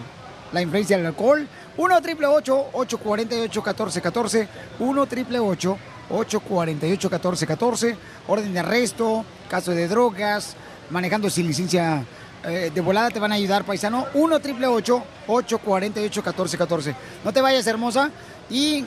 la 0.51 0.61
influencia 0.61 0.97
del 0.97 1.05
alcohol, 1.05 1.47
1 1.77 1.95
888 1.95 2.69
848 2.73 3.61
1414 3.61 4.47
1 4.79 5.01
888 5.01 5.77
848 6.09 7.09
1414 7.09 7.97
orden 8.27 8.53
de 8.53 8.59
arresto, 8.59 9.23
caso 9.49 9.71
de 9.71 9.87
drogas, 9.87 10.57
manejando 10.89 11.29
sin 11.29 11.47
licencia 11.47 12.03
eh, 12.43 12.71
de 12.75 12.81
volada 12.81 13.09
te 13.09 13.21
van 13.21 13.31
a 13.31 13.35
ayudar, 13.35 13.63
paisano. 13.63 14.07
1 14.13 14.35
888 14.35 15.03
848 15.27 16.21
1414 16.21 16.95
No 17.23 17.31
te 17.31 17.39
vayas, 17.39 17.67
hermosa. 17.67 18.11
Y, 18.49 18.83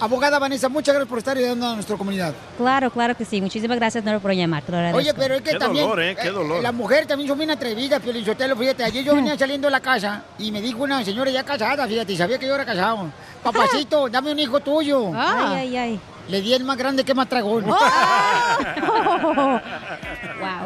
abogada 0.00 0.38
Vanessa, 0.38 0.68
muchas 0.68 0.94
gracias 0.94 1.08
por 1.08 1.18
estar 1.18 1.36
ayudando 1.36 1.66
a 1.68 1.74
nuestra 1.74 1.96
comunidad. 1.96 2.34
Claro, 2.56 2.90
claro 2.90 3.16
que 3.16 3.24
sí. 3.24 3.40
Muchísimas 3.40 3.76
gracias, 3.78 4.04
Nora, 4.04 4.18
por 4.18 4.32
llamar. 4.32 4.62
Te 4.62 4.72
lo 4.72 4.78
agradezco. 4.78 4.98
Oye, 4.98 5.14
pero 5.14 5.34
es 5.34 5.42
que 5.42 5.50
Qué 5.52 5.58
también. 5.58 5.84
dolor, 5.84 6.02
¿eh? 6.02 6.16
Qué 6.20 6.30
dolor. 6.30 6.62
La 6.62 6.72
mujer 6.72 7.06
también 7.06 7.28
son 7.28 7.38
bien 7.38 7.50
atrevidas, 7.50 8.00
Piolinsotelo. 8.00 8.56
Fíjate, 8.56 8.84
ayer 8.84 9.04
yo 9.04 9.14
venía 9.14 9.36
saliendo 9.38 9.66
de 9.68 9.72
la 9.72 9.80
casa 9.80 10.24
y 10.38 10.50
me 10.52 10.60
dijo 10.60 10.82
una 10.82 11.04
señora 11.04 11.30
ya 11.30 11.42
casada, 11.44 11.86
fíjate, 11.86 12.12
y 12.12 12.16
sabía 12.16 12.38
que 12.38 12.46
yo 12.46 12.54
era 12.54 12.64
casado. 12.64 13.10
Papacito, 13.42 14.08
dame 14.10 14.32
un 14.32 14.38
hijo 14.38 14.60
tuyo. 14.60 15.10
Ay, 15.14 15.56
ay, 15.56 15.76
ay. 15.76 16.00
Le 16.28 16.40
di 16.40 16.54
el 16.54 16.62
más 16.62 16.76
grande 16.76 17.04
que 17.04 17.14
más 17.14 17.28
tragón. 17.28 17.64
wow. 17.64 17.78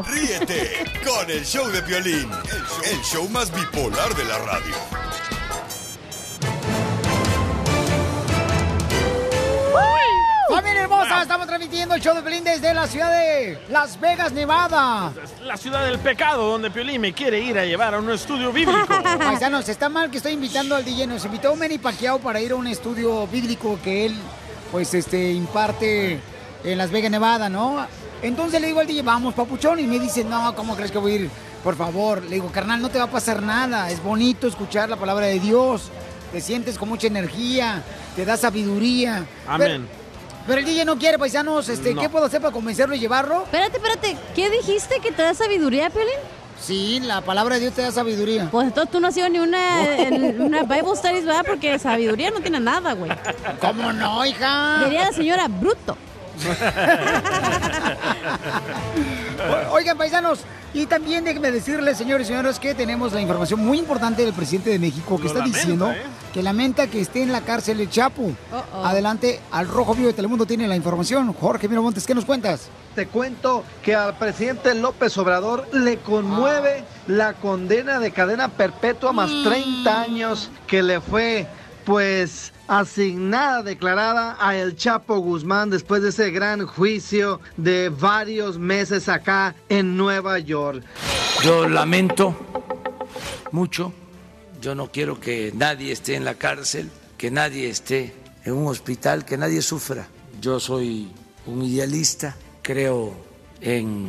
Ríete 0.06 0.84
con 1.04 1.30
el 1.30 1.44
show 1.44 1.66
de 1.68 1.82
Piolín, 1.82 2.30
el 2.92 3.00
show 3.02 3.26
más 3.30 3.50
bipolar 3.50 4.14
de 4.14 4.24
la 4.24 4.38
radio. 4.38 4.74
¡Familia 10.48 10.82
hermosa! 10.82 11.22
Estamos 11.22 11.46
transmitiendo 11.46 11.94
el 11.96 12.00
show 12.00 12.14
de 12.14 12.22
Pelín 12.22 12.44
desde 12.44 12.72
la 12.72 12.86
ciudad 12.86 13.10
de 13.10 13.58
Las 13.68 13.98
Vegas, 14.00 14.32
Nevada. 14.32 15.12
La 15.44 15.56
ciudad 15.56 15.84
del 15.84 15.98
pecado, 15.98 16.50
donde 16.52 16.70
Piolín 16.70 17.00
me 17.00 17.12
quiere 17.12 17.40
ir 17.40 17.58
a 17.58 17.64
llevar 17.64 17.94
a 17.94 17.98
un 17.98 18.10
estudio 18.10 18.52
bíblico. 18.52 18.94
Paisanos, 19.18 19.68
está 19.68 19.88
mal 19.88 20.10
que 20.10 20.18
estoy 20.18 20.32
invitando 20.32 20.76
al 20.76 20.84
DJ. 20.84 21.08
Nos 21.08 21.24
invitó 21.24 21.54
Manny 21.56 21.78
Pacquiao 21.78 22.20
para 22.20 22.40
ir 22.40 22.52
a 22.52 22.54
un 22.54 22.68
estudio 22.68 23.26
bíblico 23.26 23.78
que 23.82 24.06
él, 24.06 24.16
pues, 24.70 24.94
este, 24.94 25.32
imparte 25.32 26.20
en 26.62 26.78
Las 26.78 26.90
Vegas, 26.90 27.10
Nevada, 27.10 27.48
¿no? 27.48 27.84
Entonces 28.22 28.60
le 28.60 28.68
digo 28.68 28.80
al 28.80 28.86
DJ, 28.86 29.02
vamos, 29.02 29.34
papuchón. 29.34 29.80
Y 29.80 29.84
me 29.84 29.98
dice, 29.98 30.24
no, 30.24 30.54
¿cómo 30.54 30.76
crees 30.76 30.92
que 30.92 30.98
voy 30.98 31.12
a 31.12 31.16
ir? 31.16 31.30
Por 31.64 31.74
favor. 31.74 32.22
Le 32.22 32.36
digo, 32.36 32.52
carnal, 32.52 32.80
no 32.80 32.88
te 32.88 32.98
va 32.98 33.04
a 33.04 33.10
pasar 33.10 33.42
nada. 33.42 33.90
Es 33.90 34.02
bonito 34.02 34.46
escuchar 34.46 34.88
la 34.88 34.96
palabra 34.96 35.26
de 35.26 35.40
Dios. 35.40 35.90
Te 36.36 36.42
sientes 36.42 36.76
con 36.76 36.90
mucha 36.90 37.06
energía. 37.06 37.82
Te 38.14 38.26
da 38.26 38.36
sabiduría. 38.36 39.24
Amén. 39.48 39.88
Pero, 39.88 40.46
pero 40.46 40.58
el 40.58 40.66
DJ 40.66 40.84
no 40.84 40.98
quiere, 40.98 41.18
paisanos. 41.18 41.66
Este, 41.70 41.94
No. 41.94 42.02
¿Qué 42.02 42.10
puedo 42.10 42.26
hacer 42.26 42.42
para 42.42 42.52
convencerlo 42.52 42.94
y 42.94 42.98
llevarlo? 42.98 43.44
Espérate, 43.44 43.78
espérate. 43.78 44.18
¿Qué 44.34 44.50
dijiste 44.50 45.00
que 45.00 45.12
te 45.12 45.22
da 45.22 45.32
sabiduría, 45.32 45.88
Piolín? 45.88 46.12
Sí, 46.60 47.00
la 47.00 47.22
palabra 47.22 47.54
de 47.54 47.62
Dios 47.62 47.72
te 47.72 47.80
da 47.80 47.90
sabiduría. 47.90 48.50
Pues 48.50 48.66
entonces 48.66 48.92
tú 48.92 49.00
no 49.00 49.08
has 49.08 49.16
ido 49.16 49.30
ni 49.30 49.38
una, 49.38 49.96
en 49.98 50.42
una 50.42 50.64
Bible 50.64 50.94
Studies, 50.94 51.24
¿verdad? 51.24 51.46
Porque 51.46 51.78
sabiduría 51.78 52.30
no 52.30 52.40
tiene 52.40 52.60
nada, 52.60 52.92
güey. 52.92 53.10
¿Cómo 53.58 53.94
no, 53.94 54.26
hija? 54.26 54.82
Diría 54.84 55.06
la 55.06 55.12
señora 55.14 55.48
bruto. 55.48 55.96
Oigan, 59.70 59.98
paisanos, 59.98 60.40
y 60.74 60.86
también 60.86 61.24
déjenme 61.24 61.50
decirles, 61.50 61.96
señores 61.96 62.26
y 62.26 62.28
señoras, 62.28 62.58
que 62.58 62.74
tenemos 62.74 63.12
la 63.12 63.20
información 63.20 63.60
muy 63.60 63.78
importante 63.78 64.24
del 64.24 64.34
presidente 64.34 64.70
de 64.70 64.78
México 64.78 65.16
que 65.16 65.24
Lo 65.24 65.28
está 65.28 65.40
lamenta, 65.40 65.58
diciendo 65.58 65.90
¿eh? 65.90 66.02
que 66.32 66.42
lamenta 66.42 66.86
que 66.86 67.00
esté 67.00 67.22
en 67.22 67.32
la 67.32 67.40
cárcel 67.40 67.80
el 67.80 67.88
Chapo. 67.88 68.32
Adelante, 68.84 69.40
al 69.50 69.68
Rojo 69.68 69.94
Vivo 69.94 70.08
de 70.08 70.14
Telemundo 70.14 70.46
tiene 70.46 70.68
la 70.68 70.76
información. 70.76 71.32
Jorge 71.32 71.68
Miramontes, 71.68 72.06
¿qué 72.06 72.14
nos 72.14 72.24
cuentas? 72.24 72.68
Te 72.94 73.06
cuento 73.06 73.64
que 73.82 73.94
al 73.94 74.16
presidente 74.16 74.74
López 74.74 75.16
Obrador 75.18 75.68
le 75.72 75.98
conmueve 75.98 76.84
la 77.06 77.34
condena 77.34 77.98
de 77.98 78.10
cadena 78.10 78.48
perpetua 78.48 79.12
más 79.12 79.30
30 79.44 80.00
años 80.00 80.50
que 80.66 80.82
le 80.82 81.00
fue, 81.00 81.46
pues, 81.86 82.52
asignada, 82.66 83.62
declarada 83.62 84.36
a 84.40 84.56
El 84.56 84.76
Chapo 84.76 85.18
Guzmán 85.20 85.70
después 85.70 86.02
de 86.02 86.08
ese 86.08 86.32
gran 86.32 86.66
juicio 86.66 87.40
de 87.56 87.90
varios 87.90 88.58
meses 88.58 89.08
acá 89.08 89.54
en 89.68 89.96
Nueva 89.96 90.40
York. 90.40 90.82
Yo 91.44 91.68
lamento 91.68 92.34
mucho, 93.52 93.92
yo 94.60 94.74
no 94.74 94.90
quiero 94.90 95.20
que 95.20 95.52
nadie 95.54 95.92
esté 95.92 96.16
en 96.16 96.24
la 96.24 96.34
cárcel, 96.34 96.90
que 97.16 97.30
nadie 97.30 97.70
esté 97.70 98.12
en 98.44 98.54
un 98.54 98.66
hospital, 98.66 99.24
que 99.24 99.38
nadie 99.38 99.62
sufra. 99.62 100.08
Yo 100.40 100.58
soy 100.58 101.12
un 101.46 101.62
idealista, 101.62 102.34
creo 102.62 103.14
en 103.60 104.08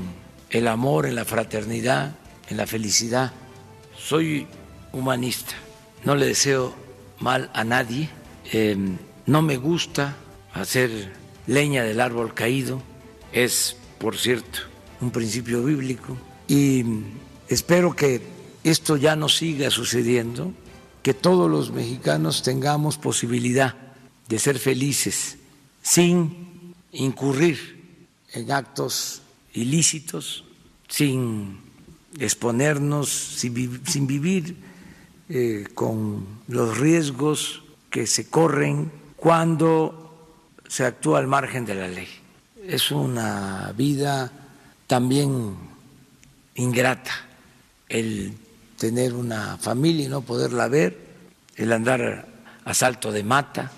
el 0.50 0.68
amor, 0.68 1.06
en 1.06 1.14
la 1.14 1.26
fraternidad, 1.26 2.16
en 2.50 2.58
la 2.58 2.66
felicidad. 2.66 3.32
Soy 3.96 4.48
humanista, 4.94 5.54
no 6.04 6.16
le 6.16 6.26
deseo 6.26 6.87
mal 7.20 7.49
a 7.53 7.63
nadie, 7.63 8.09
eh, 8.51 8.78
no 9.26 9.41
me 9.41 9.57
gusta 9.57 10.15
hacer 10.53 11.13
leña 11.47 11.84
del 11.84 11.99
árbol 11.99 12.34
caído, 12.34 12.82
es, 13.32 13.76
por 13.99 14.18
cierto, 14.18 14.59
un 15.01 15.11
principio 15.11 15.63
bíblico. 15.63 16.18
Y 16.47 16.84
espero 17.47 17.95
que 17.95 18.22
esto 18.63 18.97
ya 18.97 19.15
no 19.15 19.30
siga 19.30 19.70
sucediendo, 19.70 20.53
que 21.01 21.13
todos 21.13 21.49
los 21.49 21.72
mexicanos 21.72 22.43
tengamos 22.43 22.97
posibilidad 22.97 23.76
de 24.28 24.39
ser 24.39 24.59
felices 24.59 25.38
sin 25.82 26.74
incurrir 26.91 28.01
en 28.34 28.51
actos 28.51 29.22
ilícitos, 29.53 30.43
sin 30.89 31.59
exponernos, 32.20 33.09
sin 33.09 34.07
vivir 34.07 34.57
eh, 35.30 35.66
con 35.74 36.26
los 36.48 36.78
riesgos 36.78 37.64
que 37.90 38.08
se 38.08 38.30
corren 38.30 38.92
cuando 39.16 40.08
se 40.68 40.86
actúa 40.86 41.20
al 41.20 41.28
margen 41.28 41.66
de 41.66 41.76
la 41.76 41.88
ley. 41.88 42.08
Es 42.66 42.92
una 42.92 43.74
vida 43.76 44.32
también 44.88 45.56
ingrata 46.56 47.12
el 47.90 48.34
tener 48.78 49.14
una 49.14 49.58
familia 49.58 50.06
y 50.06 50.10
no 50.10 50.22
poderla 50.22 50.68
ver, 50.68 50.98
el 51.56 51.74
andar 51.74 52.28
a 52.64 52.74
salto 52.74 53.12
de 53.12 53.24
mata, 53.24 53.72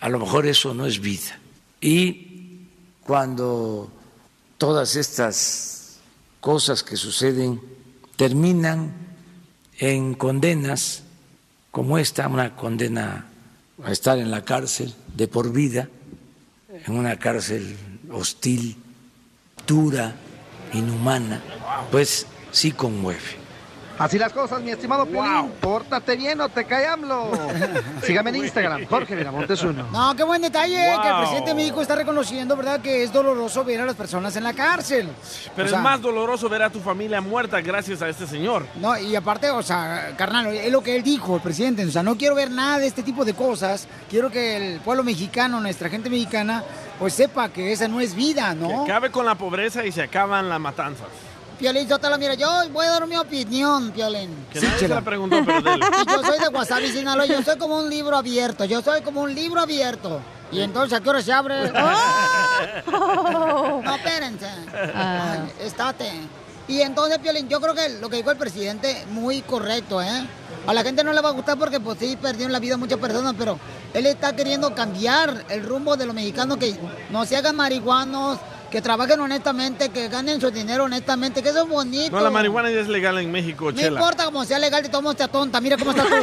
a 0.00 0.08
lo 0.08 0.18
mejor 0.18 0.46
eso 0.46 0.74
no 0.74 0.86
es 0.86 1.00
vida. 1.00 1.38
Y 1.80 2.66
cuando 3.04 3.90
todas 4.58 4.96
estas 4.96 5.98
cosas 6.40 6.82
que 6.82 6.96
suceden 6.96 7.60
terminan 8.16 9.09
en 9.80 10.14
condenas 10.14 11.02
como 11.70 11.98
esta, 11.98 12.28
una 12.28 12.54
condena 12.54 13.26
a 13.82 13.90
estar 13.90 14.18
en 14.18 14.30
la 14.30 14.44
cárcel 14.44 14.94
de 15.16 15.26
por 15.26 15.52
vida, 15.52 15.88
en 16.86 16.94
una 16.96 17.18
cárcel 17.18 17.76
hostil, 18.12 18.76
dura, 19.66 20.14
inhumana, 20.74 21.42
pues 21.90 22.26
sí 22.52 22.72
conmueve. 22.72 23.39
Así 24.00 24.18
las 24.18 24.32
cosas, 24.32 24.62
mi 24.62 24.70
estimado 24.70 25.04
Piolín. 25.04 25.52
Pórtate 25.60 26.16
bien 26.16 26.40
o 26.40 26.48
te 26.48 26.64
cae 26.64 26.86
AMLO. 26.86 27.30
Sígame 28.02 28.30
en 28.30 28.36
Instagram, 28.36 28.86
Jorge 28.86 29.14
Miramontes 29.14 29.62
uno. 29.62 29.86
No, 29.92 30.16
qué 30.16 30.22
buen 30.24 30.40
detalle 30.40 30.90
Wow. 30.90 31.02
que 31.02 31.08
el 31.08 31.16
presidente 31.18 31.50
de 31.50 31.54
México 31.54 31.82
está 31.82 31.94
reconociendo, 31.96 32.56
¿verdad? 32.56 32.80
Que 32.80 33.02
es 33.02 33.12
doloroso 33.12 33.62
ver 33.62 33.82
a 33.82 33.84
las 33.84 33.96
personas 33.96 34.34
en 34.36 34.44
la 34.44 34.54
cárcel. 34.54 35.06
Pero 35.54 35.66
O 35.66 35.68
sea, 35.68 35.78
es 35.78 35.84
más 35.84 36.00
doloroso 36.00 36.48
ver 36.48 36.62
a 36.62 36.70
tu 36.70 36.80
familia 36.80 37.20
muerta 37.20 37.60
gracias 37.60 38.00
a 38.00 38.08
este 38.08 38.26
señor. 38.26 38.64
No, 38.76 38.96
y 38.98 39.14
aparte, 39.14 39.50
o 39.50 39.62
sea, 39.62 40.14
carnal, 40.16 40.46
es 40.46 40.72
lo 40.72 40.82
que 40.82 40.96
él 40.96 41.02
dijo, 41.02 41.36
el 41.36 41.42
presidente. 41.42 41.84
O 41.84 41.90
sea, 41.90 42.02
no 42.02 42.16
quiero 42.16 42.34
ver 42.34 42.50
nada 42.50 42.78
de 42.78 42.86
este 42.86 43.02
tipo 43.02 43.26
de 43.26 43.34
cosas. 43.34 43.86
Quiero 44.08 44.30
que 44.30 44.56
el 44.56 44.80
pueblo 44.80 45.04
mexicano, 45.04 45.60
nuestra 45.60 45.90
gente 45.90 46.08
mexicana, 46.08 46.64
pues 46.98 47.12
sepa 47.12 47.50
que 47.50 47.70
esa 47.72 47.86
no 47.86 48.00
es 48.00 48.14
vida, 48.14 48.54
¿no? 48.54 48.86
Que 48.86 48.92
acabe 48.92 49.10
con 49.10 49.26
la 49.26 49.34
pobreza 49.34 49.84
y 49.84 49.92
se 49.92 50.00
acaban 50.02 50.48
las 50.48 50.58
matanzas. 50.58 51.06
Piolín, 51.60 51.86
yo 51.86 51.98
te 51.98 52.08
la 52.08 52.16
mira, 52.16 52.32
yo 52.32 52.48
voy 52.72 52.86
a 52.86 52.90
dar 52.90 53.06
mi 53.06 53.16
opinión, 53.16 53.90
Piolín. 53.90 54.30
Que 54.50 54.62
nadie 54.62 54.78
se 54.78 54.88
la 54.88 55.02
preguntó, 55.02 55.36
pero 55.44 55.60
dele. 55.70 55.84
Yo 56.08 56.22
soy 56.24 56.38
de 56.38 56.48
Guasave, 56.48 56.90
Sinaloa, 56.90 57.26
yo 57.26 57.42
soy 57.42 57.58
como 57.58 57.76
un 57.76 57.90
libro 57.90 58.16
abierto, 58.16 58.64
yo 58.64 58.80
soy 58.80 59.02
como 59.02 59.20
un 59.20 59.34
libro 59.34 59.60
abierto. 59.60 60.22
Y 60.50 60.62
entonces, 60.62 60.98
¿a 60.98 61.02
qué 61.02 61.10
hora 61.10 61.20
se 61.22 61.32
abre? 61.32 61.70
No, 62.90 63.94
espérense. 63.94 64.46
Ay, 64.94 65.52
estate. 65.60 66.10
Y 66.66 66.80
entonces, 66.80 67.18
Piolín, 67.18 67.46
yo 67.48 67.60
creo 67.60 67.74
que 67.74 67.90
lo 68.00 68.08
que 68.08 68.16
dijo 68.16 68.30
el 68.30 68.38
presidente, 68.38 69.04
muy 69.10 69.42
correcto, 69.42 70.00
¿eh? 70.00 70.26
A 70.66 70.72
la 70.72 70.82
gente 70.82 71.04
no 71.04 71.12
le 71.12 71.20
va 71.20 71.28
a 71.28 71.32
gustar 71.32 71.58
porque, 71.58 71.78
pues 71.78 71.98
sí, 71.98 72.16
perdieron 72.20 72.52
la 72.52 72.58
vida 72.58 72.78
muchas 72.78 72.98
personas, 72.98 73.34
pero 73.36 73.58
él 73.92 74.06
está 74.06 74.34
queriendo 74.34 74.74
cambiar 74.74 75.44
el 75.50 75.62
rumbo 75.66 75.96
de 75.96 76.06
los 76.06 76.14
mexicanos, 76.14 76.56
que 76.56 76.74
no 77.10 77.26
se 77.26 77.36
hagan 77.36 77.56
marihuanos, 77.56 78.38
que 78.70 78.80
trabajen 78.80 79.18
honestamente, 79.20 79.88
que 79.90 80.08
ganen 80.08 80.40
su 80.40 80.50
dinero 80.50 80.84
honestamente, 80.84 81.42
que 81.42 81.48
eso 81.48 81.62
es 81.64 81.68
bonito. 81.68 82.16
No, 82.16 82.22
la 82.22 82.30
marihuana 82.30 82.70
ya 82.70 82.80
es 82.80 82.88
legal 82.88 83.18
en 83.18 83.30
México, 83.30 83.72
No 83.72 83.76
Chela. 83.76 84.00
importa 84.00 84.24
como 84.26 84.44
sea 84.44 84.58
legal, 84.58 84.82
de 84.82 84.88
todos 84.88 85.02
modos 85.02 85.16
te 85.16 85.26
tonta. 85.28 85.60
Mira 85.60 85.76
cómo 85.76 85.90
estás 85.90 86.06
tú. 86.06 86.14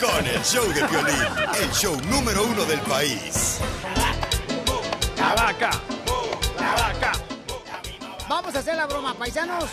Con 0.00 0.26
el 0.26 0.42
show 0.42 0.66
de 0.72 0.84
Piolín, 0.84 1.16
el 1.62 1.70
show 1.72 1.96
número 2.10 2.44
uno 2.44 2.64
del 2.64 2.80
país. 2.80 3.58
La 5.16 5.34
vaca, 5.34 5.70
la 6.58 6.72
vaca. 6.72 7.12
Vamos 8.28 8.54
a 8.54 8.58
hacer 8.58 8.76
la 8.76 8.86
broma, 8.86 9.14
paisanos. 9.14 9.64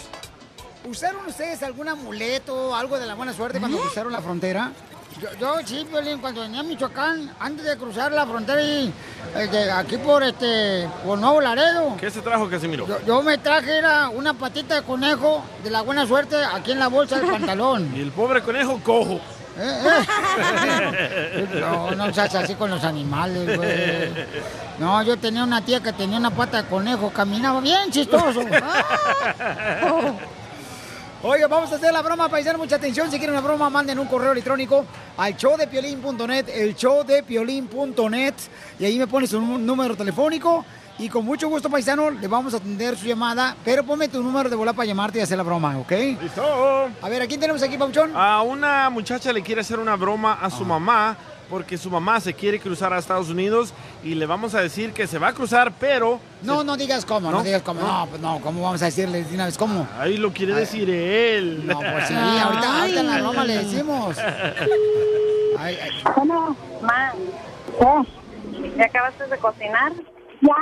¿Usaron 0.86 1.26
ustedes 1.28 1.62
algún 1.64 1.88
amuleto, 1.90 2.76
algo 2.76 2.98
de 3.00 3.06
la 3.06 3.14
buena 3.16 3.34
suerte 3.34 3.60
cuando 3.60 3.78
cruzaron 3.80 4.12
la 4.12 4.22
frontera? 4.22 4.72
Yo, 5.20 5.28
yo 5.40 5.56
sí, 5.66 5.86
Violín, 5.90 6.20
cuando 6.20 6.42
venía 6.42 6.62
a 6.62 6.64
Michoacán, 6.64 7.32
antes 7.40 7.66
de 7.66 7.78
cruzar 7.78 8.12
la 8.12 8.26
frontera 8.26 8.62
y 8.62 8.92
eh, 9.36 9.48
de 9.48 9.72
aquí 9.72 9.98
por 9.98 10.24
este, 10.24 10.88
por 11.06 11.20
Nuevo 11.20 11.42
Laredo, 11.42 11.96
¿Qué 12.00 12.10
se 12.10 12.22
trajo, 12.22 12.50
Casimiro? 12.50 12.88
yo, 12.88 12.98
yo 13.06 13.22
me 13.22 13.38
traje 13.38 13.78
era 13.78 14.10
una 14.10 14.34
patita 14.34 14.76
de 14.76 14.82
conejo 14.84 15.44
de 15.64 15.70
la 15.70 15.82
buena 15.82 16.08
suerte 16.08 16.36
aquí 16.38 16.72
en 16.72 16.80
la 16.80 16.88
bolsa 16.88 17.20
del 17.20 17.30
pantalón. 17.30 17.92
Y 17.96 18.02
el 18.02 18.12
pobre 18.12 18.42
conejo 18.42 18.80
cojo. 18.84 19.20
Eh, 19.60 19.84
eh. 21.36 21.48
No, 21.60 21.92
no 21.92 22.14
seas 22.14 22.34
así 22.36 22.56
con 22.56 22.72
los 22.72 22.84
animales, 22.84 23.58
güey. 23.58 24.10
No, 24.80 25.04
yo 25.04 25.18
tenía 25.18 25.44
una 25.44 25.64
tía 25.64 25.82
que 25.82 25.94
tenía 25.94 26.18
una 26.18 26.32
pata 26.32 26.64
de 26.64 26.70
conejo, 26.70 27.12
caminaba 27.12 27.60
bien 27.62 27.92
chistoso. 27.92 28.42
Oye, 31.24 31.46
vamos 31.46 31.72
a 31.72 31.76
hacer 31.76 31.94
la 31.94 32.02
broma, 32.02 32.28
paisano, 32.30 32.58
mucha 32.58 32.78
atención. 32.78 33.12
Si 33.12 33.18
quieren 33.18 33.36
una 33.36 33.46
broma, 33.46 33.70
manden 33.70 34.00
un 34.00 34.08
correo 34.08 34.32
electrónico 34.32 34.86
al 35.18 35.36
showdepiolín.net, 35.36 36.50
el 36.50 36.74
showdepiolín.net, 36.76 38.34
y 38.80 38.86
ahí 38.86 38.98
me 38.98 39.06
pones 39.06 39.30
su 39.30 39.40
nú- 39.40 39.60
número 39.60 39.96
telefónico. 39.96 40.66
Y 40.98 41.10
con 41.10 41.24
mucho 41.24 41.48
gusto, 41.48 41.70
paisano, 41.70 42.10
le 42.10 42.28
vamos 42.28 42.54
a 42.54 42.58
atender 42.58 42.98
su 42.98 43.06
llamada, 43.06 43.56
pero 43.64 43.84
ponme 43.84 44.08
tu 44.08 44.22
número 44.22 44.50
de 44.50 44.56
bola 44.56 44.74
para 44.74 44.86
llamarte 44.88 45.20
y 45.20 45.22
hacer 45.22 45.38
la 45.38 45.44
broma, 45.44 45.78
¿ok? 45.78 45.92
Listo. 46.22 46.90
A 47.02 47.10
ver, 47.10 47.22
¿a 47.22 47.28
quién 47.28 47.40
tenemos 47.40 47.62
aquí, 47.64 47.78
Pauchón? 47.78 48.12
A 48.16 48.42
una 48.42 48.90
muchacha 48.90 49.32
le 49.32 49.42
quiere 49.44 49.62
hacer 49.62 49.80
una 49.80 49.96
broma 49.96 50.40
a 50.42 50.50
su 50.50 50.66
mamá 50.66 51.16
porque 51.50 51.78
su 51.78 51.90
mamá 51.90 52.20
se 52.20 52.34
quiere 52.34 52.60
cruzar 52.60 52.94
a 52.94 52.98
Estados 53.00 53.30
Unidos 53.30 53.74
y 54.04 54.16
le 54.16 54.26
vamos 54.26 54.56
a 54.56 54.62
decir 54.62 54.94
que 54.94 55.08
se 55.08 55.20
va 55.20 55.30
a 55.30 55.34
cruzar, 55.34 55.74
pero... 55.80 56.20
No, 56.42 56.64
no 56.64 56.76
digas 56.78 57.06
cómo, 57.06 57.32
no, 57.32 57.38
¿No? 57.38 57.44
digas 57.44 57.62
cómo. 57.62 57.82
No, 57.82 58.08
pues 58.10 58.22
no, 58.22 58.40
¿cómo 58.42 58.62
vamos 58.62 58.82
a 58.82 58.86
decirle 58.86 59.24
de 59.24 59.36
una 59.36 59.46
vez 59.46 59.58
cómo? 59.58 59.88
Ahí 60.00 60.18
lo 60.18 60.32
quiere 60.32 60.54
decir 60.56 60.90
él. 60.90 61.66
No, 61.66 61.80
pues 61.80 62.08
sí, 62.08 62.14
ahorita, 62.16 62.82
ahorita 62.82 63.00
en 63.00 63.08
la 63.08 63.18
broma 63.20 63.44
le 63.46 63.58
decimos. 63.60 64.18
Ay, 65.60 65.78
ay. 65.80 65.92
¿Cómo? 66.16 66.56
Ma, 66.82 67.14
¿qué? 67.78 68.72
¿Ya 68.78 68.86
acabaste 68.86 69.28
de 69.28 69.38
cocinar? 69.38 69.92
Ya. 70.42 70.56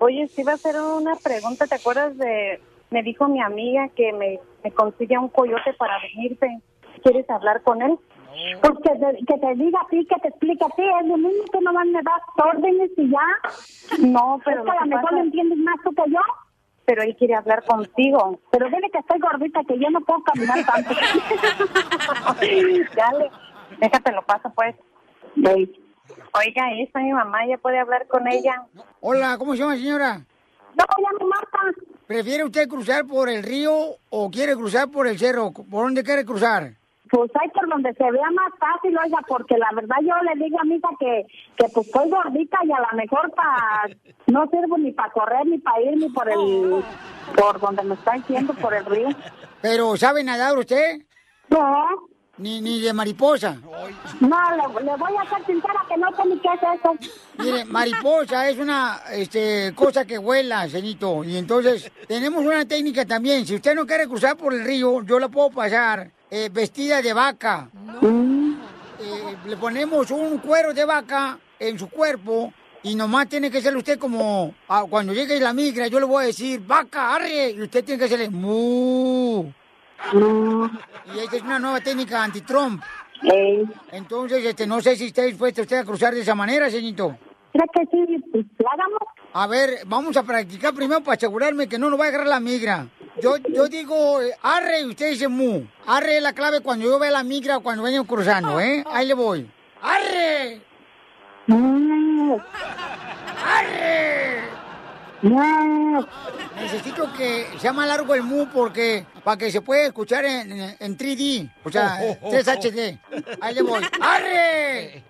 Oye, 0.00 0.28
sí 0.28 0.42
iba 0.42 0.52
a 0.52 0.56
hacer 0.56 0.76
una 0.76 1.16
pregunta. 1.16 1.66
¿Te 1.66 1.76
acuerdas 1.76 2.18
de...? 2.18 2.60
Me 2.90 3.02
dijo 3.02 3.26
mi 3.28 3.40
amiga 3.40 3.88
que 3.96 4.12
me, 4.12 4.38
me 4.64 4.70
consigue 4.72 5.16
un 5.16 5.28
coyote 5.28 5.72
para 5.78 5.94
venirte. 6.02 6.60
¿Quieres 7.02 7.28
hablar 7.30 7.62
con 7.62 7.80
él? 7.80 7.98
Pues 8.60 8.72
que 8.84 8.90
te, 8.98 9.24
que 9.26 9.38
te 9.38 9.54
diga 9.54 9.80
a 9.80 9.86
ti, 9.88 10.06
que 10.06 10.20
te 10.20 10.28
explique 10.28 10.64
a 10.64 10.68
ti, 10.70 10.82
es 11.00 11.06
lo 11.06 11.16
mismo 11.16 11.44
que 11.52 11.60
no 11.60 11.72
van 11.72 11.94
a 11.96 12.00
dar 12.02 12.20
órdenes 12.54 12.90
y 12.96 13.10
ya. 13.10 13.98
No, 14.06 14.40
pero 14.44 14.60
Es 14.60 14.64
que 14.64 14.70
a 14.70 14.80
lo 14.80 14.86
mejor 14.86 15.02
pasa- 15.04 15.16
lo 15.16 15.22
entiendes 15.22 15.58
más 15.58 15.76
tú 15.84 15.90
que 15.92 16.10
yo. 16.10 16.20
Pero 16.84 17.02
él 17.02 17.14
quiere 17.16 17.34
hablar 17.34 17.64
contigo. 17.66 18.40
Pero 18.50 18.66
dile 18.66 18.88
que 18.90 18.98
estoy 18.98 19.18
gordita, 19.20 19.60
que 19.68 19.78
yo 19.78 19.90
no 19.90 20.00
puedo 20.00 20.22
caminar 20.22 20.64
tanto. 20.64 20.90
Dale, 22.96 23.30
déjate 23.78 24.12
lo 24.12 24.22
paso 24.22 24.50
pues. 24.54 24.74
Oiga, 25.36 26.62
esa 26.80 26.98
mi 27.00 27.12
mamá, 27.12 27.46
ya 27.46 27.58
puede 27.58 27.78
hablar 27.78 28.06
con 28.08 28.26
ella. 28.28 28.62
Hola, 29.00 29.36
¿cómo 29.38 29.52
se 29.52 29.58
llama, 29.58 29.76
señora? 29.76 30.18
No, 30.18 30.84
ya 31.02 31.18
me 31.18 31.24
mata. 31.26 31.58
¿Prefiere 32.06 32.44
usted 32.44 32.68
cruzar 32.68 33.06
por 33.06 33.28
el 33.28 33.42
río 33.42 33.72
o 34.10 34.30
quiere 34.30 34.54
cruzar 34.54 34.90
por 34.90 35.06
el 35.06 35.18
cerro? 35.18 35.52
¿Por 35.52 35.66
dónde 35.84 36.02
quiere 36.02 36.24
cruzar? 36.24 36.72
Pues 37.10 37.30
hay 37.40 37.48
por 37.50 37.68
donde 37.68 37.92
se 37.94 38.10
vea 38.10 38.30
más 38.32 38.52
fácil, 38.58 38.96
oiga, 38.98 39.18
porque 39.26 39.56
la 39.56 39.70
verdad 39.74 39.96
yo 40.02 40.14
le 40.22 40.44
digo 40.44 40.60
a 40.60 40.64
mi 40.64 40.76
hija 40.76 40.88
que, 40.98 41.26
que 41.56 41.66
pues 41.72 41.86
estoy 41.86 42.10
gordita 42.10 42.58
y 42.64 42.72
a 42.72 42.80
lo 42.80 42.96
mejor 42.96 43.30
para 43.34 43.88
no 44.26 44.46
sirvo 44.50 44.76
ni 44.78 44.92
para 44.92 45.12
correr, 45.12 45.46
ni 45.46 45.58
para 45.58 45.80
ir, 45.82 45.96
ni 45.96 46.08
por 46.10 46.28
el, 46.30 46.84
por 47.36 47.60
donde 47.60 47.82
me 47.84 47.94
está 47.94 48.12
diciendo, 48.12 48.52
por 48.54 48.74
el 48.74 48.84
río. 48.84 49.08
¿Pero 49.62 49.96
sabe 49.96 50.22
nadar 50.22 50.58
usted? 50.58 50.98
No. 51.50 51.86
Ni, 52.36 52.60
ni 52.60 52.80
de 52.80 52.92
mariposa. 52.92 53.56
No, 54.20 54.36
le, 54.56 54.84
le 54.84 54.96
voy 54.96 55.12
a 55.16 55.28
ser 55.28 55.44
sincera 55.44 55.84
que 55.88 55.96
no 55.96 56.14
sé 56.14 56.24
ni 56.26 56.38
qué 56.38 56.48
es 56.54 56.60
eso. 56.78 56.96
Mire, 57.38 57.64
mariposa 57.64 58.48
es 58.48 58.58
una 58.58 59.00
este, 59.12 59.72
cosa 59.74 60.04
que 60.04 60.18
vuela, 60.18 60.68
señito. 60.68 61.24
Y 61.24 61.36
entonces 61.36 61.90
tenemos 62.06 62.44
una 62.44 62.64
técnica 62.64 63.04
también. 63.04 63.44
Si 63.44 63.56
usted 63.56 63.74
no 63.74 63.86
quiere 63.86 64.06
cruzar 64.06 64.36
por 64.36 64.54
el 64.54 64.64
río, 64.64 65.02
yo 65.02 65.18
la 65.18 65.28
puedo 65.28 65.50
pasar 65.50 66.12
eh, 66.30 66.48
vestida 66.52 67.02
de 67.02 67.12
vaca. 67.12 67.68
Eh, 68.02 69.36
le 69.46 69.56
ponemos 69.56 70.10
un 70.10 70.38
cuero 70.38 70.74
de 70.74 70.84
vaca 70.84 71.38
en 71.58 71.78
su 71.78 71.88
cuerpo 71.88 72.52
y 72.82 72.94
nomás 72.94 73.28
tiene 73.28 73.50
que 73.50 73.60
ser 73.60 73.76
usted 73.76 73.98
como 73.98 74.54
ah, 74.68 74.84
cuando 74.88 75.12
llegue 75.12 75.40
la 75.40 75.52
migra, 75.52 75.88
yo 75.88 75.98
le 75.98 76.06
voy 76.06 76.24
a 76.24 76.26
decir 76.26 76.60
vaca, 76.66 77.14
arre, 77.14 77.50
y 77.50 77.62
usted 77.62 77.84
tiene 77.84 77.98
que 77.98 78.04
hacerle 78.04 78.30
mu. 78.30 79.50
Y 81.14 81.18
esta 81.18 81.36
es 81.36 81.42
una 81.42 81.58
nueva 81.58 81.80
técnica 81.80 82.22
anti-Trump. 82.22 82.82
Entonces, 83.90 84.44
este, 84.44 84.66
no 84.66 84.80
sé 84.80 84.96
si 84.96 85.06
está 85.06 85.22
dispuesto 85.22 85.62
usted 85.62 85.78
a 85.78 85.84
cruzar 85.84 86.14
de 86.14 86.20
esa 86.20 86.34
manera, 86.34 86.70
señorito. 86.70 87.16
¿Cree 87.52 87.66
que 87.74 87.84
sí? 87.90 88.24
Pues. 88.30 88.46
A 89.32 89.46
ver, 89.46 89.80
vamos 89.86 90.16
a 90.16 90.22
practicar 90.22 90.74
primero 90.74 91.02
para 91.02 91.16
asegurarme 91.16 91.68
que 91.68 91.78
no 91.78 91.90
nos 91.90 91.98
va 91.98 92.04
a 92.04 92.08
agarrar 92.08 92.28
la 92.28 92.40
migra. 92.40 92.86
Yo, 93.22 93.36
yo 93.38 93.68
digo 93.68 94.20
eh, 94.22 94.32
arre 94.42 94.80
y 94.82 94.86
usted 94.86 95.10
dice 95.10 95.28
mu. 95.28 95.62
Arre 95.86 96.16
es 96.18 96.22
la 96.22 96.32
clave 96.32 96.60
cuando 96.60 96.84
yo 96.84 96.98
vea 96.98 97.10
la 97.10 97.22
migra 97.24 97.56
o 97.58 97.60
cuando 97.62 97.82
vengo 97.82 98.04
cruzando, 98.04 98.60
¿eh? 98.60 98.84
Ahí 98.90 99.06
le 99.06 99.14
voy. 99.14 99.50
¡Arre! 99.82 100.60
¡Arre! 103.44 104.42
Necesito 106.56 107.12
que 107.12 107.46
sea 107.58 107.72
más 107.72 107.88
largo 107.88 108.14
el 108.14 108.22
mu 108.22 108.46
porque 108.48 109.04
para 109.24 109.36
que 109.36 109.50
se 109.50 109.60
pueda 109.60 109.86
escuchar 109.86 110.24
en, 110.24 110.52
en- 110.52 110.76
en 110.78 110.96
3D, 110.98 111.50
o 111.64 111.70
sea, 111.70 111.98
3HD. 112.22 112.98
Ahí 113.40 113.54
le 113.54 113.62
voy. 113.62 113.82
¡Arre! 114.00 115.02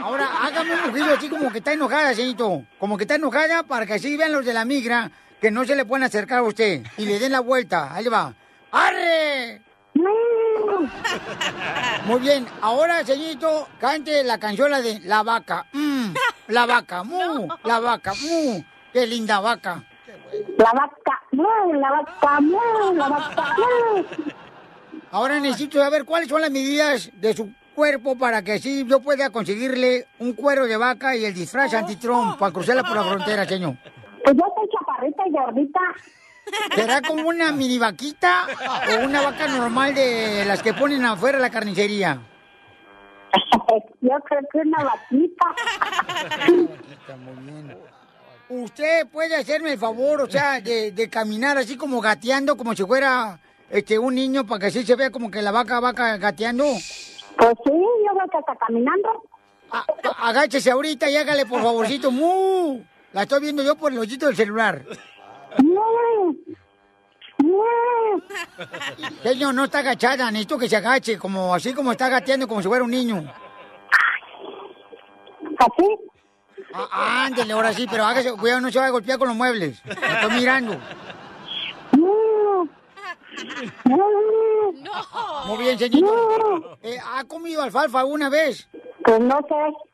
Ahora 0.00 0.26
hágame 0.42 0.74
un 0.74 0.82
rugido 0.92 1.14
así 1.14 1.28
como 1.28 1.50
que 1.52 1.58
está 1.58 1.72
enojada, 1.72 2.14
señorito. 2.14 2.64
Como 2.78 2.96
que 2.96 3.04
está 3.04 3.16
enojada 3.16 3.62
para 3.64 3.84
que 3.86 3.94
así 3.94 4.16
vean 4.16 4.32
los 4.32 4.44
de 4.44 4.54
la 4.54 4.64
migra 4.64 5.10
que 5.40 5.50
no 5.50 5.64
se 5.64 5.76
le 5.76 5.84
pueden 5.84 6.04
acercar 6.04 6.38
a 6.38 6.42
usted 6.42 6.82
y 6.96 7.06
le 7.06 7.18
den 7.18 7.32
la 7.32 7.40
vuelta. 7.40 7.94
Ahí 7.94 8.04
le 8.04 8.10
va. 8.10 8.34
¡Arre! 8.72 9.62
Muy 12.06 12.20
bien, 12.20 12.46
ahora, 12.60 13.04
señorito, 13.04 13.68
cante 13.80 14.22
la 14.24 14.38
canción 14.38 14.70
de 14.82 15.00
La 15.04 15.22
Vaca. 15.22 15.66
Mm, 15.72 16.14
la 16.48 16.66
vaca, 16.66 17.02
mu, 17.02 17.48
la 17.64 17.80
vaca, 17.80 18.12
mu. 18.14 18.62
Qué 18.92 19.06
linda 19.06 19.40
vaca. 19.40 19.82
La 20.56 20.72
vaca, 20.72 21.20
mu, 21.32 21.72
la 21.74 21.90
vaca, 21.90 22.40
mu, 22.40 22.94
la 22.94 23.08
vaca, 23.08 23.56
mu. 23.56 24.04
Ahora 25.10 25.40
necesito 25.40 25.78
saber 25.78 26.04
cuáles 26.04 26.28
son 26.28 26.40
las 26.40 26.50
medidas 26.50 27.10
de 27.14 27.34
su 27.34 27.52
cuerpo 27.74 28.16
para 28.16 28.42
que 28.42 28.52
así 28.52 28.84
yo 28.86 29.00
pueda 29.00 29.30
conseguirle 29.30 30.06
un 30.18 30.32
cuero 30.32 30.66
de 30.66 30.76
vaca 30.76 31.16
y 31.16 31.24
el 31.24 31.34
disfraz 31.34 31.72
anti-Trump 31.74 32.38
para 32.38 32.52
cruzarla 32.52 32.82
por 32.82 32.96
la 32.96 33.04
frontera, 33.04 33.46
señor. 33.46 33.76
Pues 34.28 34.36
yo 34.36 34.54
soy 34.54 34.68
chaparrita 34.68 35.22
y 35.26 35.30
gordita. 35.30 35.80
¿Será 36.74 37.00
como 37.00 37.28
una 37.30 37.50
mini 37.50 37.78
vaquita 37.78 38.46
o 38.90 39.04
una 39.06 39.22
vaca 39.22 39.48
normal 39.48 39.94
de 39.94 40.44
las 40.44 40.62
que 40.62 40.74
ponen 40.74 41.02
afuera 41.06 41.38
de 41.38 41.42
la 41.42 41.50
carnicería? 41.50 42.20
Yo 44.00 44.16
creo 44.26 44.40
que 44.52 44.58
una 44.58 44.84
vaquita. 44.84 45.46
¿Usted 48.50 49.06
puede 49.08 49.36
hacerme 49.36 49.72
el 49.72 49.78
favor, 49.78 50.22
o 50.22 50.30
sea, 50.30 50.60
de, 50.60 50.92
de 50.92 51.08
caminar 51.10 51.56
así 51.58 51.76
como 51.76 52.00
gateando, 52.00 52.56
como 52.56 52.74
si 52.74 52.84
fuera 52.84 53.38
este 53.70 53.98
un 53.98 54.14
niño, 54.14 54.46
para 54.46 54.60
que 54.60 54.66
así 54.66 54.84
se 54.84 54.96
vea 54.96 55.10
como 55.10 55.30
que 55.30 55.42
la 55.42 55.50
vaca 55.52 55.80
va 55.80 55.92
ca- 55.92 56.16
gateando? 56.18 56.64
Pues 56.64 57.52
sí, 57.64 57.72
yo 57.72 58.14
veo 58.14 58.28
que 58.30 58.38
está 58.38 58.56
caminando. 58.56 59.22
Agáchese 60.18 60.70
ahorita 60.70 61.10
y 61.10 61.16
hágale, 61.16 61.44
por 61.44 61.62
favorcito. 61.62 62.10
¡Mu! 62.10 62.80
La 63.12 63.22
estoy 63.22 63.40
viendo 63.40 63.62
yo 63.62 63.74
por 63.76 63.92
el 63.92 63.98
hoyito 63.98 64.26
del 64.26 64.36
celular. 64.36 64.84
Señor, 69.22 69.54
no 69.54 69.64
está 69.64 69.78
agachada, 69.78 70.30
necesito 70.30 70.58
que 70.58 70.68
se 70.68 70.76
agache, 70.76 71.18
como 71.18 71.54
así 71.54 71.72
como 71.72 71.92
está 71.92 72.08
gateando, 72.08 72.46
como 72.46 72.60
si 72.60 72.68
fuera 72.68 72.84
un 72.84 72.90
niño. 72.90 73.24
¿Así? 75.58 75.98
Ah, 76.74 77.24
ándele, 77.26 77.52
ahora 77.52 77.72
sí, 77.72 77.86
pero 77.90 78.04
hágase, 78.04 78.32
cuidado, 78.32 78.60
no 78.60 78.70
se 78.70 78.78
vaya 78.78 78.88
a 78.88 78.92
golpear 78.92 79.18
con 79.18 79.28
los 79.28 79.36
muebles. 79.36 79.82
Estoy 79.84 80.30
mirando. 80.32 80.78
Muy 85.46 85.58
bien, 85.58 85.78
señorito. 85.78 86.78
Eh, 86.82 86.98
¿Ha 87.02 87.24
comido 87.24 87.62
alfalfa 87.62 88.00
alguna 88.00 88.28
vez? 88.28 88.68
Pues 89.04 89.20
no 89.20 89.40
sé. 89.48 89.87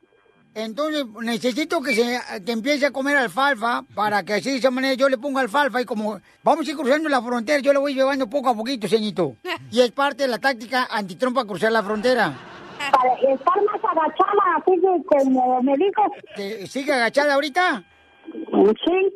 Entonces, 0.55 1.05
necesito 1.21 1.81
que, 1.81 1.93
se, 1.93 2.17
que 2.45 2.53
empiece 2.53 2.85
a 2.85 2.91
comer 2.91 3.17
alfalfa 3.17 3.83
para 3.93 4.23
que 4.23 4.35
así 4.35 4.51
de 4.51 4.57
esa 4.57 4.71
manera 4.71 4.93
yo 4.93 5.09
le 5.09 5.17
ponga 5.17 5.41
alfalfa 5.41 5.81
y 5.81 5.85
como 5.85 6.21
vamos 6.43 6.65
a 6.65 6.71
ir 6.71 6.77
cruzando 6.77 7.09
la 7.09 7.21
frontera, 7.21 7.59
yo 7.59 7.73
le 7.73 7.79
voy 7.79 7.93
llevando 7.93 8.29
poco 8.29 8.49
a 8.49 8.55
poquito, 8.55 8.87
señorito. 8.87 9.35
Y 9.71 9.81
es 9.81 9.91
parte 9.91 10.23
de 10.23 10.29
la 10.29 10.39
táctica 10.39 10.87
antitrompa 10.89 11.43
cruzar 11.43 11.73
la 11.73 11.83
frontera. 11.83 12.33
Para 12.79 13.13
estar 13.15 13.55
más 13.65 13.81
agachada, 13.83 14.55
así 14.57 14.71
que 14.79 15.05
como 15.17 15.61
me 15.61 15.73
dijo. 15.75 16.03
¿Que 16.37 16.67
¿Sigue 16.67 16.93
agachada 16.93 17.33
ahorita? 17.33 17.83
Sí. 18.85 19.13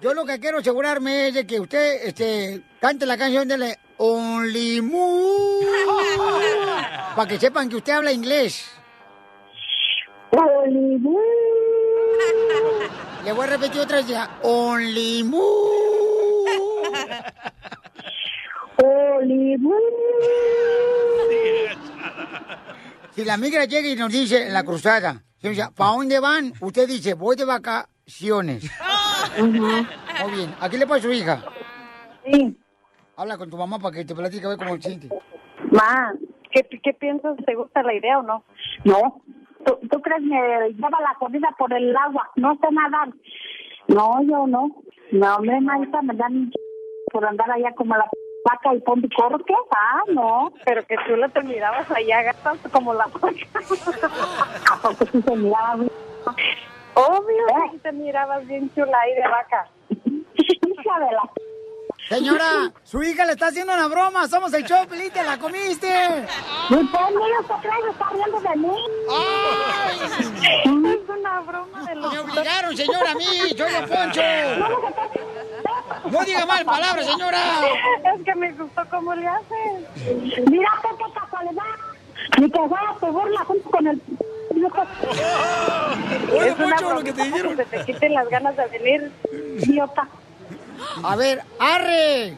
Yo 0.00 0.14
lo 0.14 0.24
que 0.24 0.40
quiero 0.40 0.58
asegurarme 0.58 1.28
es 1.28 1.34
de 1.34 1.46
que 1.46 1.60
usted 1.60 2.06
este, 2.06 2.62
cante 2.80 3.04
la 3.04 3.18
canción 3.18 3.46
de 3.46 3.58
la 3.58 3.76
Only 3.98 4.80
Moo. 4.80 5.60
para 7.16 7.28
que 7.28 7.38
sepan 7.38 7.68
que 7.68 7.76
usted 7.76 7.92
habla 7.92 8.12
inglés. 8.12 8.78
Only 10.30 10.98
Moo. 10.98 11.20
Le 13.24 13.32
voy 13.32 13.44
a 13.44 13.50
repetir 13.50 13.80
otra 13.80 13.96
vez. 13.98 14.06
ya. 14.08 14.28
Only 14.42 15.22
Moo. 15.24 16.44
Only 18.84 19.56
Moo. 19.58 19.74
Si 23.12 23.24
la 23.24 23.36
migra 23.36 23.64
llega 23.64 23.88
y 23.88 23.96
nos 23.96 24.12
dice 24.12 24.46
en 24.46 24.52
la 24.52 24.62
cruzada, 24.62 25.24
¿para 25.74 25.90
dónde 25.90 26.20
van? 26.20 26.52
Usted 26.60 26.86
dice, 26.86 27.14
voy 27.14 27.34
de 27.36 27.44
vacaciones. 27.44 28.70
Muy 29.38 29.50
bien. 29.50 30.54
¿A 30.60 30.68
qué 30.68 30.78
le 30.78 30.86
pasa 30.86 30.98
a 30.98 31.02
su 31.02 31.12
hija? 31.12 31.42
Sí. 32.24 32.56
Habla 33.16 33.36
con 33.36 33.50
tu 33.50 33.56
mamá 33.56 33.78
para 33.80 33.96
que 33.96 34.04
te 34.04 34.14
platique 34.14 34.46
a 34.46 34.50
ver 34.50 34.58
cómo 34.58 34.76
siente. 34.80 35.08
Ma, 35.72 36.12
¿qué, 36.52 36.62
¿qué 36.82 36.92
piensas? 36.94 37.36
¿Te 37.44 37.54
gusta 37.56 37.82
la 37.82 37.92
idea 37.94 38.20
o 38.20 38.22
no? 38.22 38.44
No. 38.84 39.20
¿Tú, 39.64 39.78
tú 39.90 40.00
crees 40.00 40.22
que 40.22 40.74
lleva 40.74 41.00
la 41.00 41.14
comida 41.18 41.48
por 41.58 41.72
el 41.72 41.96
agua? 41.96 42.30
No 42.36 42.56
sé 42.60 42.68
nadar. 42.70 43.08
No, 43.88 44.22
yo 44.22 44.46
no. 44.46 44.70
No, 45.10 45.36
hombre, 45.36 45.60
maestra, 45.60 46.02
me 46.02 46.14
dan 46.14 46.52
por 47.10 47.24
andar 47.24 47.50
allá 47.50 47.74
como 47.74 47.96
la 47.96 48.08
vaca 48.44 48.74
y 48.74 48.80
pon 48.80 49.00
¿qué? 49.02 49.54
Ah, 49.70 50.02
no. 50.08 50.52
Pero 50.64 50.84
que 50.86 50.96
tú 51.06 51.16
la 51.16 51.28
te 51.28 51.42
mirabas 51.42 51.90
allá, 51.90 52.22
gatas 52.22 52.58
como 52.70 52.94
la 52.94 53.06
vaca. 53.06 53.34
¿A 54.72 54.76
poco 54.82 55.06
sí 55.06 55.22
se 55.22 55.36
miraba 55.36 55.76
bien? 55.76 55.92
Obvio, 56.94 57.70
que 57.72 57.78
te 57.78 57.92
mirabas 57.92 58.46
bien 58.46 58.70
chula 58.74 59.00
ahí 59.00 59.14
de 59.14 59.28
vaca. 59.28 59.68
Hija 59.88 61.00
de 61.00 61.12
la... 61.12 61.30
Señora, 62.08 62.72
su 62.84 63.02
hija 63.02 63.26
le 63.26 63.32
está 63.32 63.48
haciendo 63.48 63.74
una 63.74 63.86
broma. 63.88 64.26
Somos 64.28 64.52
el 64.54 64.64
show, 64.64 64.86
te 64.86 65.22
la 65.22 65.38
comiste. 65.38 65.88
Mi 66.70 66.76
niño 66.76 66.88
se 67.46 67.90
está 67.90 68.10
riendo 68.10 68.40
de 68.40 68.56
mí. 68.56 68.74
Es 70.88 71.08
una 71.08 71.40
broma 71.40 71.84
de 71.84 71.94
los... 71.96 72.12
Me 72.12 72.18
obligaron, 72.20 72.76
señora, 72.76 73.10
a 73.10 73.14
mí. 73.14 73.24
Soy 73.24 73.72
Don 73.72 73.88
Poncho. 73.88 74.22
No 76.10 76.24
diga 76.24 76.46
mal 76.46 76.64
palabras, 76.64 77.06
señora. 77.06 77.38
Es 78.14 78.24
que 78.24 78.34
me 78.34 78.52
gustó 78.52 78.82
cómo 78.90 79.14
le 79.14 79.28
haces. 79.28 80.46
Mira, 80.46 80.70
qué 80.82 81.12
casualidad. 81.14 81.62
Ni 82.40 82.50
que 82.50 82.58
fuera 82.58 82.96
te 83.00 83.06
burla 83.10 83.44
junto 83.44 83.70
con 83.70 83.86
el... 83.86 84.00
Oye, 84.50 86.48
Es 86.48 86.58
una 86.58 86.76
Poncho, 86.76 86.94
lo 86.94 87.04
que 87.04 87.12
te 87.12 87.24
dijeron. 87.24 87.56
Que 87.56 87.64
te 87.64 87.84
quiten 87.84 88.14
las 88.14 88.28
ganas 88.28 88.56
de 88.56 88.66
venir, 88.68 89.12
idiota. 89.62 90.08
A 91.02 91.16
ver, 91.16 91.42
arre. 91.58 92.36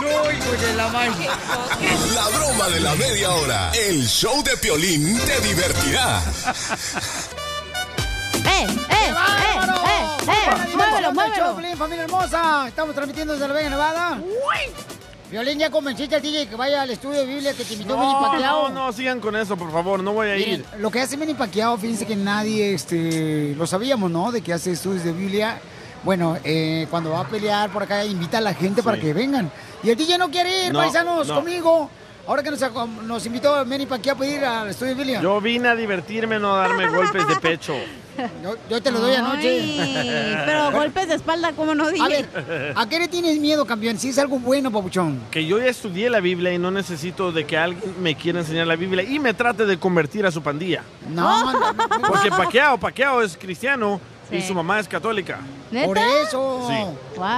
No, 0.00 0.30
hijo 0.30 0.52
de 0.52 0.74
la 0.74 2.28
broma 2.28 2.68
de 2.68 2.80
la 2.80 2.94
media 2.94 3.30
hora. 3.30 3.70
El 3.72 4.06
show 4.06 4.42
de 4.42 4.56
Piolín 4.56 5.18
te 5.20 5.40
divertirá. 5.40 6.22
¡Eh, 8.44 8.66
eh, 8.66 8.66
eh, 8.90 9.12
eh, 9.86 10.06
eh! 10.28 10.76
¡Muévelo, 10.76 11.12
muévelo! 11.12 11.56
Piolín, 11.56 11.76
familia 11.76 12.04
hermosa. 12.04 12.68
Estamos 12.68 12.94
transmitiendo 12.94 13.34
desde 13.34 13.48
La 13.48 13.54
Vega, 13.54 13.70
Nevada. 13.70 14.18
Violín, 15.36 15.58
¿ya 15.58 15.68
convenciste 15.68 16.16
al 16.16 16.22
DJ 16.22 16.46
que 16.46 16.56
vaya 16.56 16.80
al 16.80 16.88
estudio 16.88 17.20
de 17.20 17.26
Biblia 17.26 17.52
que 17.52 17.62
te 17.62 17.74
invitó 17.74 17.94
Manny 17.98 18.10
No, 18.10 18.20
Pacquiao? 18.22 18.68
no, 18.70 18.86
no, 18.86 18.92
sigan 18.94 19.20
con 19.20 19.36
eso, 19.36 19.54
por 19.54 19.70
favor, 19.70 20.02
no 20.02 20.14
voy 20.14 20.28
a 20.28 20.36
ir. 20.38 20.64
Lo 20.78 20.90
que 20.90 21.02
hace 21.02 21.18
Manny 21.18 21.34
Pacquiao, 21.34 21.76
fíjense 21.76 22.06
que 22.06 22.16
nadie, 22.16 22.72
este, 22.72 23.54
lo 23.54 23.66
sabíamos, 23.66 24.10
¿no? 24.10 24.32
De 24.32 24.40
que 24.40 24.54
hace 24.54 24.72
estudios 24.72 25.04
de 25.04 25.12
Biblia. 25.12 25.60
Bueno, 26.04 26.38
eh, 26.42 26.86
cuando 26.90 27.10
va 27.10 27.20
a 27.20 27.28
pelear 27.28 27.68
por 27.70 27.82
acá, 27.82 28.02
invita 28.06 28.38
a 28.38 28.40
la 28.40 28.54
gente 28.54 28.82
para 28.82 28.98
que 28.98 29.12
vengan. 29.12 29.50
Y 29.82 29.90
el 29.90 29.96
DJ 29.98 30.16
no 30.16 30.30
quiere 30.30 30.68
ir, 30.68 30.72
No, 30.72 30.78
paisanos, 30.78 31.28
no. 31.28 31.34
conmigo. 31.34 31.90
Ahora 32.26 32.42
que 32.42 32.50
nos, 32.50 32.60
nos 33.04 33.26
invitó 33.26 33.64
Manny 33.64 33.86
Pacquiao 33.86 34.20
a 34.20 34.26
ir 34.26 34.44
al 34.44 34.68
estudio 34.68 34.94
de 34.94 34.98
Biblia. 34.98 35.20
Yo 35.20 35.40
vine 35.40 35.68
a 35.68 35.76
divertirme, 35.76 36.38
no 36.38 36.54
a 36.54 36.68
darme 36.68 36.88
golpes 36.96 37.26
de 37.28 37.36
pecho. 37.36 37.74
Yo, 38.42 38.56
yo 38.68 38.82
te 38.82 38.90
lo 38.90 39.00
doy 39.00 39.14
anoche. 39.14 39.60
Ay, 39.60 40.36
pero 40.44 40.70
golpes 40.72 41.06
de 41.06 41.14
espalda, 41.14 41.52
¿cómo 41.52 41.74
no 41.74 41.90
dije? 41.90 42.04
A 42.04 42.08
ver, 42.08 42.72
¿a 42.74 42.88
qué 42.88 42.98
le 42.98 43.08
tienes 43.08 43.38
miedo, 43.38 43.64
campeón? 43.66 43.98
Si 43.98 44.08
es 44.08 44.18
algo 44.18 44.38
bueno, 44.38 44.72
papuchón. 44.72 45.20
Que 45.30 45.46
yo 45.46 45.58
ya 45.58 45.66
estudié 45.66 46.10
la 46.10 46.20
Biblia 46.20 46.52
y 46.52 46.58
no 46.58 46.70
necesito 46.70 47.30
de 47.30 47.44
que 47.44 47.58
alguien 47.58 47.94
me 48.02 48.14
quiera 48.14 48.40
enseñar 48.40 48.66
la 48.66 48.76
Biblia 48.76 49.04
y 49.04 49.18
me 49.18 49.34
trate 49.34 49.66
de 49.66 49.78
convertir 49.78 50.26
a 50.26 50.30
su 50.30 50.42
pandilla. 50.42 50.82
No, 51.10 51.52
no, 51.52 51.72
no. 51.72 52.08
Porque 52.08 52.30
Paqueado, 52.30 52.78
Paqueado 52.78 53.22
es 53.22 53.36
cristiano 53.36 54.00
y 54.30 54.42
su 54.42 54.54
mamá 54.54 54.80
es 54.80 54.88
católica. 54.88 55.38
Por 55.84 55.98
eso. 55.98 56.68
Sí. 56.68 56.74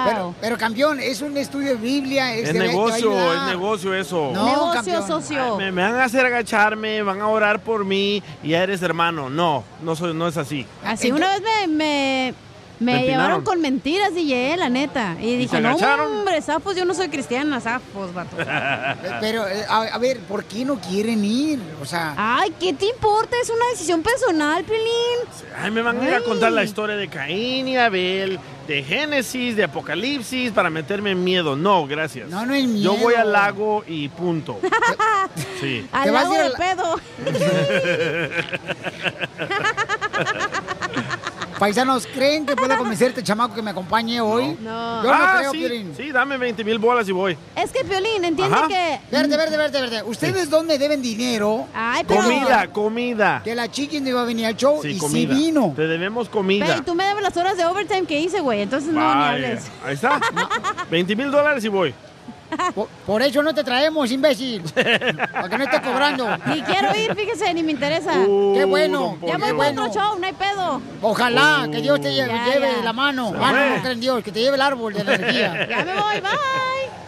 Pero, 0.07 0.35
pero, 0.41 0.59
campeón, 0.59 1.01
es 1.01 1.23
un 1.23 1.37
estudio 1.37 1.71
de 1.71 1.77
Biblia. 1.77 2.35
Es 2.35 2.53
negocio, 2.53 3.35
es 3.35 3.43
negocio 3.43 3.95
eso. 3.95 4.31
No, 4.35 4.45
Negocio, 4.45 4.73
campeón. 4.75 5.07
socio. 5.07 5.57
Me, 5.57 5.73
me 5.73 5.83
van 5.83 5.97
a 5.97 6.05
hacer 6.05 6.27
agacharme, 6.27 7.03
van 7.03 7.21
a 7.21 7.29
orar 7.29 7.61
por 7.61 7.85
mí 7.85 8.23
y 8.43 8.49
ya 8.51 8.63
eres 8.63 8.83
hermano. 8.83 9.31
No, 9.31 9.65
no, 9.83 9.97
soy, 9.97 10.15
no 10.15 10.29
es 10.29 10.37
así. 10.37 10.67
Así 10.85 11.11
una 11.11 11.29
vez 11.33 11.43
me, 11.43 11.67
me, 11.69 12.35
me 12.81 12.99
¿Te 13.01 13.07
llevaron 13.07 13.43
con 13.43 13.61
mentiras 13.61 14.13
llegué, 14.13 14.57
la 14.57 14.69
neta. 14.69 15.17
Y 15.21 15.37
dije, 15.37 15.61
no, 15.61 15.77
hombre, 15.77 16.41
zafos, 16.43 16.77
yo 16.77 16.85
no 16.85 16.95
soy 16.95 17.09
cristiana, 17.09 17.61
zafos, 17.61 18.13
vato. 18.15 18.37
Pero, 19.21 19.47
eh, 19.49 19.65
a, 19.69 19.83
a 19.83 19.99
ver, 19.99 20.19
¿por 20.21 20.45
qué 20.45 20.65
no 20.65 20.77
quieren 20.81 21.25
ir? 21.25 21.59
O 21.83 21.85
sea. 21.85 22.15
Ay, 22.17 22.53
¿qué 22.61 22.73
te 22.73 22.87
importa? 22.87 23.37
Es 23.43 23.51
una 23.51 23.65
decisión 23.73 24.03
personal, 24.03 24.65
Pelín. 24.65 24.87
Ay, 25.61 25.71
me 25.71 25.83
van 25.83 26.01
a 26.01 26.05
ir 26.09 26.15
a 26.15 26.21
contar 26.23 26.53
la 26.53 26.65
historia 26.65 26.97
de 26.97 27.09
Caín 27.09 27.67
y 27.69 27.77
Abel, 27.77 28.39
de 28.67 28.83
Génesis, 28.83 29.57
de 29.57 29.65
Apocalipsis, 29.65 30.53
para 30.53 30.71
meterme 30.71 31.11
en 31.13 31.25
miedo. 31.25 31.57
No, 31.57 31.87
gracias. 31.87 32.29
No, 32.29 32.45
no 32.47 32.55
es 32.55 32.63
Yo 32.65 32.69
miedo. 32.69 32.95
voy 32.97 33.15
al 33.15 33.33
lago 33.33 33.83
y 33.87 34.09
punto. 34.09 34.61
Sí. 35.61 35.87
Al 35.93 36.11
vas 36.13 36.25
a 36.27 36.29
lado 36.29 36.35
ir 36.35 36.41
de 36.41 36.47
al- 36.47 36.53
pedo. 36.77 37.01
Paisanos, 41.59 42.07
¿creen 42.07 42.47
que 42.47 42.55
pueda 42.55 42.77
convencer 42.77 43.07
a 43.07 43.11
este 43.11 43.23
chamaco 43.23 43.55
que 43.55 43.63
me 43.63 43.71
acompañe 43.71 44.21
hoy? 44.21 44.57
No. 44.61 45.03
Yo 45.03 45.09
no 45.11 45.15
Ah, 45.15 45.35
creo, 45.39 45.51
sí, 45.53 45.59
Piolín. 45.59 45.93
sí, 45.97 46.13
dame 46.13 46.37
20 46.39 46.63
mil 46.65 46.79
bolas 46.79 47.09
y 47.09 47.13
voy. 47.13 47.37
Es 47.57 47.73
que, 47.73 47.85
Piolín, 47.85 48.25
entiende 48.25 48.55
Ajá. 48.55 48.69
que... 48.69 49.01
Verde, 49.11 49.37
verde, 49.37 49.57
verde, 49.57 49.81
verde. 49.81 50.03
¿Ustedes 50.05 50.49
dónde 50.51 50.79
deben 50.79 51.03
dinero? 51.03 51.67
Ay, 51.75 52.05
pero... 52.07 52.23
Comida, 52.23 52.67
comida. 52.69 53.41
Que 53.43 53.55
la 53.55 53.67
no 53.67 54.09
iba 54.09 54.23
a 54.23 54.25
venir 54.25 54.47
al 54.47 54.57
show 54.57 54.81
Sí, 54.83 54.91
y 54.91 54.99
comida. 54.99 55.35
sí 55.35 55.41
vino. 55.41 55.73
Te 55.75 55.87
debemos 55.87 56.29
comida. 56.29 56.77
y 56.77 56.83
tú 56.83 56.95
me 56.95 57.05
debes 57.05 57.23
las 57.23 57.37
horas 57.37 57.57
de 57.57 57.65
overtime 57.67 58.07
que 58.07 58.21
hice, 58.21 58.41
güey. 58.41 58.63
Entonces 58.63 58.93
no, 58.93 59.01
ni 59.15 59.23
hables. 59.25 59.65
Ahí 59.85 59.95
está. 59.95 60.21
20 60.91 61.17
mil 61.17 61.31
dólares 61.31 61.65
y 61.65 61.69
voy. 61.69 61.95
Por, 62.75 62.89
por 63.07 63.23
eso 63.23 63.43
no 63.43 63.55
te 63.55 63.63
traemos, 63.65 64.11
imbécil. 64.11 64.63
Para 65.33 65.49
que 65.49 65.59
no 65.59 65.65
estés 65.65 65.81
cobrando. 65.81 66.27
Ni 66.47 66.63
quiero 66.63 66.95
ir, 66.97 67.15
fíjese, 67.15 67.53
ni 67.55 67.63
me 67.63 67.73
interesa. 67.73 68.13
qué 68.13 68.65
bueno. 68.67 69.19
Ya 69.27 69.37
voy 69.39 69.53
bueno. 69.53 69.87
otro 69.87 70.01
show, 70.03 70.19
no 70.19 70.27
hay 70.27 70.33
pedo. 70.33 70.81
Ojalá 71.03 71.69
que 71.71 71.81
Dios 71.83 72.01
te 72.01 72.13
lleve, 72.13 72.29
Ya, 72.33 72.45
lleve 72.47 72.71
ya. 72.79 72.85
la 72.85 72.93
mano. 72.93 73.33
Ah, 73.41 73.79
no, 73.83 73.91
en 73.91 74.01
Dios, 74.01 74.23
que 74.23 74.33
te 74.33 74.41
lleve 74.41 74.57
el 74.57 74.63
árbol 74.63 74.95
de 74.95 75.05
la 75.05 75.15
energía. 75.17 75.67
Ya 75.69 75.85
me 75.85 75.93
voy, 75.95 76.21
bye. 76.21 76.31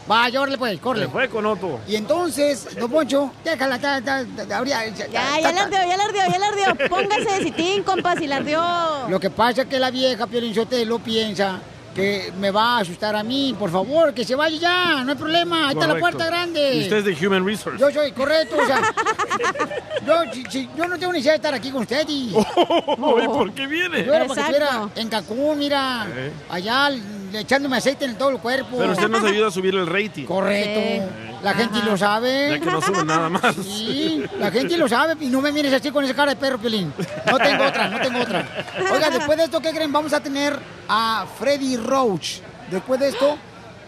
Vaya, 0.07 0.41
órale 0.41 0.59
pues, 0.59 0.81
corre. 0.81 1.03
Se 1.03 1.09
fue 1.09 1.29
con 1.29 1.47
Otto. 1.47 1.79
Y 1.87 1.95
entonces, 1.95 2.77
don 2.77 2.91
Poncho, 2.91 3.31
déjala, 3.45 3.77
ya, 3.77 4.01
ya, 4.01 4.25
ya, 4.49 4.59
habría- 4.59 4.89
ya, 4.89 5.07
Ya, 5.07 5.41
ya 5.41 5.53
le 5.53 5.61
ardió, 5.61 5.79
ya 5.79 5.97
le 5.97 6.03
ardió, 6.03 6.23
ya 6.33 6.39
le 6.39 6.47
ardió. 6.47 6.89
Póngase 6.89 7.31
de 7.39 7.45
sitín, 7.45 7.83
compa, 7.85 8.17
si 8.17 8.27
le 8.27 8.35
ardió. 8.35 8.61
Lo 9.09 9.21
que 9.21 9.31
pasa 9.31 9.63
es 9.63 9.69
que 9.69 9.79
la 9.79 9.91
vieja 9.93 10.27
Piolinchotelo 10.27 10.99
piensa 10.99 11.61
que 11.95 12.33
me 12.39 12.51
va 12.51 12.77
a 12.77 12.81
asustar 12.81 13.15
a 13.17 13.23
mí. 13.23 13.55
Por 13.59 13.71
favor, 13.71 14.15
que 14.15 14.25
se 14.25 14.35
vaya 14.35 14.57
ya, 14.57 15.05
no 15.05 15.13
hay 15.13 15.19
problema. 15.19 15.69
Ahí 15.69 15.75
está 15.75 15.87
la 15.87 15.99
puerta 15.99 16.27
grande. 16.27 16.75
Y 16.77 16.81
usted 16.83 17.07
es 17.07 17.19
de 17.21 17.27
Human 17.27 17.45
Resource. 17.45 17.79
Yo 17.81 17.91
soy 17.91 18.13
correcto, 18.13 18.57
o 18.63 18.67
sea, 18.67 18.81
yo, 20.07 20.33
si- 20.33 20.45
si- 20.51 20.69
yo 20.77 20.87
no 20.89 20.99
tengo 20.99 21.13
necesidad 21.13 21.33
de 21.33 21.37
estar 21.37 21.55
aquí 21.55 21.71
con 21.71 21.83
usted. 21.83 22.05
Y... 22.09 22.31
¿Y 22.37 23.27
por 23.29 23.53
qué 23.53 23.67
viene? 23.67 24.05
Yo 24.05 24.15
era 24.15 24.27
para 24.27 24.35
que 24.35 24.41
estuviera 24.53 24.89
en 24.97 25.09
Cancún, 25.09 25.59
mira, 25.59 26.07
Eh. 26.15 26.33
allá 26.49 26.91
echándome 27.35 27.77
aceite 27.77 28.05
en 28.05 28.17
todo 28.17 28.31
el 28.31 28.39
cuerpo. 28.39 28.79
Pero 28.79 28.93
usted 28.93 29.09
nos 29.09 29.25
ayuda 29.25 29.49
a 29.49 29.51
subir 29.51 29.75
el 29.75 29.87
rating. 29.87 30.25
Correcto. 30.25 31.11
La 31.43 31.55
gente 31.55 31.79
lo 31.83 31.97
sabe. 31.97 32.51
Ya 32.51 32.61
que 32.61 32.67
no 32.67 32.83
sube 32.83 33.05
nada 33.05 33.29
más. 33.29 33.55
Sí, 33.57 34.23
la 34.39 34.51
gente 34.51 34.77
lo 34.77 34.89
sabe 34.89 35.17
y 35.25 35.29
no 35.29 35.41
me 35.41 35.53
mires 35.53 35.73
así 35.73 35.91
con 35.91 36.05
esa 36.05 36.15
cara 36.15 36.35
de 36.35 36.37
perro, 36.37 36.59
Piolín. 36.59 36.93
No 37.31 37.39
tengo 37.39 37.65
otra, 37.65 37.89
no 37.89 38.01
tengo 38.01 38.21
otra. 38.21 38.67
Oiga, 38.93 39.11
después 39.11 39.39
de 39.39 39.45
esto, 39.45 39.61
¿qué 39.61 39.71
creen? 39.71 39.93
Vamos 39.93 40.13
a 40.13 40.21
tener 40.21 40.59
a 40.89 41.27
Freddy 41.39 41.77
Roach. 41.77 42.41
Después 42.71 43.01
de 43.01 43.09
esto... 43.09 43.39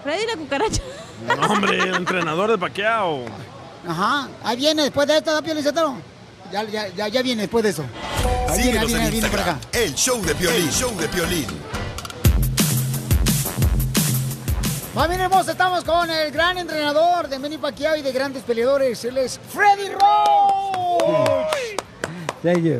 Freddy 0.02 0.26
la 0.26 0.36
cucaracha. 0.36 0.82
No, 1.26 1.46
hombre, 1.46 1.78
entrenador 1.94 2.50
de 2.50 2.58
Pacquiao. 2.58 3.24
Ajá, 3.86 4.28
ahí 4.42 4.56
viene 4.56 4.82
después 4.82 5.06
de 5.06 5.18
esto, 5.18 5.32
¿da 5.32 5.42
Piolín 5.42 5.62
Sotelo? 5.62 5.94
Ya, 6.50 6.64
ya, 6.64 6.88
ya, 6.88 7.08
ya 7.08 7.22
viene 7.22 7.42
después 7.42 7.62
de 7.64 7.70
eso. 7.70 7.84
Ahí 8.48 8.62
viene, 8.62 8.78
ahí 8.78 8.86
viene, 8.86 9.00
en 9.00 9.06
ahí 9.06 9.12
viene 9.12 9.28
por 9.28 9.40
acá. 9.40 9.58
El 9.72 9.94
show 9.94 10.20
de 10.22 10.34
Piolín. 10.34 10.62
El 10.64 10.70
show 10.72 10.96
de 10.96 11.08
Piolín. 11.08 11.46
Familia 14.94 15.24
hermosa, 15.24 15.52
estamos 15.52 15.84
con 15.84 16.10
el 16.10 16.30
gran 16.30 16.58
entrenador 16.58 17.26
de 17.26 17.38
Manny 17.38 17.56
Pacquiao 17.56 17.96
y 17.96 18.02
de 18.02 18.12
grandes 18.12 18.42
peleadores. 18.42 19.02
Él 19.06 19.16
es 19.16 19.40
Freddy 19.48 19.88
Roach. 19.88 21.48
Thank 22.42 22.58
you. 22.58 22.78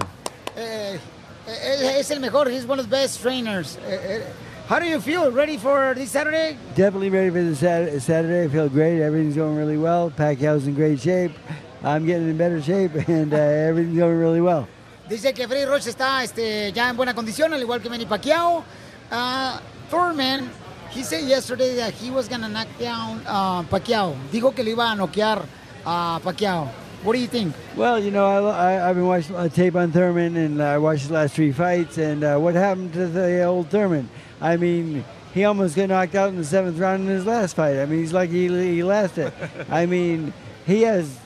Eh, 0.54 1.00
eh, 1.46 1.96
es 1.98 2.10
el 2.10 2.20
mejor. 2.20 2.50
He's 2.50 2.66
one 2.66 2.78
of 2.78 2.90
the 2.90 2.94
best 2.94 3.22
trainers. 3.22 3.78
Eh, 3.88 3.98
eh, 4.18 4.22
how 4.68 4.78
do 4.78 4.84
you 4.84 5.00
feel? 5.00 5.32
Ready 5.32 5.56
for 5.56 5.94
this 5.94 6.10
Saturday? 6.10 6.58
Definitely 6.76 7.08
ready 7.08 7.30
for 7.30 7.42
the 7.42 7.56
Sat- 7.56 8.02
Saturday. 8.02 8.44
I 8.44 8.48
feel 8.48 8.68
great. 8.68 9.00
Everything's 9.00 9.34
going 9.34 9.56
really 9.56 9.78
well. 9.78 10.10
Pacquiao's 10.10 10.66
in 10.66 10.74
great 10.74 11.00
shape. 11.00 11.32
I'm 11.82 12.04
getting 12.04 12.28
in 12.28 12.36
better 12.36 12.60
shape, 12.60 12.92
and 13.08 13.32
uh, 13.32 13.38
everything's 13.38 13.96
going 13.96 14.18
really 14.18 14.42
well. 14.42 14.68
Dice 15.08 15.32
que 15.34 15.48
Freddy 15.48 15.64
Roach 15.64 15.86
está 15.86 16.22
este, 16.22 16.72
ya 16.72 16.90
en 16.90 16.96
buena 16.96 17.14
condición, 17.14 17.54
al 17.54 17.62
igual 17.62 17.80
que 17.80 17.88
Manny 17.88 18.04
Pacquiao. 18.04 18.62
Uh, 19.10 19.58
Thurman, 19.90 20.50
he 20.92 21.02
said 21.02 21.24
yesterday 21.24 21.74
that 21.76 21.94
he 21.94 22.10
was 22.10 22.28
gonna 22.28 22.48
knock 22.48 22.68
down 22.78 23.22
uh, 23.26 23.62
Pacquiao. 23.64 24.14
Dijo 24.30 24.54
que 24.54 24.62
le 24.62 24.76
iba 24.76 24.92
a 24.92 24.96
noquear 24.96 25.44
a 25.86 26.20
Pacquiao. 26.22 26.68
What 27.02 27.14
do 27.14 27.18
you 27.18 27.26
think? 27.26 27.54
Well, 27.74 27.98
you 27.98 28.10
know, 28.12 28.26
I, 28.26 28.74
I, 28.74 28.88
I've 28.88 28.96
been 28.96 29.06
watching 29.06 29.34
a 29.34 29.48
tape 29.48 29.74
on 29.74 29.90
Thurman, 29.90 30.36
and 30.36 30.62
I 30.62 30.78
watched 30.78 31.02
his 31.02 31.10
last 31.10 31.34
three 31.34 31.50
fights. 31.50 31.98
And 31.98 32.22
uh, 32.22 32.38
what 32.38 32.54
happened 32.54 32.92
to 32.92 33.08
the 33.08 33.42
old 33.42 33.70
Thurman? 33.70 34.08
I 34.40 34.56
mean, 34.56 35.04
he 35.34 35.44
almost 35.44 35.74
got 35.74 35.88
knocked 35.88 36.14
out 36.14 36.28
in 36.28 36.36
the 36.36 36.44
seventh 36.44 36.78
round 36.78 37.02
in 37.02 37.08
his 37.08 37.26
last 37.26 37.56
fight. 37.56 37.78
I 37.78 37.86
mean, 37.86 37.98
he's 37.98 38.12
lucky 38.12 38.46
he, 38.46 38.74
he 38.74 38.82
lasted. 38.84 39.32
I 39.70 39.86
mean, 39.86 40.32
he 40.64 40.82
has 40.82 41.18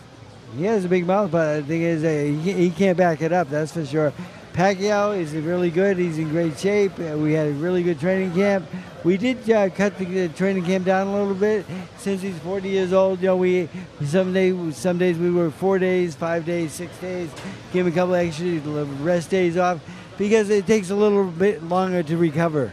he 0.56 0.64
has 0.64 0.84
a 0.84 0.88
big 0.88 1.06
mouth, 1.06 1.30
but 1.30 1.56
the 1.56 1.62
thing 1.64 1.82
is, 1.82 2.05
uh, 2.05 2.43
he, 2.43 2.52
he 2.52 2.70
can't 2.70 2.97
back 2.97 3.20
it 3.20 3.32
up. 3.32 3.51
That's 3.51 3.72
for 3.72 3.84
sure. 3.84 4.12
Pacquiao 4.56 5.14
is 5.14 5.34
really 5.34 5.70
good. 5.70 5.98
He's 5.98 6.16
in 6.16 6.30
great 6.30 6.58
shape. 6.58 6.92
Uh, 6.98 7.18
we 7.18 7.34
had 7.34 7.48
a 7.48 7.52
really 7.52 7.82
good 7.82 8.00
training 8.00 8.32
camp. 8.32 8.64
We 9.04 9.18
did 9.18 9.50
uh, 9.50 9.68
cut 9.68 9.98
the, 9.98 10.06
the 10.06 10.28
training 10.30 10.64
camp 10.64 10.86
down 10.86 11.08
a 11.08 11.12
little 11.12 11.34
bit 11.34 11.66
since 11.98 12.22
he's 12.22 12.38
40 12.38 12.66
years 12.66 12.94
old. 12.94 13.20
You 13.20 13.26
know, 13.26 13.36
we 13.36 13.68
some 14.06 14.32
days 14.32 14.74
some 14.74 14.96
days 14.96 15.18
we 15.18 15.30
work 15.30 15.52
four 15.52 15.78
days, 15.78 16.14
five 16.14 16.46
days, 16.46 16.72
six 16.72 16.96
days. 17.02 17.28
Give 17.70 17.86
him 17.86 17.92
a 17.92 17.94
couple 17.94 18.14
extra 18.14 18.58
rest 19.04 19.28
days 19.28 19.58
off 19.58 19.78
because 20.16 20.48
it 20.48 20.66
takes 20.66 20.88
a 20.88 20.96
little 20.96 21.26
bit 21.26 21.62
longer 21.62 22.02
to 22.02 22.16
recover. 22.16 22.72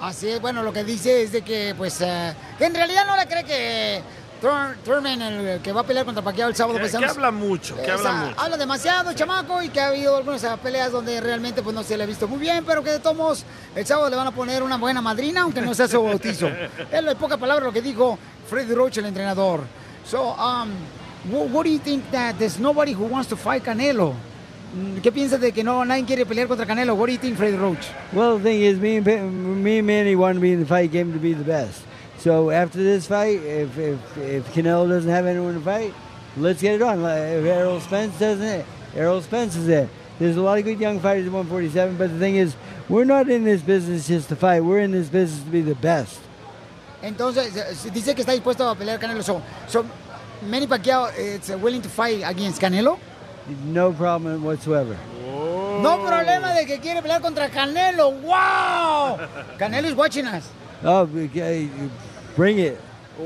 Así 0.00 0.28
es, 0.28 0.40
bueno, 0.40 0.64
lo 0.64 0.72
que 0.72 0.82
dice 0.82 1.22
es 1.22 1.30
de 1.30 1.42
que, 1.42 1.74
pues, 1.78 2.00
eh, 2.00 2.34
que 2.58 2.64
en 2.64 2.74
realidad 2.74 3.06
no 3.06 3.16
le 3.16 3.26
cree 3.26 3.44
que 3.44 4.02
Thurman, 4.84 5.22
el 5.22 5.60
que 5.60 5.72
va 5.72 5.80
a 5.80 5.84
pelear 5.84 6.04
contra 6.04 6.22
Pacquiao 6.22 6.48
el 6.48 6.54
sábado, 6.56 6.78
Que, 6.78 6.90
que 6.90 7.04
habla 7.04 7.30
mucho, 7.30 7.76
que 7.76 7.82
eh, 7.82 7.90
o 7.90 7.94
habla 7.94 8.10
sea, 8.10 8.12
mucho. 8.26 8.40
habla 8.40 8.56
demasiado, 8.56 9.12
chamaco, 9.14 9.62
y 9.62 9.68
que 9.70 9.80
ha 9.80 9.88
habido 9.88 10.16
algunas 10.16 10.44
eh, 10.44 10.48
peleas 10.62 10.92
donde 10.92 11.20
realmente 11.20 11.62
pues 11.62 11.74
no 11.74 11.82
se 11.82 11.96
le 11.96 12.04
ha 12.04 12.06
visto 12.06 12.28
muy 12.28 12.38
bien, 12.38 12.64
pero 12.66 12.82
que 12.84 12.90
de 12.90 12.98
todos 12.98 13.16
modos, 13.16 13.44
el 13.74 13.86
sábado 13.86 14.10
le 14.10 14.16
van 14.16 14.26
a 14.26 14.30
poner 14.32 14.62
una 14.62 14.76
buena 14.76 15.00
madrina, 15.00 15.42
aunque 15.42 15.60
no 15.60 15.74
sea 15.74 15.88
su 15.88 16.02
bautizo. 16.02 16.48
es 16.92 16.92
en 16.92 17.16
pocas 17.16 17.38
palabras 17.38 17.64
lo 17.66 17.72
que 17.72 17.80
dijo 17.82 18.18
Freddy 18.48 18.74
Roach, 18.74 18.98
el 18.98 19.06
entrenador. 19.06 19.62
So, 20.06 20.34
um, 20.34 20.70
wh- 21.32 21.50
what 21.52 21.64
do 21.64 21.70
you 21.70 21.78
think 21.78 22.04
that 22.10 22.36
there's 22.38 22.58
nobody 22.58 22.92
who 22.92 23.04
wants 23.06 23.28
to 23.30 23.36
fight 23.36 23.62
Canelo? 23.64 24.12
Mm, 24.76 25.00
¿Qué 25.00 25.10
piensas 25.12 25.40
de 25.40 25.52
que 25.52 25.62
no 25.64 25.84
nadie 25.84 26.04
quiere 26.04 26.26
pelear 26.26 26.48
contra 26.48 26.66
Canelo? 26.66 26.94
What 26.94 27.06
do 27.06 27.12
you 27.12 27.18
think, 27.18 27.36
Freddy 27.38 27.56
Roach? 27.56 27.86
Well, 28.12 28.36
the 28.38 28.42
thing 28.44 28.60
is, 28.62 28.78
me 28.78 29.00
me 29.00 29.78
and 29.78 29.86
Manny 29.86 30.14
want 30.16 30.34
to 30.34 30.40
be 30.40 30.52
in 30.52 30.60
the 30.60 30.66
fight 30.66 30.90
game 30.92 31.12
to 31.12 31.18
be 31.18 31.32
the 31.32 31.44
best. 31.44 31.80
So 32.24 32.48
after 32.48 32.82
this 32.82 33.06
fight, 33.06 33.42
if, 33.42 33.76
if, 33.76 34.16
if 34.16 34.54
Canelo 34.54 34.88
doesn't 34.88 35.10
have 35.10 35.26
anyone 35.26 35.52
to 35.52 35.60
fight, 35.60 35.92
let's 36.38 36.62
get 36.62 36.76
it 36.76 36.80
on. 36.80 37.00
If 37.00 37.44
Errol 37.44 37.80
Spence 37.80 38.18
doesn't, 38.18 38.64
Errol 38.96 39.20
Spence 39.20 39.56
is 39.56 39.66
there. 39.66 39.90
There's 40.18 40.38
a 40.38 40.40
lot 40.40 40.56
of 40.56 40.64
good 40.64 40.80
young 40.80 41.00
fighters 41.00 41.26
at 41.26 41.32
147, 41.32 41.98
but 41.98 42.10
the 42.10 42.18
thing 42.18 42.36
is, 42.36 42.56
we're 42.88 43.04
not 43.04 43.28
in 43.28 43.44
this 43.44 43.60
business 43.60 44.08
just 44.08 44.30
to 44.30 44.36
fight. 44.36 44.62
We're 44.62 44.78
in 44.78 44.92
this 44.92 45.10
business 45.10 45.44
to 45.44 45.50
be 45.50 45.60
the 45.60 45.74
best. 45.74 46.18
Entonces, 47.02 47.52
dice 47.92 48.14
que 48.14 48.24
está 48.24 48.32
dispuesto 48.32 48.70
a 48.70 48.74
pelear 48.74 48.98
Canelo. 48.98 49.22
So, 49.22 49.42
so 49.68 49.84
Manny 50.48 50.66
Pacquiao 50.66 51.12
is 51.18 51.50
willing 51.60 51.82
to 51.82 51.90
fight 51.90 52.22
against 52.24 52.58
Canelo. 52.58 52.98
No 53.66 53.92
problem 53.92 54.42
whatsoever. 54.42 54.96
Oh. 55.28 55.78
No 55.82 55.98
problema 55.98 56.54
de 56.54 56.64
que 56.64 56.78
quiere 56.78 57.02
pelear 57.02 57.20
contra 57.20 57.50
Canelo. 57.50 58.12
¡Wow! 58.22 59.18
Canelo 59.58 59.88
is 59.88 59.94
watching 59.94 60.24
us. 60.24 60.48
Oh, 60.82 61.08
okay, 61.16 61.68
bring 62.36 62.58
it. 62.58 62.80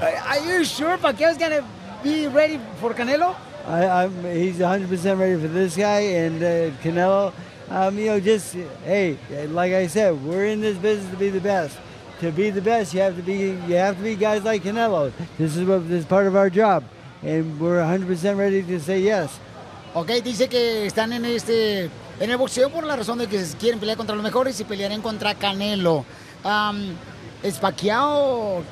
Are 0.00 0.38
you 0.44 0.64
sure 0.64 0.98
Pacquiao's 0.98 1.38
gonna 1.38 1.64
be 2.02 2.26
ready 2.26 2.60
for 2.80 2.92
Canelo? 2.92 3.36
I, 3.66 4.04
I'm, 4.04 4.12
he's 4.24 4.58
100% 4.58 5.18
ready 5.18 5.40
for 5.40 5.48
this 5.48 5.76
guy 5.76 6.00
and 6.00 6.42
uh, 6.42 6.70
Canelo. 6.82 7.32
Um, 7.68 7.98
you 7.98 8.06
know, 8.06 8.20
just 8.20 8.54
hey, 8.84 9.18
like 9.48 9.72
I 9.72 9.86
said, 9.88 10.22
we're 10.24 10.46
in 10.46 10.60
this 10.60 10.78
business 10.78 11.10
to 11.10 11.16
be 11.16 11.30
the 11.30 11.40
best. 11.40 11.78
To 12.20 12.30
be 12.32 12.50
the 12.50 12.62
best, 12.62 12.94
you 12.94 13.00
have 13.00 13.16
to 13.16 13.22
be 13.22 13.58
you 13.68 13.74
have 13.74 13.96
to 13.96 14.02
be 14.02 14.14
guys 14.14 14.44
like 14.44 14.62
Canelo. 14.62 15.12
This 15.36 15.56
is 15.56 15.66
what 15.66 15.88
this 15.88 16.00
is 16.00 16.06
part 16.06 16.26
of 16.26 16.36
our 16.36 16.48
job, 16.48 16.84
and 17.22 17.60
we're 17.60 17.80
100% 17.80 18.38
ready 18.38 18.62
to 18.62 18.80
say 18.80 19.00
yes. 19.00 19.38
Ok, 19.94 20.22
dice 20.22 20.48
que 20.48 20.86
están 20.86 21.12
en 21.12 21.24
este 21.24 21.90
en 22.20 22.30
el 22.30 22.36
boxeo 22.36 22.70
por 22.70 22.84
la 22.84 22.96
razón 22.96 23.18
de 23.18 23.26
que 23.26 23.42
quieren 23.58 23.78
pelear 23.78 23.96
contra 23.96 24.14
los 24.14 24.24
mejores 24.24 24.58
y 24.60 24.64
pelearán 24.64 25.02
contra 25.02 25.34
Canelo. 25.34 26.04
Um, 26.44 26.96
is 27.42 27.58
Pacquiao 27.58 28.62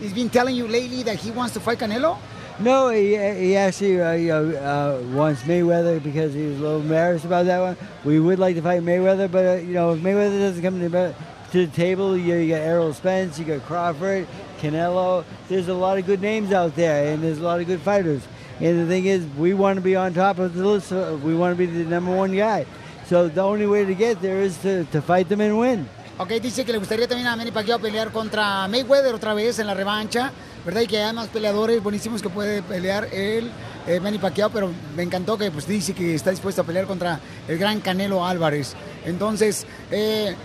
he's 0.00 0.12
been 0.12 0.30
telling 0.30 0.56
you 0.56 0.66
lately 0.66 1.02
that 1.02 1.16
he 1.16 1.30
wants 1.30 1.54
to 1.54 1.60
fight 1.60 1.78
Canelo? 1.78 2.16
No, 2.58 2.90
he, 2.90 3.16
he 3.16 3.56
actually 3.56 4.00
uh, 4.00 4.16
know, 4.16 4.50
uh, 4.56 5.16
wants 5.16 5.42
Mayweather 5.42 6.02
because 6.02 6.34
he 6.34 6.46
was 6.46 6.58
a 6.58 6.62
little 6.62 6.80
embarrassed 6.80 7.24
about 7.24 7.46
that 7.46 7.60
one. 7.60 7.76
We 8.04 8.20
would 8.20 8.38
like 8.38 8.56
to 8.56 8.62
fight 8.62 8.82
Mayweather, 8.82 9.30
but 9.30 9.46
uh, 9.46 9.54
you 9.54 9.72
know 9.72 9.92
if 9.94 10.00
Mayweather 10.00 10.38
doesn't 10.38 10.62
come 10.62 10.78
to 10.80 10.88
the, 10.88 11.14
to 11.52 11.66
the 11.66 11.72
table, 11.72 12.16
you, 12.16 12.34
you 12.34 12.54
got 12.54 12.60
Errol 12.60 12.92
Spence, 12.92 13.38
you 13.38 13.44
got 13.44 13.62
Crawford, 13.62 14.26
Canelo. 14.60 15.24
There's 15.48 15.68
a 15.68 15.74
lot 15.74 15.98
of 15.98 16.06
good 16.06 16.20
names 16.20 16.52
out 16.52 16.76
there, 16.76 17.12
and 17.12 17.22
there's 17.22 17.38
a 17.38 17.42
lot 17.42 17.60
of 17.60 17.66
good 17.66 17.80
fighters. 17.80 18.22
And 18.62 18.78
the 18.78 18.86
thing 18.86 19.06
is, 19.06 19.26
we 19.36 19.54
want 19.54 19.74
to 19.76 19.82
be 19.82 19.96
on 19.96 20.14
top 20.14 20.38
of 20.38 20.54
the 20.54 20.64
list. 20.64 20.92
We 20.92 21.34
want 21.34 21.58
to 21.58 21.58
be 21.58 21.66
the 21.66 21.84
number 21.84 22.14
one 22.14 22.30
guy. 22.30 22.64
So 23.06 23.26
the 23.26 23.42
only 23.42 23.66
way 23.66 23.84
to 23.84 23.92
get 23.92 24.22
there 24.22 24.40
is 24.40 24.56
to, 24.58 24.84
to 24.84 25.02
fight 25.02 25.28
them 25.28 25.40
and 25.40 25.58
win. 25.58 25.88
Ok, 26.16 26.28
dice 26.40 26.64
que 26.64 26.72
le 26.72 26.78
gustaría 26.78 27.08
también 27.08 27.26
a 27.26 27.34
Manny 27.34 27.50
Pacquiao 27.50 27.80
pelear 27.80 28.12
contra 28.12 28.68
Mayweather 28.68 29.14
otra 29.14 29.34
vez 29.34 29.58
en 29.58 29.66
la 29.66 29.74
revancha, 29.74 30.30
¿verdad? 30.64 30.82
Y 30.82 30.86
que 30.86 31.02
hay 31.02 31.12
más 31.12 31.26
peleadores 31.26 31.82
buenísimos 31.82 32.22
que 32.22 32.28
puede 32.28 32.62
pelear 32.62 33.08
él, 33.12 33.50
eh, 33.88 33.98
Manny 33.98 34.18
Pacquiao, 34.18 34.48
pero 34.50 34.70
me 34.94 35.02
encantó 35.02 35.36
que 35.36 35.50
pues 35.50 35.66
dice 35.66 35.92
que 35.92 36.14
está 36.14 36.30
dispuesto 36.30 36.62
a 36.62 36.64
pelear 36.64 36.86
contra 36.86 37.18
el 37.48 37.58
gran 37.58 37.80
Canelo 37.80 38.24
Álvarez. 38.24 38.74
Entonces, 39.04 39.66
eh, 39.90 40.36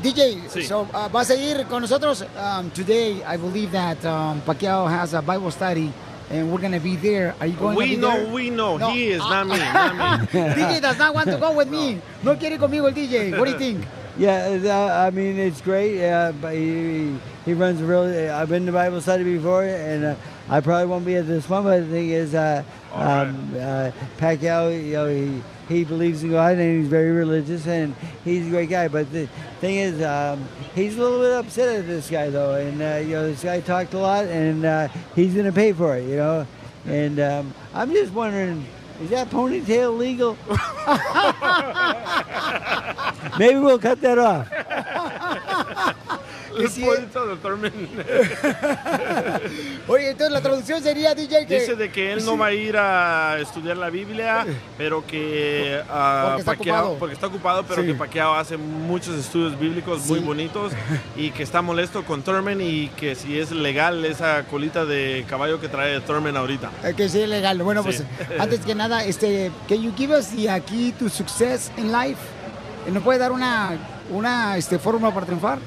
DJ, 0.00 0.42
so, 0.68 0.82
uh, 0.82 1.10
¿vas 1.10 1.30
a 1.30 1.34
ir 1.34 1.64
con 1.66 1.82
nosotros? 1.82 2.24
Um, 2.36 2.70
today, 2.70 3.22
I 3.26 3.36
believe 3.36 3.72
that 3.72 4.04
um, 4.04 4.40
Pacquiao 4.42 4.86
has 4.86 5.14
a 5.14 5.20
Bible 5.20 5.50
study 5.50 5.90
and 6.30 6.50
we're 6.52 6.60
going 6.60 6.72
to 6.72 6.80
be 6.80 6.96
there. 6.96 7.34
Are 7.40 7.46
you 7.46 7.56
going 7.56 7.74
to 7.74 7.78
We 7.78 7.90
be 7.90 7.96
know, 7.96 8.10
there? 8.24 8.32
we 8.32 8.50
know. 8.50 8.78
He 8.78 9.08
is, 9.08 9.18
not 9.18 9.46
me, 9.46 9.58
not 9.58 10.20
me. 10.20 10.40
DJ 10.40 10.80
does 10.80 10.98
not 10.98 11.14
want 11.14 11.28
to 11.28 11.36
go 11.38 11.52
with 11.52 11.68
me. 11.68 12.00
No 12.22 12.36
quiere 12.36 12.52
ir 12.54 12.58
conmigo 12.58 12.88
el 12.88 12.92
DJ. 12.94 13.38
What 13.38 13.44
do 13.46 13.52
you 13.52 13.58
think? 13.58 13.86
Yeah, 14.16 14.58
uh, 14.64 15.06
I 15.06 15.10
mean 15.10 15.36
it's 15.38 15.60
great. 15.60 16.00
Uh, 16.08 16.32
but 16.40 16.54
he 16.54 17.16
he 17.44 17.52
runs 17.52 17.80
a 17.80 17.84
really. 17.84 18.28
I've 18.30 18.48
been 18.48 18.64
to 18.66 18.72
Bible 18.72 19.00
study 19.00 19.24
before, 19.24 19.64
and 19.64 20.04
uh, 20.04 20.14
I 20.48 20.60
probably 20.60 20.86
won't 20.86 21.04
be 21.04 21.16
at 21.16 21.26
this 21.26 21.48
one. 21.48 21.64
But 21.64 21.80
the 21.80 21.86
thing 21.86 22.10
is, 22.10 22.32
uh, 22.34 22.62
um, 22.92 23.52
uh, 23.58 23.90
Pacquiao, 24.18 24.70
you 24.70 24.92
know, 24.92 25.08
he 25.08 25.42
he 25.68 25.84
believes 25.84 26.22
in 26.22 26.30
God 26.30 26.58
and 26.58 26.80
he's 26.80 26.88
very 26.88 27.10
religious 27.10 27.66
and 27.66 27.94
he's 28.24 28.46
a 28.46 28.50
great 28.50 28.70
guy. 28.70 28.88
But 28.88 29.10
the 29.12 29.26
thing 29.60 29.76
is, 29.76 30.02
um, 30.02 30.46
he's 30.74 30.96
a 30.96 31.00
little 31.00 31.20
bit 31.20 31.32
upset 31.32 31.80
at 31.80 31.86
this 31.86 32.10
guy 32.10 32.30
though, 32.30 32.54
and 32.54 32.80
uh, 32.80 33.00
you 33.02 33.14
know, 33.14 33.28
this 33.28 33.42
guy 33.42 33.60
talked 33.60 33.94
a 33.94 33.98
lot, 33.98 34.26
and 34.26 34.64
uh, 34.64 34.88
he's 35.14 35.34
going 35.34 35.46
to 35.46 35.52
pay 35.52 35.72
for 35.72 35.96
it, 35.96 36.08
you 36.08 36.16
know. 36.16 36.46
And 36.86 37.20
um, 37.20 37.54
I'm 37.72 37.92
just 37.92 38.12
wondering. 38.12 38.66
Is 39.02 39.10
that 39.10 39.28
ponytail 39.28 39.98
legal? 39.98 40.38
Maybe 43.38 43.58
we'll 43.58 43.80
cut 43.80 44.00
that 44.02 44.20
off. 44.20 44.48
El 46.56 46.70
poeta 46.70 47.24
de 47.24 47.36
Thurman. 47.36 47.72
Oye, 49.88 50.10
entonces 50.10 50.32
la 50.32 50.40
traducción 50.40 50.82
sería, 50.82 51.14
DJ, 51.14 51.46
que... 51.46 51.60
Dice 51.60 51.74
de 51.76 51.90
que 51.90 52.12
él 52.12 52.24
no 52.24 52.36
va 52.38 52.46
a 52.46 52.52
ir 52.52 52.76
a 52.76 53.38
estudiar 53.40 53.76
la 53.76 53.90
Biblia, 53.90 54.46
pero 54.78 55.06
que 55.06 55.80
ah, 55.90 56.36
Porque 56.36 56.40
está 56.40 56.52
ocupado. 56.52 56.96
porque 56.98 57.14
está 57.14 57.26
ocupado, 57.26 57.64
pero 57.64 57.82
Sí. 57.82 57.88
que 57.88 57.94
Pacquiao 57.94 58.34
hace 58.34 58.56
muchos 58.56 59.16
estudios 59.18 59.58
bíblicos 59.58 60.06
muy 60.06 60.20
Sí. 60.20 60.24
bonitos 60.24 60.72
y 61.16 61.30
que 61.30 61.42
está 61.42 61.60
molesto 61.62 62.04
con 62.04 62.22
Thurman 62.22 62.60
y 62.60 62.88
que 62.96 63.14
si 63.14 63.38
es 63.38 63.50
legal 63.50 64.04
esa 64.04 64.44
colita 64.44 64.84
de 64.84 65.24
caballo 65.28 65.60
que 65.60 65.68
trae 65.68 66.00
Thurman 66.00 66.36
ahorita. 66.36 66.70
Eh, 66.84 66.94
Que 66.96 67.08
sí 67.08 67.20
es 67.20 67.28
legal. 67.28 67.60
Bueno, 67.62 67.82
Sí. 67.82 67.88
pues 67.88 68.04
antes 68.40 68.60
que 68.60 68.74
nada, 68.74 69.04
este, 69.04 69.50
can 69.68 69.82
you 69.82 69.92
give 69.96 70.16
us 70.16 70.28
the, 70.28 70.48
aquí 70.50 70.92
tu 70.98 71.08
success 71.08 71.70
in 71.76 71.90
life? 71.92 72.20
¿Nos 72.90 73.02
puede 73.02 73.18
dar 73.18 73.32
una, 73.32 73.76
una 74.10 74.56
este, 74.56 74.78
fórmula 74.78 75.12
para 75.12 75.26
triunfar? 75.26 75.58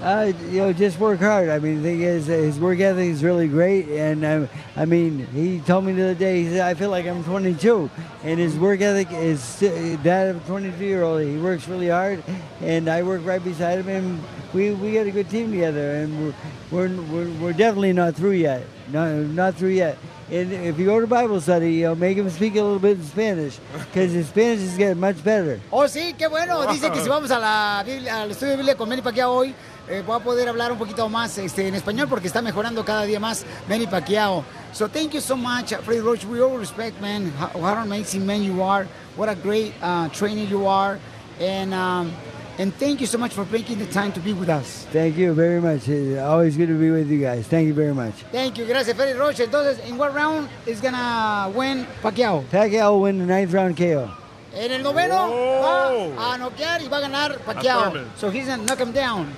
Uh, 0.00 0.32
you 0.48 0.62
know, 0.62 0.72
just 0.72 0.98
work 0.98 1.20
hard. 1.20 1.50
I 1.50 1.58
mean, 1.58 1.82
the 1.82 1.90
thing 1.90 2.00
is, 2.00 2.26
uh, 2.30 2.32
his 2.32 2.58
work 2.58 2.80
ethic 2.80 3.10
is 3.10 3.22
really 3.22 3.46
great. 3.48 3.86
And 3.88 4.24
uh, 4.24 4.46
I 4.74 4.86
mean, 4.86 5.26
he 5.26 5.60
told 5.60 5.84
me 5.84 5.92
the 5.92 6.04
other 6.04 6.14
day, 6.14 6.42
he 6.42 6.48
said, 6.48 6.60
I 6.62 6.72
feel 6.72 6.88
like 6.88 7.04
I'm 7.06 7.22
22. 7.22 7.90
And 8.24 8.40
his 8.40 8.58
work 8.58 8.80
ethic 8.80 9.12
is 9.12 9.58
that 9.58 10.28
of 10.30 10.42
a 10.42 10.46
22 10.46 10.82
year 10.82 11.02
old. 11.02 11.20
He 11.20 11.36
works 11.36 11.68
really 11.68 11.88
hard. 11.90 12.24
And 12.62 12.88
I 12.88 13.02
work 13.02 13.20
right 13.26 13.44
beside 13.44 13.78
him. 13.78 13.88
And 13.88 14.22
we, 14.54 14.72
we 14.72 14.94
got 14.94 15.06
a 15.06 15.10
good 15.10 15.28
team 15.28 15.50
together. 15.50 15.96
And 15.96 16.32
we're, 16.70 16.88
we're, 17.02 17.28
we're, 17.38 17.52
definitely 17.52 17.92
not 17.92 18.14
through 18.14 18.32
yet. 18.32 18.64
No, 18.90 19.22
not 19.22 19.56
through 19.56 19.70
yet. 19.70 19.98
And 20.30 20.50
if 20.50 20.78
you 20.78 20.86
go 20.86 20.98
to 21.00 21.06
Bible 21.06 21.40
study, 21.42 21.74
you 21.74 21.82
know, 21.82 21.94
make 21.94 22.16
him 22.16 22.30
speak 22.30 22.54
a 22.54 22.62
little 22.62 22.78
bit 22.78 22.96
in 22.96 23.04
Spanish. 23.04 23.58
Because 23.72 24.12
his 24.12 24.28
Spanish 24.28 24.60
is 24.60 24.78
getting 24.78 25.00
much 25.00 25.22
better. 25.22 25.60
Oh, 25.70 25.86
sí, 25.88 26.14
qué 26.16 26.28
bueno. 26.30 26.66
Dice 26.70 26.90
que 26.90 27.02
si 27.02 27.08
vamos 27.08 27.30
a 27.30 27.38
la 27.38 27.82
Biblia- 27.84 28.22
al 28.22 28.30
estudio 28.30 28.52
de 28.52 28.56
Biblia 28.56 28.76
con 28.76 28.88
Manny 28.88 29.02
Pacquiao 29.02 29.32
hoy, 29.32 29.54
eh, 29.88 30.02
voy 30.06 30.16
a 30.16 30.20
poder 30.20 30.48
hablar 30.48 30.72
un 30.72 30.78
poquito 30.78 31.08
más 31.08 31.36
este, 31.38 31.66
en 31.68 31.74
español 31.74 32.08
porque 32.08 32.26
está 32.26 32.42
mejorando 32.42 32.84
cada 32.84 33.04
día 33.04 33.20
más 33.20 33.44
Manny 33.68 33.86
Pacquiao. 33.86 34.44
So 34.72 34.88
thank 34.88 35.12
you 35.12 35.20
so 35.20 35.36
much, 35.36 35.74
Freddy 35.84 36.00
Roach. 36.00 36.24
We 36.24 36.40
all 36.40 36.58
respect, 36.58 37.00
man, 37.00 37.32
how, 37.32 37.48
what 37.58 37.76
an 37.76 37.82
amazing 37.82 38.24
man 38.24 38.42
you 38.42 38.62
are. 38.62 38.86
What 39.16 39.28
a 39.28 39.34
great 39.34 39.72
uh, 39.82 40.08
trainer 40.10 40.44
you 40.44 40.66
are. 40.66 40.98
And, 41.40 41.74
um, 41.74 42.12
and 42.58 42.72
thank 42.74 43.00
you 43.00 43.06
so 43.06 43.18
much 43.18 43.32
for 43.32 43.44
making 43.46 43.78
the 43.78 43.86
time 43.86 44.12
to 44.12 44.20
be 44.20 44.32
with 44.32 44.48
us. 44.48 44.86
Thank 44.92 45.16
you 45.16 45.32
very 45.32 45.60
much. 45.60 45.88
It's 45.88 46.20
always 46.20 46.56
good 46.56 46.68
to 46.68 46.78
be 46.78 46.90
with 46.90 47.10
you 47.10 47.20
guys. 47.20 47.46
Thank 47.46 47.66
you 47.66 47.74
very 47.74 47.94
much. 47.94 48.14
Thank 48.30 48.58
you. 48.58 48.66
Gracias, 48.66 48.94
Freddy 48.94 49.18
Roach. 49.18 49.40
Entonces, 49.40 49.80
¿en 49.88 49.96
what 49.98 50.14
round 50.14 50.48
is 50.66 50.80
gonna 50.80 51.50
win 51.54 51.86
Pacquiao? 52.02 52.44
Pacquiao 52.50 52.92
will 52.92 53.00
win 53.00 53.18
the 53.18 53.26
ninth 53.26 53.52
round 53.52 53.76
KO. 53.76 54.08
En 54.52 54.72
el 54.72 54.82
noveno 54.82 55.30
va 55.62 56.34
a 56.34 56.38
noquear 56.38 56.82
y 56.82 56.88
va 56.88 56.98
a 56.98 57.00
ganar 57.00 57.38
Pacquiao. 57.38 58.06
So 58.16 58.30
he's 58.30 58.46
gonna 58.46 58.62
knock 58.62 58.78
him 58.78 58.92
down. 58.92 59.34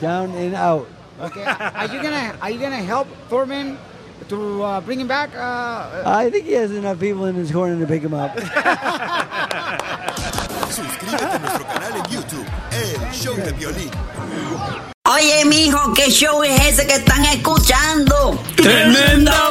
Down 0.00 0.30
and 0.32 0.54
out. 0.54 0.88
Okay. 1.20 1.44
Are 1.44 1.86
you 1.86 2.02
gonna 2.02 2.34
Are 2.40 2.50
you 2.50 2.58
gonna 2.58 2.76
help 2.76 3.06
Thurman 3.28 3.76
to 4.28 4.62
uh, 4.62 4.80
bring 4.80 4.98
him 5.00 5.08
back? 5.08 5.34
Uh, 5.36 6.02
I 6.06 6.30
think 6.30 6.46
he 6.46 6.52
has 6.52 6.70
enough 6.72 6.98
people 6.98 7.26
in 7.26 7.34
his 7.34 7.52
corner 7.52 7.78
to 7.78 7.86
pick 7.86 8.02
him 8.02 8.14
up. 8.14 8.32
Suscríbete 10.70 11.24
a 11.24 11.38
nuestro 11.38 11.66
canal 11.66 11.92
en 11.96 12.04
YouTube, 12.10 12.46
El 12.72 13.12
Show 13.12 13.36
de 13.36 13.52
Violín. 13.52 13.90
Oye, 15.04 15.44
mijo, 15.44 15.92
¿qué 15.94 16.10
show 16.10 16.42
es 16.44 16.58
ese 16.60 16.86
que 16.86 16.94
están 16.94 17.24
escuchando? 17.24 18.38
¡Tremenda 18.56 19.50